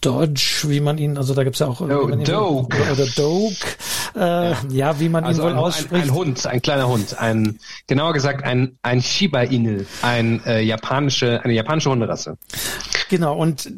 Dodge, 0.00 0.64
wie 0.66 0.80
man 0.80 0.98
ihn, 0.98 1.16
also 1.16 1.34
da 1.34 1.44
gibt's 1.44 1.60
ja 1.60 1.68
auch 1.68 1.80
oh, 1.80 1.86
Doge. 1.86 2.76
oder 2.92 3.06
Doge, 3.16 3.56
äh, 4.16 4.50
ja. 4.50 4.56
ja. 4.70 5.00
wie 5.00 5.08
man 5.08 5.24
also 5.24 5.42
ihn 5.42 5.44
wohl 5.44 5.52
ein, 5.52 5.58
ausspricht. 5.58 5.92
Ein, 5.92 6.10
ein, 6.10 6.14
Hund, 6.14 6.46
ein 6.46 6.62
kleiner 6.62 6.88
Hund, 6.88 7.18
ein 7.18 7.58
genauer 7.86 8.12
gesagt 8.12 8.44
ein 8.44 8.76
ein 8.82 9.00
Shiba 9.00 9.42
Inu, 9.42 9.84
ein 10.02 10.44
äh, 10.44 10.60
japanische 10.60 11.42
eine 11.44 11.52
japanische 11.52 11.90
Hunderasse. 11.90 12.36
Genau 13.08 13.36
und 13.36 13.70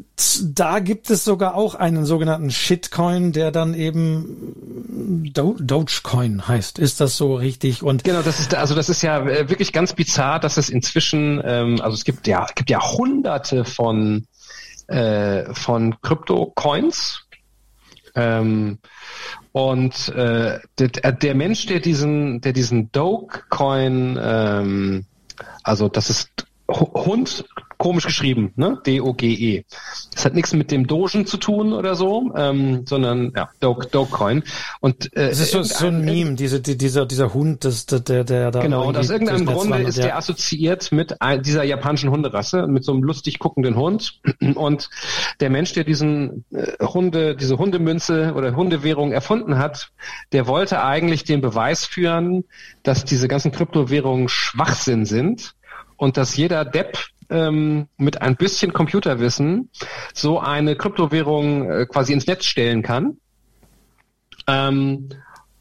da 0.43 0.79
gibt 0.79 1.09
es 1.09 1.23
sogar 1.23 1.55
auch 1.55 1.75
einen 1.75 2.05
sogenannten 2.05 2.49
Shitcoin, 2.49 3.31
der 3.31 3.51
dann 3.51 3.73
eben 3.73 5.31
Do 5.33 5.55
Dogecoin 5.59 6.47
heißt. 6.47 6.79
Ist 6.79 7.01
das 7.01 7.17
so 7.17 7.35
richtig? 7.35 7.83
Und 7.83 8.03
genau, 8.03 8.21
das 8.21 8.39
ist 8.39 8.55
also 8.55 8.75
das 8.75 8.89
ist 8.89 9.01
ja 9.01 9.19
äh, 9.19 9.49
wirklich 9.49 9.73
ganz 9.73 9.93
bizarr, 9.93 10.39
dass 10.39 10.57
es 10.57 10.69
inzwischen 10.69 11.41
ähm, 11.43 11.81
also 11.81 11.95
es 11.95 12.03
gibt 12.03 12.27
ja 12.27 12.45
es 12.45 12.55
gibt 12.55 12.69
ja 12.69 12.81
Hunderte 12.81 13.65
von 13.65 14.25
äh, 14.87 15.53
von 15.53 15.99
Krypto-Coins. 16.01 17.21
Ähm, 18.15 18.79
und 19.51 20.09
äh, 20.09 20.59
der, 20.79 21.11
der, 21.11 21.35
Mensch, 21.35 21.65
der 21.65 21.79
diesen, 21.79 22.41
der 22.41 22.53
diesen 22.53 22.91
Dogecoin, 22.91 24.17
ähm, 24.21 25.05
also 25.63 25.89
das 25.89 26.09
ist 26.09 26.29
Hund 26.67 27.45
komisch 27.77 28.05
geschrieben, 28.05 28.51
ne? 28.55 28.79
D-O-G-E. 28.85 29.65
Das 30.13 30.25
hat 30.25 30.33
nichts 30.33 30.53
mit 30.53 30.71
dem 30.71 30.87
Dogen 30.87 31.25
zu 31.25 31.37
tun 31.37 31.73
oder 31.73 31.95
so, 31.95 32.31
ähm, 32.35 32.85
sondern 32.85 33.33
ja, 33.35 33.49
Doge, 33.59 33.87
Dogecoin. 33.87 34.43
Und 34.79 35.15
äh, 35.15 35.29
es 35.29 35.39
ist 35.39 35.51
so, 35.51 35.63
so 35.63 35.87
ein 35.87 36.03
Meme, 36.03 36.35
diese, 36.35 36.61
die, 36.61 36.77
dieser, 36.77 37.05
dieser 37.05 37.33
Hund, 37.33 37.65
das, 37.65 37.85
der, 37.85 37.99
der, 37.99 38.23
der 38.23 38.51
da. 38.51 38.61
Genau, 38.61 38.87
und 38.87 38.97
aus 38.97 39.09
irgendeinem 39.09 39.45
Grunde 39.45 39.79
ist 39.79 39.97
der 39.97 40.17
assoziiert 40.17 40.91
mit 40.91 41.15
dieser 41.41 41.63
japanischen 41.63 42.11
Hunderasse, 42.11 42.67
mit 42.67 42.83
so 42.83 42.93
einem 42.93 43.03
lustig 43.03 43.39
guckenden 43.39 43.75
Hund. 43.75 44.19
Und 44.55 44.89
der 45.39 45.49
Mensch, 45.49 45.73
der 45.73 45.83
diesen 45.83 46.45
äh, 46.51 46.83
Hunde, 46.83 47.35
diese 47.35 47.57
Hundemünze 47.57 48.33
oder 48.35 48.55
Hundewährung 48.55 49.11
erfunden 49.11 49.57
hat, 49.57 49.91
der 50.31 50.47
wollte 50.47 50.83
eigentlich 50.83 51.23
den 51.23 51.41
Beweis 51.41 51.85
führen, 51.85 52.45
dass 52.83 53.05
diese 53.05 53.27
ganzen 53.27 53.51
Kryptowährungen 53.51 54.29
Schwachsinn 54.29 55.05
sind 55.05 55.55
und 55.97 56.17
dass 56.17 56.35
jeder 56.35 56.65
Depp 56.65 56.97
ähm, 57.29 57.87
mit 57.97 58.21
ein 58.21 58.35
bisschen 58.35 58.73
Computerwissen 58.73 59.69
so 60.13 60.39
eine 60.39 60.75
Kryptowährung 60.75 61.69
äh, 61.69 61.85
quasi 61.85 62.13
ins 62.13 62.27
Netz 62.27 62.45
stellen 62.45 62.81
kann. 62.81 63.17
Ähm, 64.47 65.09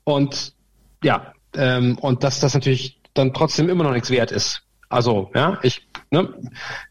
und 0.05 0.55
ja, 1.03 1.33
ähm, 1.57 1.99
und 1.99 2.25
dass 2.25 2.41
das 2.41 2.55
natürlich 2.55 3.01
dann 3.15 3.33
trotzdem 3.33 3.69
immer 3.69 3.85
noch 3.85 3.93
nichts 3.93 4.11
wert 4.11 4.33
ist. 4.33 4.63
Also, 4.89 5.31
ja, 5.35 5.59
ich, 5.63 5.89
ne, 6.11 6.29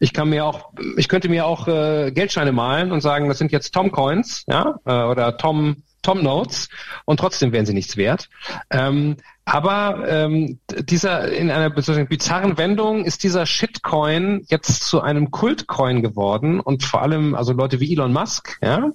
ich 0.00 0.12
kann 0.12 0.28
mir 0.28 0.44
auch, 0.44 0.72
ich 0.96 1.08
könnte 1.08 1.28
mir 1.28 1.46
auch 1.46 1.68
äh, 1.68 2.10
Geldscheine 2.12 2.52
malen 2.52 2.92
und 2.92 3.00
sagen, 3.00 3.28
das 3.28 3.38
sind 3.38 3.52
jetzt 3.52 3.72
Tom 3.72 3.92
Coins, 3.92 4.44
ja, 4.48 4.78
äh, 4.84 5.04
oder 5.04 5.36
Tom 5.36 5.82
Tom 6.04 6.22
Notes 6.22 6.68
und 7.04 7.18
trotzdem 7.18 7.52
wären 7.52 7.66
sie 7.66 7.74
nichts 7.74 7.96
wert. 7.96 8.28
Ähm, 8.70 9.16
aber 9.44 10.04
ähm, 10.08 10.58
dieser 10.70 11.30
in 11.30 11.50
einer 11.50 11.70
bizarren 11.70 12.56
Wendung 12.56 13.04
ist 13.04 13.24
dieser 13.24 13.44
Shitcoin 13.44 14.44
jetzt 14.48 14.84
zu 14.84 15.02
einem 15.02 15.30
Kultcoin 15.30 16.02
geworden 16.02 16.60
und 16.60 16.84
vor 16.84 17.02
allem 17.02 17.34
also 17.34 17.52
Leute 17.52 17.80
wie 17.80 17.92
Elon 17.92 18.12
Musk, 18.12 18.58
ja, 18.62 18.90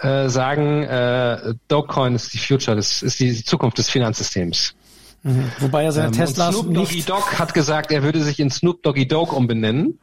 äh, 0.00 0.28
sagen, 0.28 0.82
äh, 0.82 1.54
Dogecoin 1.68 2.14
ist 2.14 2.32
die 2.34 2.38
Future, 2.38 2.76
das 2.76 3.02
ist 3.02 3.18
die 3.18 3.44
Zukunft 3.44 3.78
des 3.78 3.88
Finanzsystems. 3.88 4.74
Mhm. 5.22 5.50
Wobei 5.58 5.84
er 5.84 5.92
seine 5.92 6.08
ähm, 6.08 6.12
Tesla 6.12 6.52
Snoop 6.52 6.72
Doggy 6.72 7.02
Dogg 7.02 7.38
hat 7.38 7.54
gesagt, 7.54 7.90
er 7.90 8.02
würde 8.02 8.22
sich 8.22 8.38
in 8.38 8.50
Snoop 8.50 8.82
Doggy 8.82 9.08
Dogg 9.08 9.34
umbenennen. 9.34 9.98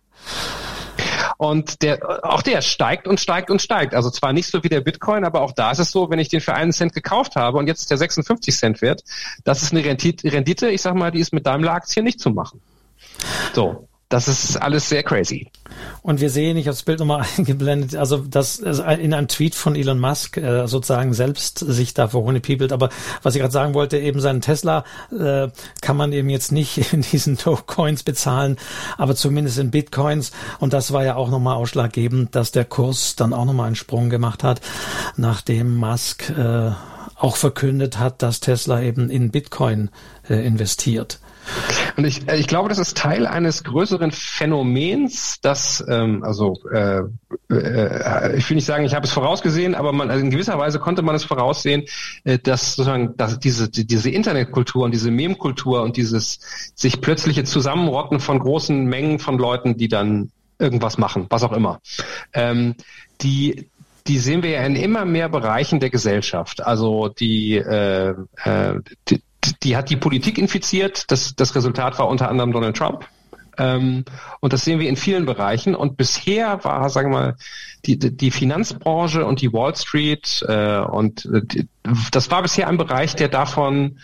Und 1.37 1.81
der, 1.81 2.23
auch 2.23 2.41
der 2.41 2.61
steigt 2.61 3.07
und 3.07 3.19
steigt 3.19 3.49
und 3.49 3.61
steigt. 3.61 3.95
Also 3.95 4.09
zwar 4.09 4.33
nicht 4.33 4.49
so 4.49 4.63
wie 4.63 4.69
der 4.69 4.81
Bitcoin, 4.81 5.25
aber 5.25 5.41
auch 5.41 5.51
da 5.51 5.71
ist 5.71 5.79
es 5.79 5.91
so, 5.91 6.09
wenn 6.09 6.19
ich 6.19 6.29
den 6.29 6.41
für 6.41 6.53
einen 6.53 6.71
Cent 6.71 6.93
gekauft 6.93 7.35
habe 7.35 7.57
und 7.57 7.67
jetzt 7.67 7.81
ist 7.81 7.91
der 7.91 7.97
56 7.97 8.55
Cent 8.55 8.81
wert, 8.81 9.03
das 9.43 9.63
ist 9.63 9.73
eine 9.73 9.83
Rendite, 9.83 10.69
ich 10.69 10.81
sag 10.81 10.95
mal, 10.95 11.11
die 11.11 11.19
ist 11.19 11.33
mit 11.33 11.45
Daimler-Aktien 11.45 12.05
nicht 12.05 12.19
zu 12.19 12.29
machen. 12.29 12.61
So 13.53 13.87
das 14.13 14.27
ist 14.27 14.57
alles 14.57 14.89
sehr 14.89 15.01
crazy. 15.01 15.49
Und 16.03 16.21
wir 16.21 16.29
sehen, 16.29 16.55
ich 16.55 16.67
habe 16.67 16.75
das 16.75 16.83
Bild 16.83 16.99
nochmal 16.99 17.25
eingeblendet, 17.37 17.95
also 17.95 18.17
das 18.17 18.59
in 18.59 19.11
einem 19.11 19.27
Tweet 19.27 19.55
von 19.55 19.75
Elon 19.75 19.99
Musk 19.99 20.37
äh, 20.37 20.67
sozusagen 20.67 21.15
selbst 21.15 21.57
sich 21.57 21.95
da 21.95 22.07
verhohnepiepelt. 22.07 22.71
Aber 22.71 22.89
was 23.23 23.33
ich 23.33 23.41
gerade 23.41 23.51
sagen 23.51 23.73
wollte, 23.73 23.97
eben 23.97 24.21
seinen 24.21 24.41
Tesla 24.41 24.83
äh, 25.11 25.47
kann 25.81 25.97
man 25.97 26.13
eben 26.13 26.29
jetzt 26.29 26.51
nicht 26.51 26.77
in 26.93 27.01
diesen 27.01 27.37
Dogecoins 27.37 28.03
bezahlen, 28.03 28.57
aber 28.99 29.15
zumindest 29.15 29.57
in 29.57 29.71
Bitcoins. 29.71 30.31
Und 30.59 30.73
das 30.73 30.93
war 30.93 31.03
ja 31.03 31.15
auch 31.15 31.31
nochmal 31.31 31.55
ausschlaggebend, 31.55 32.35
dass 32.35 32.51
der 32.51 32.65
Kurs 32.65 33.15
dann 33.15 33.33
auch 33.33 33.45
nochmal 33.45 33.65
einen 33.65 33.75
Sprung 33.75 34.11
gemacht 34.11 34.43
hat, 34.43 34.61
nachdem 35.17 35.75
Musk 35.75 36.29
äh, 36.29 36.71
auch 37.17 37.35
verkündet 37.35 37.97
hat, 37.97 38.21
dass 38.21 38.41
Tesla 38.41 38.79
eben 38.79 39.09
in 39.09 39.31
Bitcoin 39.31 39.89
äh, 40.29 40.45
investiert. 40.45 41.19
Und 41.97 42.05
ich, 42.05 42.27
äh, 42.27 42.37
ich 42.37 42.47
glaube, 42.47 42.69
das 42.69 42.79
ist 42.79 42.97
Teil 42.97 43.27
eines 43.27 43.63
größeren 43.63 44.11
Phänomens, 44.11 45.39
das, 45.41 45.83
ähm, 45.87 46.23
also 46.23 46.59
äh, 46.71 47.03
äh, 47.51 48.37
ich 48.37 48.49
will 48.49 48.55
nicht 48.55 48.65
sagen, 48.65 48.85
ich 48.85 48.95
habe 48.95 49.05
es 49.05 49.11
vorausgesehen, 49.11 49.75
aber 49.75 49.91
man, 49.91 50.09
also 50.09 50.23
in 50.23 50.31
gewisser 50.31 50.57
Weise 50.57 50.79
konnte 50.79 51.01
man 51.01 51.15
es 51.15 51.23
voraussehen, 51.23 51.83
äh, 52.23 52.39
dass 52.39 52.75
sozusagen 52.75 53.15
dass 53.17 53.39
diese, 53.39 53.69
diese 53.69 54.09
Internetkultur 54.09 54.85
und 54.85 54.91
diese 54.91 55.11
Meme-Kultur 55.11 55.83
und 55.83 55.97
dieses 55.97 56.39
sich 56.75 57.01
plötzliche 57.01 57.43
Zusammenrotten 57.43 58.19
von 58.19 58.39
großen 58.39 58.85
Mengen 58.85 59.19
von 59.19 59.37
Leuten, 59.37 59.77
die 59.77 59.87
dann 59.87 60.31
irgendwas 60.59 60.97
machen, 60.97 61.27
was 61.29 61.43
auch 61.43 61.53
immer, 61.53 61.79
ähm, 62.33 62.75
die 63.21 63.69
die 64.07 64.19
sehen 64.19 64.43
wir 64.43 64.49
ja 64.49 64.65
in 64.65 64.75
immer 64.75 65.05
mehr 65.05 65.29
Bereichen 65.29 65.79
der 65.79 65.89
Gesellschaft. 65.89 66.61
Also 66.61 67.07
die, 67.07 67.55
äh, 67.55 68.13
äh, 68.43 68.73
die, 69.07 69.21
die 69.63 69.75
hat 69.75 69.89
die 69.89 69.95
Politik 69.95 70.37
infiziert. 70.37 71.11
Das, 71.11 71.35
das 71.35 71.55
Resultat 71.55 71.97
war 71.99 72.07
unter 72.07 72.29
anderem 72.29 72.51
Donald 72.51 72.77
Trump. 72.77 73.07
Ähm, 73.57 74.05
und 74.39 74.53
das 74.53 74.63
sehen 74.65 74.79
wir 74.79 74.89
in 74.89 74.95
vielen 74.95 75.25
Bereichen. 75.25 75.75
Und 75.75 75.97
bisher 75.97 76.63
war, 76.63 76.89
sagen 76.89 77.11
wir 77.11 77.19
mal, 77.19 77.35
die, 77.85 77.97
die 77.97 78.31
Finanzbranche 78.31 79.25
und 79.25 79.41
die 79.41 79.53
Wall 79.53 79.75
Street 79.75 80.43
äh, 80.47 80.79
und 80.79 81.25
äh, 81.25 81.41
die, 81.43 81.67
das 82.11 82.31
war 82.31 82.41
bisher 82.41 82.67
ein 82.67 82.77
Bereich, 82.77 83.15
der 83.15 83.27
davon 83.27 83.99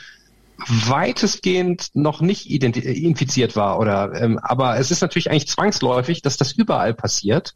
weitestgehend 0.68 1.90
noch 1.94 2.22
nicht 2.22 2.50
infiziert 2.50 3.56
war 3.56 3.80
oder 3.80 4.14
ähm, 4.14 4.40
aber 4.42 4.78
es 4.78 4.92
ist 4.92 5.02
natürlich 5.02 5.30
eigentlich 5.30 5.48
zwangsläufig, 5.48 6.22
dass 6.22 6.38
das 6.38 6.52
überall 6.52 6.94
passiert. 6.94 7.56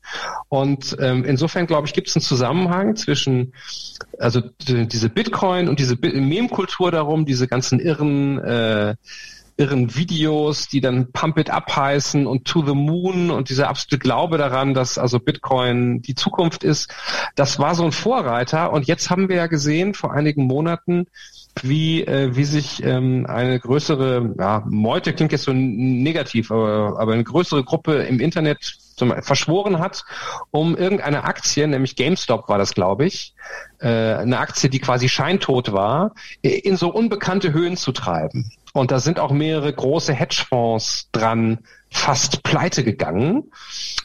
Und 0.49 0.95
ähm, 0.99 1.25
insofern 1.25 1.67
glaube 1.67 1.87
ich 1.87 1.93
gibt 1.93 2.07
es 2.07 2.15
einen 2.15 2.23
Zusammenhang 2.23 2.95
zwischen 2.95 3.53
also 4.19 4.41
diese 4.67 5.09
Bitcoin 5.09 5.67
und 5.67 5.79
diese 5.79 5.95
Meme-Kultur 5.95 6.91
darum, 6.91 7.25
diese 7.25 7.47
ganzen 7.47 7.79
irren 7.79 8.39
äh, 8.39 8.95
irren 9.55 9.95
Videos, 9.95 10.67
die 10.67 10.81
dann 10.81 11.11
Pump 11.11 11.37
It 11.37 11.49
Up 11.49 11.75
heißen 11.75 12.25
und 12.25 12.45
To 12.45 12.65
the 12.65 12.73
Moon 12.73 13.29
und 13.29 13.49
dieser 13.49 13.69
absolute 13.69 13.99
Glaube 13.99 14.37
daran, 14.37 14.73
dass 14.73 14.97
also 14.97 15.19
Bitcoin 15.19 16.01
die 16.01 16.15
Zukunft 16.15 16.63
ist, 16.63 16.93
das 17.35 17.59
war 17.59 17.75
so 17.75 17.83
ein 17.85 17.91
Vorreiter. 17.91 18.73
Und 18.73 18.87
jetzt 18.87 19.09
haben 19.09 19.29
wir 19.29 19.35
ja 19.35 19.47
gesehen 19.47 19.93
vor 19.93 20.11
einigen 20.11 20.45
Monaten, 20.45 21.05
wie, 21.61 22.03
äh, 22.03 22.35
wie 22.35 22.43
sich 22.43 22.83
ähm, 22.83 23.25
eine 23.27 23.59
größere, 23.59 24.35
ja, 24.37 24.63
Meute 24.67 25.13
klingt 25.13 25.31
jetzt 25.31 25.43
so 25.43 25.53
negativ, 25.53 26.51
aber, 26.51 26.99
aber 26.99 27.13
eine 27.13 27.23
größere 27.23 27.63
Gruppe 27.63 28.03
im 28.03 28.19
Internet 28.19 28.77
zum, 28.95 29.13
verschworen 29.21 29.79
hat, 29.79 30.03
um 30.51 30.75
irgendeine 30.75 31.23
Aktie, 31.23 31.67
nämlich 31.67 31.95
GameStop 31.95 32.49
war 32.49 32.57
das, 32.57 32.73
glaube 32.73 33.05
ich, 33.05 33.33
äh, 33.79 33.87
eine 33.87 34.39
Aktie, 34.39 34.69
die 34.69 34.79
quasi 34.79 35.09
scheintot 35.09 35.71
war, 35.73 36.13
in 36.41 36.75
so 36.75 36.91
unbekannte 36.91 37.53
Höhen 37.53 37.77
zu 37.77 37.91
treiben. 37.91 38.51
Und 38.73 38.89
da 38.91 38.99
sind 38.99 39.19
auch 39.19 39.31
mehrere 39.31 39.71
große 39.71 40.13
Hedgefonds 40.13 41.09
dran 41.11 41.59
fast 41.91 42.41
pleite 42.41 42.83
gegangen, 42.83 43.51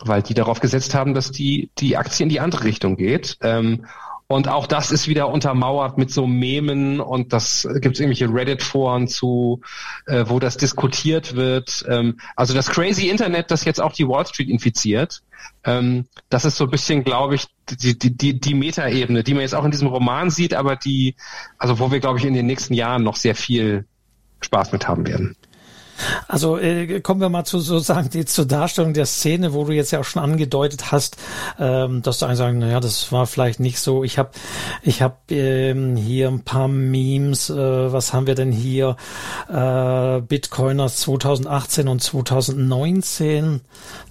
weil 0.01 0.23
die 0.23 0.35
darauf 0.35 0.61
gesetzt 0.61 0.95
haben, 0.95 1.15
dass 1.15 1.31
die, 1.31 1.71
die 1.79 1.97
Aktie 1.97 2.25
in 2.25 2.29
die 2.29 2.41
andere 2.41 2.65
Richtung 2.65 2.97
geht. 2.97 3.39
Ähm, 3.41 3.87
und 4.29 4.47
auch 4.47 4.67
das 4.67 4.91
ist 4.91 5.09
wieder 5.09 5.31
untermauert 5.31 5.97
mit 5.97 6.11
so 6.11 6.27
Memen 6.27 7.01
und 7.01 7.33
das 7.33 7.67
gibt 7.81 7.95
es 7.95 8.01
irgendwelche 8.01 8.33
Reddit-Foren 8.33 9.09
zu, 9.09 9.63
äh, 10.07 10.27
wo 10.29 10.39
das 10.39 10.59
diskutiert 10.59 11.35
wird. 11.35 11.85
Ähm, 11.89 12.21
also 12.37 12.53
das 12.53 12.69
crazy 12.69 13.09
Internet, 13.09 13.51
das 13.51 13.65
jetzt 13.65 13.81
auch 13.81 13.93
die 13.93 14.07
Wall 14.07 14.27
Street 14.27 14.51
infiziert, 14.51 15.23
ähm, 15.65 16.05
das 16.29 16.45
ist 16.45 16.57
so 16.57 16.65
ein 16.65 16.71
bisschen, 16.71 17.05
glaube 17.05 17.37
ich, 17.37 17.47
die, 17.71 17.99
die, 17.99 18.15
die, 18.15 18.39
die 18.39 18.55
Metaebene, 18.55 19.25
die 19.25 19.33
man 19.33 19.41
jetzt 19.41 19.55
auch 19.55 19.65
in 19.65 19.71
diesem 19.71 19.89
Roman 19.89 20.29
sieht, 20.29 20.53
aber 20.53 20.77
die, 20.77 21.17
also 21.57 21.79
wo 21.79 21.91
wir, 21.91 22.01
glaube 22.01 22.19
ich, 22.19 22.27
in 22.27 22.35
den 22.35 22.47
nächsten 22.47 22.75
Jahren 22.75 23.03
noch 23.03 23.17
sehr 23.17 23.35
viel 23.35 23.87
Spaß 24.41 24.73
mit 24.73 24.87
haben 24.87 25.07
werden. 25.07 25.37
Also 26.27 26.59
äh, 26.59 27.01
kommen 27.01 27.21
wir 27.21 27.29
mal 27.29 27.45
zu 27.45 27.61
sozusagen 27.61 28.11
die, 28.11 28.25
zur 28.25 28.47
Darstellung 28.47 28.95
der 28.95 29.07
Szene, 29.07 29.53
wo 29.53 29.65
du 29.65 29.73
jetzt 29.73 29.91
ja 29.91 30.01
auch 30.01 30.05
schon 30.05 30.23
angedeutet 30.23 30.93
hast, 30.93 31.17
ähm, 31.59 32.03
dass 32.03 32.19
du 32.19 32.27
eigentlich 32.27 32.39
sagen, 32.39 32.59
naja, 32.59 32.81
das 32.81 33.11
war 33.13 33.27
vielleicht 33.27 33.61
nicht 33.61 33.81
so. 33.81 34.05
Ich 34.05 34.19
habe 34.19 34.31
ich 34.83 35.03
hab, 35.03 35.31
ähm, 35.31 35.97
hier 35.97 36.29
ein 36.29 36.45
paar 36.45 36.69
Memes. 36.69 37.51
Äh, 37.51 37.93
was 37.93 38.13
haben 38.13 38.27
wir 38.27 38.35
denn 38.35 38.53
hier? 38.53 38.97
Äh, 39.49 40.21
Bitcoiners 40.21 40.99
2018 40.99 41.89
und 41.89 42.03
2019. 42.03 43.61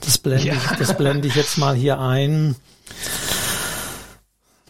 Das 0.01 0.18
blende, 0.18 0.47
ja. 0.47 0.53
ich, 0.53 0.77
das 0.77 0.97
blende 0.97 1.27
ich 1.27 1.35
jetzt 1.35 1.57
mal 1.57 1.76
hier 1.76 1.99
ein. 1.99 2.55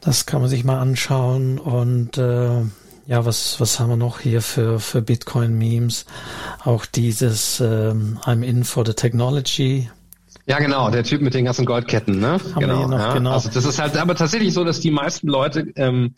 Das 0.02 0.26
kann 0.26 0.42
man 0.42 0.50
sich 0.50 0.64
mal 0.64 0.80
anschauen 0.80 1.60
und 1.60 2.18
äh, 2.18 2.62
ja, 3.08 3.26
was, 3.26 3.60
was 3.60 3.80
haben 3.80 3.90
wir 3.90 3.96
noch 3.96 4.20
hier 4.20 4.42
für, 4.42 4.80
für 4.80 5.02
Bitcoin-Memes? 5.02 6.06
Auch 6.64 6.86
dieses 6.86 7.62
ähm, 7.62 8.20
I'm 8.24 8.44
in 8.44 8.66
for 8.66 8.86
the 8.86 8.94
technology. 8.94 9.90
Ja, 10.46 10.60
genau, 10.60 10.90
der 10.90 11.04
Typ 11.04 11.22
mit 11.22 11.34
den 11.34 11.46
ganzen 11.46 11.66
Goldketten, 11.66 12.20
ne? 12.20 12.34
Haben 12.34 12.60
genau, 12.60 12.88
noch, 12.88 13.00
ja. 13.00 13.14
genau. 13.14 13.32
Also 13.32 13.50
das 13.50 13.66
ist 13.66 13.80
halt 13.80 13.98
aber 13.98 14.16
tatsächlich 14.16 14.54
so, 14.54 14.64
dass 14.64 14.82
die 14.82 14.92
meisten 14.92 15.28
Leute, 15.28 15.68
ähm, 15.76 16.16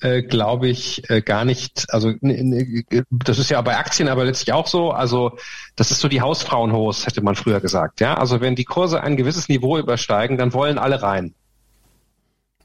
äh, 0.00 0.22
glaube 0.22 0.68
ich, 0.68 1.08
äh, 1.10 1.20
gar 1.20 1.44
nicht, 1.44 1.86
also 1.88 2.12
das 2.20 3.38
ist 3.38 3.50
ja 3.50 3.60
bei 3.60 3.76
Aktien 3.76 4.08
aber 4.08 4.24
letztlich 4.24 4.52
auch 4.52 4.66
so, 4.66 4.90
also 4.90 5.38
das 5.76 5.90
ist 5.90 6.00
so 6.00 6.08
die 6.08 6.20
Hausfrauenhose, 6.20 7.06
hätte 7.06 7.22
man 7.22 7.34
früher 7.34 7.60
gesagt, 7.60 8.00
ja. 8.00 8.14
Also 8.14 8.40
wenn 8.40 8.56
die 8.56 8.64
Kurse 8.64 9.02
ein 9.02 9.16
gewisses 9.16 9.48
Niveau 9.48 9.78
übersteigen, 9.78 10.38
dann 10.38 10.52
wollen 10.54 10.78
alle 10.78 11.02
rein. 11.02 11.34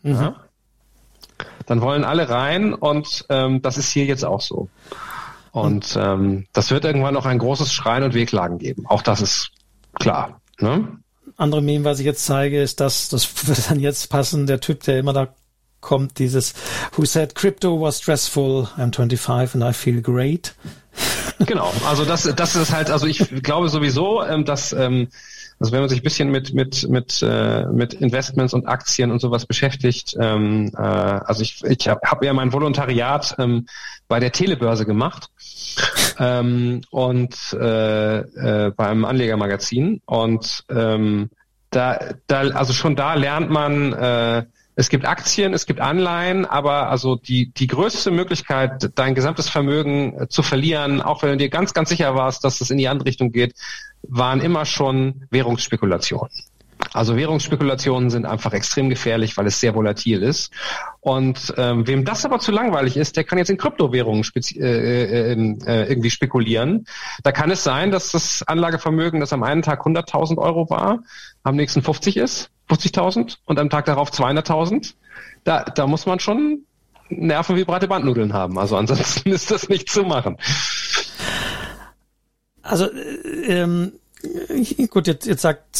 Mhm. 0.03 0.13
Ja? 0.13 0.46
Dann 1.67 1.81
wollen 1.81 2.03
alle 2.03 2.29
rein 2.29 2.73
und 2.73 3.25
ähm, 3.29 3.61
das 3.61 3.77
ist 3.77 3.91
hier 3.91 4.05
jetzt 4.05 4.25
auch 4.25 4.41
so. 4.41 4.69
Und 5.51 5.97
ähm, 5.99 6.45
das 6.53 6.71
wird 6.71 6.85
irgendwann 6.85 7.13
noch 7.13 7.25
ein 7.25 7.39
großes 7.39 7.73
Schreien 7.73 8.03
und 8.03 8.13
Wehklagen 8.13 8.57
geben. 8.57 8.85
Auch 8.87 9.01
das 9.01 9.21
ist 9.21 9.51
klar. 9.93 10.41
Ne? 10.59 10.87
Andere 11.35 11.61
Meme, 11.61 11.85
was 11.85 11.99
ich 11.99 12.05
jetzt 12.05 12.25
zeige, 12.25 12.61
ist 12.61 12.79
das, 12.79 13.09
das 13.09 13.29
würde 13.47 13.61
dann 13.67 13.79
jetzt 13.79 14.09
passen, 14.09 14.47
der 14.47 14.59
Typ, 14.59 14.83
der 14.83 14.99
immer 14.99 15.13
da 15.13 15.27
kommt, 15.81 16.19
dieses 16.19 16.53
Who 16.93 17.05
said 17.05 17.35
crypto 17.35 17.79
was 17.79 17.99
stressful, 17.99 18.67
I'm 18.77 18.91
25 18.91 19.55
and 19.55 19.63
I 19.63 19.73
feel 19.73 20.01
great. 20.01 20.55
Genau, 21.39 21.71
also 21.87 22.03
das, 22.03 22.23
das 22.35 22.55
ist 22.55 22.73
halt, 22.73 22.89
also 22.89 23.05
ich 23.05 23.19
glaube 23.43 23.69
sowieso, 23.69 24.23
ähm, 24.23 24.43
dass 24.43 24.73
ähm, 24.73 25.09
also 25.59 25.71
wenn 25.71 25.79
man 25.79 25.89
sich 25.89 26.01
ein 26.01 26.03
bisschen 26.03 26.29
mit 26.29 26.53
mit 26.53 26.87
mit 26.87 27.21
äh, 27.23 27.65
mit 27.65 27.95
Investments 27.95 28.53
und 28.53 28.67
Aktien 28.67 29.11
und 29.11 29.19
sowas 29.19 29.45
beschäftigt, 29.45 30.15
ähm, 30.19 30.71
äh, 30.75 30.81
also 30.81 31.41
ich 31.41 31.63
ich 31.63 31.87
habe 31.87 32.01
hab 32.05 32.23
ja 32.23 32.33
mein 32.33 32.53
Volontariat 32.53 33.35
ähm, 33.39 33.67
bei 34.07 34.19
der 34.19 34.31
Telebörse 34.31 34.85
gemacht 34.85 35.29
ähm, 36.19 36.81
und 36.91 37.35
äh, 37.53 38.17
äh, 38.19 38.71
beim 38.75 39.03
Anlegermagazin. 39.03 40.01
Und 40.05 40.63
ähm, 40.69 41.29
da 41.71 41.99
da 42.27 42.41
also 42.49 42.73
schon 42.73 42.95
da 42.95 43.15
lernt 43.15 43.49
man 43.49 43.93
äh, 43.93 44.45
es 44.79 44.89
gibt 44.89 45.05
Aktien, 45.05 45.55
es 45.55 45.65
gibt 45.65 45.81
Anleihen, 45.81 46.45
aber 46.45 46.89
also 46.89 47.15
die, 47.15 47.51
die 47.51 47.65
größte 47.65 48.11
Möglichkeit, 48.11 48.91
dein 48.93 49.15
gesamtes 49.15 49.49
Vermögen 49.49 50.21
äh, 50.21 50.27
zu 50.29 50.43
verlieren, 50.43 51.01
auch 51.01 51.23
wenn 51.23 51.31
du 51.31 51.37
dir 51.37 51.49
ganz, 51.49 51.73
ganz 51.73 51.89
sicher 51.89 52.13
warst, 52.13 52.43
dass 52.43 52.61
es 52.61 52.69
in 52.69 52.77
die 52.77 52.87
andere 52.87 53.07
Richtung 53.07 53.31
geht, 53.31 53.55
waren 54.03 54.39
immer 54.39 54.65
schon 54.65 55.25
Währungsspekulationen. 55.31 56.29
Also 56.93 57.15
Währungsspekulationen 57.15 58.11
sind 58.11 58.27
einfach 58.27 58.53
extrem 58.53 58.89
gefährlich, 58.89 59.35
weil 59.35 59.47
es 59.47 59.59
sehr 59.59 59.73
volatil 59.73 60.21
ist. 60.21 60.53
Und 61.01 61.55
ähm, 61.57 61.87
wem 61.87 62.05
das 62.05 62.23
aber 62.23 62.37
zu 62.37 62.51
langweilig 62.51 62.97
ist, 62.97 63.17
der 63.17 63.23
kann 63.23 63.39
jetzt 63.39 63.49
in 63.49 63.57
Kryptowährungen 63.57 64.23
äh, 64.35 64.59
äh, 64.59 65.31
äh, 65.33 65.89
irgendwie 65.89 66.11
spekulieren. 66.11 66.85
Da 67.23 67.31
kann 67.31 67.49
es 67.49 67.63
sein, 67.63 67.89
dass 67.89 68.11
das 68.11 68.43
Anlagevermögen, 68.43 69.21
das 69.21 69.33
am 69.33 69.41
einen 69.41 69.63
Tag 69.63 69.87
100.000 69.87 70.37
Euro 70.37 70.69
war, 70.69 70.99
am 71.41 71.55
nächsten 71.55 71.81
50 71.81 72.17
ist, 72.17 72.51
50.000 72.69 73.37
und 73.45 73.59
am 73.59 73.69
Tag 73.69 73.85
darauf 73.85 74.11
200.000. 74.11 74.93
Da, 75.43 75.63
da 75.63 75.87
muss 75.87 76.05
man 76.05 76.19
schon 76.19 76.63
Nerven 77.09 77.55
wie 77.55 77.63
breite 77.63 77.87
Bandnudeln 77.87 78.33
haben. 78.33 78.59
Also 78.59 78.75
ansonsten 78.75 79.29
ist 79.33 79.51
das 79.51 79.69
nicht 79.69 79.89
zu 79.89 80.03
machen. 80.03 80.37
Also 82.61 82.91
äh, 82.91 83.61
ähm, 83.61 83.93
gut, 84.89 85.07
jetzt, 85.07 85.25
jetzt 85.25 85.41
sagt 85.41 85.77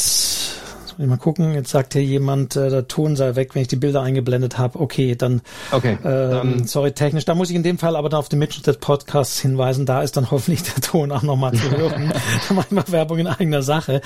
mal 1.05 1.17
gucken. 1.17 1.53
Jetzt 1.53 1.69
sagt 1.69 1.93
hier 1.93 2.03
jemand, 2.03 2.55
äh, 2.55 2.69
der 2.69 2.87
Ton 2.87 3.15
sei 3.15 3.35
weg, 3.35 3.53
wenn 3.53 3.61
ich 3.61 3.67
die 3.67 3.75
Bilder 3.75 4.01
eingeblendet 4.01 4.57
habe. 4.57 4.79
Okay, 4.79 5.15
dann, 5.15 5.41
okay, 5.71 5.97
äh, 6.01 6.03
dann 6.03 6.67
sorry, 6.67 6.91
technisch. 6.91 7.25
Da 7.25 7.35
muss 7.35 7.49
ich 7.49 7.55
in 7.55 7.63
dem 7.63 7.77
Fall 7.77 7.95
aber 7.95 8.09
dann 8.09 8.19
auf 8.19 8.29
den 8.29 8.39
Mitschnitt 8.39 8.67
des 8.67 8.77
Podcasts 8.77 9.39
hinweisen. 9.39 9.85
Da 9.85 10.01
ist 10.01 10.17
dann 10.17 10.31
hoffentlich 10.31 10.63
der 10.63 10.81
Ton 10.81 11.11
auch 11.11 11.23
nochmal 11.23 11.53
zu 11.53 11.69
hören. 11.69 12.11
Manchmal 12.49 12.83
Werbung 12.87 13.19
in 13.19 13.27
eigener 13.27 13.61
Sache. 13.61 14.01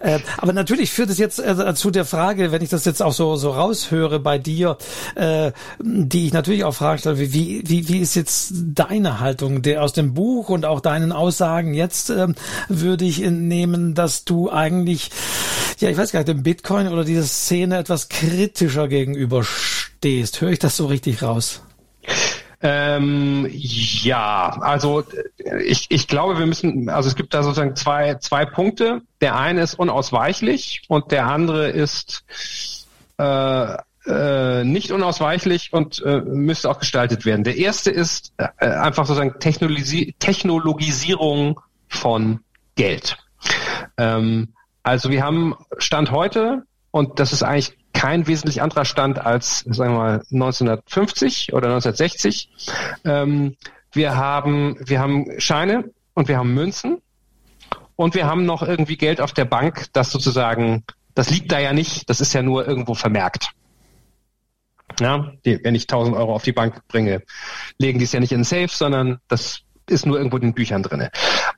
Äh, 0.00 0.18
aber 0.38 0.52
natürlich 0.52 0.90
führt 0.90 1.10
es 1.10 1.18
jetzt 1.18 1.38
äh, 1.38 1.74
zu 1.74 1.90
der 1.90 2.04
Frage, 2.04 2.52
wenn 2.52 2.62
ich 2.62 2.70
das 2.70 2.84
jetzt 2.84 3.02
auch 3.02 3.12
so, 3.12 3.36
so 3.36 3.50
raushöre 3.50 4.18
bei 4.20 4.38
dir, 4.38 4.76
äh, 5.14 5.52
die 5.80 6.26
ich 6.26 6.32
natürlich 6.32 6.64
auch 6.64 6.74
fragen 6.74 6.98
stelle, 6.98 7.18
wie, 7.18 7.62
wie, 7.66 7.88
wie 7.88 7.98
ist 7.98 8.14
jetzt 8.14 8.52
deine 8.74 9.20
Haltung 9.20 9.62
der 9.62 9.82
aus 9.82 9.92
dem 9.92 10.14
Buch 10.14 10.48
und 10.48 10.64
auch 10.64 10.80
deinen 10.80 11.12
Aussagen 11.12 11.74
jetzt 11.74 12.10
äh, 12.10 12.28
würde 12.68 13.04
ich 13.04 13.22
entnehmen, 13.22 13.94
dass 13.94 14.24
du 14.24 14.50
eigentlich, 14.50 15.10
ja, 15.78 15.90
ich 15.90 15.96
weiß 15.96 16.12
gar 16.12 16.20
nicht, 16.20 16.28
dem 16.32 16.42
Bitcoin 16.42 16.88
oder 16.88 17.04
dieser 17.04 17.24
Szene 17.24 17.78
etwas 17.78 18.08
kritischer 18.08 18.88
gegenüberstehst. 18.88 20.40
Höre 20.40 20.50
ich 20.50 20.58
das 20.58 20.76
so 20.76 20.86
richtig 20.86 21.22
raus? 21.22 21.62
Ähm, 22.64 23.48
ja, 23.50 24.56
also 24.60 25.04
ich, 25.64 25.86
ich 25.90 26.06
glaube, 26.06 26.38
wir 26.38 26.46
müssen, 26.46 26.88
also 26.88 27.08
es 27.08 27.16
gibt 27.16 27.34
da 27.34 27.42
sozusagen 27.42 27.74
zwei, 27.74 28.14
zwei 28.16 28.44
Punkte. 28.44 29.02
Der 29.20 29.36
eine 29.36 29.62
ist 29.62 29.74
unausweichlich 29.74 30.82
und 30.88 31.10
der 31.10 31.26
andere 31.26 31.70
ist 31.70 32.24
äh, 33.18 33.76
äh, 34.06 34.64
nicht 34.64 34.92
unausweichlich 34.92 35.72
und 35.72 36.02
äh, 36.02 36.20
müsste 36.20 36.70
auch 36.70 36.78
gestaltet 36.78 37.24
werden. 37.24 37.44
Der 37.44 37.56
erste 37.56 37.90
ist 37.90 38.32
äh, 38.36 38.66
einfach 38.66 39.06
sozusagen 39.06 39.40
Technologi 39.40 40.14
Technologisierung 40.20 41.60
von 41.88 42.40
Geld. 42.76 43.16
Ähm, 43.98 44.54
also 44.82 45.10
wir 45.10 45.22
haben 45.22 45.54
Stand 45.78 46.10
heute, 46.10 46.64
und 46.90 47.18
das 47.18 47.32
ist 47.32 47.42
eigentlich 47.42 47.76
kein 47.92 48.26
wesentlich 48.26 48.62
anderer 48.62 48.84
Stand 48.84 49.18
als, 49.18 49.60
sagen 49.60 49.94
wir 49.94 49.98
mal, 49.98 50.22
1950 50.30 51.52
oder 51.52 51.68
1960. 51.68 52.48
Ähm, 53.04 53.56
wir 53.92 54.16
haben, 54.16 54.76
wir 54.80 55.00
haben 55.00 55.26
Scheine 55.38 55.90
und 56.14 56.28
wir 56.28 56.38
haben 56.38 56.54
Münzen 56.54 57.00
und 57.96 58.14
wir 58.14 58.26
haben 58.26 58.44
noch 58.44 58.62
irgendwie 58.62 58.96
Geld 58.96 59.20
auf 59.20 59.32
der 59.32 59.44
Bank, 59.44 59.86
das 59.92 60.10
sozusagen, 60.10 60.84
das 61.14 61.30
liegt 61.30 61.52
da 61.52 61.58
ja 61.58 61.72
nicht, 61.72 62.08
das 62.08 62.20
ist 62.20 62.32
ja 62.32 62.42
nur 62.42 62.66
irgendwo 62.66 62.94
vermerkt. 62.94 63.50
Ja, 65.00 65.32
die, 65.44 65.62
wenn 65.62 65.74
ich 65.74 65.84
1000 65.84 66.16
Euro 66.16 66.34
auf 66.34 66.42
die 66.42 66.52
Bank 66.52 66.86
bringe, 66.88 67.22
legen 67.78 67.98
die 67.98 68.04
es 68.04 68.12
ja 68.12 68.20
nicht 68.20 68.32
in 68.32 68.40
den 68.40 68.44
Safe, 68.44 68.68
sondern 68.68 69.20
das 69.28 69.60
ist 69.88 70.06
nur 70.06 70.18
irgendwo 70.18 70.36
in 70.36 70.42
den 70.42 70.54
Büchern 70.54 70.82
drinne. 70.82 71.10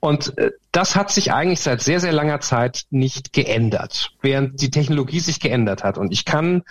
Und 0.05 0.37
äh, 0.37 0.51
das 0.71 0.95
hat 0.95 1.09
sich 1.09 1.33
eigentlich 1.33 1.61
seit 1.61 1.81
sehr, 1.81 1.99
sehr 1.99 2.13
langer 2.13 2.39
Zeit 2.39 2.83
nicht 2.91 3.33
geändert, 3.33 4.11
während 4.21 4.61
die 4.61 4.69
Technologie 4.69 5.19
sich 5.19 5.39
geändert 5.39 5.83
hat. 5.83 5.97
Und 5.97 6.13
ich 6.13 6.25
kann 6.25 6.61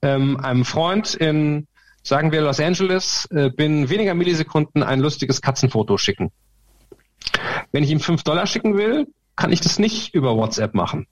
ähm, 0.00 0.36
einem 0.36 0.64
Freund 0.64 1.12
in, 1.12 1.66
sagen 2.04 2.30
wir, 2.30 2.40
Los 2.40 2.60
Angeles, 2.60 3.26
äh, 3.32 3.50
binnen 3.50 3.90
weniger 3.90 4.14
Millisekunden 4.14 4.84
ein 4.84 5.00
lustiges 5.00 5.42
Katzenfoto 5.42 5.98
schicken. 5.98 6.30
Wenn 7.72 7.82
ich 7.82 7.90
ihm 7.90 7.98
fünf 7.98 8.22
Dollar 8.22 8.46
schicken 8.46 8.76
will, 8.76 9.08
kann 9.34 9.50
ich 9.50 9.60
das 9.60 9.80
nicht 9.80 10.14
über 10.14 10.36
WhatsApp 10.36 10.74
machen. 10.74 11.08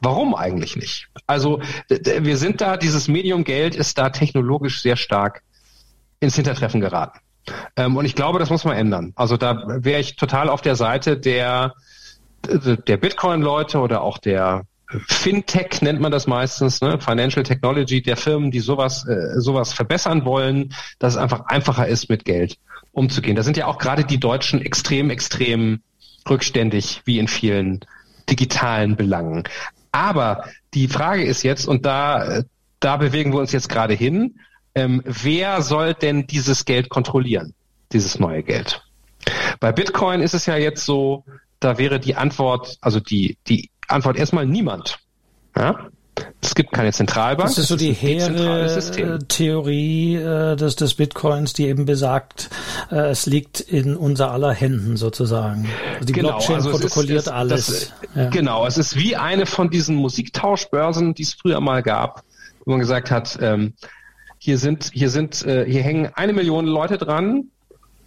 Warum 0.00 0.32
eigentlich 0.36 0.76
nicht? 0.76 1.08
Also 1.26 1.60
wir 1.88 2.36
sind 2.36 2.60
da, 2.60 2.76
dieses 2.76 3.08
Medium 3.08 3.42
Geld 3.42 3.74
ist 3.74 3.98
da 3.98 4.10
technologisch 4.10 4.80
sehr 4.80 4.94
stark 4.94 5.42
ins 6.20 6.36
Hintertreffen 6.36 6.80
geraten. 6.80 7.18
Ähm, 7.76 7.96
und 7.96 8.04
ich 8.04 8.14
glaube, 8.14 8.38
das 8.38 8.50
muss 8.50 8.64
man 8.64 8.76
ändern. 8.76 9.12
Also 9.16 9.36
da 9.36 9.64
wäre 9.84 10.00
ich 10.00 10.16
total 10.16 10.48
auf 10.48 10.62
der 10.62 10.76
Seite 10.76 11.16
der, 11.16 11.74
der 12.46 12.96
Bitcoin-Leute 12.96 13.78
oder 13.78 14.02
auch 14.02 14.18
der 14.18 14.64
Fintech 15.08 15.82
nennt 15.82 16.00
man 16.00 16.12
das 16.12 16.26
meistens, 16.26 16.80
ne? 16.80 17.00
Financial 17.00 17.42
Technology, 17.42 18.02
der 18.02 18.16
Firmen, 18.16 18.50
die 18.50 18.60
sowas, 18.60 19.06
äh, 19.08 19.40
sowas 19.40 19.72
verbessern 19.72 20.24
wollen, 20.24 20.72
dass 20.98 21.14
es 21.14 21.18
einfach 21.18 21.46
einfacher 21.46 21.88
ist, 21.88 22.08
mit 22.08 22.24
Geld 22.24 22.58
umzugehen. 22.92 23.34
Da 23.34 23.42
sind 23.42 23.56
ja 23.56 23.66
auch 23.66 23.78
gerade 23.78 24.04
die 24.04 24.20
Deutschen 24.20 24.60
extrem, 24.60 25.10
extrem 25.10 25.80
rückständig, 26.28 27.02
wie 27.04 27.18
in 27.18 27.28
vielen 27.28 27.80
digitalen 28.30 28.96
Belangen. 28.96 29.44
Aber 29.90 30.44
die 30.74 30.88
Frage 30.88 31.24
ist 31.24 31.42
jetzt, 31.42 31.66
und 31.66 31.84
da, 31.86 32.42
da 32.80 32.96
bewegen 32.96 33.32
wir 33.32 33.40
uns 33.40 33.52
jetzt 33.52 33.68
gerade 33.68 33.94
hin, 33.94 34.38
ähm, 34.74 35.02
wer 35.04 35.62
soll 35.62 35.94
denn 35.94 36.26
dieses 36.26 36.64
Geld 36.64 36.88
kontrollieren, 36.88 37.54
dieses 37.92 38.18
neue 38.18 38.42
Geld? 38.42 38.82
Bei 39.60 39.72
Bitcoin 39.72 40.20
ist 40.20 40.34
es 40.34 40.46
ja 40.46 40.56
jetzt 40.56 40.84
so, 40.84 41.24
da 41.60 41.78
wäre 41.78 42.00
die 42.00 42.16
Antwort, 42.16 42.76
also 42.80 43.00
die, 43.00 43.38
die 43.46 43.70
Antwort 43.88 44.16
erstmal 44.16 44.46
niemand. 44.46 44.98
Ja? 45.56 45.88
Es 46.40 46.54
gibt 46.54 46.72
keine 46.72 46.92
Zentralbank. 46.92 47.48
Das 47.48 47.58
ist 47.58 47.68
so 47.68 47.76
die 47.76 47.92
hehre 47.92 49.18
Theorie 49.26 50.14
äh, 50.14 50.56
des, 50.56 50.76
des 50.76 50.94
Bitcoins, 50.94 51.54
die 51.54 51.66
eben 51.66 51.86
besagt, 51.86 52.50
äh, 52.90 53.10
es 53.10 53.26
liegt 53.26 53.60
in 53.60 53.96
unser 53.96 54.30
aller 54.30 54.52
Händen 54.52 54.96
sozusagen. 54.96 55.68
Also 55.94 56.04
die 56.04 56.12
genau, 56.12 56.28
Blockchain 56.30 56.56
also 56.56 56.70
protokolliert 56.70 57.22
ist, 57.22 57.28
alles. 57.28 57.66
Das, 57.66 57.92
ja. 58.14 58.28
Genau, 58.28 58.66
es 58.66 58.78
ist 58.78 58.96
wie 58.96 59.16
eine 59.16 59.46
von 59.46 59.70
diesen 59.70 59.96
Musiktauschbörsen, 59.96 61.14
die 61.14 61.22
es 61.22 61.34
früher 61.34 61.60
mal 61.60 61.82
gab, 61.82 62.22
wo 62.64 62.72
man 62.72 62.80
gesagt 62.80 63.10
hat, 63.10 63.38
ähm, 63.40 63.74
hier 64.44 64.58
sind, 64.58 64.90
hier 64.92 65.08
sind, 65.08 65.42
äh, 65.46 65.64
hier 65.66 65.82
hängen 65.82 66.10
eine 66.14 66.34
Million 66.34 66.66
Leute 66.66 66.98
dran 66.98 67.48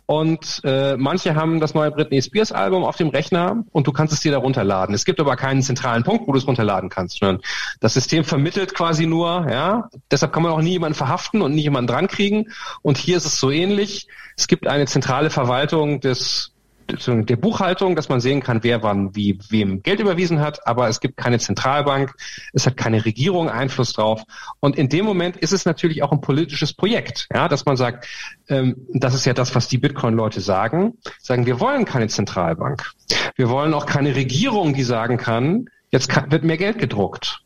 und 0.06 0.62
äh, 0.64 0.96
manche 0.96 1.34
haben 1.34 1.60
das 1.60 1.74
neue 1.74 1.90
Britney 1.90 2.22
Spears 2.22 2.52
Album 2.52 2.84
auf 2.84 2.96
dem 2.96 3.10
Rechner 3.10 3.64
und 3.72 3.88
du 3.88 3.92
kannst 3.92 4.14
es 4.14 4.20
dir 4.20 4.32
da 4.32 4.38
runterladen. 4.38 4.94
Es 4.94 5.04
gibt 5.04 5.20
aber 5.20 5.36
keinen 5.36 5.64
zentralen 5.64 6.04
Punkt, 6.04 6.28
wo 6.28 6.34
du 6.34 6.38
es 6.38 6.46
runterladen 6.46 6.90
kannst, 6.90 7.18
sondern 7.18 7.42
das 7.80 7.96
System 7.96 8.24
vermittelt 8.24 8.76
quasi 8.76 9.08
nur, 9.08 9.48
ja. 9.50 9.90
Deshalb 10.12 10.32
kann 10.32 10.44
man 10.44 10.52
auch 10.52 10.62
nie 10.62 10.74
jemanden 10.74 10.96
verhaften 10.96 11.42
und 11.42 11.56
nie 11.56 11.64
jemanden 11.64 11.88
drankriegen. 11.88 12.52
Und 12.84 13.00
hier 13.00 13.18
ist 13.18 13.26
es 13.26 13.40
so 13.40 13.50
ähnlich. 13.50 14.08
Es 14.38 14.46
gibt 14.46 14.68
eine 14.68 14.86
zentrale 14.86 15.32
Verwaltung 15.32 16.02
des 16.02 16.54
der 16.88 17.36
Buchhaltung, 17.36 17.96
dass 17.96 18.10
man 18.10 18.20
sehen 18.20 18.42
kann, 18.42 18.64
wer 18.64 18.84
wann 18.84 19.16
wie 19.16 19.40
wem 19.50 19.84
Geld 19.84 20.00
überwiesen 20.00 20.40
hat, 20.40 20.66
aber 20.66 20.88
es 20.88 21.00
gibt 21.00 21.18
keine 21.18 21.40
Zentralbank, 21.40 22.14
es 22.54 22.66
hat 22.66 22.78
keine 22.78 23.06
Regierung 23.06 23.50
Einfluss 23.50 23.94
drauf. 23.94 24.24
Und 24.60 24.78
in 24.78 24.90
dem 24.90 25.06
Moment 25.06 25.38
ist 25.38 25.54
es 25.54 25.66
natürlich 25.66 26.04
auch 26.04 26.12
ein 26.12 26.22
politisches 26.22 26.74
Projekt, 26.74 27.28
ja, 27.34 27.48
dass 27.48 27.66
man 27.66 27.78
sagt, 27.78 28.08
ähm, 28.50 28.88
das 28.94 29.14
ist 29.14 29.26
ja 29.26 29.34
das, 29.34 29.56
was 29.56 29.68
die 29.68 29.78
Bitcoin-Leute 29.78 30.42
sagen, 30.42 30.98
sagen, 31.22 31.46
wir 31.46 31.60
wollen 31.60 31.86
keine 31.86 32.08
Zentralbank. 32.08 32.92
Wir 33.36 33.50
wollen 33.50 33.74
auch 33.74 33.86
keine 33.86 34.16
Regierung, 34.16 34.74
die 34.74 34.84
sagen 34.84 35.18
kann, 35.18 35.70
jetzt 35.92 36.10
kann, 36.10 36.32
wird 36.32 36.44
mehr 36.44 36.58
Geld 36.58 36.80
gedruckt. 36.80 37.42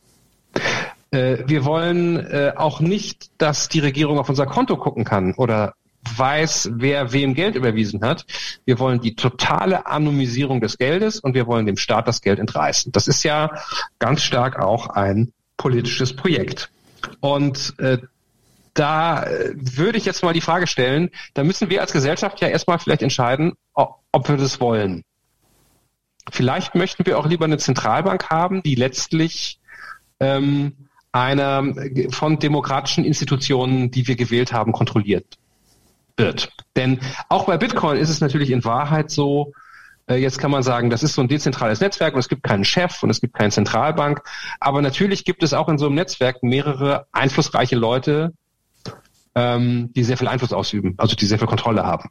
Äh, 1.12 1.40
wir 1.46 1.66
wollen 1.66 2.18
äh, 2.18 2.54
auch 2.56 2.80
nicht, 2.80 3.32
dass 3.38 3.70
die 3.70 3.80
Regierung 3.80 4.18
auf 4.18 4.30
unser 4.30 4.46
Konto 4.46 4.78
gucken 4.78 5.04
kann 5.04 5.34
oder 5.36 5.74
weiß, 6.16 6.72
wer 6.74 7.14
wem 7.14 7.34
Geld 7.34 7.56
überwiesen 7.56 8.02
hat. 8.04 8.26
Wir 8.66 8.80
wollen 8.80 9.02
die 9.02 9.16
totale 9.16 9.86
Anonymisierung 9.86 10.62
des 10.62 10.78
Geldes 10.78 11.20
und 11.20 11.34
wir 11.34 11.48
wollen 11.48 11.66
dem 11.66 11.78
Staat 11.78 12.08
das 12.08 12.22
Geld 12.22 12.40
entreißen. 12.40 12.92
Das 12.92 13.08
ist 13.08 13.24
ja 13.24 13.52
ganz 14.00 14.22
stark 14.22 14.60
auch 14.60 14.88
ein 14.88 15.34
politisches 15.58 16.16
Projekt. 16.16 16.72
Und 17.20 17.76
äh, 17.80 18.00
da 18.74 19.24
äh, 19.24 19.54
würde 19.56 19.98
ich 19.98 20.06
jetzt 20.06 20.24
mal 20.24 20.34
die 20.34 20.42
Frage 20.42 20.68
stellen, 20.68 21.10
da 21.34 21.44
müssen 21.44 21.70
wir 21.70 21.82
als 21.82 21.94
Gesellschaft 21.94 22.42
ja 22.42 22.48
erstmal 22.48 22.80
vielleicht 22.80 23.02
entscheiden, 23.02 23.54
ob, 23.74 24.28
wir 24.28 24.38
das 24.38 24.60
wollen. 24.60 25.04
Vielleicht 26.30 26.76
möchten 26.76 27.06
wir 27.06 27.18
auch 27.18 27.26
lieber 27.26 27.46
eine 27.46 27.58
Zentralbank 27.58 28.30
haben, 28.30 28.62
die 28.64 28.76
letztlich 28.76 29.60
ähm, 30.20 30.74
einer 31.12 31.64
von 32.10 32.40
demokratischen 32.40 33.04
Institutionen, 33.04 33.92
die 33.92 34.08
wir 34.08 34.16
gewählt 34.16 34.54
haben, 34.54 34.72
kontrolliert 34.72 35.38
wird. 36.22 36.50
Denn 36.76 37.00
auch 37.30 37.46
bei 37.46 37.58
Bitcoin 37.58 37.98
ist 37.98 38.10
es 38.10 38.22
natürlich 38.22 38.52
in 38.52 38.64
Wahrheit 38.64 39.12
so, 39.12 39.54
äh, 40.08 40.16
Jetzt 40.16 40.40
kann 40.40 40.52
man 40.52 40.64
sagen, 40.64 40.90
das 40.90 41.04
ist 41.04 41.14
so 41.14 41.22
ein 41.22 41.28
dezentrales 41.28 41.80
Netzwerk 41.80 42.14
und 42.14 42.20
es 42.20 42.30
gibt 42.30 42.44
keinen 42.44 42.66
Chef 42.66 43.02
und 43.04 43.10
es 43.10 43.22
gibt 43.22 43.34
keine 43.34 43.52
Zentralbank. 43.52 44.22
Aber 44.60 44.82
natürlich 44.82 45.26
gibt 45.26 45.44
es 45.44 45.54
auch 45.54 45.70
in 45.70 45.78
so 45.78 45.88
einem 45.88 45.96
Netzwerk 45.96 46.44
mehrere 46.44 47.08
einflussreiche 47.12 47.76
Leute, 47.76 48.34
ähm, 49.36 49.92
die 49.94 50.04
sehr 50.04 50.18
viel 50.18 50.28
Einfluss 50.28 50.54
ausüben, 50.54 50.96
also 50.98 51.16
die 51.16 51.26
sehr 51.26 51.40
viel 51.40 51.48
Kontrolle 51.48 51.86
haben. 51.86 52.10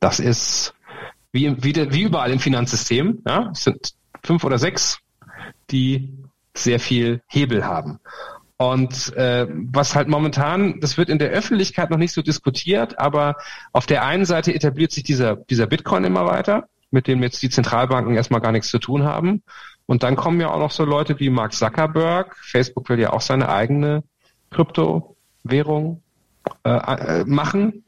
Das 0.00 0.20
ist 0.20 0.74
wie, 1.32 1.62
wie, 1.62 1.92
wie 1.92 2.02
überall 2.02 2.30
im 2.30 2.38
Finanzsystem. 2.38 3.22
Ja? 3.26 3.50
Es 3.52 3.64
sind 3.64 3.94
fünf 4.22 4.44
oder 4.44 4.58
sechs, 4.58 4.98
die 5.70 6.12
sehr 6.54 6.80
viel 6.80 7.22
Hebel 7.26 7.64
haben. 7.64 8.00
Und 8.58 9.16
äh, 9.16 9.46
was 9.48 9.94
halt 9.94 10.08
momentan, 10.08 10.80
das 10.80 10.98
wird 10.98 11.08
in 11.08 11.20
der 11.20 11.30
Öffentlichkeit 11.30 11.90
noch 11.90 11.96
nicht 11.96 12.12
so 12.12 12.22
diskutiert, 12.22 12.98
aber 12.98 13.36
auf 13.72 13.86
der 13.86 14.04
einen 14.04 14.24
Seite 14.24 14.52
etabliert 14.52 14.90
sich 14.90 15.04
dieser, 15.04 15.36
dieser 15.36 15.68
Bitcoin 15.68 16.02
immer 16.02 16.26
weiter, 16.26 16.68
mit 16.90 17.06
dem 17.06 17.22
jetzt 17.22 17.40
die 17.40 17.50
Zentralbanken 17.50 18.16
erstmal 18.16 18.40
gar 18.40 18.50
nichts 18.50 18.68
zu 18.68 18.80
tun 18.80 19.04
haben. 19.04 19.44
Und 19.86 20.02
dann 20.02 20.16
kommen 20.16 20.40
ja 20.40 20.50
auch 20.50 20.58
noch 20.58 20.72
so 20.72 20.84
Leute 20.84 21.20
wie 21.20 21.30
Mark 21.30 21.52
Zuckerberg. 21.52 22.36
Facebook 22.36 22.88
will 22.88 22.98
ja 22.98 23.12
auch 23.12 23.20
seine 23.20 23.48
eigene 23.48 24.02
Kryptowährung 24.50 26.02
äh, 26.64 26.70
äh, 26.70 27.24
machen. 27.26 27.84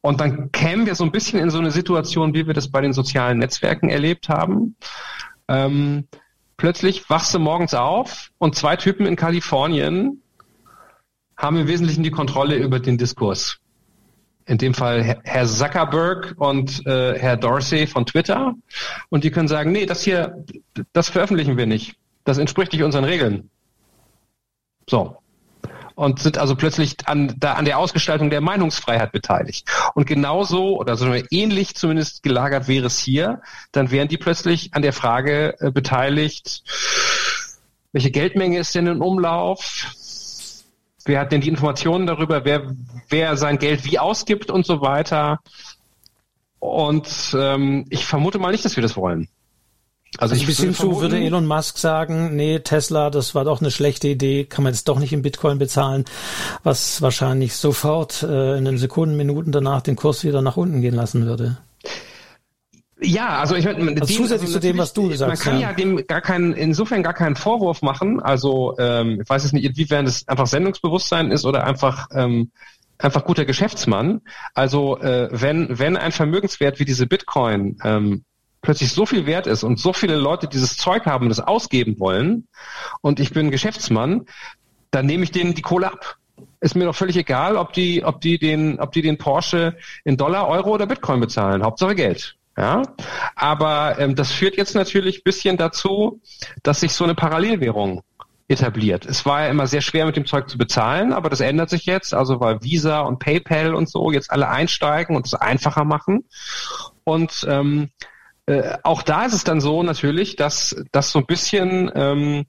Und 0.00 0.20
dann 0.20 0.50
kämen 0.50 0.86
wir 0.86 0.96
so 0.96 1.04
ein 1.04 1.12
bisschen 1.12 1.38
in 1.38 1.50
so 1.50 1.58
eine 1.58 1.70
Situation, 1.70 2.34
wie 2.34 2.46
wir 2.46 2.54
das 2.54 2.72
bei 2.72 2.80
den 2.80 2.92
sozialen 2.92 3.38
Netzwerken 3.38 3.88
erlebt 3.88 4.28
haben. 4.28 4.74
Ähm, 5.46 6.08
plötzlich 6.60 7.08
wachst 7.08 7.34
du 7.34 7.38
morgens 7.38 7.72
auf 7.72 8.30
und 8.36 8.54
zwei 8.54 8.76
Typen 8.76 9.06
in 9.06 9.16
Kalifornien 9.16 10.22
haben 11.34 11.56
im 11.56 11.66
Wesentlichen 11.66 12.02
die 12.02 12.10
Kontrolle 12.10 12.56
über 12.56 12.78
den 12.80 12.98
Diskurs. 12.98 13.58
In 14.44 14.58
dem 14.58 14.74
Fall 14.74 15.20
Herr 15.24 15.46
Zuckerberg 15.46 16.34
und 16.36 16.86
äh, 16.86 17.18
Herr 17.18 17.38
Dorsey 17.38 17.86
von 17.86 18.04
Twitter. 18.04 18.54
Und 19.08 19.24
die 19.24 19.30
können 19.30 19.48
sagen, 19.48 19.72
nee, 19.72 19.86
das 19.86 20.02
hier, 20.02 20.44
das 20.92 21.08
veröffentlichen 21.08 21.56
wir 21.56 21.66
nicht. 21.66 21.96
Das 22.24 22.36
entspricht 22.36 22.72
nicht 22.72 22.82
unseren 22.82 23.04
Regeln. 23.04 23.48
So 24.86 25.19
und 26.00 26.18
sind 26.18 26.38
also 26.38 26.56
plötzlich 26.56 26.96
an, 27.04 27.34
da, 27.36 27.52
an 27.52 27.66
der 27.66 27.76
Ausgestaltung 27.76 28.30
der 28.30 28.40
Meinungsfreiheit 28.40 29.12
beteiligt. 29.12 29.70
Und 29.94 30.06
genauso 30.06 30.78
oder 30.78 30.96
so 30.96 31.12
ähnlich 31.30 31.74
zumindest 31.74 32.22
gelagert 32.22 32.68
wäre 32.68 32.86
es 32.86 32.98
hier, 32.98 33.42
dann 33.70 33.90
wären 33.90 34.08
die 34.08 34.16
plötzlich 34.16 34.72
an 34.72 34.80
der 34.80 34.94
Frage 34.94 35.60
äh, 35.60 35.70
beteiligt, 35.70 36.62
welche 37.92 38.10
Geldmenge 38.10 38.58
ist 38.58 38.74
denn 38.74 38.86
in 38.86 39.02
Umlauf? 39.02 39.88
Wer 41.04 41.20
hat 41.20 41.32
denn 41.32 41.42
die 41.42 41.50
Informationen 41.50 42.06
darüber, 42.06 42.46
wer, 42.46 42.74
wer 43.10 43.36
sein 43.36 43.58
Geld 43.58 43.84
wie 43.84 43.98
ausgibt 43.98 44.50
und 44.50 44.64
so 44.64 44.80
weiter? 44.80 45.40
Und 46.60 47.36
ähm, 47.38 47.84
ich 47.90 48.06
vermute 48.06 48.38
mal 48.38 48.52
nicht, 48.52 48.64
dass 48.64 48.76
wir 48.76 48.82
das 48.82 48.96
wollen. 48.96 49.28
Also, 50.18 50.34
also 50.34 50.46
bis 50.46 50.58
hin 50.58 50.74
zu 50.74 51.00
würde 51.00 51.18
Elon 51.18 51.46
Musk 51.46 51.78
sagen, 51.78 52.34
nee, 52.34 52.58
Tesla, 52.58 53.10
das 53.10 53.34
war 53.36 53.44
doch 53.44 53.60
eine 53.60 53.70
schlechte 53.70 54.08
Idee, 54.08 54.44
kann 54.44 54.64
man 54.64 54.72
jetzt 54.72 54.88
doch 54.88 54.98
nicht 54.98 55.12
in 55.12 55.22
Bitcoin 55.22 55.58
bezahlen, 55.58 56.04
was 56.64 57.00
wahrscheinlich 57.00 57.54
sofort 57.54 58.24
äh, 58.24 58.58
in 58.58 58.64
den 58.64 58.76
Sekunden, 58.76 59.16
Minuten 59.16 59.52
danach 59.52 59.82
den 59.82 59.94
Kurs 59.94 60.24
wieder 60.24 60.42
nach 60.42 60.56
unten 60.56 60.80
gehen 60.80 60.94
lassen 60.94 61.26
würde. 61.26 61.58
Ja, 63.02 63.38
also 63.38 63.54
ich 63.54 63.64
meine, 63.64 64.00
also 64.00 64.14
zusätzlich 64.14 64.48
also 64.48 64.54
zu 64.54 64.60
dem, 64.60 64.78
was 64.78 64.92
du 64.92 65.10
sagst. 65.12 65.46
Man 65.46 65.52
kann 65.52 65.60
ja. 65.60 65.70
ja 65.70 65.74
dem 65.74 66.06
gar 66.06 66.20
keinen, 66.20 66.52
insofern 66.52 67.02
gar 67.02 67.14
keinen 67.14 67.36
Vorwurf 67.36 67.80
machen. 67.80 68.20
Also 68.20 68.76
ähm, 68.78 69.20
ich 69.22 69.28
weiß 69.28 69.44
jetzt 69.44 69.52
nicht, 69.52 69.64
inwiefern 69.64 70.04
das 70.04 70.28
einfach 70.28 70.46
Sendungsbewusstsein 70.46 71.30
ist 71.30 71.46
oder 71.46 71.64
einfach 71.64 72.08
ähm, 72.12 72.50
einfach 72.98 73.24
guter 73.24 73.46
Geschäftsmann. 73.46 74.20
Also 74.54 74.98
äh, 74.98 75.28
wenn 75.32 75.78
wenn 75.78 75.96
ein 75.96 76.12
Vermögenswert 76.12 76.78
wie 76.78 76.84
diese 76.84 77.06
Bitcoin 77.06 77.78
ähm, 77.82 78.24
plötzlich 78.62 78.92
so 78.92 79.06
viel 79.06 79.26
wert 79.26 79.46
ist 79.46 79.62
und 79.62 79.78
so 79.78 79.92
viele 79.92 80.16
Leute 80.16 80.48
dieses 80.48 80.76
Zeug 80.76 81.06
haben, 81.06 81.28
das 81.28 81.40
ausgeben 81.40 81.98
wollen 81.98 82.46
und 83.00 83.20
ich 83.20 83.32
bin 83.32 83.50
Geschäftsmann, 83.50 84.26
dann 84.90 85.06
nehme 85.06 85.24
ich 85.24 85.30
denen 85.30 85.54
die 85.54 85.62
Kohle 85.62 85.92
ab. 85.92 86.16
Ist 86.60 86.76
mir 86.76 86.84
doch 86.84 86.94
völlig 86.94 87.16
egal, 87.16 87.56
ob 87.56 87.72
die, 87.72 88.04
ob 88.04 88.20
die 88.20 88.38
den, 88.38 88.78
ob 88.80 88.92
die 88.92 89.02
den 89.02 89.18
Porsche 89.18 89.76
in 90.04 90.16
Dollar, 90.16 90.48
Euro 90.48 90.70
oder 90.70 90.86
Bitcoin 90.86 91.20
bezahlen. 91.20 91.62
Hauptsache 91.62 91.94
Geld. 91.94 92.36
Ja, 92.56 92.82
aber 93.36 93.98
ähm, 93.98 94.14
das 94.14 94.32
führt 94.32 94.56
jetzt 94.56 94.74
natürlich 94.74 95.24
bisschen 95.24 95.56
dazu, 95.56 96.20
dass 96.62 96.80
sich 96.80 96.92
so 96.92 97.04
eine 97.04 97.14
Parallelwährung 97.14 98.02
etabliert. 98.48 99.06
Es 99.06 99.24
war 99.24 99.44
ja 99.44 99.48
immer 99.48 99.66
sehr 99.66 99.80
schwer 99.80 100.04
mit 100.04 100.16
dem 100.16 100.26
Zeug 100.26 100.50
zu 100.50 100.58
bezahlen, 100.58 101.12
aber 101.12 101.30
das 101.30 101.40
ändert 101.40 101.70
sich 101.70 101.86
jetzt, 101.86 102.12
also 102.12 102.40
weil 102.40 102.62
Visa 102.62 103.00
und 103.00 103.20
PayPal 103.20 103.74
und 103.74 103.88
so 103.88 104.10
jetzt 104.10 104.30
alle 104.30 104.48
einsteigen 104.48 105.14
und 105.16 105.26
es 105.26 105.34
einfacher 105.34 105.84
machen. 105.84 106.24
Und 107.04 107.46
ähm, 107.48 107.90
äh, 108.50 108.78
auch 108.82 109.02
da 109.02 109.24
ist 109.24 109.34
es 109.34 109.44
dann 109.44 109.60
so 109.60 109.82
natürlich, 109.82 110.36
dass 110.36 110.76
das 110.92 111.10
so 111.10 111.20
ein 111.20 111.26
bisschen 111.26 111.90
ähm, 111.94 112.46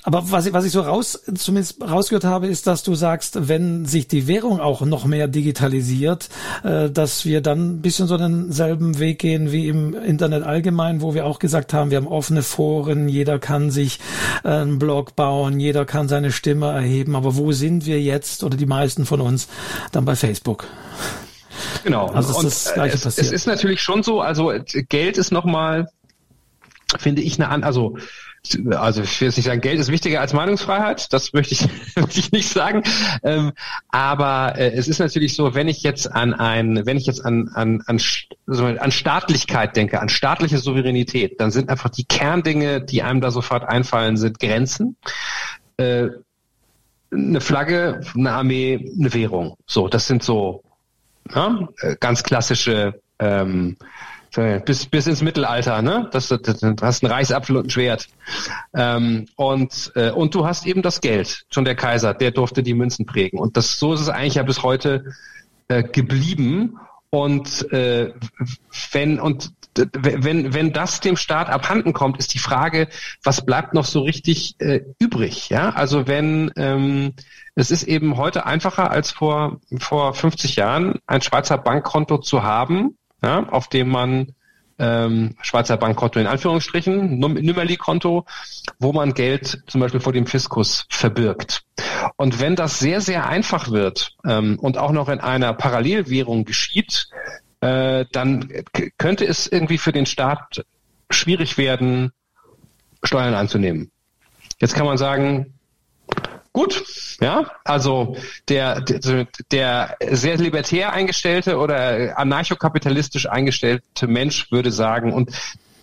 Aber 0.05 0.31
was, 0.31 0.53
was 0.53 0.65
ich 0.65 0.73
so 0.73 0.83
raus, 0.83 1.23
zumindest 1.35 1.83
rausgehört 1.83 2.25
habe, 2.25 2.47
ist, 2.47 2.67
dass 2.67 2.83
du 2.83 2.95
sagst, 2.95 3.49
wenn 3.49 3.87
sich 3.87 4.07
die 4.07 4.27
Währung 4.27 4.61
auch 4.61 4.83
noch 4.83 5.07
mehr 5.07 5.29
digitalisiert, 5.29 6.29
äh, 6.63 6.91
dass 6.91 7.25
wir 7.25 7.41
dann 7.41 7.77
ein 7.77 7.81
bisschen 7.81 8.07
so 8.07 8.17
denselben 8.17 8.99
Weg 8.99 9.19
gehen 9.21 9.51
wie 9.51 9.69
im 9.69 9.95
Internet 9.95 10.43
allgemein, 10.43 11.01
wo 11.01 11.15
wir 11.15 11.25
auch 11.25 11.39
gesagt 11.39 11.73
haben, 11.73 11.91
wir 11.91 11.97
haben 11.97 12.07
offene 12.07 12.43
Foren, 12.43 13.09
jeder 13.09 13.39
kann 13.39 13.71
sich 13.71 13.99
äh, 14.45 14.49
einen 14.49 14.79
Blog 14.79 15.17
bauen, 15.17 15.59
jeder 15.59 15.87
kann 15.87 16.09
seine 16.09 16.33
Stimme 16.33 16.67
erheben. 16.67 17.17
Aber 17.17 17.37
wo 17.37 17.53
sind 17.53 17.87
wir 17.87 18.01
jetzt 18.01 18.45
oder 18.45 18.57
die 18.57 18.67
meisten 18.67 19.07
von 19.07 19.21
uns 19.21 19.49
dann 19.93 20.05
bei 20.05 20.17
Facebook? 20.17 20.67
Genau. 21.85 22.07
Also 22.09 22.37
und 22.37 22.45
das 22.45 22.73
Gleiche 22.75 22.97
es, 22.97 23.03
passiert. 23.03 23.27
es 23.27 23.33
ist 23.33 23.47
natürlich 23.47 23.83
schon 23.83 24.03
so, 24.03 24.21
also 24.21 24.53
Geld 24.89 25.19
ist 25.19 25.33
nochmal, 25.33 25.89
finde 26.99 27.23
ich, 27.23 27.41
eine, 27.41 27.65
also 27.65 27.97
also 28.77 29.03
ich 29.03 29.21
will 29.21 29.29
jetzt 29.29 29.37
nicht 29.37 29.47
sagen, 29.47 29.61
Geld 29.61 29.79
ist 29.79 29.91
wichtiger 29.91 30.21
als 30.21 30.35
Meinungsfreiheit, 30.35 31.13
das 31.13 31.33
möchte 31.33 31.55
ich, 31.55 31.67
möchte 31.97 32.21
ich 32.21 32.31
nicht 32.31 32.49
sagen. 32.49 32.83
Ähm, 33.23 33.53
aber 33.89 34.55
äh, 34.59 34.73
es 34.73 34.87
ist 34.87 34.99
natürlich 34.99 35.35
so, 35.35 35.55
wenn 35.55 35.69
ich 35.69 35.83
jetzt 35.83 36.13
an 36.13 36.35
ein, 36.35 36.85
wenn 36.85 36.97
ich 36.97 37.07
jetzt 37.07 37.25
an, 37.25 37.49
an, 37.55 37.83
an, 37.87 38.01
also 38.47 38.67
an 38.67 38.91
Staatlichkeit 38.91 39.77
denke, 39.77 40.01
an 40.01 40.09
staatliche 40.09 40.59
Souveränität, 40.59 41.41
dann 41.41 41.51
sind 41.51 41.71
einfach 41.71 41.89
die 41.89 42.05
Kerndinge, 42.05 42.83
die 42.83 43.03
einem 43.03 43.21
da 43.21 43.31
sofort 43.31 43.65
einfallen, 43.65 44.17
sind 44.17 44.39
Grenzen. 44.39 44.97
Äh, 45.79 46.09
eine 47.11 47.41
Flagge, 47.41 48.01
eine 48.15 48.33
Armee, 48.33 48.93
eine 48.99 49.15
Währung. 49.15 49.57
So, 49.67 49.89
das 49.89 50.07
sind 50.07 50.23
so 50.23 50.64
ja, 51.33 51.69
äh, 51.81 51.97
ganz 51.99 52.23
klassische 52.23 53.01
ähm, 53.19 53.77
bis, 54.65 54.87
bis 54.87 55.07
ins 55.07 55.23
Mittelalter, 55.23 55.81
ne? 55.81 56.09
Das, 56.11 56.29
das, 56.29 56.43
das, 56.43 56.75
hast 56.83 57.05
einen 57.05 57.13
Reichsapfel 57.13 57.57
und 57.57 57.67
ein 57.67 57.71
Schwert. 57.71 58.09
Ähm, 58.75 59.27
und, 59.37 59.93
äh, 59.95 60.11
und 60.11 60.35
du 60.35 60.45
hast 60.45 60.67
eben 60.67 60.83
das 60.83 61.01
Geld. 61.01 61.45
Schon 61.51 61.65
der 61.65 61.77
Kaiser, 61.77 62.15
der 62.15 62.33
durfte 62.33 62.63
die 62.63 62.75
Münzen 62.75 63.07
prägen. 63.07 63.39
Und 63.39 63.57
das, 63.57 63.79
so 63.79 63.95
ist 63.95 64.01
es 64.01 64.09
eigentlich 64.09 64.35
ja 64.35 64.43
bis 64.43 64.63
heute 64.63 65.13
äh, 65.69 65.85
geblieben. 65.85 66.79
Und 67.11 67.71
äh, 67.73 68.13
wenn 68.91 69.21
und 69.21 69.53
wenn 69.77 70.55
wenn 70.55 70.73
das 70.73 71.01
dem 71.01 71.17
Staat 71.17 71.49
abhanden 71.49 71.93
kommt, 71.93 72.19
ist 72.19 72.35
die 72.35 72.39
Frage, 72.39 72.89
was 73.23 73.45
bleibt 73.45 73.75
noch 73.75 73.85
so 73.85 74.03
richtig 74.03 74.57
äh, 74.61 74.81
übrig? 74.99 75.49
Ja, 75.49 75.71
also 75.71 76.07
wenn 76.07 76.51
ähm, 76.57 77.15
es 77.55 77.71
ist 77.71 77.85
eben 77.85 78.17
heute 78.17 78.47
einfacher 78.47 78.91
als 78.91 79.11
vor 79.11 79.61
vor 79.79 80.15
50 80.15 80.57
Jahren 80.57 81.01
ein 81.07 81.23
Schweizer 81.23 81.59
Bankkonto 81.59 82.19
zu 82.19 82.43
haben, 82.43 82.99
ja, 83.23 83.49
auf 83.49 83.69
dem 83.69 83.89
man 83.89 84.35
ähm, 84.79 85.37
Schweizer 85.41 85.77
Bankkonto 85.77 86.19
in 86.19 86.27
Anführungsstrichen, 86.27 87.19
Nummerli-Konto, 87.19 88.25
wo 88.79 88.93
man 88.93 89.15
Geld 89.15 89.63
zum 89.67 89.81
Beispiel 89.81 90.01
vor 90.01 90.13
dem 90.13 90.27
Fiskus 90.27 90.87
verbirgt. 90.89 91.65
Und 92.17 92.41
wenn 92.41 92.57
das 92.57 92.79
sehr, 92.79 93.01
sehr 93.01 93.29
einfach 93.29 93.71
wird 93.71 94.17
ähm, 94.27 94.59
und 94.59 94.79
auch 94.79 94.93
noch 94.93 95.09
in 95.09 95.21
einer 95.21 95.55
Parallelwährung 95.55 96.45
geschieht, 96.45 97.09
äh, 97.65 98.05
dann 98.13 98.53
könnte 98.99 99.25
es 99.25 99.47
irgendwie 99.47 99.79
für 99.79 99.93
den 99.93 100.05
Staat 100.05 100.65
schwierig 101.11 101.57
werden, 101.57 102.13
Steuern 103.03 103.35
anzunehmen. 103.35 103.91
Jetzt 104.61 104.75
kann 104.75 104.85
man 104.85 104.99
sagen, 104.99 105.55
gut, 106.53 106.85
ja, 107.21 107.51
also 107.65 108.17
der, 108.49 108.83
der, 108.83 109.27
der 109.51 109.97
sehr 110.11 110.37
libertär 110.37 110.93
eingestellte 110.93 111.57
oder 111.57 112.19
anarchokapitalistisch 112.19 113.29
eingestellte 113.29 114.07
Mensch 114.07 114.51
würde 114.51 114.71
sagen, 114.71 115.13
und 115.13 115.31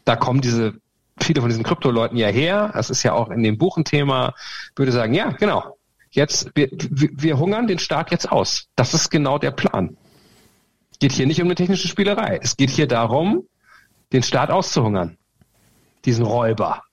da 0.05 0.15
kommen 0.15 0.41
diese 0.41 0.75
viele 1.19 1.41
von 1.41 1.49
diesen 1.49 1.63
Kryptoleuten 1.63 2.17
ja 2.17 2.27
her, 2.27 2.71
das 2.73 2.89
ist 2.89 3.03
ja 3.03 3.13
auch 3.13 3.29
in 3.29 3.43
dem 3.43 3.57
Buch 3.57 3.77
ein 3.77 3.85
Thema, 3.85 4.33
würde 4.75 4.91
sagen, 4.91 5.13
ja, 5.13 5.31
genau, 5.31 5.77
jetzt, 6.11 6.51
wir, 6.55 6.69
wir 6.71 7.39
hungern 7.39 7.67
den 7.67 7.79
Staat 7.79 8.11
jetzt 8.11 8.31
aus. 8.31 8.67
Das 8.75 8.93
ist 8.93 9.09
genau 9.09 9.37
der 9.37 9.51
Plan. 9.51 9.97
Geht 11.01 11.13
hier 11.13 11.25
nicht 11.25 11.41
um 11.41 11.47
eine 11.47 11.55
technische 11.55 11.87
Spielerei. 11.87 12.39
Es 12.43 12.55
geht 12.55 12.69
hier 12.69 12.87
darum, 12.87 13.47
den 14.13 14.21
Staat 14.21 14.51
auszuhungern. 14.51 15.17
Diesen 16.05 16.25
Räuber. 16.25 16.83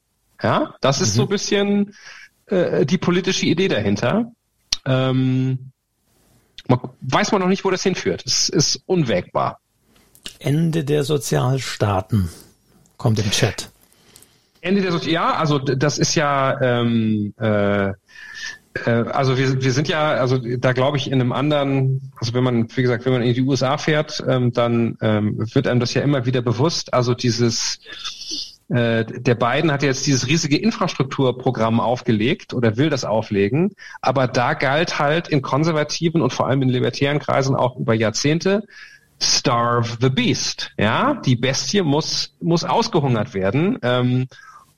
Ja, 0.42 0.74
das 0.80 1.02
ist 1.02 1.10
mhm. 1.10 1.16
so 1.16 1.22
ein 1.22 1.28
bisschen 1.28 1.94
äh, 2.46 2.86
die 2.86 2.96
politische 2.96 3.44
Idee 3.44 3.68
dahinter. 3.68 4.32
Ähm, 4.86 5.72
man, 6.68 6.80
weiß 7.02 7.32
man 7.32 7.42
noch 7.42 7.48
nicht, 7.48 7.66
wo 7.66 7.70
das 7.70 7.82
hinführt. 7.82 8.24
Es 8.24 8.48
ist 8.48 8.82
unwägbar. 8.86 9.60
Ende 10.38 10.84
der 10.84 11.04
Sozialstaaten 11.04 12.30
kommt 12.96 13.18
im 13.18 13.30
Chat. 13.30 13.70
Ende 14.62 14.80
der 14.80 14.92
Sozial, 14.92 15.12
ja, 15.12 15.34
also 15.34 15.58
das 15.58 15.98
ist 15.98 16.14
ja, 16.14 16.58
ähm, 16.62 17.34
äh, 17.38 17.88
äh, 17.88 17.94
also 18.84 19.36
wir, 19.36 19.62
wir 19.62 19.72
sind 19.72 19.88
ja, 19.88 20.12
also 20.12 20.38
da 20.38 20.72
glaube 20.72 20.96
ich 20.96 21.08
in 21.08 21.20
einem 21.20 21.32
anderen, 21.32 22.12
also 22.16 22.34
wenn 22.34 22.44
man, 22.44 22.68
wie 22.76 22.82
gesagt, 22.82 23.04
wenn 23.04 23.12
man 23.12 23.22
in 23.22 23.34
die 23.34 23.42
USA 23.42 23.78
fährt, 23.78 24.22
ähm, 24.28 24.52
dann 24.52 24.96
ähm, 25.00 25.36
wird 25.54 25.66
einem 25.66 25.80
das 25.80 25.94
ja 25.94 26.02
immer 26.02 26.26
wieder 26.26 26.42
bewusst. 26.42 26.94
Also 26.94 27.14
dieses 27.14 27.80
äh, 28.68 29.04
der 29.04 29.34
Biden 29.34 29.72
hat 29.72 29.82
jetzt 29.82 30.06
dieses 30.06 30.26
riesige 30.26 30.58
Infrastrukturprogramm 30.58 31.80
aufgelegt 31.80 32.52
oder 32.52 32.76
will 32.76 32.90
das 32.90 33.04
auflegen, 33.04 33.72
aber 34.02 34.26
da 34.26 34.54
galt 34.54 34.98
halt 34.98 35.28
in 35.28 35.40
konservativen 35.40 36.20
und 36.20 36.32
vor 36.32 36.48
allem 36.48 36.62
in 36.62 36.68
libertären 36.68 37.18
Kreisen 37.18 37.56
auch 37.56 37.76
über 37.76 37.94
Jahrzehnte 37.94 38.64
Starve 39.20 39.96
the 40.00 40.10
Beast. 40.10 40.70
Ja, 40.78 41.14
die 41.14 41.34
Bestie 41.34 41.82
muss 41.82 42.34
muss 42.40 42.62
ausgehungert 42.62 43.34
werden. 43.34 43.78
Ähm, 43.82 44.28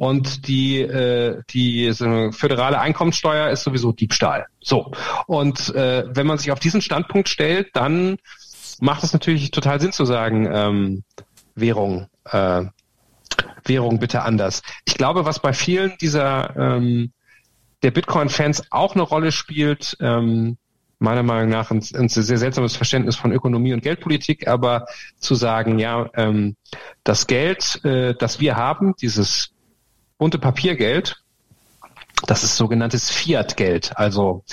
und 0.01 0.49
die 0.49 0.81
äh, 0.81 1.43
die 1.51 1.93
so 1.93 2.33
föderale 2.33 2.81
Einkommensteuer 2.81 3.51
ist 3.51 3.65
sowieso 3.65 3.93
Diebstahl. 3.93 4.47
So 4.59 4.93
und 5.27 5.75
äh, 5.75 6.05
wenn 6.09 6.27
man 6.27 6.39
sich 6.39 6.51
auf 6.53 6.59
diesen 6.59 6.81
Standpunkt 6.81 7.29
stellt, 7.29 7.77
dann 7.77 8.17
macht 8.81 9.05
es 9.05 9.13
natürlich 9.13 9.51
total 9.51 9.79
Sinn 9.79 9.93
zu 9.93 10.07
sagen, 10.07 10.49
ähm, 10.51 11.05
Währung 11.55 12.09
äh, 12.25 12.63
Währung 13.67 13.99
bitte 13.99 14.23
anders. 14.23 14.63
Ich 14.87 14.95
glaube, 14.95 15.27
was 15.27 15.39
bei 15.39 15.53
vielen 15.53 15.93
dieser 16.01 16.57
ähm, 16.57 17.13
der 17.83 17.91
Bitcoin-Fans 17.91 18.69
auch 18.71 18.95
eine 18.95 19.03
Rolle 19.03 19.33
spielt, 19.33 19.99
ähm, 20.01 20.57
meiner 20.99 21.23
Meinung 21.23 21.51
nach 21.51 21.71
ein, 21.71 21.85
ein, 21.95 22.09
sehr 22.09 22.39
seltsames 22.39 22.75
Verständnis 22.75 23.17
von 23.17 23.33
Ökonomie 23.33 23.75
und 23.75 23.83
Geldpolitik, 23.83 24.49
aber 24.49 24.87
zu 25.19 25.35
sagen, 25.35 25.79
ja, 25.79 26.09
ähm, 26.15 26.57
das 27.05 27.27
Geld, 27.27 27.85
äh, 27.85 28.15
das 28.15 28.41
wir 28.41 28.57
haben, 28.57 28.95
dieses 28.97 29.53
bunte 30.21 30.39
Papiergeld, 30.39 31.17
das 32.27 32.45
ist 32.45 32.57
sogenanntes 32.57 33.11
Fiat-Geld. 33.11 33.97
Also 33.97 34.45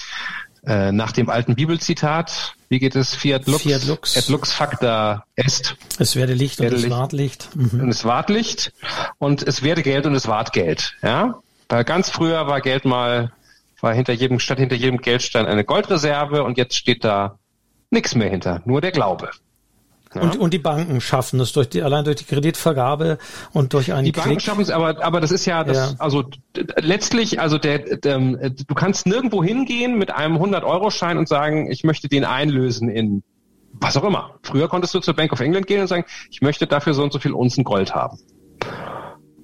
äh, 0.66 0.94
nach 0.94 1.12
dem 1.12 1.30
alten 1.30 1.56
Bibelzitat, 1.56 2.56
wie 2.70 2.80
geht 2.80 2.96
es? 2.96 3.14
Fiat 3.14 3.46
lux, 3.48 3.64
Fiat 3.64 3.86
lux. 3.86 4.16
et 4.16 4.30
lux 4.30 4.54
facta 4.54 5.26
est. 5.36 5.76
Es 6.00 6.16
werde 6.16 6.34
Licht 6.34 6.60
werde 6.60 6.78
und 6.78 6.86
es 6.86 6.90
ward 6.90 7.12
Licht. 7.12 7.50
Mhm. 7.54 7.82
Und 7.82 7.90
es 7.90 8.06
ward 8.06 8.30
Licht 8.30 8.72
und 9.20 9.44
es 9.44 9.62
werde 9.62 9.84
Geld 9.84 10.06
und 10.06 10.16
es 10.16 10.28
ward 10.28 10.54
Geld. 10.54 10.96
Ja, 11.04 11.40
Weil 11.68 11.84
ganz 11.84 12.10
früher 12.10 12.48
war 12.48 12.62
Geld 12.62 12.86
mal, 12.86 13.34
war 13.82 13.94
hinter 13.94 14.14
jedem, 14.14 14.40
statt 14.40 14.60
hinter 14.60 14.76
jedem 14.76 15.00
Geldstein 15.00 15.46
eine 15.46 15.66
Goldreserve 15.66 16.44
und 16.44 16.58
jetzt 16.58 16.76
steht 16.78 17.04
da 17.04 17.38
nichts 17.90 18.16
mehr 18.16 18.30
hinter, 18.30 18.62
nur 18.64 18.80
der 18.80 18.92
Glaube. 18.92 19.32
Ja. 20.18 20.24
Und, 20.24 20.38
und 20.38 20.54
die 20.54 20.60
Banken 20.60 21.00
schaffen 21.02 21.40
es 21.40 21.54
durch 21.54 21.70
die, 21.70 21.82
allein 21.82 22.04
durch 22.04 22.18
die 22.18 22.26
Kreditvergabe 22.26 23.18
und 23.54 23.74
durch 23.74 23.94
einen 23.94 24.06
Die 24.06 24.12
Banken 24.12 24.40
schaffen 24.40 24.62
es, 24.62 24.70
aber, 24.70 25.04
aber 25.04 25.22
das 25.22 25.32
ist 25.32 25.46
ja, 25.46 25.64
das, 25.64 25.78
ja. 25.78 25.96
also 26.00 26.26
letztlich, 26.78 27.40
also 27.40 27.58
der, 27.58 27.80
der, 27.98 28.20
du 28.20 28.76
kannst 28.76 29.06
nirgendwo 29.06 29.44
hingehen 29.44 29.98
mit 29.98 30.12
einem 30.12 30.38
100-Euro-Schein 30.38 31.18
und 31.18 31.28
sagen, 31.28 31.72
ich 31.72 31.84
möchte 31.84 32.08
den 32.08 32.26
einlösen 32.26 32.90
in 32.90 33.24
was 33.80 33.96
auch 33.96 34.04
immer. 34.04 34.40
Früher 34.42 34.68
konntest 34.68 34.94
du 34.94 35.00
zur 35.00 35.16
Bank 35.16 35.32
of 35.32 35.40
England 35.40 35.68
gehen 35.68 35.82
und 35.82 35.88
sagen, 35.88 36.06
ich 36.32 36.42
möchte 36.42 36.66
dafür 36.68 36.94
so 36.94 37.04
und 37.04 37.14
so 37.14 37.20
viel 37.20 37.34
Unzen 37.34 37.64
Gold 37.64 37.94
haben. 37.94 38.18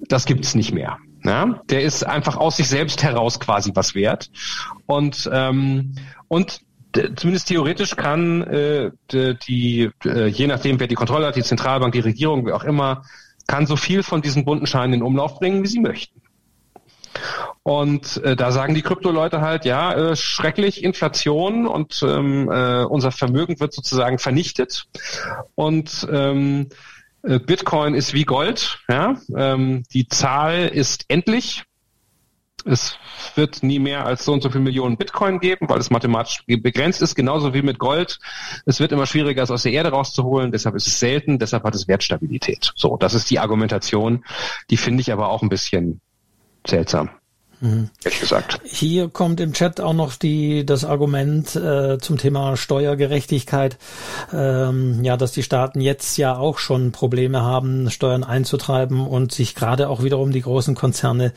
Das 0.08 0.24
gibt's 0.24 0.54
nicht 0.54 0.72
mehr. 0.72 0.98
Ja? 1.24 1.60
Der 1.70 1.82
ist 1.82 2.04
einfach 2.04 2.36
aus 2.36 2.56
sich 2.56 2.68
selbst 2.68 3.02
heraus 3.02 3.40
quasi 3.40 3.72
was 3.74 3.94
wert. 3.94 4.30
Und, 4.86 5.28
ähm, 5.32 5.94
und 6.28 6.60
zumindest 7.16 7.48
theoretisch 7.48 7.96
kann 7.96 8.42
äh, 8.42 8.90
die, 9.12 9.90
äh, 10.04 10.26
je 10.26 10.46
nachdem, 10.46 10.80
wer 10.80 10.86
die 10.86 10.94
Kontrolle 10.94 11.26
hat, 11.26 11.36
die 11.36 11.42
Zentralbank, 11.42 11.92
die 11.92 12.00
Regierung, 12.00 12.46
wer 12.46 12.56
auch 12.56 12.64
immer, 12.64 13.02
kann 13.46 13.66
so 13.66 13.76
viel 13.76 14.02
von 14.02 14.22
diesen 14.22 14.44
bunten 14.44 14.66
Scheinen 14.66 14.94
in 14.94 15.02
Umlauf 15.02 15.38
bringen, 15.38 15.62
wie 15.62 15.68
sie 15.68 15.80
möchten. 15.80 16.22
Und 17.62 18.18
äh, 18.18 18.36
da 18.36 18.52
sagen 18.52 18.74
die 18.74 18.82
Krypto-Leute 18.82 19.40
halt, 19.40 19.64
ja, 19.64 19.92
äh, 19.94 20.16
schrecklich 20.16 20.84
Inflation 20.84 21.66
und 21.66 22.02
ähm, 22.06 22.50
äh, 22.50 22.84
unser 22.84 23.10
Vermögen 23.10 23.58
wird 23.60 23.72
sozusagen 23.72 24.18
vernichtet. 24.18 24.86
Und 25.54 26.06
ähm, 26.12 26.68
äh, 27.22 27.38
Bitcoin 27.38 27.94
ist 27.94 28.12
wie 28.12 28.24
Gold, 28.24 28.80
ja. 28.88 29.16
Ähm, 29.34 29.84
die 29.92 30.08
Zahl 30.08 30.68
ist 30.68 31.06
endlich. 31.08 31.64
Es 32.64 32.98
wird 33.34 33.62
nie 33.62 33.78
mehr 33.78 34.06
als 34.06 34.24
so 34.24 34.32
und 34.32 34.42
so 34.42 34.50
viele 34.50 34.64
Millionen 34.64 34.96
Bitcoin 34.96 35.38
geben, 35.38 35.68
weil 35.68 35.78
es 35.78 35.90
mathematisch 35.90 36.42
begrenzt 36.46 37.02
ist, 37.02 37.14
genauso 37.14 37.52
wie 37.52 37.62
mit 37.62 37.78
Gold. 37.78 38.18
Es 38.64 38.80
wird 38.80 38.92
immer 38.92 39.06
schwieriger, 39.06 39.42
es 39.42 39.50
aus 39.50 39.64
der 39.64 39.72
Erde 39.72 39.90
rauszuholen, 39.90 40.52
deshalb 40.52 40.74
ist 40.74 40.86
es 40.86 40.98
selten, 40.98 41.38
deshalb 41.38 41.64
hat 41.64 41.74
es 41.74 41.88
Wertstabilität. 41.88 42.72
So, 42.74 42.96
das 42.96 43.14
ist 43.14 43.30
die 43.30 43.38
Argumentation. 43.38 44.24
Die 44.70 44.76
finde 44.76 45.02
ich 45.02 45.12
aber 45.12 45.28
auch 45.28 45.42
ein 45.42 45.48
bisschen 45.48 46.00
seltsam. 46.66 47.10
Mhm. 47.64 47.88
Ehrlich 48.04 48.20
gesagt. 48.20 48.60
Hier 48.62 49.08
kommt 49.08 49.40
im 49.40 49.54
Chat 49.54 49.80
auch 49.80 49.94
noch 49.94 50.16
die, 50.16 50.66
das 50.66 50.84
Argument 50.84 51.56
äh, 51.56 51.96
zum 51.98 52.18
Thema 52.18 52.58
Steuergerechtigkeit, 52.58 53.78
ähm, 54.34 55.02
ja, 55.02 55.16
dass 55.16 55.32
die 55.32 55.42
Staaten 55.42 55.80
jetzt 55.80 56.18
ja 56.18 56.36
auch 56.36 56.58
schon 56.58 56.92
Probleme 56.92 57.40
haben, 57.40 57.90
Steuern 57.90 58.22
einzutreiben 58.22 59.06
und 59.06 59.32
sich 59.32 59.54
gerade 59.54 59.88
auch 59.88 60.02
wiederum 60.02 60.30
die 60.30 60.42
großen 60.42 60.74
Konzerne 60.74 61.32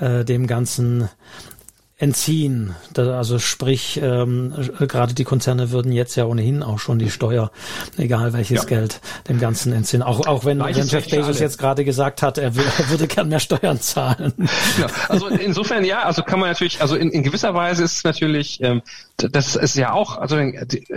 äh, 0.00 0.24
dem 0.24 0.48
Ganzen 0.48 1.08
entziehen. 2.00 2.74
also 2.96 3.38
sprich, 3.38 4.00
ähm, 4.02 4.54
gerade 4.78 5.12
die 5.12 5.24
Konzerne 5.24 5.70
würden 5.70 5.92
jetzt 5.92 6.16
ja 6.16 6.24
ohnehin 6.24 6.62
auch 6.62 6.78
schon 6.78 6.98
die 6.98 7.10
Steuer, 7.10 7.52
egal 7.98 8.32
welches 8.32 8.62
ja. 8.62 8.64
Geld, 8.64 9.00
dem 9.28 9.38
Ganzen 9.38 9.74
entziehen. 9.74 10.02
Auch, 10.02 10.26
auch 10.26 10.46
wenn, 10.46 10.60
wenn 10.60 10.74
Jeff 10.74 11.04
Bezos 11.04 11.26
schade. 11.26 11.38
jetzt 11.40 11.58
gerade 11.58 11.84
gesagt 11.84 12.22
hat, 12.22 12.38
er, 12.38 12.56
will, 12.56 12.64
er 12.78 12.88
würde 12.88 13.06
gern 13.06 13.28
mehr 13.28 13.38
Steuern 13.38 13.80
zahlen. 13.80 14.32
Ja, 14.78 14.86
also 15.08 15.28
insofern 15.28 15.84
ja, 15.84 16.02
also 16.02 16.22
kann 16.22 16.40
man 16.40 16.48
natürlich, 16.48 16.80
also 16.80 16.96
in, 16.96 17.10
in 17.10 17.22
gewisser 17.22 17.54
Weise 17.54 17.84
ist 17.84 17.98
es 17.98 18.04
natürlich, 18.04 18.62
ähm, 18.62 18.80
das 19.18 19.54
ist 19.54 19.76
ja 19.76 19.92
auch, 19.92 20.16
also 20.16 20.38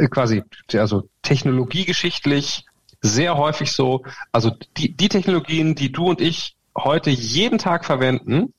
quasi, 0.10 0.44
also 0.74 1.10
technologiegeschichtlich 1.22 2.66
sehr 3.02 3.36
häufig 3.36 3.74
so, 3.74 4.04
also 4.32 4.52
die, 4.78 4.96
die 4.96 5.10
Technologien, 5.10 5.76
die 5.76 5.92
du 5.92 6.10
und 6.12 6.22
ich 6.22 6.56
heute 6.78 7.10
jeden 7.10 7.58
Tag 7.58 7.84
verwenden, 7.84 8.54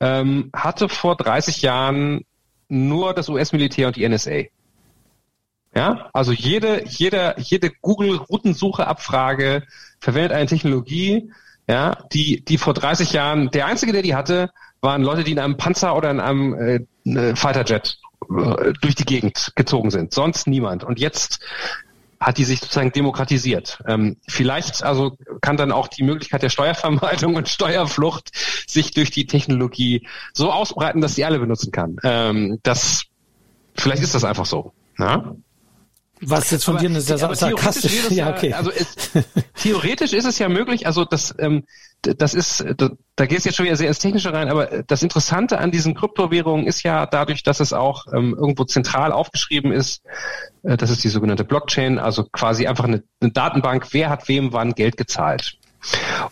ähm, 0.00 0.50
hatte 0.54 0.88
vor 0.88 1.16
30 1.16 1.62
Jahren 1.62 2.24
nur 2.68 3.14
das 3.14 3.28
US-Militär 3.28 3.88
und 3.88 3.96
die 3.96 4.08
NSA. 4.08 4.44
Ja, 5.74 6.08
also 6.12 6.32
jede, 6.32 6.84
jede, 6.86 7.34
jede 7.38 7.70
Google-Routensuche-Abfrage 7.82 9.62
verwendet 10.00 10.32
eine 10.32 10.46
Technologie, 10.46 11.30
ja, 11.68 11.98
die, 12.12 12.44
die 12.44 12.58
vor 12.58 12.74
30 12.74 13.12
Jahren, 13.12 13.50
der 13.50 13.66
einzige, 13.66 13.92
der 13.92 14.02
die 14.02 14.14
hatte, 14.14 14.50
waren 14.80 15.02
Leute, 15.02 15.24
die 15.24 15.32
in 15.32 15.38
einem 15.38 15.56
Panzer 15.56 15.94
oder 15.94 16.10
in 16.10 16.20
einem 16.20 16.54
äh, 16.54 17.10
äh 17.10 17.36
Fighterjet 17.36 17.98
äh, 18.30 18.72
durch 18.80 18.94
die 18.94 19.04
Gegend 19.04 19.52
gezogen 19.54 19.90
sind. 19.90 20.14
Sonst 20.14 20.46
niemand. 20.46 20.84
Und 20.84 20.98
jetzt 20.98 21.40
hat 22.20 22.38
die 22.38 22.44
sich 22.44 22.60
sozusagen 22.60 22.92
demokratisiert. 22.92 23.80
Ähm, 23.86 24.16
vielleicht 24.26 24.82
also 24.82 25.16
kann 25.40 25.56
dann 25.56 25.72
auch 25.72 25.88
die 25.88 26.02
Möglichkeit 26.02 26.42
der 26.42 26.48
Steuervermeidung 26.48 27.34
und 27.36 27.48
Steuerflucht 27.48 28.30
sich 28.66 28.90
durch 28.92 29.10
die 29.10 29.26
Technologie 29.26 30.06
so 30.32 30.50
ausbreiten, 30.50 31.00
dass 31.00 31.14
sie 31.14 31.24
alle 31.24 31.38
benutzen 31.38 31.72
kann. 31.72 31.96
Ähm, 32.02 32.58
das 32.62 33.04
vielleicht 33.76 34.02
ist 34.02 34.14
das 34.14 34.24
einfach 34.24 34.46
so. 34.46 34.72
Na? 34.96 35.36
Was 36.20 36.50
jetzt 36.50 36.64
von 36.64 36.74
aber, 36.74 36.82
dir 36.82 36.90
eine 36.90 37.00
sehr 37.00 37.18
sarkastisch. 37.18 37.92
Ja, 38.10 38.30
okay. 38.30 38.52
Also 38.52 38.70
es, 38.70 38.96
theoretisch 39.54 40.12
ist 40.12 40.24
es 40.24 40.38
ja 40.38 40.48
möglich, 40.48 40.86
also 40.86 41.04
das, 41.04 41.34
ähm, 41.38 41.64
das 42.02 42.34
ist, 42.34 42.64
da, 42.76 42.90
da 43.16 43.26
geht 43.26 43.38
es 43.38 43.44
jetzt 43.44 43.56
schon 43.56 43.66
wieder 43.66 43.76
sehr 43.76 43.88
ins 43.88 43.98
Technische 43.98 44.32
rein, 44.32 44.48
aber 44.48 44.82
das 44.86 45.02
Interessante 45.02 45.58
an 45.58 45.70
diesen 45.70 45.94
Kryptowährungen 45.94 46.66
ist 46.66 46.82
ja 46.82 47.06
dadurch, 47.06 47.42
dass 47.42 47.60
es 47.60 47.72
auch 47.72 48.06
ähm, 48.12 48.34
irgendwo 48.38 48.64
zentral 48.64 49.12
aufgeschrieben 49.12 49.72
ist, 49.72 50.02
äh, 50.62 50.76
das 50.76 50.90
ist 50.90 51.02
die 51.04 51.08
sogenannte 51.08 51.44
Blockchain, 51.44 51.98
also 51.98 52.24
quasi 52.24 52.66
einfach 52.66 52.84
eine, 52.84 53.02
eine 53.20 53.32
Datenbank, 53.32 53.88
wer 53.92 54.10
hat 54.10 54.28
wem 54.28 54.52
wann 54.52 54.74
Geld 54.74 54.96
gezahlt. 54.96 55.57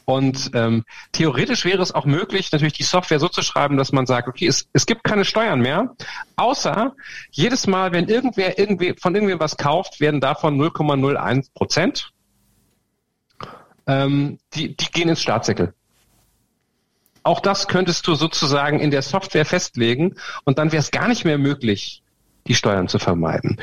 Und 0.04 0.50
ähm, 0.54 0.84
theoretisch 1.12 1.64
wäre 1.64 1.82
es 1.82 1.92
auch 1.92 2.04
möglich, 2.04 2.50
natürlich 2.52 2.74
die 2.74 2.82
Software 2.82 3.20
so 3.20 3.28
zu 3.28 3.42
schreiben, 3.42 3.76
dass 3.76 3.92
man 3.92 4.06
sagt, 4.06 4.28
okay, 4.28 4.46
es, 4.46 4.68
es 4.72 4.86
gibt 4.86 5.04
keine 5.04 5.24
Steuern 5.24 5.60
mehr, 5.60 5.94
außer 6.36 6.94
jedes 7.30 7.66
Mal, 7.66 7.92
wenn 7.92 8.08
irgendwer 8.08 8.58
irgendwie 8.58 8.94
von 9.00 9.14
irgendwem 9.14 9.40
was 9.40 9.56
kauft, 9.56 10.00
werden 10.00 10.20
davon 10.20 10.60
0,01 10.60 11.52
Prozent, 11.54 12.12
ähm, 13.86 14.38
die, 14.54 14.76
die 14.76 14.86
gehen 14.86 15.08
ins 15.08 15.22
Staatssäckel. 15.22 15.74
Auch 17.22 17.40
das 17.40 17.66
könntest 17.66 18.06
du 18.06 18.14
sozusagen 18.14 18.78
in 18.78 18.90
der 18.90 19.02
Software 19.02 19.44
festlegen 19.44 20.14
und 20.44 20.58
dann 20.58 20.70
wäre 20.70 20.80
es 20.80 20.92
gar 20.92 21.08
nicht 21.08 21.24
mehr 21.24 21.38
möglich, 21.38 22.02
die 22.46 22.54
Steuern 22.54 22.86
zu 22.86 23.00
vermeiden. 23.00 23.60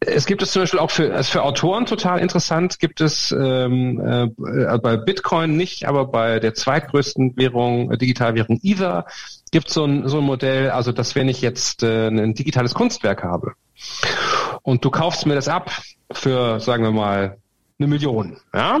Es 0.00 0.26
gibt 0.26 0.42
es 0.42 0.52
zum 0.52 0.62
Beispiel 0.62 0.78
auch 0.78 0.90
für, 0.90 1.14
also 1.14 1.32
für 1.32 1.42
Autoren 1.42 1.86
total 1.86 2.20
interessant, 2.20 2.78
gibt 2.78 3.00
es 3.00 3.32
ähm, 3.32 4.00
äh, 4.00 4.78
bei 4.78 4.96
Bitcoin 4.96 5.56
nicht, 5.56 5.86
aber 5.86 6.06
bei 6.06 6.38
der 6.38 6.54
zweitgrößten 6.54 7.36
Währung, 7.36 7.90
äh, 7.90 7.96
Digitalwährung 7.96 8.60
Ether, 8.62 9.06
gibt 9.52 9.70
so 9.70 9.84
ein, 9.84 10.06
so 10.08 10.18
ein 10.18 10.24
Modell, 10.24 10.70
also 10.70 10.92
dass 10.92 11.14
wenn 11.14 11.28
ich 11.28 11.40
jetzt 11.40 11.82
äh, 11.82 12.08
ein 12.08 12.34
digitales 12.34 12.74
Kunstwerk 12.74 13.22
habe 13.22 13.54
und 14.62 14.84
du 14.84 14.90
kaufst 14.90 15.24
mir 15.24 15.34
das 15.34 15.48
ab 15.48 15.70
für, 16.12 16.60
sagen 16.60 16.82
wir 16.82 16.92
mal, 16.92 17.38
eine 17.78 17.88
Million. 17.88 18.38
Ja? 18.54 18.80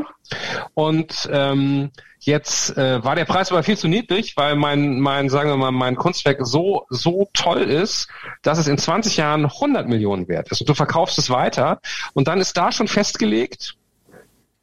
Und 0.74 1.28
ähm, 1.32 1.90
jetzt 2.26 2.76
äh, 2.76 3.02
war 3.02 3.14
der 3.14 3.24
Preis 3.24 3.50
aber 3.50 3.62
viel 3.62 3.78
zu 3.78 3.88
niedrig, 3.88 4.36
weil 4.36 4.56
mein, 4.56 5.00
mein, 5.00 5.28
sagen 5.28 5.50
wir 5.50 5.56
mal, 5.56 5.70
mein 5.70 5.96
Kunstwerk 5.96 6.38
so, 6.46 6.86
so 6.90 7.28
toll 7.32 7.62
ist, 7.62 8.08
dass 8.42 8.58
es 8.58 8.68
in 8.68 8.78
20 8.78 9.16
Jahren 9.16 9.44
100 9.46 9.88
Millionen 9.88 10.28
wert 10.28 10.50
ist. 10.50 10.60
Und 10.60 10.68
du 10.68 10.74
verkaufst 10.74 11.18
es 11.18 11.30
weiter. 11.30 11.80
Und 12.14 12.28
dann 12.28 12.40
ist 12.40 12.56
da 12.56 12.72
schon 12.72 12.88
festgelegt, 12.88 13.76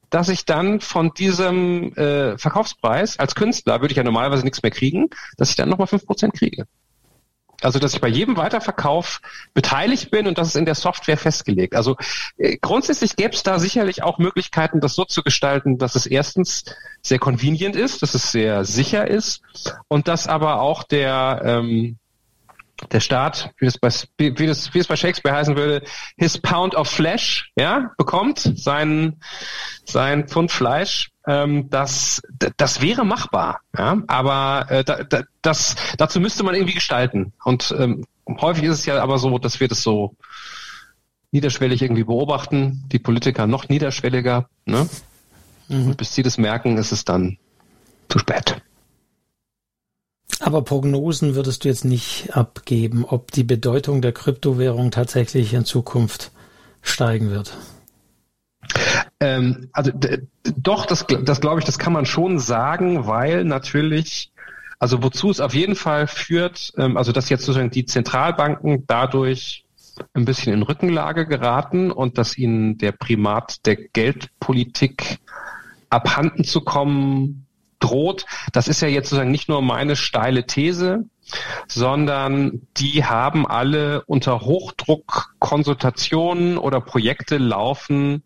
dass 0.09 0.29
ich 0.29 0.45
dann 0.45 0.79
von 0.79 1.13
diesem 1.13 1.93
äh, 1.95 2.37
Verkaufspreis 2.37 3.17
als 3.17 3.33
Künstler, 3.33 3.81
würde 3.81 3.93
ich 3.93 3.97
ja 3.97 4.03
normalerweise 4.03 4.43
nichts 4.43 4.61
mehr 4.61 4.71
kriegen, 4.71 5.09
dass 5.37 5.49
ich 5.49 5.55
dann 5.55 5.69
nochmal 5.69 5.87
5% 5.87 6.37
kriege. 6.37 6.67
Also 7.63 7.79
dass 7.79 7.93
ich 7.93 8.01
bei 8.01 8.07
jedem 8.07 8.37
Weiterverkauf 8.37 9.21
beteiligt 9.53 10.11
bin 10.11 10.27
und 10.27 10.37
das 10.37 10.49
ist 10.49 10.55
in 10.55 10.65
der 10.65 10.75
Software 10.75 11.17
festgelegt. 11.17 11.75
Also 11.75 11.95
äh, 12.37 12.57
grundsätzlich 12.57 13.15
gäbe 13.15 13.33
es 13.33 13.43
da 13.43 13.59
sicherlich 13.59 14.03
auch 14.03 14.17
Möglichkeiten, 14.17 14.79
das 14.79 14.95
so 14.95 15.05
zu 15.05 15.23
gestalten, 15.23 15.77
dass 15.77 15.95
es 15.95 16.05
erstens 16.05 16.65
sehr 17.01 17.19
convenient 17.19 17.75
ist, 17.75 18.01
dass 18.01 18.13
es 18.13 18.31
sehr 18.31 18.65
sicher 18.65 19.07
ist 19.07 19.41
und 19.87 20.07
dass 20.07 20.27
aber 20.27 20.61
auch 20.61 20.83
der 20.83 21.41
ähm, 21.43 21.97
der 22.91 22.99
Staat, 22.99 23.51
wie 23.57 23.65
das, 23.65 23.77
bei, 23.77 23.89
wie, 24.17 24.47
das, 24.47 24.73
wie 24.73 24.79
es 24.79 24.87
bei 24.87 24.95
Shakespeare 24.95 25.35
heißen 25.35 25.55
würde, 25.55 25.83
his 26.17 26.37
pound 26.37 26.75
of 26.75 26.87
flesh, 26.87 27.51
ja, 27.55 27.91
bekommt, 27.97 28.39
sein, 28.55 29.19
sein 29.85 30.27
Pfund 30.27 30.51
Fleisch, 30.51 31.11
ähm, 31.27 31.69
das, 31.69 32.21
das 32.57 32.81
wäre 32.81 33.05
machbar, 33.05 33.61
ja, 33.77 34.01
aber 34.07 34.67
äh, 34.69 34.83
da, 34.83 35.03
da, 35.03 35.23
das, 35.41 35.75
dazu 35.97 36.19
müsste 36.19 36.43
man 36.43 36.55
irgendwie 36.55 36.73
gestalten. 36.73 37.33
Und 37.43 37.73
ähm, 37.77 38.05
häufig 38.27 38.63
ist 38.63 38.79
es 38.79 38.85
ja 38.85 39.01
aber 39.01 39.17
so, 39.17 39.37
dass 39.39 39.59
wir 39.59 39.67
das 39.67 39.83
so 39.83 40.15
niederschwellig 41.31 41.81
irgendwie 41.81 42.03
beobachten, 42.03 42.83
die 42.91 42.99
Politiker 42.99 43.47
noch 43.47 43.69
niederschwelliger, 43.69 44.47
ne? 44.65 44.87
Mhm. 45.67 45.87
Und 45.87 45.97
bis 45.97 46.13
sie 46.13 46.23
das 46.23 46.37
merken, 46.37 46.77
ist 46.77 46.91
es 46.91 47.05
dann 47.05 47.37
zu 48.09 48.19
spät. 48.19 48.61
Aber 50.39 50.61
Prognosen 50.63 51.35
würdest 51.35 51.63
du 51.63 51.69
jetzt 51.69 51.85
nicht 51.85 52.35
abgeben, 52.35 53.05
ob 53.05 53.31
die 53.31 53.43
Bedeutung 53.43 54.01
der 54.01 54.11
Kryptowährung 54.11 54.91
tatsächlich 54.91 55.53
in 55.53 55.65
Zukunft 55.65 56.31
steigen 56.81 57.29
wird. 57.29 57.55
Ähm, 59.19 59.69
also 59.71 59.91
doch, 60.57 60.85
das, 60.85 61.05
das 61.23 61.41
glaube 61.41 61.59
ich, 61.59 61.65
das 61.65 61.79
kann 61.79 61.93
man 61.93 62.05
schon 62.05 62.39
sagen, 62.39 63.07
weil 63.07 63.45
natürlich, 63.45 64.31
also 64.79 65.01
wozu 65.01 65.29
es 65.29 65.39
auf 65.39 65.53
jeden 65.53 65.75
Fall 65.75 66.07
führt, 66.07 66.73
ähm, 66.77 66.97
also 66.97 67.11
dass 67.11 67.29
jetzt 67.29 67.45
sozusagen 67.45 67.71
die 67.71 67.85
Zentralbanken 67.85 68.85
dadurch 68.87 69.65
ein 70.13 70.25
bisschen 70.25 70.53
in 70.53 70.63
Rückenlage 70.63 71.27
geraten 71.27 71.91
und 71.91 72.17
dass 72.17 72.37
ihnen 72.37 72.77
der 72.77 72.91
Primat 72.91 73.65
der 73.65 73.75
Geldpolitik 73.75 75.19
abhanden 75.89 76.43
zu 76.43 76.61
kommen 76.61 77.42
droht. 77.83 78.25
Das 78.51 78.67
ist 78.67 78.81
ja 78.81 78.87
jetzt 78.87 79.09
sozusagen 79.09 79.31
nicht 79.31 79.49
nur 79.49 79.61
meine 79.61 79.95
steile 79.95 80.45
These, 80.45 81.05
sondern 81.67 82.67
die 82.77 83.05
haben 83.05 83.47
alle 83.47 84.03
unter 84.05 84.41
Hochdruck 84.41 85.33
Konsultationen 85.39 86.57
oder 86.57 86.81
Projekte 86.81 87.37
laufen 87.37 88.23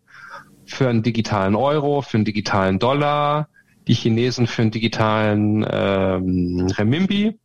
für 0.64 0.88
einen 0.88 1.02
digitalen 1.02 1.54
Euro, 1.54 2.02
für 2.02 2.18
einen 2.18 2.24
digitalen 2.24 2.78
Dollar, 2.78 3.48
die 3.86 3.94
Chinesen 3.94 4.46
für 4.46 4.62
einen 4.62 4.70
digitalen 4.70 5.66
ähm, 5.68 6.70
Renminbi. 6.76 7.38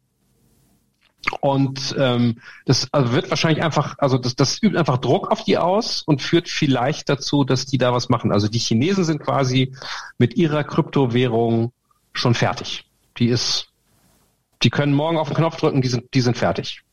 Und 1.40 1.96
ähm, 1.98 2.40
das 2.66 2.90
also 2.92 3.14
wird 3.14 3.30
wahrscheinlich 3.30 3.64
einfach, 3.64 3.96
also 3.98 4.18
das, 4.18 4.36
das 4.36 4.62
übt 4.62 4.78
einfach 4.78 4.98
Druck 4.98 5.32
auf 5.32 5.46
die 5.46 5.58
aus 5.58 6.04
und 6.06 6.22
führt 6.22 6.50
vielleicht 6.50 7.08
dazu, 7.08 7.46
dass 7.46 7.66
die 7.66 7.78
da 7.78 7.94
was 7.94 8.10
machen. 8.10 8.34
Also 8.34 8.50
die 8.50 8.60
Chinesen 8.60 9.06
sind 9.06 9.20
quasi 9.20 9.74
mit 10.18 10.36
ihrer 10.36 10.66
Kryptowährung 10.66 11.72
schon 12.14 12.34
fertig. 12.34 12.86
Die 13.18 13.28
ist 13.28 13.68
Die 14.62 14.70
können 14.70 14.94
morgen 14.94 15.18
auf 15.18 15.28
den 15.28 15.36
Knopf 15.36 15.58
drücken, 15.58 15.82
die 15.82 15.90
sind, 15.90 16.14
die 16.14 16.22
sind 16.22 16.38
fertig. 16.38 16.84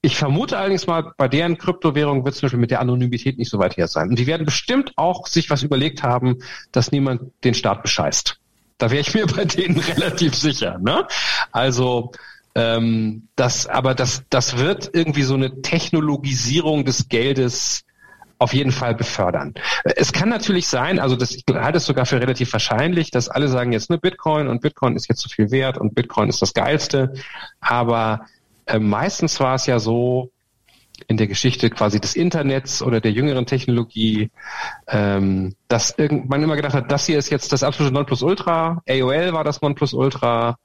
Ich 0.00 0.16
vermute 0.16 0.56
allerdings 0.56 0.86
mal, 0.86 1.12
bei 1.16 1.28
deren 1.28 1.58
Kryptowährung 1.58 2.24
wird 2.24 2.34
zum 2.36 2.46
Beispiel 2.46 2.60
mit 2.60 2.70
der 2.70 2.80
Anonymität 2.80 3.36
nicht 3.36 3.50
so 3.50 3.58
weit 3.58 3.76
her 3.76 3.88
sein. 3.88 4.08
Und 4.08 4.18
die 4.18 4.26
werden 4.26 4.46
bestimmt 4.46 4.92
auch 4.96 5.26
sich 5.26 5.50
was 5.50 5.62
überlegt 5.62 6.02
haben, 6.02 6.38
dass 6.72 6.92
niemand 6.92 7.32
den 7.44 7.54
Staat 7.54 7.82
bescheißt. 7.82 8.38
Da 8.78 8.90
wäre 8.90 9.00
ich 9.00 9.12
mir 9.12 9.26
bei 9.36 9.44
denen 9.44 9.78
relativ 9.78 10.34
sicher. 10.34 10.78
Ne? 10.78 11.06
Also 11.50 12.12
ähm, 12.54 13.28
das, 13.36 13.66
aber 13.66 13.94
das, 13.94 14.22
das 14.30 14.56
wird 14.56 14.90
irgendwie 14.92 15.24
so 15.24 15.34
eine 15.34 15.62
Technologisierung 15.62 16.84
des 16.84 17.08
Geldes 17.08 17.84
auf 18.38 18.54
jeden 18.54 18.70
Fall 18.70 18.94
befördern. 18.94 19.54
Es 19.84 20.12
kann 20.12 20.28
natürlich 20.28 20.68
sein, 20.68 20.98
also 20.98 21.16
das, 21.16 21.32
ich 21.32 21.44
halte 21.52 21.78
es 21.78 21.86
sogar 21.86 22.06
für 22.06 22.20
relativ 22.20 22.52
wahrscheinlich, 22.52 23.10
dass 23.10 23.28
alle 23.28 23.48
sagen 23.48 23.72
jetzt 23.72 23.90
ne 23.90 23.98
Bitcoin 23.98 24.48
und 24.48 24.60
Bitcoin 24.60 24.96
ist 24.96 25.08
jetzt 25.08 25.20
so 25.20 25.28
viel 25.28 25.50
wert 25.50 25.78
und 25.78 25.94
Bitcoin 25.94 26.28
ist 26.28 26.40
das 26.40 26.54
geilste. 26.54 27.14
Aber 27.60 28.26
äh, 28.66 28.78
meistens 28.78 29.40
war 29.40 29.54
es 29.54 29.66
ja 29.66 29.78
so 29.78 30.30
in 31.06 31.16
der 31.16 31.26
Geschichte 31.26 31.70
quasi 31.70 32.00
des 32.00 32.16
Internets 32.16 32.82
oder 32.82 33.00
der 33.00 33.12
jüngeren 33.12 33.46
Technologie, 33.46 34.30
ähm, 34.88 35.54
dass 35.68 35.96
irgend, 35.96 36.28
man 36.28 36.42
immer 36.42 36.56
gedacht 36.56 36.74
hat, 36.74 36.90
das 36.90 37.06
hier 37.06 37.18
ist 37.18 37.30
jetzt 37.30 37.52
das 37.52 37.62
absolute 37.62 37.94
Nonplusultra. 37.94 38.82
AOL 38.88 39.32
war 39.32 39.44
das 39.44 39.60
Nonplusultra. 39.62 40.56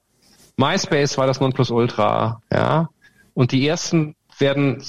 MySpace 0.56 1.18
war 1.18 1.26
das 1.26 1.40
Nonplusultra. 1.40 2.40
Ja. 2.52 2.90
Und 3.32 3.52
die 3.52 3.66
ersten 3.66 4.14
werden, 4.38 4.82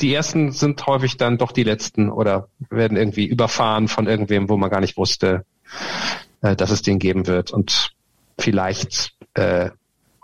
die 0.00 0.12
ersten 0.12 0.52
sind 0.52 0.86
häufig 0.86 1.16
dann 1.16 1.38
doch 1.38 1.52
die 1.52 1.64
letzten 1.64 2.10
oder 2.10 2.48
werden 2.70 2.96
irgendwie 2.96 3.26
überfahren 3.26 3.88
von 3.88 4.06
irgendwem, 4.06 4.48
wo 4.48 4.56
man 4.56 4.70
gar 4.70 4.80
nicht 4.80 4.96
wusste, 4.96 5.44
äh, 6.42 6.56
dass 6.56 6.70
es 6.70 6.82
den 6.82 6.98
geben 6.98 7.26
wird. 7.26 7.50
Und 7.50 7.92
vielleicht 8.38 9.14
äh, 9.34 9.70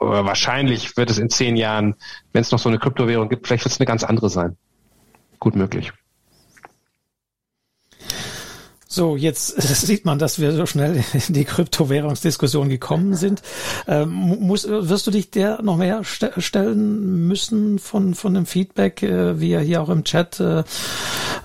oder 0.03 0.25
wahrscheinlich 0.25 0.97
wird 0.97 1.11
es 1.11 1.19
in 1.19 1.31
zehn 1.31 1.57
Jahren, 1.57 1.95
wenn 2.33 2.43
es 2.43 2.51
noch 2.51 2.59
so 2.59 2.69
eine 2.69 2.79
Kryptowährung 2.79 3.29
gibt, 3.29 3.47
vielleicht 3.47 3.65
wird 3.65 3.73
es 3.73 3.81
eine 3.81 3.87
ganz 3.87 4.05
andere 4.05 4.29
sein. 4.29 4.57
Gut 5.39 5.55
möglich. 5.57 5.93
So, 8.93 9.17
jetzt 9.17 9.47
sieht 9.87 10.05
man, 10.05 10.19
dass 10.19 10.39
wir 10.39 10.53
so 10.53 10.67
schnell 10.67 11.03
in 11.15 11.33
die 11.33 11.47
Kryptowährungsdiskussion 11.47 12.69
gekommen 12.69 13.15
sind. 13.15 13.41
Ähm, 13.89 14.11
muss, 14.11 14.69
wirst 14.69 15.07
du 15.07 15.11
dich 15.11 15.31
der 15.31 15.63
noch 15.63 15.79
mehr 15.79 16.03
st 16.05 16.33
stellen 16.37 17.27
müssen 17.27 17.79
von, 17.79 18.15
von 18.15 18.35
dem 18.35 18.45
Feedback, 18.45 19.03
äh, 19.03 19.41
wie 19.41 19.53
er 19.53 19.63
hier 19.63 19.81
auch 19.81 19.89
im 19.89 20.05
Chat 20.05 20.41
äh, 20.41 20.63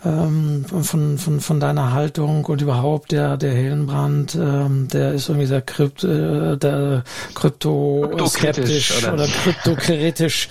ähm, 0.04 0.66
von, 0.66 1.18
von, 1.18 1.40
von 1.40 1.60
deiner 1.62 1.94
Haltung 1.94 2.44
und 2.44 2.62
überhaupt 2.62 3.14
der, 3.14 3.38
der 3.38 3.54
Hillenbrand, 3.54 4.36
ähm, 4.36 4.90
der 4.92 5.14
ist 5.14 5.30
irgendwie 5.30 5.48
sehr 5.48 5.62
krypt, 5.62 6.04
äh, 6.04 6.58
der 6.58 7.06
krypto-skeptisch 7.34 9.04
oder, 9.04 9.14
oder 9.14 9.28
kryptokritisch 9.28 10.50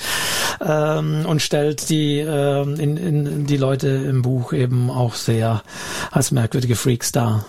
ähm, 0.66 1.26
und 1.26 1.42
stellt 1.42 1.90
die, 1.90 2.20
ähm, 2.20 2.80
in, 2.80 2.96
in, 2.96 3.46
die 3.46 3.58
Leute 3.58 3.88
im 3.88 4.22
Buch 4.22 4.54
eben 4.54 4.90
auch 4.90 5.14
sehr 5.14 5.62
als 6.10 6.30
merkwürdige 6.30 6.76
Freaks 6.86 7.10
da. 7.10 7.44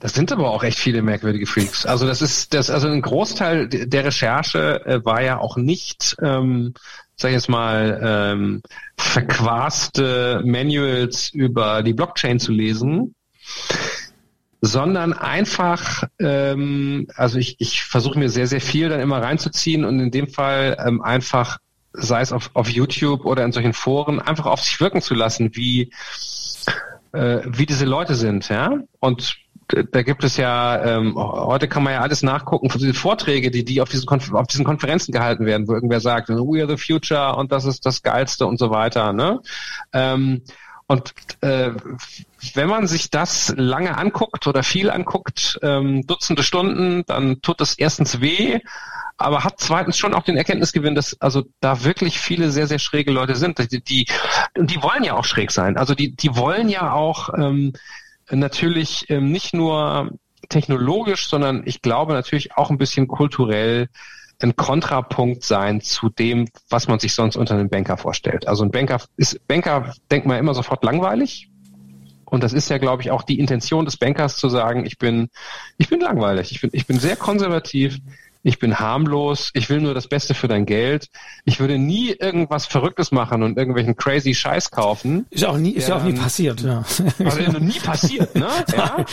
Das 0.00 0.12
sind 0.12 0.32
aber 0.32 0.50
auch 0.50 0.64
echt 0.64 0.78
viele 0.78 1.00
merkwürdige 1.00 1.46
Freaks. 1.46 1.86
Also 1.86 2.06
das 2.06 2.20
ist 2.20 2.52
das, 2.52 2.68
also 2.68 2.88
ein 2.88 3.00
Großteil 3.00 3.68
der 3.68 4.04
Recherche 4.04 4.84
äh, 4.84 5.04
war 5.04 5.22
ja 5.22 5.38
auch 5.38 5.56
nicht 5.56 6.16
ähm, 6.20 6.74
sag 7.16 7.30
ich 7.30 7.34
jetzt 7.34 7.48
mal, 7.48 8.00
ähm, 8.02 8.62
verquaste 8.96 10.42
Manuals 10.44 11.30
über 11.30 11.82
die 11.82 11.94
Blockchain 11.94 12.38
zu 12.38 12.52
lesen, 12.52 13.14
sondern 14.60 15.12
einfach, 15.12 16.04
ähm, 16.18 17.08
also 17.16 17.38
ich, 17.38 17.56
ich 17.60 17.84
versuche 17.84 18.18
mir 18.18 18.28
sehr, 18.28 18.46
sehr 18.46 18.60
viel 18.60 18.90
dann 18.90 19.00
immer 19.00 19.22
reinzuziehen 19.22 19.84
und 19.84 20.00
in 20.00 20.10
dem 20.10 20.28
Fall 20.28 20.76
ähm, 20.84 21.00
einfach, 21.00 21.58
sei 21.92 22.20
es 22.20 22.32
auf, 22.32 22.50
auf 22.54 22.68
YouTube 22.68 23.24
oder 23.24 23.44
in 23.44 23.52
solchen 23.52 23.72
Foren, 23.72 24.20
einfach 24.20 24.46
auf 24.46 24.60
sich 24.60 24.80
wirken 24.80 25.00
zu 25.00 25.14
lassen, 25.14 25.54
wie, 25.54 25.90
äh, 27.12 27.40
wie 27.46 27.66
diese 27.66 27.84
Leute 27.84 28.14
sind, 28.14 28.48
ja. 28.48 28.78
Und 29.00 29.36
da 29.68 30.02
gibt 30.02 30.24
es 30.24 30.36
ja, 30.36 30.82
ähm, 30.84 31.14
heute 31.16 31.68
kann 31.68 31.82
man 31.82 31.94
ja 31.94 32.00
alles 32.00 32.22
nachgucken 32.22 32.68
von 32.68 32.78
diesen 32.78 32.94
Vorträge, 32.94 33.50
die, 33.50 33.64
die 33.64 33.80
auf 33.80 33.88
diesen, 33.88 34.08
auf 34.08 34.46
diesen 34.46 34.64
Konferenzen 34.64 35.12
gehalten 35.12 35.46
werden, 35.46 35.66
wo 35.68 35.72
irgendwer 35.72 36.00
sagt, 36.00 36.28
we 36.28 36.60
are 36.62 36.68
the 36.68 36.76
future 36.76 37.36
und 37.36 37.52
das 37.52 37.64
ist 37.64 37.86
das 37.86 38.02
Geilste 38.02 38.46
und 38.46 38.58
so 38.58 38.70
weiter. 38.70 39.12
Ne? 39.12 39.40
Ähm, 39.92 40.42
und 40.86 41.14
äh, 41.40 41.70
wenn 42.54 42.68
man 42.68 42.86
sich 42.86 43.08
das 43.08 43.54
lange 43.56 43.96
anguckt 43.96 44.46
oder 44.46 44.62
viel 44.62 44.90
anguckt, 44.90 45.58
ähm, 45.62 46.06
Dutzende 46.06 46.42
Stunden, 46.42 47.04
dann 47.06 47.40
tut 47.40 47.60
es 47.62 47.78
erstens 47.78 48.20
weh, 48.20 48.60
aber 49.22 49.44
hat 49.44 49.54
zweitens 49.58 49.98
schon 49.98 50.14
auch 50.14 50.22
den 50.22 50.36
Erkenntnisgewinn, 50.36 50.94
dass 50.94 51.20
also 51.20 51.44
da 51.60 51.84
wirklich 51.84 52.18
viele 52.18 52.50
sehr, 52.50 52.66
sehr 52.66 52.78
schräge 52.78 53.10
Leute 53.10 53.36
sind. 53.36 53.58
Die, 53.72 53.82
die, 53.82 54.06
die 54.56 54.82
wollen 54.82 55.04
ja 55.04 55.14
auch 55.14 55.24
schräg 55.24 55.50
sein. 55.50 55.76
Also 55.76 55.94
die, 55.94 56.14
die 56.14 56.36
wollen 56.36 56.68
ja 56.68 56.92
auch 56.92 57.30
ähm, 57.36 57.72
natürlich 58.30 59.08
ähm, 59.10 59.32
nicht 59.32 59.54
nur 59.54 60.10
technologisch, 60.48 61.28
sondern 61.28 61.62
ich 61.64 61.82
glaube 61.82 62.12
natürlich 62.12 62.56
auch 62.56 62.70
ein 62.70 62.78
bisschen 62.78 63.08
kulturell 63.08 63.88
ein 64.42 64.56
Kontrapunkt 64.56 65.44
sein 65.44 65.80
zu 65.80 66.08
dem, 66.08 66.48
was 66.68 66.88
man 66.88 66.98
sich 66.98 67.14
sonst 67.14 67.36
unter 67.36 67.54
einem 67.54 67.68
Banker 67.68 67.96
vorstellt. 67.96 68.48
Also 68.48 68.64
ein 68.64 68.70
Banker 68.70 69.00
ist, 69.16 69.46
Banker 69.46 69.94
denkt 70.10 70.26
man 70.26 70.38
immer 70.38 70.54
sofort 70.54 70.82
langweilig. 70.84 71.48
Und 72.24 72.42
das 72.42 72.54
ist 72.54 72.70
ja, 72.70 72.78
glaube 72.78 73.02
ich, 73.02 73.10
auch 73.10 73.22
die 73.22 73.38
Intention 73.38 73.84
des 73.84 73.98
Bankers 73.98 74.36
zu 74.38 74.48
sagen, 74.48 74.86
ich 74.86 74.96
bin, 74.96 75.28
ich 75.76 75.88
bin 75.88 76.00
langweilig, 76.00 76.50
ich 76.50 76.62
bin, 76.62 76.70
ich 76.72 76.86
bin 76.86 76.98
sehr 76.98 77.16
konservativ, 77.16 77.98
ich 78.42 78.58
bin 78.58 78.78
harmlos, 78.78 79.50
ich 79.54 79.70
will 79.70 79.80
nur 79.80 79.94
das 79.94 80.08
Beste 80.08 80.34
für 80.34 80.48
dein 80.48 80.66
Geld. 80.66 81.08
Ich 81.44 81.60
würde 81.60 81.78
nie 81.78 82.10
irgendwas 82.10 82.66
Verrücktes 82.66 83.12
machen 83.12 83.42
und 83.42 83.56
irgendwelchen 83.56 83.96
crazy 83.96 84.34
Scheiß 84.34 84.70
kaufen. 84.70 85.26
Ist 85.30 85.44
auch 85.44 85.56
nie, 85.56 85.70
ist 85.70 85.88
ja 85.88 85.96
auch 85.96 86.02
nie 86.02 86.14
passiert, 86.14 86.60
ja. 86.60 86.84
Also 87.24 87.52
noch 87.52 87.60
nie 87.60 87.78
passiert, 87.78 88.34
ne? 88.34 88.48
Ja. 88.72 89.04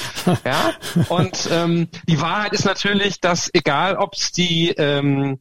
ja. 0.45 0.73
Und 1.09 1.49
ähm, 1.51 1.87
die 2.07 2.19
Wahrheit 2.21 2.53
ist 2.53 2.65
natürlich, 2.65 3.19
dass 3.19 3.49
egal 3.53 3.95
ob 3.95 4.13
es 4.13 4.31
die 4.31 4.69
ähm, 4.69 5.39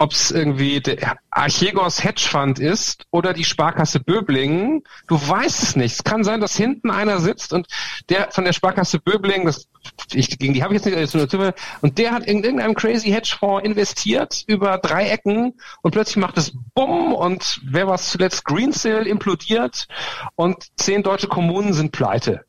ob 0.00 0.12
es 0.12 0.30
irgendwie 0.30 0.80
der 0.80 1.18
Archegos 1.30 2.02
Hedgefund 2.02 2.58
ist 2.58 3.04
oder 3.10 3.34
die 3.34 3.44
Sparkasse 3.44 4.00
Böblingen, 4.00 4.82
du 5.08 5.16
weißt 5.16 5.62
es 5.62 5.76
nicht. 5.76 5.92
Es 5.92 6.04
kann 6.04 6.24
sein, 6.24 6.40
dass 6.40 6.56
hinten 6.56 6.90
einer 6.90 7.20
sitzt 7.20 7.52
und 7.52 7.66
der 8.08 8.30
von 8.30 8.44
der 8.46 8.54
Sparkasse 8.54 8.98
Böblingen, 8.98 9.44
das, 9.44 9.68
ich, 10.12 10.38
gegen 10.38 10.54
die 10.54 10.62
habe 10.62 10.74
ich 10.74 10.84
jetzt 10.84 11.14
nicht, 11.14 11.34
und 11.80 11.98
der 11.98 12.12
hat 12.12 12.26
in 12.26 12.42
irgendeinem 12.42 12.74
crazy 12.74 13.10
Hedgefonds 13.10 13.64
investiert 13.64 14.44
über 14.46 14.78
drei 14.78 15.08
Ecken 15.08 15.54
und 15.82 15.90
plötzlich 15.92 16.16
macht 16.16 16.38
es 16.38 16.52
Bumm 16.74 17.12
und 17.14 17.60
wer 17.64 17.86
war 17.86 17.98
zuletzt 17.98 18.44
Greensill 18.44 19.06
implodiert 19.06 19.86
und 20.34 20.56
zehn 20.76 21.02
deutsche 21.02 21.28
Kommunen 21.28 21.72
sind 21.72 21.92
pleite. 21.92 22.44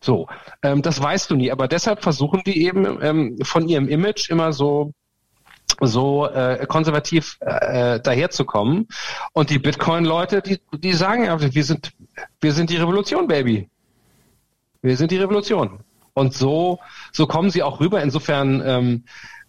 So, 0.00 0.28
ähm, 0.62 0.82
das 0.82 1.00
weißt 1.00 1.30
du 1.30 1.36
nie, 1.36 1.52
aber 1.52 1.68
deshalb 1.68 2.02
versuchen 2.02 2.42
die 2.44 2.64
eben 2.64 2.98
ähm, 3.02 3.38
von 3.42 3.68
ihrem 3.68 3.88
Image 3.88 4.30
immer 4.30 4.52
so 4.52 4.92
so 5.80 6.28
äh, 6.28 6.66
konservativ 6.66 7.38
äh, 7.40 7.98
daherzukommen. 8.00 8.88
Und 9.32 9.50
die 9.50 9.58
Bitcoin-Leute, 9.58 10.42
die, 10.42 10.60
die 10.72 10.92
sagen 10.92 11.24
ja, 11.24 11.40
wir 11.40 11.64
sind, 11.64 11.92
wir 12.40 12.52
sind 12.52 12.70
die 12.70 12.76
Revolution, 12.76 13.26
Baby. 13.26 13.68
Wir 14.82 14.96
sind 14.96 15.10
die 15.10 15.18
Revolution. 15.18 15.80
Und 16.14 16.34
so, 16.34 16.78
so 17.12 17.26
kommen 17.26 17.50
sie 17.50 17.62
auch 17.62 17.80
rüber. 17.80 18.02
Insofern 18.02 18.62
ähm, 18.64 19.04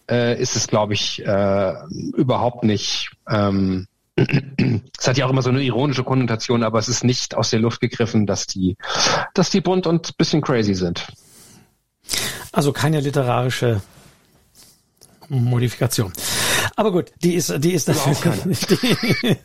äh, 0.10 0.40
ist 0.42 0.56
es, 0.56 0.68
glaube 0.68 0.94
ich, 0.94 1.26
äh, 1.26 1.74
überhaupt 2.16 2.64
nicht. 2.64 3.12
Ähm, 3.30 3.88
es 4.16 5.08
hat 5.08 5.18
ja 5.18 5.26
auch 5.26 5.30
immer 5.30 5.42
so 5.42 5.50
eine 5.50 5.62
ironische 5.62 6.04
Konnotation, 6.04 6.64
aber 6.64 6.80
es 6.80 6.88
ist 6.88 7.04
nicht 7.04 7.36
aus 7.36 7.50
der 7.50 7.60
Luft 7.60 7.82
gegriffen, 7.82 8.26
dass 8.26 8.46
die, 8.46 8.78
dass 9.34 9.50
die 9.50 9.62
bunt 9.62 9.88
und 9.88 10.18
bisschen 10.18 10.42
crazy 10.42 10.76
sind. 10.76 11.08
Also 12.52 12.72
keine 12.72 13.00
literarische 13.00 13.82
Modifikation. 15.30 16.14
Aber 16.76 16.92
gut, 16.92 17.12
die 17.24 17.34
ist, 17.34 17.54
die 17.64 17.74
ist 17.74 17.88
natürlich. 17.88 18.20
Die, 18.68 19.38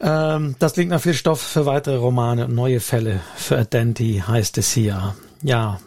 ähm, 0.00 0.56
das 0.58 0.72
klingt 0.72 0.90
nach 0.90 1.00
viel 1.00 1.14
Stoff 1.14 1.40
für 1.40 1.66
weitere 1.66 1.96
Romane 1.96 2.46
und 2.46 2.54
neue 2.54 2.80
Fälle 2.80 3.20
für 3.36 3.58
Adenti, 3.58 4.22
heißt 4.26 4.58
es 4.58 4.72
hier. 4.72 5.14
Ja, 5.42 5.80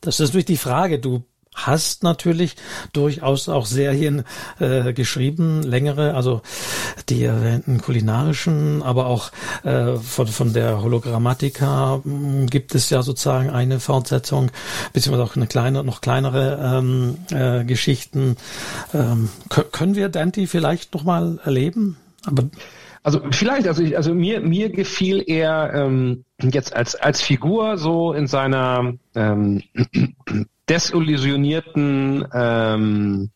das 0.00 0.20
ist 0.20 0.28
natürlich 0.28 0.46
die 0.46 0.56
Frage. 0.56 0.98
Du 0.98 1.24
hast 1.56 2.02
natürlich 2.02 2.54
durchaus 2.92 3.48
auch 3.48 3.66
Serien 3.66 4.24
äh, 4.60 4.92
geschrieben, 4.92 5.62
längere, 5.62 6.14
also 6.14 6.42
die 7.08 7.24
erwähnten 7.24 7.80
kulinarischen, 7.80 8.82
aber 8.82 9.06
auch 9.06 9.32
äh, 9.64 9.96
von, 9.96 10.26
von 10.26 10.52
der 10.52 10.82
Hologrammatika 10.82 12.02
hm, 12.04 12.46
gibt 12.46 12.74
es 12.74 12.90
ja 12.90 13.02
sozusagen 13.02 13.50
eine 13.50 13.80
Fortsetzung, 13.80 14.50
beziehungsweise 14.92 15.24
auch 15.24 15.36
eine 15.36 15.46
kleine, 15.46 15.82
noch 15.82 16.02
kleinere 16.02 16.78
ähm, 16.78 17.16
äh, 17.30 17.64
Geschichten. 17.64 18.36
Ähm, 18.92 19.30
können 19.72 19.94
wir 19.96 20.10
Dante 20.10 20.46
vielleicht 20.46 20.92
noch 20.92 21.04
mal 21.04 21.40
erleben? 21.42 21.96
Aber 22.26 22.44
also 23.02 23.20
vielleicht, 23.30 23.66
also 23.66 23.82
ich, 23.82 23.96
also 23.96 24.12
mir 24.12 24.40
mir 24.40 24.68
gefiel 24.68 25.22
er 25.26 25.72
ähm, 25.72 26.24
jetzt 26.42 26.74
als 26.74 26.94
als 26.94 27.22
Figur 27.22 27.78
so 27.78 28.12
in 28.12 28.26
seiner 28.26 28.94
ähm, 29.14 29.62
desillusionierten 30.68 32.26
ähm, 32.32 33.30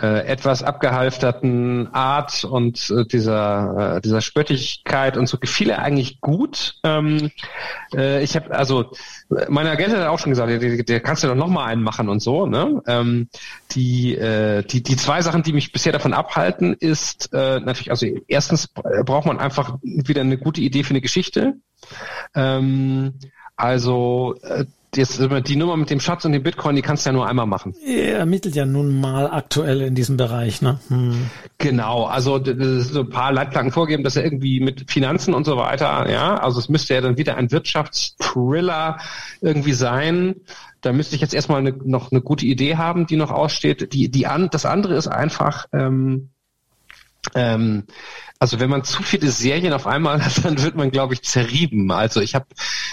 äh, 0.00 0.26
etwas 0.26 0.62
abgehalfterten 0.62 1.88
Art 1.92 2.44
und 2.44 2.90
äh, 2.90 3.04
dieser 3.06 3.96
äh, 3.96 4.00
dieser 4.00 4.20
Spöttigkeit 4.20 5.16
und 5.16 5.26
so 5.26 5.38
gefiel 5.38 5.70
er 5.70 5.80
eigentlich 5.80 6.20
gut. 6.20 6.74
Ähm, 6.84 7.30
äh, 7.94 8.22
ich 8.22 8.36
habe 8.36 8.54
also 8.54 8.92
meine 9.48 9.70
Agentin 9.70 9.98
hat 9.98 10.08
auch 10.08 10.18
schon 10.18 10.30
gesagt, 10.30 10.50
der, 10.50 10.82
der 10.82 11.00
kannst 11.00 11.24
du 11.24 11.28
doch 11.28 11.34
noch 11.34 11.48
mal 11.48 11.64
einen 11.64 11.82
machen 11.82 12.08
und 12.08 12.20
so. 12.20 12.46
Ne? 12.46 12.82
Ähm, 12.86 13.28
die 13.72 14.16
äh, 14.16 14.62
die 14.62 14.82
die 14.82 14.96
zwei 14.96 15.22
Sachen, 15.22 15.42
die 15.42 15.52
mich 15.52 15.72
bisher 15.72 15.92
davon 15.92 16.12
abhalten, 16.12 16.74
ist 16.74 17.32
äh, 17.32 17.60
natürlich 17.60 17.90
also 17.90 18.06
erstens 18.28 18.68
braucht 18.68 19.26
man 19.26 19.38
einfach 19.38 19.78
wieder 19.82 20.20
eine 20.20 20.38
gute 20.38 20.60
Idee 20.60 20.82
für 20.82 20.90
eine 20.90 21.00
Geschichte. 21.00 21.54
Ähm, 22.34 23.14
also 23.56 24.34
äh, 24.42 24.66
jetzt 24.96 25.20
die 25.48 25.56
Nummer 25.56 25.76
mit 25.76 25.90
dem 25.90 26.00
Schatz 26.00 26.24
und 26.24 26.32
dem 26.32 26.42
Bitcoin, 26.42 26.76
die 26.76 26.82
kannst 26.82 27.04
du 27.04 27.10
ja 27.10 27.12
nur 27.12 27.28
einmal 27.28 27.46
machen. 27.46 27.74
Er 27.84 28.18
ermittelt 28.18 28.54
ja 28.54 28.66
nun 28.66 29.00
mal 29.00 29.26
aktuell 29.30 29.82
in 29.82 29.94
diesem 29.94 30.16
Bereich, 30.16 30.62
ne? 30.62 30.80
Hm. 30.88 31.30
Genau, 31.58 32.04
also 32.04 32.42
so 32.44 33.00
ein 33.00 33.10
paar 33.10 33.32
Leitplanken 33.32 33.72
vorgeben, 33.72 34.04
dass 34.04 34.16
er 34.16 34.24
irgendwie 34.24 34.60
mit 34.60 34.90
Finanzen 34.90 35.34
und 35.34 35.44
so 35.44 35.56
weiter, 35.56 36.10
ja, 36.10 36.36
also 36.36 36.58
es 36.58 36.68
müsste 36.68 36.94
ja 36.94 37.00
dann 37.00 37.16
wieder 37.16 37.36
ein 37.36 37.50
Wirtschaftsthriller 37.50 38.98
irgendwie 39.40 39.72
sein. 39.72 40.36
Da 40.80 40.92
müsste 40.92 41.14
ich 41.14 41.20
jetzt 41.20 41.34
erstmal 41.34 41.58
eine, 41.58 41.74
noch 41.84 42.12
eine 42.12 42.20
gute 42.20 42.46
Idee 42.46 42.76
haben, 42.76 43.06
die 43.06 43.16
noch 43.16 43.30
aussteht. 43.30 43.92
Die, 43.92 44.10
die 44.10 44.26
an, 44.26 44.48
das 44.50 44.66
andere 44.66 44.94
ist 44.94 45.08
einfach, 45.08 45.66
ähm, 45.72 46.30
ähm, 47.34 47.84
also 48.38 48.60
wenn 48.60 48.70
man 48.70 48.84
zu 48.84 49.02
viele 49.02 49.30
Serien 49.30 49.72
auf 49.72 49.86
einmal 49.86 50.24
hat, 50.24 50.32
dann 50.44 50.62
wird 50.62 50.76
man, 50.76 50.90
glaube 50.90 51.14
ich, 51.14 51.22
zerrieben. 51.22 51.90
Also 51.90 52.20
ich 52.20 52.34
habe 52.34 52.46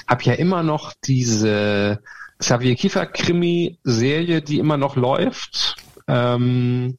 hab 0.08 0.24
ja 0.24 0.34
immer 0.34 0.64
noch 0.64 0.94
diese 1.04 2.02
Xavier 2.40 2.76
Kiefer 2.76 3.06
Krimi-Serie, 3.06 4.42
die 4.42 4.60
immer 4.60 4.78
noch 4.78 4.96
läuft. 4.96 5.76
Ähm, 6.08 6.98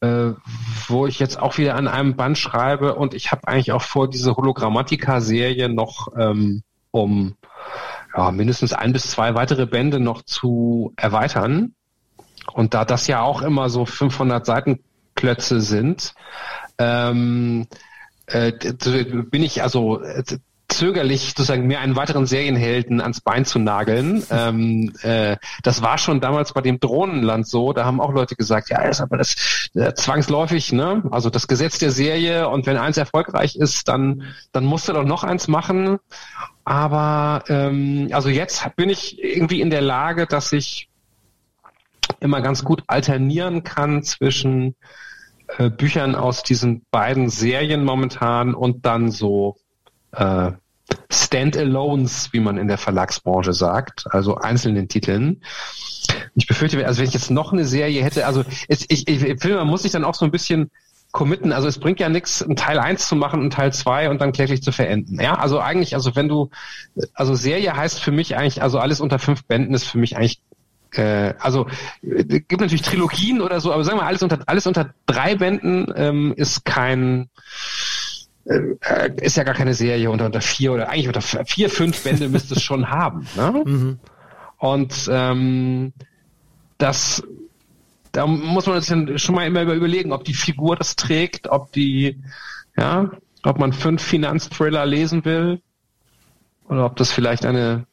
äh, 0.00 0.34
wo 0.88 1.06
ich 1.06 1.18
jetzt 1.18 1.38
auch 1.38 1.56
wieder 1.56 1.76
an 1.76 1.88
einem 1.88 2.14
Band 2.14 2.36
schreibe 2.36 2.94
und 2.94 3.14
ich 3.14 3.32
habe 3.32 3.48
eigentlich 3.48 3.72
auch 3.72 3.82
vor, 3.82 4.08
diese 4.08 4.36
Hologrammatika-Serie 4.36 5.68
noch 5.68 6.08
ähm, 6.18 6.62
um 6.90 7.36
ja, 8.16 8.30
mindestens 8.30 8.72
ein 8.72 8.92
bis 8.92 9.10
zwei 9.10 9.34
weitere 9.34 9.66
Bände 9.66 9.98
noch 9.98 10.22
zu 10.22 10.92
erweitern. 10.96 11.74
Und 12.52 12.74
da 12.74 12.84
das 12.84 13.06
ja 13.06 13.22
auch 13.22 13.42
immer 13.42 13.68
so 13.70 13.86
500 13.86 14.44
Seitenklötze 15.14 15.60
sind, 15.60 16.14
ähm, 16.78 17.66
äh, 18.26 18.52
bin 19.30 19.42
ich 19.42 19.62
also 19.62 20.02
äh, 20.02 20.22
zögerlich, 20.68 21.28
sozusagen 21.28 21.66
mir 21.66 21.80
einen 21.80 21.94
weiteren 21.94 22.26
Serienhelden 22.26 23.00
ans 23.00 23.20
Bein 23.20 23.44
zu 23.44 23.58
nageln. 23.58 24.24
Ähm, 24.30 24.92
äh, 25.02 25.36
das 25.62 25.82
war 25.82 25.98
schon 25.98 26.20
damals 26.20 26.52
bei 26.52 26.62
dem 26.62 26.80
Drohnenland 26.80 27.46
so. 27.46 27.72
Da 27.72 27.84
haben 27.84 28.00
auch 28.00 28.12
Leute 28.12 28.34
gesagt, 28.34 28.70
ja, 28.70 28.82
ist 28.82 29.00
aber 29.00 29.18
das 29.18 29.68
äh, 29.74 29.92
zwangsläufig, 29.94 30.72
ne? 30.72 31.02
Also 31.10 31.30
das 31.30 31.46
Gesetz 31.46 31.78
der 31.78 31.90
Serie 31.90 32.48
und 32.48 32.66
wenn 32.66 32.76
eins 32.76 32.96
erfolgreich 32.96 33.56
ist, 33.56 33.88
dann 33.88 34.22
dann 34.52 34.64
musst 34.64 34.88
du 34.88 34.92
doch 34.94 35.04
noch 35.04 35.22
eins 35.22 35.48
machen. 35.48 35.98
Aber 36.64 37.44
ähm, 37.48 38.08
also 38.12 38.30
jetzt 38.30 38.64
bin 38.74 38.88
ich 38.88 39.22
irgendwie 39.22 39.60
in 39.60 39.70
der 39.70 39.82
Lage, 39.82 40.26
dass 40.26 40.50
ich 40.52 40.88
immer 42.20 42.40
ganz 42.40 42.64
gut 42.64 42.82
alternieren 42.86 43.64
kann 43.64 44.02
zwischen 44.02 44.76
äh, 45.58 45.70
Büchern 45.70 46.14
aus 46.14 46.42
diesen 46.42 46.84
beiden 46.90 47.28
Serien 47.28 47.84
momentan 47.84 48.54
und 48.54 48.86
dann 48.86 49.10
so 49.10 49.56
äh, 50.12 50.52
Standalones, 51.10 52.32
wie 52.32 52.40
man 52.40 52.58
in 52.58 52.68
der 52.68 52.78
Verlagsbranche 52.78 53.52
sagt, 53.52 54.04
also 54.10 54.36
einzelnen 54.36 54.88
Titeln. 54.88 55.42
Ich 56.34 56.46
befürchte, 56.46 56.84
also 56.86 56.98
wenn 56.98 57.08
ich 57.08 57.14
jetzt 57.14 57.30
noch 57.30 57.52
eine 57.52 57.64
Serie 57.64 58.02
hätte, 58.02 58.26
also 58.26 58.44
es, 58.68 58.84
ich, 58.88 59.08
ich 59.08 59.20
finde, 59.20 59.56
man 59.56 59.68
muss 59.68 59.82
sich 59.82 59.92
dann 59.92 60.04
auch 60.04 60.14
so 60.14 60.24
ein 60.24 60.30
bisschen 60.30 60.70
committen. 61.12 61.52
Also 61.52 61.68
es 61.68 61.78
bringt 61.78 62.00
ja 62.00 62.08
nichts, 62.08 62.42
einen 62.42 62.56
Teil 62.56 62.78
1 62.78 63.06
zu 63.08 63.16
machen, 63.16 63.40
einen 63.40 63.50
Teil 63.50 63.72
2 63.72 64.10
und 64.10 64.20
dann 64.20 64.32
kläglich 64.32 64.62
zu 64.62 64.72
verenden. 64.72 65.20
Ja, 65.20 65.34
also 65.34 65.60
eigentlich, 65.60 65.94
also 65.94 66.16
wenn 66.16 66.28
du, 66.28 66.50
also 67.14 67.34
Serie 67.34 67.74
heißt 67.74 68.02
für 68.02 68.10
mich 68.10 68.36
eigentlich, 68.36 68.62
also 68.62 68.78
alles 68.78 69.00
unter 69.00 69.18
fünf 69.18 69.44
Bänden 69.44 69.74
ist 69.74 69.84
für 69.84 69.98
mich 69.98 70.16
eigentlich 70.16 70.42
äh, 70.98 71.34
also 71.38 71.66
äh, 72.02 72.24
gibt 72.24 72.60
natürlich 72.60 72.82
Trilogien 72.82 73.40
oder 73.40 73.60
so, 73.60 73.72
aber 73.72 73.84
sagen 73.84 73.98
wir 73.98 74.06
alles 74.06 74.22
unter 74.22 74.38
alles 74.46 74.66
unter 74.66 74.94
drei 75.06 75.34
Bänden 75.34 75.92
ähm, 75.96 76.34
ist 76.36 76.64
kein 76.64 77.28
äh, 78.44 79.10
ist 79.20 79.36
ja 79.36 79.44
gar 79.44 79.54
keine 79.54 79.74
Serie 79.74 80.10
unter 80.10 80.26
unter 80.26 80.40
vier 80.40 80.72
oder 80.72 80.88
eigentlich 80.88 81.08
unter 81.08 81.22
vier 81.22 81.70
fünf 81.70 82.02
Bände 82.02 82.28
müsste 82.28 82.54
es 82.54 82.62
schon 82.62 82.90
haben. 82.90 83.26
Ne? 83.36 83.62
Mhm. 83.64 83.98
Und 84.58 85.08
ähm, 85.10 85.92
das 86.78 87.22
da 88.12 88.26
muss 88.26 88.66
man 88.66 88.80
sich 88.80 89.22
schon 89.22 89.34
mal 89.34 89.46
immer 89.46 89.62
überlegen, 89.62 90.12
ob 90.12 90.24
die 90.24 90.34
Figur 90.34 90.76
das 90.76 90.94
trägt, 90.94 91.48
ob 91.48 91.72
die 91.72 92.22
ja, 92.76 93.10
ob 93.42 93.58
man 93.58 93.72
fünf 93.72 94.02
Finanzthriller 94.02 94.86
lesen 94.86 95.24
will 95.24 95.60
oder 96.68 96.86
ob 96.86 96.96
das 96.96 97.12
vielleicht 97.12 97.44
eine 97.44 97.86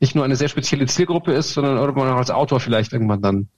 nicht 0.00 0.14
nur 0.14 0.24
eine 0.24 0.36
sehr 0.36 0.48
spezielle 0.48 0.86
Zielgruppe 0.86 1.32
ist, 1.32 1.52
sondern 1.52 1.78
ob 1.78 1.94
man 1.94 2.08
auch 2.08 2.16
als 2.16 2.30
Autor 2.30 2.58
vielleicht 2.60 2.92
irgendwann 2.92 3.22
dann 3.22 3.48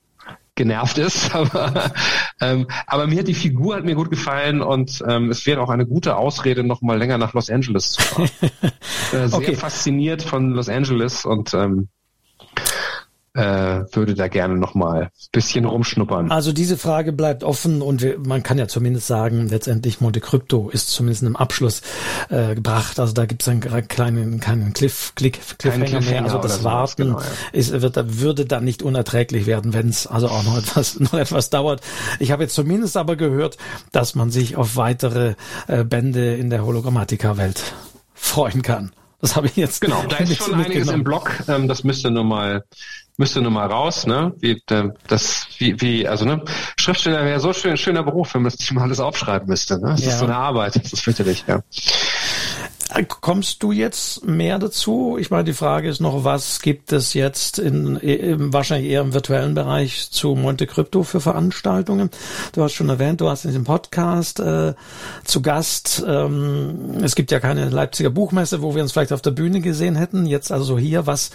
genervt 0.55 0.99
ist. 0.99 1.35
Aber, 1.35 1.93
ähm, 2.41 2.67
aber 2.87 3.07
mir 3.07 3.21
hat 3.21 3.29
die 3.29 3.35
Figur 3.35 3.77
hat 3.77 3.85
mir 3.85 3.95
gut 3.95 4.11
gefallen 4.11 4.61
und 4.61 5.03
ähm, 5.09 5.31
es 5.31 5.47
wäre 5.47 5.61
auch 5.61 5.71
eine 5.71 5.87
gute 5.87 6.17
Ausrede, 6.17 6.65
noch 6.65 6.83
mal 6.83 6.99
länger 6.99 7.19
nach 7.19 7.33
Los 7.33 7.51
Angeles 7.51 7.91
zu 7.91 8.03
fahren. 8.03 8.31
äh, 9.13 9.29
sehr 9.29 9.35
okay. 9.35 9.55
fasziniert 9.55 10.23
von 10.23 10.51
Los 10.51 10.69
Angeles 10.69 11.25
und 11.25 11.55
ähm, 11.55 11.89
äh, 13.35 13.85
würde 13.93 14.15
da 14.15 14.29
gerne 14.29 14.57
noch 14.57 14.75
mal 14.75 15.11
bisschen 15.33 15.65
rumschnuppern. 15.65 16.31
Also 16.31 16.53
diese 16.53 16.77
Frage 16.77 17.13
bleibt 17.13 17.45
offen 17.45 17.81
und 17.81 18.03
wir, 18.03 18.19
man 18.19 18.43
kann 18.43 18.59
ja 18.59 18.69
zumindest 18.69 19.07
sagen, 19.07 19.49
letztendlich 19.49 20.01
Monte 20.01 20.21
Crypto 20.21 20.69
ist 20.69 20.91
zumindest 20.91 21.23
im 21.23 21.37
Abschluss 21.37 21.81
äh, 22.29 22.55
gebracht. 22.55 23.01
Also 23.01 23.15
da 23.15 23.25
gibt 23.25 23.43
es 23.43 23.49
einen 23.49 23.89
kleinen, 23.89 24.41
keinen 24.41 24.75
Cliff, 24.75 25.13
Click, 25.15 25.41
Cliffhanger, 25.59 25.87
Cliffhanger 25.87 26.11
mehr. 26.11 26.25
Also 26.25 26.39
das 26.39 26.63
Warten 26.63 27.05
genau, 27.05 27.21
ja. 27.21 27.27
ist, 27.53 27.81
wird, 27.81 28.21
würde 28.21 28.45
dann 28.45 28.65
nicht 28.65 28.83
unerträglich 28.83 29.47
werden, 29.47 29.73
wenn 29.73 29.89
es 29.89 30.07
also 30.07 30.29
auch 30.29 30.43
noch 30.45 30.59
etwas, 30.63 31.01
noch 31.01 31.15
etwas 31.15 31.49
dauert. 31.49 31.81
Ich 32.19 32.33
habe 32.33 32.43
jetzt 32.43 32.55
zumindest 32.55 32.97
aber 32.97 33.17
gehört, 33.17 33.57
dass 33.93 34.15
man 34.15 34.31
sich 34.31 34.57
auf 34.57 34.77
weitere 34.77 35.35
äh, 35.69 35.85
Bände 35.85 36.35
in 36.35 36.51
der 36.51 36.67
Hologrammatika-Welt 36.67 37.73
freuen 38.15 38.63
kann. 38.63 38.93
Das 39.23 39.37
habe 39.37 39.47
ich 39.47 39.57
jetzt. 39.57 39.81
Genau, 39.81 40.03
da 40.09 40.17
ist 40.17 40.37
schon 40.45 40.55
einiges 40.55 40.89
im 40.89 41.05
Blog. 41.05 41.33
Ähm, 41.49 41.69
das 41.69 41.85
müsste 41.85 42.11
nur 42.11 42.25
mal 42.25 42.65
müsste 43.19 43.41
nur 43.43 43.51
mal 43.51 43.67
raus, 43.67 44.07
ne? 44.07 44.33
Wie, 44.41 44.63
das, 45.07 45.47
wie, 45.59 45.81
wie, 45.81 46.09
also 46.09 46.25
ne, 46.25 46.43
Schriftsteller 46.79 47.25
wäre 47.25 47.41
so 47.41 47.53
schön, 47.53 47.77
schöner 47.77 48.03
Beruf, 48.03 48.35
wenn 48.35 48.43
man 48.43 48.51
das 48.51 48.59
nicht 48.59 48.73
mal 48.73 48.83
alles 48.83 49.01
aufschreiben 49.01 49.49
müsste. 49.49 49.79
Ne? 49.79 49.91
Das 49.91 50.05
ja. 50.05 50.09
ist 50.09 50.19
so 50.19 50.25
eine 50.25 50.37
Arbeit, 50.37 50.77
das 50.77 50.93
ist 50.93 51.03
fürchterlich, 51.03 51.45
ja. 51.47 51.63
Kommst 53.07 53.63
du 53.63 53.73
jetzt 53.73 54.27
mehr 54.27 54.59
dazu? 54.59 55.17
Ich 55.19 55.31
meine, 55.31 55.45
die 55.45 55.55
Frage 55.55 55.89
ist 55.89 56.01
noch, 56.01 56.25
was 56.25 56.61
gibt 56.61 56.93
es 56.93 57.15
jetzt 57.15 57.59
in, 57.59 57.97
in 57.97 58.53
wahrscheinlich 58.53 58.91
eher 58.91 59.01
im 59.01 59.15
virtuellen 59.15 59.55
Bereich 59.55 60.11
zu 60.11 60.35
Monte 60.35 60.67
Crypto 60.67 61.03
für 61.03 61.21
Veranstaltungen? 61.21 62.11
Du 62.53 62.63
hast 62.63 62.75
schon 62.75 62.91
erwähnt, 62.91 63.23
du 63.23 63.31
hast 63.31 63.45
in 63.45 63.51
diesem 63.51 63.65
Podcast 63.65 64.41
äh, 64.41 64.75
zu 65.25 65.41
Gast. 65.41 66.05
Ähm, 66.07 66.99
es 67.03 67.15
gibt 67.15 67.31
ja 67.31 67.41
keine 67.41 67.71
Leipziger 67.71 68.11
Buchmesse, 68.11 68.61
wo 68.61 68.75
wir 68.75 68.83
uns 68.83 68.93
vielleicht 68.93 69.13
auf 69.13 69.23
der 69.23 69.31
Bühne 69.31 69.63
gesehen 69.63 69.97
hätten. 69.97 70.27
Jetzt 70.27 70.53
also 70.53 70.79
hier, 70.79 71.07
was 71.07 71.31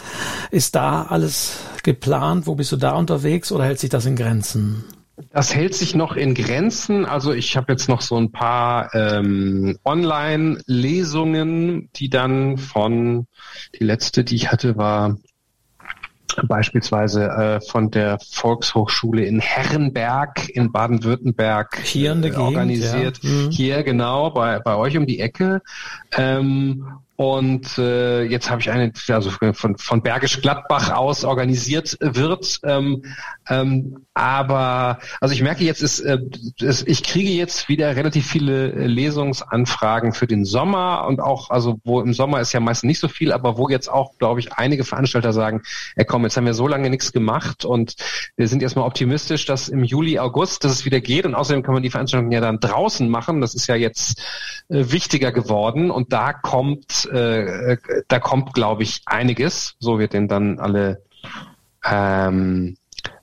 ist 0.51 0.75
da 0.75 1.03
alles 1.03 1.53
geplant? 1.81 2.45
Wo 2.45 2.53
bist 2.53 2.71
du 2.71 2.77
da 2.77 2.95
unterwegs 2.95 3.51
oder 3.51 3.63
hält 3.63 3.79
sich 3.79 3.89
das 3.89 4.05
in 4.05 4.15
Grenzen? 4.15 4.83
Das 5.31 5.55
hält 5.55 5.73
sich 5.73 5.95
noch 5.95 6.15
in 6.15 6.35
Grenzen. 6.35 7.05
Also 7.05 7.33
ich 7.33 7.57
habe 7.57 7.71
jetzt 7.71 7.89
noch 7.89 8.01
so 8.01 8.17
ein 8.17 8.31
paar 8.31 8.93
ähm, 8.93 9.79
Online-Lesungen, 9.83 11.89
die 11.95 12.09
dann 12.09 12.59
von, 12.59 13.25
die 13.79 13.83
letzte, 13.83 14.23
die 14.23 14.35
ich 14.35 14.51
hatte, 14.51 14.77
war 14.77 15.17
beispielsweise 16.47 17.29
äh, 17.29 17.61
von 17.61 17.89
der 17.89 18.19
Volkshochschule 18.19 19.25
in 19.25 19.39
Herrenberg 19.39 20.49
in 20.49 20.71
Baden-Württemberg 20.71 21.79
hier 21.83 22.11
in 22.11 22.21
der 22.21 22.33
äh, 22.33 22.37
organisiert. 22.37 23.21
Gegend, 23.21 23.41
ja. 23.41 23.47
Mhm. 23.47 23.51
Hier 23.51 23.83
genau 23.83 24.29
bei, 24.29 24.59
bei 24.59 24.75
euch 24.75 24.97
um 24.97 25.07
die 25.07 25.19
Ecke. 25.19 25.63
Ähm, 26.15 26.85
und 27.17 27.79
äh, 27.79 28.21
jetzt 28.25 28.51
habe 28.51 28.61
ich 28.61 28.69
eine, 28.69 28.93
also 29.07 29.31
von, 29.31 29.75
von 29.75 30.01
Bergisch 30.03 30.39
Gladbach 30.39 30.91
aus 30.91 31.23
organisiert 31.23 31.97
wird. 31.99 32.59
Ähm, 32.63 33.01
ähm, 33.49 34.05
aber 34.13 34.99
also 35.19 35.33
ich 35.33 35.41
merke 35.41 35.63
jetzt, 35.63 35.81
ist, 35.81 35.99
äh, 35.99 36.19
ist, 36.59 36.87
ich 36.87 37.01
kriege 37.01 37.31
jetzt 37.31 37.69
wieder 37.69 37.95
relativ 37.95 38.27
viele 38.27 38.67
Lesungsanfragen 38.67 40.13
für 40.13 40.27
den 40.27 40.45
Sommer 40.45 41.05
und 41.07 41.19
auch, 41.19 41.49
also 41.49 41.79
wo 41.83 42.01
im 42.01 42.13
Sommer 42.13 42.39
ist 42.39 42.53
ja 42.53 42.59
meistens 42.59 42.87
nicht 42.87 42.99
so 42.99 43.07
viel, 43.07 43.31
aber 43.31 43.57
wo 43.57 43.67
jetzt 43.67 43.89
auch, 43.89 44.15
glaube 44.19 44.39
ich, 44.39 44.53
einige 44.53 44.83
Veranstalter 44.83 45.33
sagen, 45.33 45.63
ey 45.95 46.05
komm, 46.05 46.23
jetzt 46.23 46.37
haben 46.37 46.45
wir 46.45 46.53
so 46.53 46.67
lange 46.67 46.91
nichts 46.91 47.13
gemacht 47.13 47.65
und 47.65 47.95
wir 48.35 48.47
sind 48.47 48.61
erstmal 48.61 48.85
optimistisch, 48.85 49.45
dass 49.45 49.69
im 49.69 49.83
Juli, 49.83 50.19
August, 50.19 50.63
dass 50.63 50.71
es 50.71 50.85
wieder 50.85 51.01
geht 51.01 51.25
und 51.25 51.33
außerdem 51.33 51.63
kann 51.63 51.73
man 51.73 51.81
die 51.81 51.89
Veranstaltung 51.89 52.31
ja 52.31 52.41
dann 52.41 52.59
draußen 52.59 53.09
machen. 53.09 53.41
Das 53.41 53.55
ist 53.55 53.65
ja 53.65 53.75
jetzt 53.75 54.21
äh, 54.69 54.91
wichtiger 54.91 55.31
geworden 55.31 55.89
und 55.89 56.13
da 56.13 56.33
kommt 56.33 57.06
äh, 57.07 57.77
da 58.07 58.19
kommt, 58.19 58.53
glaube 58.53 58.83
ich, 58.83 59.01
einiges. 59.05 59.75
So 59.79 59.99
wird 59.99 60.13
denn 60.13 60.27
dann 60.27 60.59
alle 60.59 61.03
ähm, 61.83 62.77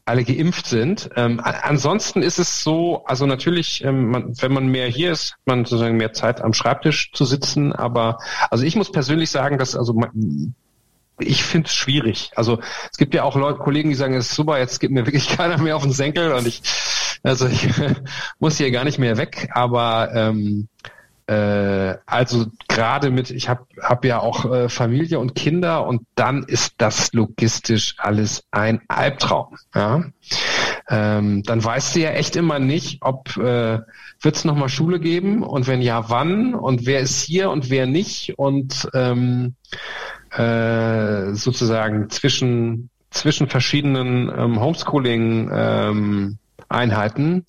alle 0.07 0.25
geimpft 0.25 0.67
sind. 0.67 1.11
Ähm, 1.17 1.41
ansonsten 1.43 2.23
ist 2.23 2.39
es 2.39 2.63
so, 2.63 3.05
also 3.07 3.27
natürlich, 3.27 3.83
ähm, 3.85 4.11
man, 4.11 4.35
wenn 4.41 4.53
man 4.53 4.67
mehr 4.67 4.89
hier 4.89 5.13
ist, 5.13 5.33
hat 5.33 5.47
man 5.47 5.65
sozusagen 5.65 5.97
mehr 5.97 6.13
Zeit 6.13 6.43
am 6.43 6.53
Schreibtisch 6.53 7.11
zu 7.13 7.25
sitzen. 7.25 7.73
Aber 7.73 8.19
also 8.51 8.65
ich 8.65 8.77
muss 8.77 8.93
persönlich 8.93 9.31
sagen, 9.31 9.57
dass 9.57 9.75
also 9.75 9.99
ich 11.19 11.43
finde 11.43 11.69
es 11.69 11.75
schwierig. 11.75 12.33
Also 12.37 12.61
es 12.91 12.99
gibt 12.99 13.15
ja 13.15 13.23
auch 13.23 13.37
Leute, 13.37 13.59
Kollegen, 13.61 13.89
die 13.89 13.95
sagen, 13.95 14.15
es 14.15 14.29
ist 14.31 14.35
super, 14.35 14.59
jetzt 14.59 14.79
gibt 14.79 14.93
mir 14.93 15.07
wirklich 15.07 15.29
keiner 15.37 15.59
mehr 15.59 15.77
auf 15.77 15.83
den 15.83 15.93
Senkel 15.93 16.33
und 16.33 16.47
ich, 16.47 16.63
also 17.23 17.47
ich 17.47 17.67
muss 18.39 18.59
hier 18.59 18.71
gar 18.71 18.85
nicht 18.85 18.99
mehr 18.99 19.17
weg. 19.17 19.49
Aber 19.53 20.11
ähm, 20.15 20.69
äh, 21.27 21.97
also 22.05 22.47
gerade 22.69 23.11
mit, 23.11 23.31
ich 23.31 23.49
habe 23.49 23.65
hab 23.81 24.05
ja 24.05 24.21
auch 24.21 24.45
äh, 24.45 24.69
Familie 24.69 25.19
und 25.19 25.35
Kinder 25.35 25.87
und 25.87 26.03
dann 26.17 26.43
ist 26.43 26.75
das 26.79 27.13
logistisch 27.15 27.95
alles 27.99 28.45
ein 28.51 28.83
Albtraum. 28.89 29.57
Ja? 29.75 30.05
Ähm, 30.89 31.43
dann 31.45 31.65
weißt 31.65 31.97
du 31.97 32.01
ja 32.01 32.11
echt 32.11 32.37
immer 32.37 32.59
nicht, 32.59 32.99
ob 33.01 33.37
äh, 33.39 33.79
wird 34.21 34.37
es 34.37 34.45
nochmal 34.45 34.69
Schule 34.69 35.01
geben 35.01 35.43
und 35.43 35.67
wenn 35.67 35.81
ja, 35.81 36.11
wann 36.11 36.55
und 36.55 36.85
wer 36.85 37.01
ist 37.01 37.23
hier 37.23 37.51
und 37.51 37.71
wer 37.71 37.87
nicht 37.87 38.39
und 38.39 38.89
ähm, 38.93 39.55
äh, 40.31 41.33
sozusagen 41.33 42.11
zwischen 42.11 42.91
zwischen 43.11 43.49
verschiedenen 43.49 44.31
ähm, 44.37 44.61
Homeschooling 44.61 45.51
ähm, 45.53 46.39
Einheiten 46.69 47.47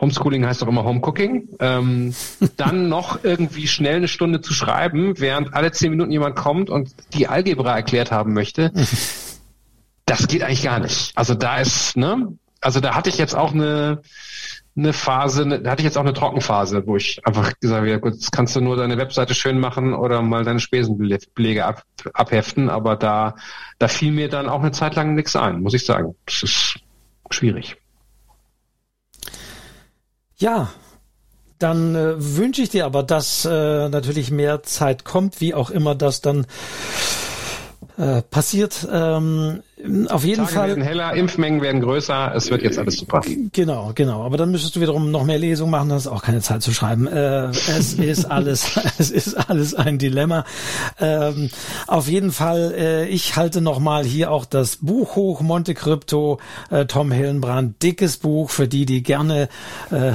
Homeschooling 0.00 0.46
heißt 0.46 0.62
doch 0.62 0.68
immer 0.68 0.84
Homecooking, 0.84 1.48
ähm, 1.60 2.14
dann 2.56 2.88
noch 2.88 3.24
irgendwie 3.24 3.66
schnell 3.66 3.96
eine 3.96 4.08
Stunde 4.08 4.40
zu 4.40 4.52
schreiben, 4.52 5.18
während 5.18 5.54
alle 5.54 5.72
zehn 5.72 5.90
Minuten 5.90 6.12
jemand 6.12 6.36
kommt 6.36 6.70
und 6.70 6.94
die 7.14 7.28
Algebra 7.28 7.74
erklärt 7.74 8.12
haben 8.12 8.32
möchte, 8.32 8.72
das 10.06 10.28
geht 10.28 10.42
eigentlich 10.42 10.62
gar 10.62 10.80
nicht. 10.80 11.12
Also 11.16 11.34
da 11.34 11.58
ist, 11.58 11.96
ne, 11.96 12.36
also 12.60 12.80
da 12.80 12.94
hatte 12.94 13.10
ich 13.10 13.18
jetzt 13.18 13.34
auch 13.34 13.52
eine, 13.52 14.02
eine 14.76 14.92
Phase, 14.92 15.46
da 15.46 15.70
hatte 15.70 15.80
ich 15.80 15.86
jetzt 15.86 15.96
auch 15.96 16.02
eine 16.02 16.12
Trockenphase, 16.12 16.86
wo 16.86 16.96
ich 16.96 17.24
einfach 17.26 17.52
gesagt 17.60 17.78
habe, 17.78 17.90
ja 17.90 17.98
gut, 17.98 18.14
jetzt 18.14 18.32
kannst 18.32 18.54
du 18.56 18.60
nur 18.60 18.76
deine 18.76 18.98
Webseite 18.98 19.34
schön 19.34 19.58
machen 19.58 19.94
oder 19.94 20.22
mal 20.22 20.44
deine 20.44 20.60
Spesenbelege 20.60 21.64
ab, 21.64 21.82
abheften, 22.12 22.68
aber 22.68 22.96
da, 22.96 23.36
da 23.78 23.88
fiel 23.88 24.12
mir 24.12 24.28
dann 24.28 24.48
auch 24.48 24.60
eine 24.60 24.72
Zeit 24.72 24.94
lang 24.94 25.14
nichts 25.14 25.34
ein, 25.36 25.60
muss 25.60 25.74
ich 25.74 25.86
sagen. 25.86 26.14
Das 26.26 26.42
ist 26.42 26.80
schwierig. 27.30 27.76
Ja, 30.38 30.70
dann 31.58 31.94
äh, 31.94 32.14
wünsche 32.36 32.60
ich 32.60 32.68
dir 32.68 32.84
aber, 32.84 33.02
dass 33.02 33.46
äh, 33.46 33.88
natürlich 33.88 34.30
mehr 34.30 34.62
Zeit 34.62 35.04
kommt, 35.04 35.40
wie 35.40 35.54
auch 35.54 35.70
immer 35.70 35.94
das 35.94 36.20
dann 36.20 36.46
äh, 37.96 38.20
passiert. 38.20 38.86
Ähm, 38.92 39.62
auf 40.08 40.24
jeden 40.24 40.44
Tage 40.44 40.54
Fall. 40.54 40.68
werden 40.68 40.82
heller, 40.82 41.12
Impfmengen 41.12 41.60
werden 41.60 41.82
größer, 41.82 42.32
es 42.34 42.50
wird 42.50 42.62
jetzt 42.62 42.78
alles 42.78 42.96
super. 42.96 43.20
Genau, 43.52 43.92
genau. 43.94 44.24
Aber 44.24 44.38
dann 44.38 44.50
müsstest 44.50 44.74
du 44.74 44.80
wiederum 44.80 45.10
noch 45.10 45.24
mehr 45.24 45.38
Lesungen 45.38 45.70
machen, 45.70 45.90
das 45.90 46.06
ist 46.06 46.12
auch 46.12 46.22
keine 46.22 46.40
Zeit 46.40 46.62
zu 46.62 46.72
schreiben. 46.72 47.06
Äh, 47.06 47.48
es 47.48 47.92
ist 47.98 48.24
alles, 48.24 48.70
es 48.98 49.10
ist 49.10 49.34
alles 49.34 49.74
ein 49.74 49.98
Dilemma. 49.98 50.46
Ähm, 50.98 51.50
auf 51.86 52.08
jeden 52.08 52.32
Fall, 52.32 52.72
äh, 52.74 53.08
ich 53.08 53.36
halte 53.36 53.60
nochmal 53.60 54.04
hier 54.04 54.30
auch 54.30 54.46
das 54.46 54.76
Buch 54.76 55.14
hoch, 55.14 55.42
Monte 55.42 55.74
Crypto, 55.74 56.40
äh, 56.70 56.86
Tom 56.86 57.12
Hillenbrand, 57.12 57.82
dickes 57.82 58.16
Buch 58.16 58.48
für 58.48 58.68
die, 58.68 58.86
die 58.86 59.02
gerne 59.02 59.50
äh, 59.90 60.12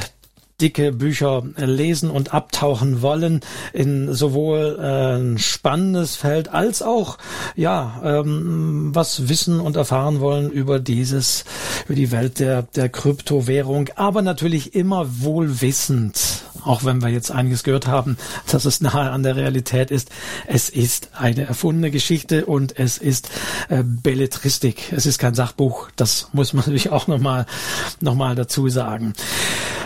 dicke 0.62 0.92
Bücher 0.92 1.44
lesen 1.58 2.10
und 2.10 2.34
abtauchen 2.34 3.02
wollen 3.02 3.42
in 3.74 4.14
sowohl 4.14 4.78
äh, 4.80 5.18
ein 5.18 5.38
spannendes 5.38 6.16
Feld 6.16 6.54
als 6.54 6.82
auch 6.82 7.18
ja 7.56 8.02
ähm, 8.04 8.92
was 8.94 9.28
wissen 9.28 9.60
und 9.60 9.76
erfahren 9.76 10.20
wollen 10.20 10.52
über 10.52 10.80
dieses 10.80 11.46
über 11.86 11.96
die 11.96 12.12
Welt 12.12 12.40
der 12.40 12.64
der 12.64 12.90
Kryptowährung, 12.90 13.90
aber 13.96 14.22
natürlich 14.22 14.76
immer 14.76 15.06
wohlwissend, 15.22 16.44
auch 16.64 16.84
wenn 16.84 17.02
wir 17.02 17.10
jetzt 17.10 17.32
einiges 17.32 17.64
gehört 17.64 17.88
haben, 17.88 18.18
dass 18.52 18.66
es 18.66 18.82
nahe 18.82 19.12
an 19.12 19.24
der 19.24 19.36
Realität 19.36 19.92
ist. 19.92 20.10
Es 20.48 20.70
ist 20.70 21.10
eine 21.14 21.46
erfundene 21.46 21.92
Geschichte 21.92 22.46
und 22.46 22.78
es 22.78 22.98
ist 22.98 23.30
äh, 23.70 23.84
Belletristik. 23.84 24.92
Es 24.92 25.06
ist 25.06 25.20
kein 25.20 25.34
Sachbuch. 25.34 25.90
Das 25.96 26.30
muss 26.34 26.54
man 26.54 26.62
natürlich 26.66 26.90
auch 26.90 27.08
nochmal 27.08 27.46
noch 28.00 28.16
mal 28.16 28.36
dazu 28.36 28.70
sagen. 28.70 29.14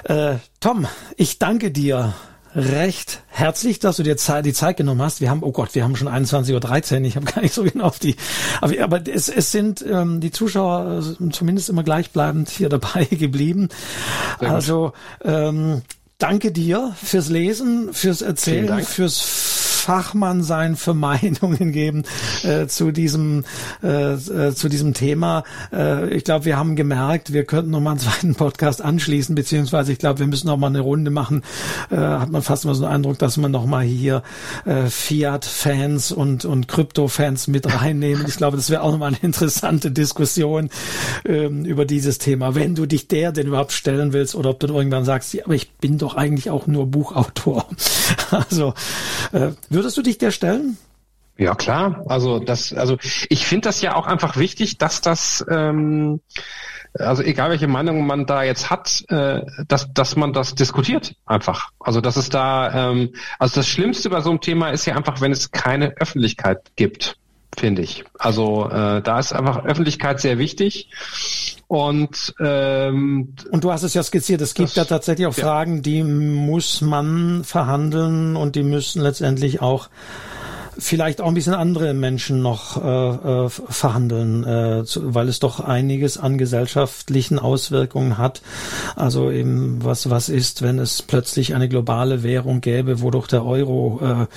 Äh, 0.03 0.35
Tom, 0.59 0.87
ich 1.17 1.39
danke 1.39 1.71
dir 1.71 2.13
recht 2.55 3.21
herzlich, 3.27 3.79
dass 3.79 3.97
du 3.97 4.03
dir 4.03 4.15
die 4.15 4.53
Zeit 4.53 4.77
genommen 4.77 5.01
hast. 5.01 5.19
Wir 5.19 5.29
haben, 5.29 5.43
oh 5.43 5.51
Gott, 5.51 5.75
wir 5.75 5.83
haben 5.83 5.95
schon 5.95 6.07
21.13 6.07 6.99
Uhr. 6.99 7.05
Ich 7.05 7.15
habe 7.15 7.25
gar 7.31 7.41
nicht 7.41 7.53
so 7.53 7.63
genau 7.63 7.85
auf 7.85 7.99
die, 7.99 8.15
aber, 8.61 8.81
aber 8.81 9.01
es, 9.07 9.29
es 9.29 9.51
sind 9.51 9.85
ähm, 9.87 10.21
die 10.21 10.31
Zuschauer 10.31 11.03
äh, 11.19 11.29
zumindest 11.31 11.69
immer 11.69 11.83
gleichbleibend 11.83 12.49
hier 12.49 12.69
dabei 12.69 13.05
geblieben. 13.09 13.69
Also 14.39 14.93
ähm, 15.23 15.81
danke 16.17 16.51
dir 16.51 16.95
fürs 17.01 17.29
Lesen, 17.29 17.93
fürs 17.93 18.21
Erzählen, 18.21 18.83
fürs 18.83 19.74
Fachmann 19.85 20.41
sein 20.41 20.75
für 20.75 20.95
Meinungen 20.95 21.71
geben 21.71 22.05
äh, 22.41 22.65
zu 22.65 22.91
diesem 22.91 23.43
äh, 23.83 24.13
äh, 24.13 24.55
zu 24.55 24.67
diesem 24.67 24.95
Thema. 24.95 25.43
Äh, 25.71 26.09
ich 26.09 26.23
glaube, 26.23 26.45
wir 26.45 26.57
haben 26.57 26.75
gemerkt, 26.75 27.33
wir 27.33 27.45
könnten 27.45 27.69
noch 27.69 27.81
mal 27.81 27.91
einen 27.91 27.99
zweiten 27.99 28.33
Podcast 28.33 28.81
anschließen, 28.81 29.35
beziehungsweise 29.35 29.91
ich 29.91 29.99
glaube, 29.99 30.21
wir 30.21 30.25
müssen 30.27 30.47
noch 30.47 30.57
mal 30.57 30.67
eine 30.67 30.79
Runde 30.79 31.11
machen. 31.11 31.43
Äh, 31.91 31.97
hat 31.97 32.31
man 32.31 32.41
fast 32.41 32.65
mal 32.65 32.73
so 32.73 32.83
den 32.83 32.91
Eindruck, 32.91 33.19
dass 33.19 33.37
man 33.37 33.51
noch 33.51 33.67
mal 33.67 33.83
hier 33.83 34.23
äh, 34.65 34.87
Fiat-Fans 34.87 36.11
und 36.11 36.45
und 36.45 36.67
Krypto-Fans 36.67 37.45
mit 37.47 37.71
reinnehmen. 37.71 38.25
Ich 38.27 38.37
glaube, 38.37 38.57
das 38.57 38.71
wäre 38.71 38.81
auch 38.81 38.91
noch 38.91 38.97
mal 38.97 39.07
eine 39.09 39.19
interessante 39.21 39.91
Diskussion 39.91 40.71
ähm, 41.25 41.63
über 41.63 41.85
dieses 41.85 42.17
Thema. 42.17 42.55
Wenn 42.55 42.73
du 42.73 42.87
dich 42.87 43.07
der 43.07 43.31
denn 43.31 43.45
überhaupt 43.45 43.71
stellen 43.71 44.13
willst 44.13 44.33
oder 44.33 44.49
ob 44.49 44.59
du 44.59 44.65
irgendwann 44.65 45.05
sagst, 45.05 45.31
ja, 45.35 45.45
aber 45.45 45.53
ich 45.53 45.73
bin 45.73 45.99
doch 45.99 46.15
eigentlich 46.15 46.49
auch 46.49 46.65
nur 46.65 46.87
Buchautor. 46.87 47.67
Also 48.31 48.73
äh, 49.33 49.51
Würdest 49.75 49.97
du 49.97 50.01
dich 50.01 50.17
der 50.17 50.31
stellen? 50.31 50.77
Ja 51.37 51.53
klar, 51.53 52.05
also 52.07 52.39
das, 52.39 52.71
also 52.71 52.97
ich 53.27 53.45
finde 53.45 53.67
das 53.67 53.81
ja 53.81 53.95
auch 53.95 54.07
einfach 54.07 54.37
wichtig, 54.37 54.77
dass 54.77 55.01
das, 55.01 55.45
ähm, 55.49 56.21
also 56.93 57.23
egal 57.23 57.49
welche 57.49 57.67
Meinung 57.67 58.07
man 58.07 58.25
da 58.25 58.43
jetzt 58.43 58.69
hat, 58.69 59.03
äh, 59.09 59.41
dass 59.67 59.93
dass 59.93 60.15
man 60.15 60.31
das 60.31 60.55
diskutiert 60.55 61.15
einfach. 61.25 61.71
Also 61.77 61.99
dass 61.99 62.15
es 62.15 62.29
da, 62.29 62.91
ähm, 62.91 63.13
also 63.37 63.55
das 63.55 63.67
Schlimmste 63.67 64.09
bei 64.09 64.21
so 64.21 64.29
einem 64.29 64.39
Thema 64.39 64.69
ist 64.69 64.85
ja 64.85 64.95
einfach, 64.95 65.19
wenn 65.19 65.33
es 65.33 65.51
keine 65.51 65.97
Öffentlichkeit 65.97 66.71
gibt, 66.77 67.17
finde 67.59 67.81
ich. 67.81 68.03
Also 68.17 68.69
äh, 68.69 69.01
da 69.01 69.19
ist 69.19 69.33
einfach 69.33 69.65
Öffentlichkeit 69.65 70.19
sehr 70.19 70.37
wichtig. 70.37 70.89
Und 71.67 72.35
ähm, 72.39 73.33
und 73.51 73.63
du 73.63 73.71
hast 73.71 73.83
es 73.83 73.93
ja 73.95 74.03
skizziert. 74.03 74.41
Es 74.41 74.53
gibt 74.53 74.69
das, 74.69 74.75
ja 74.75 74.85
tatsächlich 74.85 75.27
auch 75.27 75.35
ja. 75.35 75.43
Fragen, 75.43 75.81
die 75.81 76.03
muss 76.03 76.81
man 76.81 77.43
verhandeln 77.43 78.35
und 78.35 78.55
die 78.55 78.63
müssen 78.63 79.01
letztendlich 79.01 79.61
auch 79.61 79.89
vielleicht 80.77 81.21
auch 81.21 81.27
ein 81.27 81.33
bisschen 81.33 81.53
andere 81.53 81.93
Menschen 81.93 82.41
noch 82.41 82.83
äh, 82.83 83.45
äh, 83.45 83.49
verhandeln, 83.49 84.43
äh, 84.43 84.85
zu, 84.85 85.13
weil 85.13 85.29
es 85.29 85.39
doch 85.39 85.59
einiges 85.59 86.17
an 86.17 86.37
gesellschaftlichen 86.37 87.39
Auswirkungen 87.39 88.17
hat. 88.17 88.41
Also 88.95 89.31
eben 89.31 89.83
was 89.83 90.09
was 90.09 90.29
ist, 90.29 90.61
wenn 90.61 90.79
es 90.79 91.01
plötzlich 91.01 91.55
eine 91.55 91.69
globale 91.69 92.23
Währung 92.23 92.61
gäbe, 92.61 93.01
wodurch 93.01 93.27
der 93.27 93.45
Euro 93.45 93.99
äh, 94.01 94.27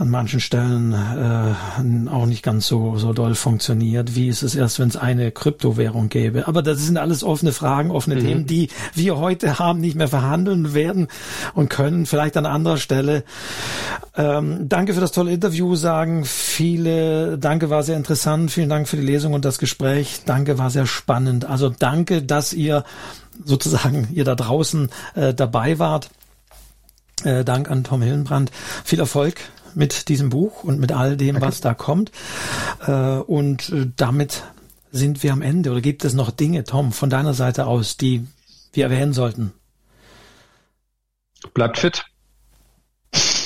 an 0.00 0.10
manchen 0.10 0.40
Stellen 0.40 0.92
äh, 0.92 2.10
auch 2.10 2.26
nicht 2.26 2.42
ganz 2.42 2.66
so 2.66 2.96
so 2.96 3.12
doll 3.12 3.34
funktioniert. 3.34 4.14
Wie 4.14 4.28
ist 4.28 4.42
es 4.42 4.54
erst, 4.54 4.78
wenn 4.78 4.88
es 4.88 4.96
eine 4.96 5.30
Kryptowährung 5.30 6.08
gäbe? 6.08 6.48
Aber 6.48 6.62
das 6.62 6.78
sind 6.78 6.98
alles 6.98 7.22
offene 7.22 7.52
Fragen, 7.52 7.90
offene 7.90 8.16
mhm. 8.16 8.20
Themen, 8.20 8.46
die 8.46 8.68
wir 8.94 9.18
heute 9.18 9.58
haben, 9.58 9.80
nicht 9.80 9.96
mehr 9.96 10.08
verhandeln 10.08 10.74
werden 10.74 11.08
und 11.54 11.68
können. 11.68 12.06
Vielleicht 12.06 12.36
an 12.36 12.46
anderer 12.46 12.78
Stelle. 12.78 13.24
Ähm, 14.16 14.68
danke 14.68 14.94
für 14.94 15.00
das 15.00 15.12
tolle 15.12 15.32
Interview 15.32 15.65
sagen. 15.74 16.24
Viele, 16.24 17.38
danke, 17.38 17.70
war 17.70 17.82
sehr 17.82 17.96
interessant. 17.96 18.50
Vielen 18.50 18.68
Dank 18.68 18.88
für 18.88 18.96
die 18.96 19.02
Lesung 19.02 19.32
und 19.34 19.44
das 19.44 19.58
Gespräch. 19.58 20.20
Danke, 20.24 20.58
war 20.58 20.70
sehr 20.70 20.86
spannend. 20.86 21.44
Also 21.44 21.68
danke, 21.68 22.22
dass 22.22 22.52
ihr 22.52 22.84
sozusagen, 23.44 24.08
ihr 24.12 24.24
da 24.24 24.34
draußen 24.34 24.90
äh, 25.14 25.34
dabei 25.34 25.78
wart. 25.78 26.10
Äh, 27.24 27.44
Dank 27.44 27.70
an 27.70 27.84
Tom 27.84 28.02
Hillenbrand. 28.02 28.50
Viel 28.84 29.00
Erfolg 29.00 29.40
mit 29.74 30.08
diesem 30.08 30.30
Buch 30.30 30.64
und 30.64 30.80
mit 30.80 30.92
all 30.92 31.16
dem, 31.16 31.36
okay. 31.36 31.46
was 31.46 31.60
da 31.60 31.74
kommt. 31.74 32.10
Äh, 32.86 32.92
und 32.92 33.70
äh, 33.70 33.90
damit 33.96 34.44
sind 34.92 35.22
wir 35.22 35.32
am 35.32 35.42
Ende. 35.42 35.70
Oder 35.70 35.80
gibt 35.80 36.04
es 36.04 36.14
noch 36.14 36.30
Dinge, 36.30 36.64
Tom, 36.64 36.92
von 36.92 37.10
deiner 37.10 37.34
Seite 37.34 37.66
aus, 37.66 37.96
die 37.96 38.26
wir 38.72 38.84
erwähnen 38.84 39.12
sollten? 39.12 39.52
Bleibt 41.54 41.78
fit. 41.78 42.04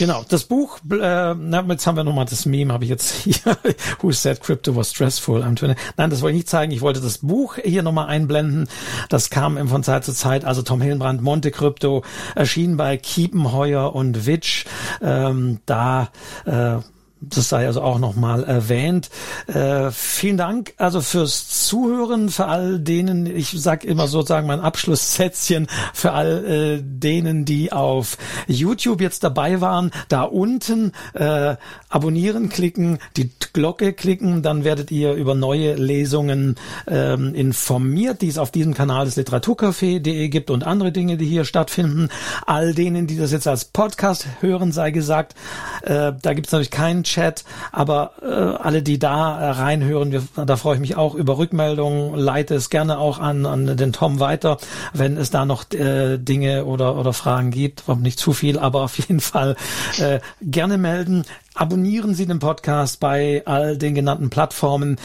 Genau, 0.00 0.24
das 0.26 0.44
Buch, 0.44 0.78
äh, 0.90 1.34
na, 1.34 1.62
jetzt 1.68 1.86
haben 1.86 1.98
wir 1.98 2.04
nochmal 2.04 2.24
das 2.24 2.46
Meme, 2.46 2.72
habe 2.72 2.84
ich 2.84 2.90
jetzt 2.90 3.12
hier, 3.12 3.34
Who 4.00 4.12
said 4.12 4.40
crypto 4.40 4.74
was 4.74 4.92
stressful? 4.92 5.40
Nein, 5.40 5.76
das 6.08 6.22
wollte 6.22 6.36
ich 6.36 6.38
nicht 6.38 6.48
zeigen, 6.48 6.72
ich 6.72 6.80
wollte 6.80 7.02
das 7.02 7.18
Buch 7.18 7.58
hier 7.62 7.82
nochmal 7.82 8.06
einblenden. 8.06 8.66
Das 9.10 9.28
kam 9.28 9.68
von 9.68 9.82
Zeit 9.82 10.06
zu 10.06 10.14
Zeit, 10.14 10.46
also 10.46 10.62
Tom 10.62 10.80
Hillenbrand, 10.80 11.20
Monte 11.20 11.50
Crypto, 11.50 12.02
erschien 12.34 12.78
bei 12.78 12.96
Kiepenheuer 12.96 13.94
und 13.94 14.24
Witch. 14.24 14.64
Ähm, 15.02 15.60
da 15.66 16.08
äh, 16.46 16.78
Das 17.22 17.50
sei 17.50 17.66
also 17.66 17.82
auch 17.82 17.98
nochmal 17.98 18.44
erwähnt. 18.44 19.10
Äh, 19.46 19.90
vielen 19.90 20.38
Dank 20.38 20.72
also 20.78 21.02
fürs 21.02 21.66
Zuhören, 21.66 22.30
für 22.30 22.46
all 22.46 22.78
denen, 22.78 23.26
ich 23.26 23.50
sag 23.56 23.84
immer 23.84 24.08
sozusagen 24.08 24.46
mein 24.46 24.60
Abschlusssätzchen, 24.60 25.66
für 25.92 26.12
all 26.12 26.44
äh, 26.44 26.82
denen, 26.82 27.44
die 27.44 27.72
auf 27.72 28.16
YouTube 28.46 29.02
jetzt 29.02 29.22
dabei 29.22 29.60
waren, 29.60 29.90
da 30.08 30.22
unten 30.22 30.92
äh, 31.12 31.56
abonnieren 31.90 32.48
klicken, 32.48 32.98
die 33.18 33.30
Glocke 33.52 33.92
klicken, 33.92 34.42
dann 34.42 34.64
werdet 34.64 34.90
ihr 34.90 35.12
über 35.14 35.34
neue 35.34 35.74
Lesungen 35.74 36.56
ähm, 36.86 37.34
informiert, 37.34 38.22
die 38.22 38.28
es 38.28 38.38
auf 38.38 38.50
diesem 38.50 38.74
Kanal 38.74 39.04
des 39.04 39.16
Literaturcafé.de 39.16 40.28
gibt 40.28 40.50
und 40.50 40.64
andere 40.64 40.92
Dinge, 40.92 41.16
die 41.16 41.26
hier 41.26 41.44
stattfinden. 41.44 42.08
All 42.46 42.74
denen, 42.74 43.06
die 43.06 43.18
das 43.18 43.32
jetzt 43.32 43.48
als 43.48 43.66
Podcast 43.66 44.26
hören, 44.40 44.72
sei 44.72 44.90
gesagt, 44.90 45.34
äh, 45.82 46.12
da 46.20 46.32
gibt 46.32 46.46
es 46.46 46.52
natürlich 46.52 46.70
keinen 46.70 47.04
Chat, 47.10 47.44
aber 47.72 48.12
äh, 48.22 48.26
alle, 48.26 48.82
die 48.82 48.98
da 48.98 49.40
äh, 49.40 49.50
reinhören, 49.50 50.12
wir, 50.12 50.22
da 50.34 50.56
freue 50.56 50.76
ich 50.76 50.80
mich 50.80 50.96
auch 50.96 51.14
über 51.14 51.38
Rückmeldungen, 51.38 52.14
leite 52.14 52.54
es 52.54 52.70
gerne 52.70 52.98
auch 52.98 53.18
an, 53.18 53.46
an 53.46 53.76
den 53.76 53.92
Tom 53.92 54.20
weiter, 54.20 54.58
wenn 54.92 55.16
es 55.16 55.30
da 55.30 55.44
noch 55.44 55.70
äh, 55.72 56.18
Dinge 56.18 56.64
oder, 56.64 56.96
oder 56.96 57.12
Fragen 57.12 57.50
gibt, 57.50 57.88
nicht 57.98 58.18
zu 58.18 58.32
viel, 58.32 58.58
aber 58.58 58.82
auf 58.82 58.98
jeden 58.98 59.20
Fall 59.20 59.56
äh, 59.98 60.20
gerne 60.40 60.78
melden. 60.78 61.24
Abonnieren 61.54 62.14
Sie 62.14 62.26
den 62.26 62.38
Podcast 62.38 63.00
bei 63.00 63.42
all 63.44 63.76
den 63.76 63.94
genannten 63.94 64.30
Plattformen. 64.30 64.98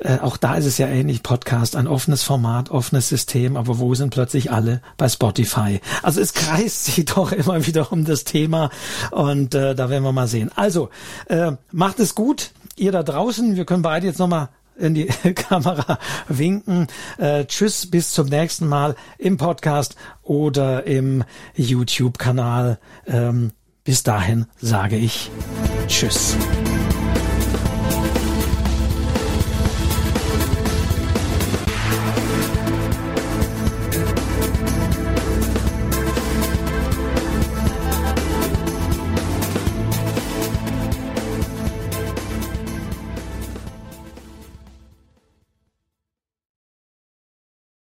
Äh, 0.00 0.18
auch 0.18 0.36
da 0.36 0.54
ist 0.54 0.66
es 0.66 0.78
ja 0.78 0.88
ähnlich. 0.88 1.22
Podcast, 1.22 1.76
ein 1.76 1.86
offenes 1.86 2.22
Format, 2.22 2.70
offenes 2.70 3.08
System. 3.08 3.56
Aber 3.56 3.78
wo 3.78 3.94
sind 3.94 4.10
plötzlich 4.10 4.50
alle? 4.50 4.82
Bei 4.96 5.08
Spotify. 5.08 5.80
Also 6.02 6.20
es 6.20 6.34
kreist 6.34 6.86
sich 6.86 7.04
doch 7.14 7.32
immer 7.32 7.66
wieder 7.66 7.92
um 7.92 8.04
das 8.04 8.24
Thema. 8.24 8.70
Und 9.10 9.54
äh, 9.54 9.74
da 9.74 9.90
werden 9.90 10.02
wir 10.02 10.12
mal 10.12 10.28
sehen. 10.28 10.50
Also, 10.56 10.90
äh, 11.26 11.52
macht 11.70 12.00
es 12.00 12.14
gut. 12.14 12.50
Ihr 12.76 12.92
da 12.92 13.02
draußen. 13.02 13.56
Wir 13.56 13.64
können 13.64 13.82
beide 13.82 14.06
jetzt 14.06 14.18
nochmal 14.18 14.48
in 14.76 14.94
die 14.94 15.06
Kamera 15.34 15.98
winken. 16.28 16.88
Äh, 17.18 17.44
tschüss, 17.44 17.90
bis 17.90 18.12
zum 18.12 18.28
nächsten 18.28 18.66
Mal 18.66 18.96
im 19.18 19.36
Podcast 19.36 19.94
oder 20.22 20.86
im 20.86 21.24
YouTube-Kanal. 21.54 22.78
Ähm, 23.06 23.52
bis 23.84 24.02
dahin 24.02 24.46
sage 24.60 24.96
ich 24.96 25.30
Tschüss. 25.86 26.36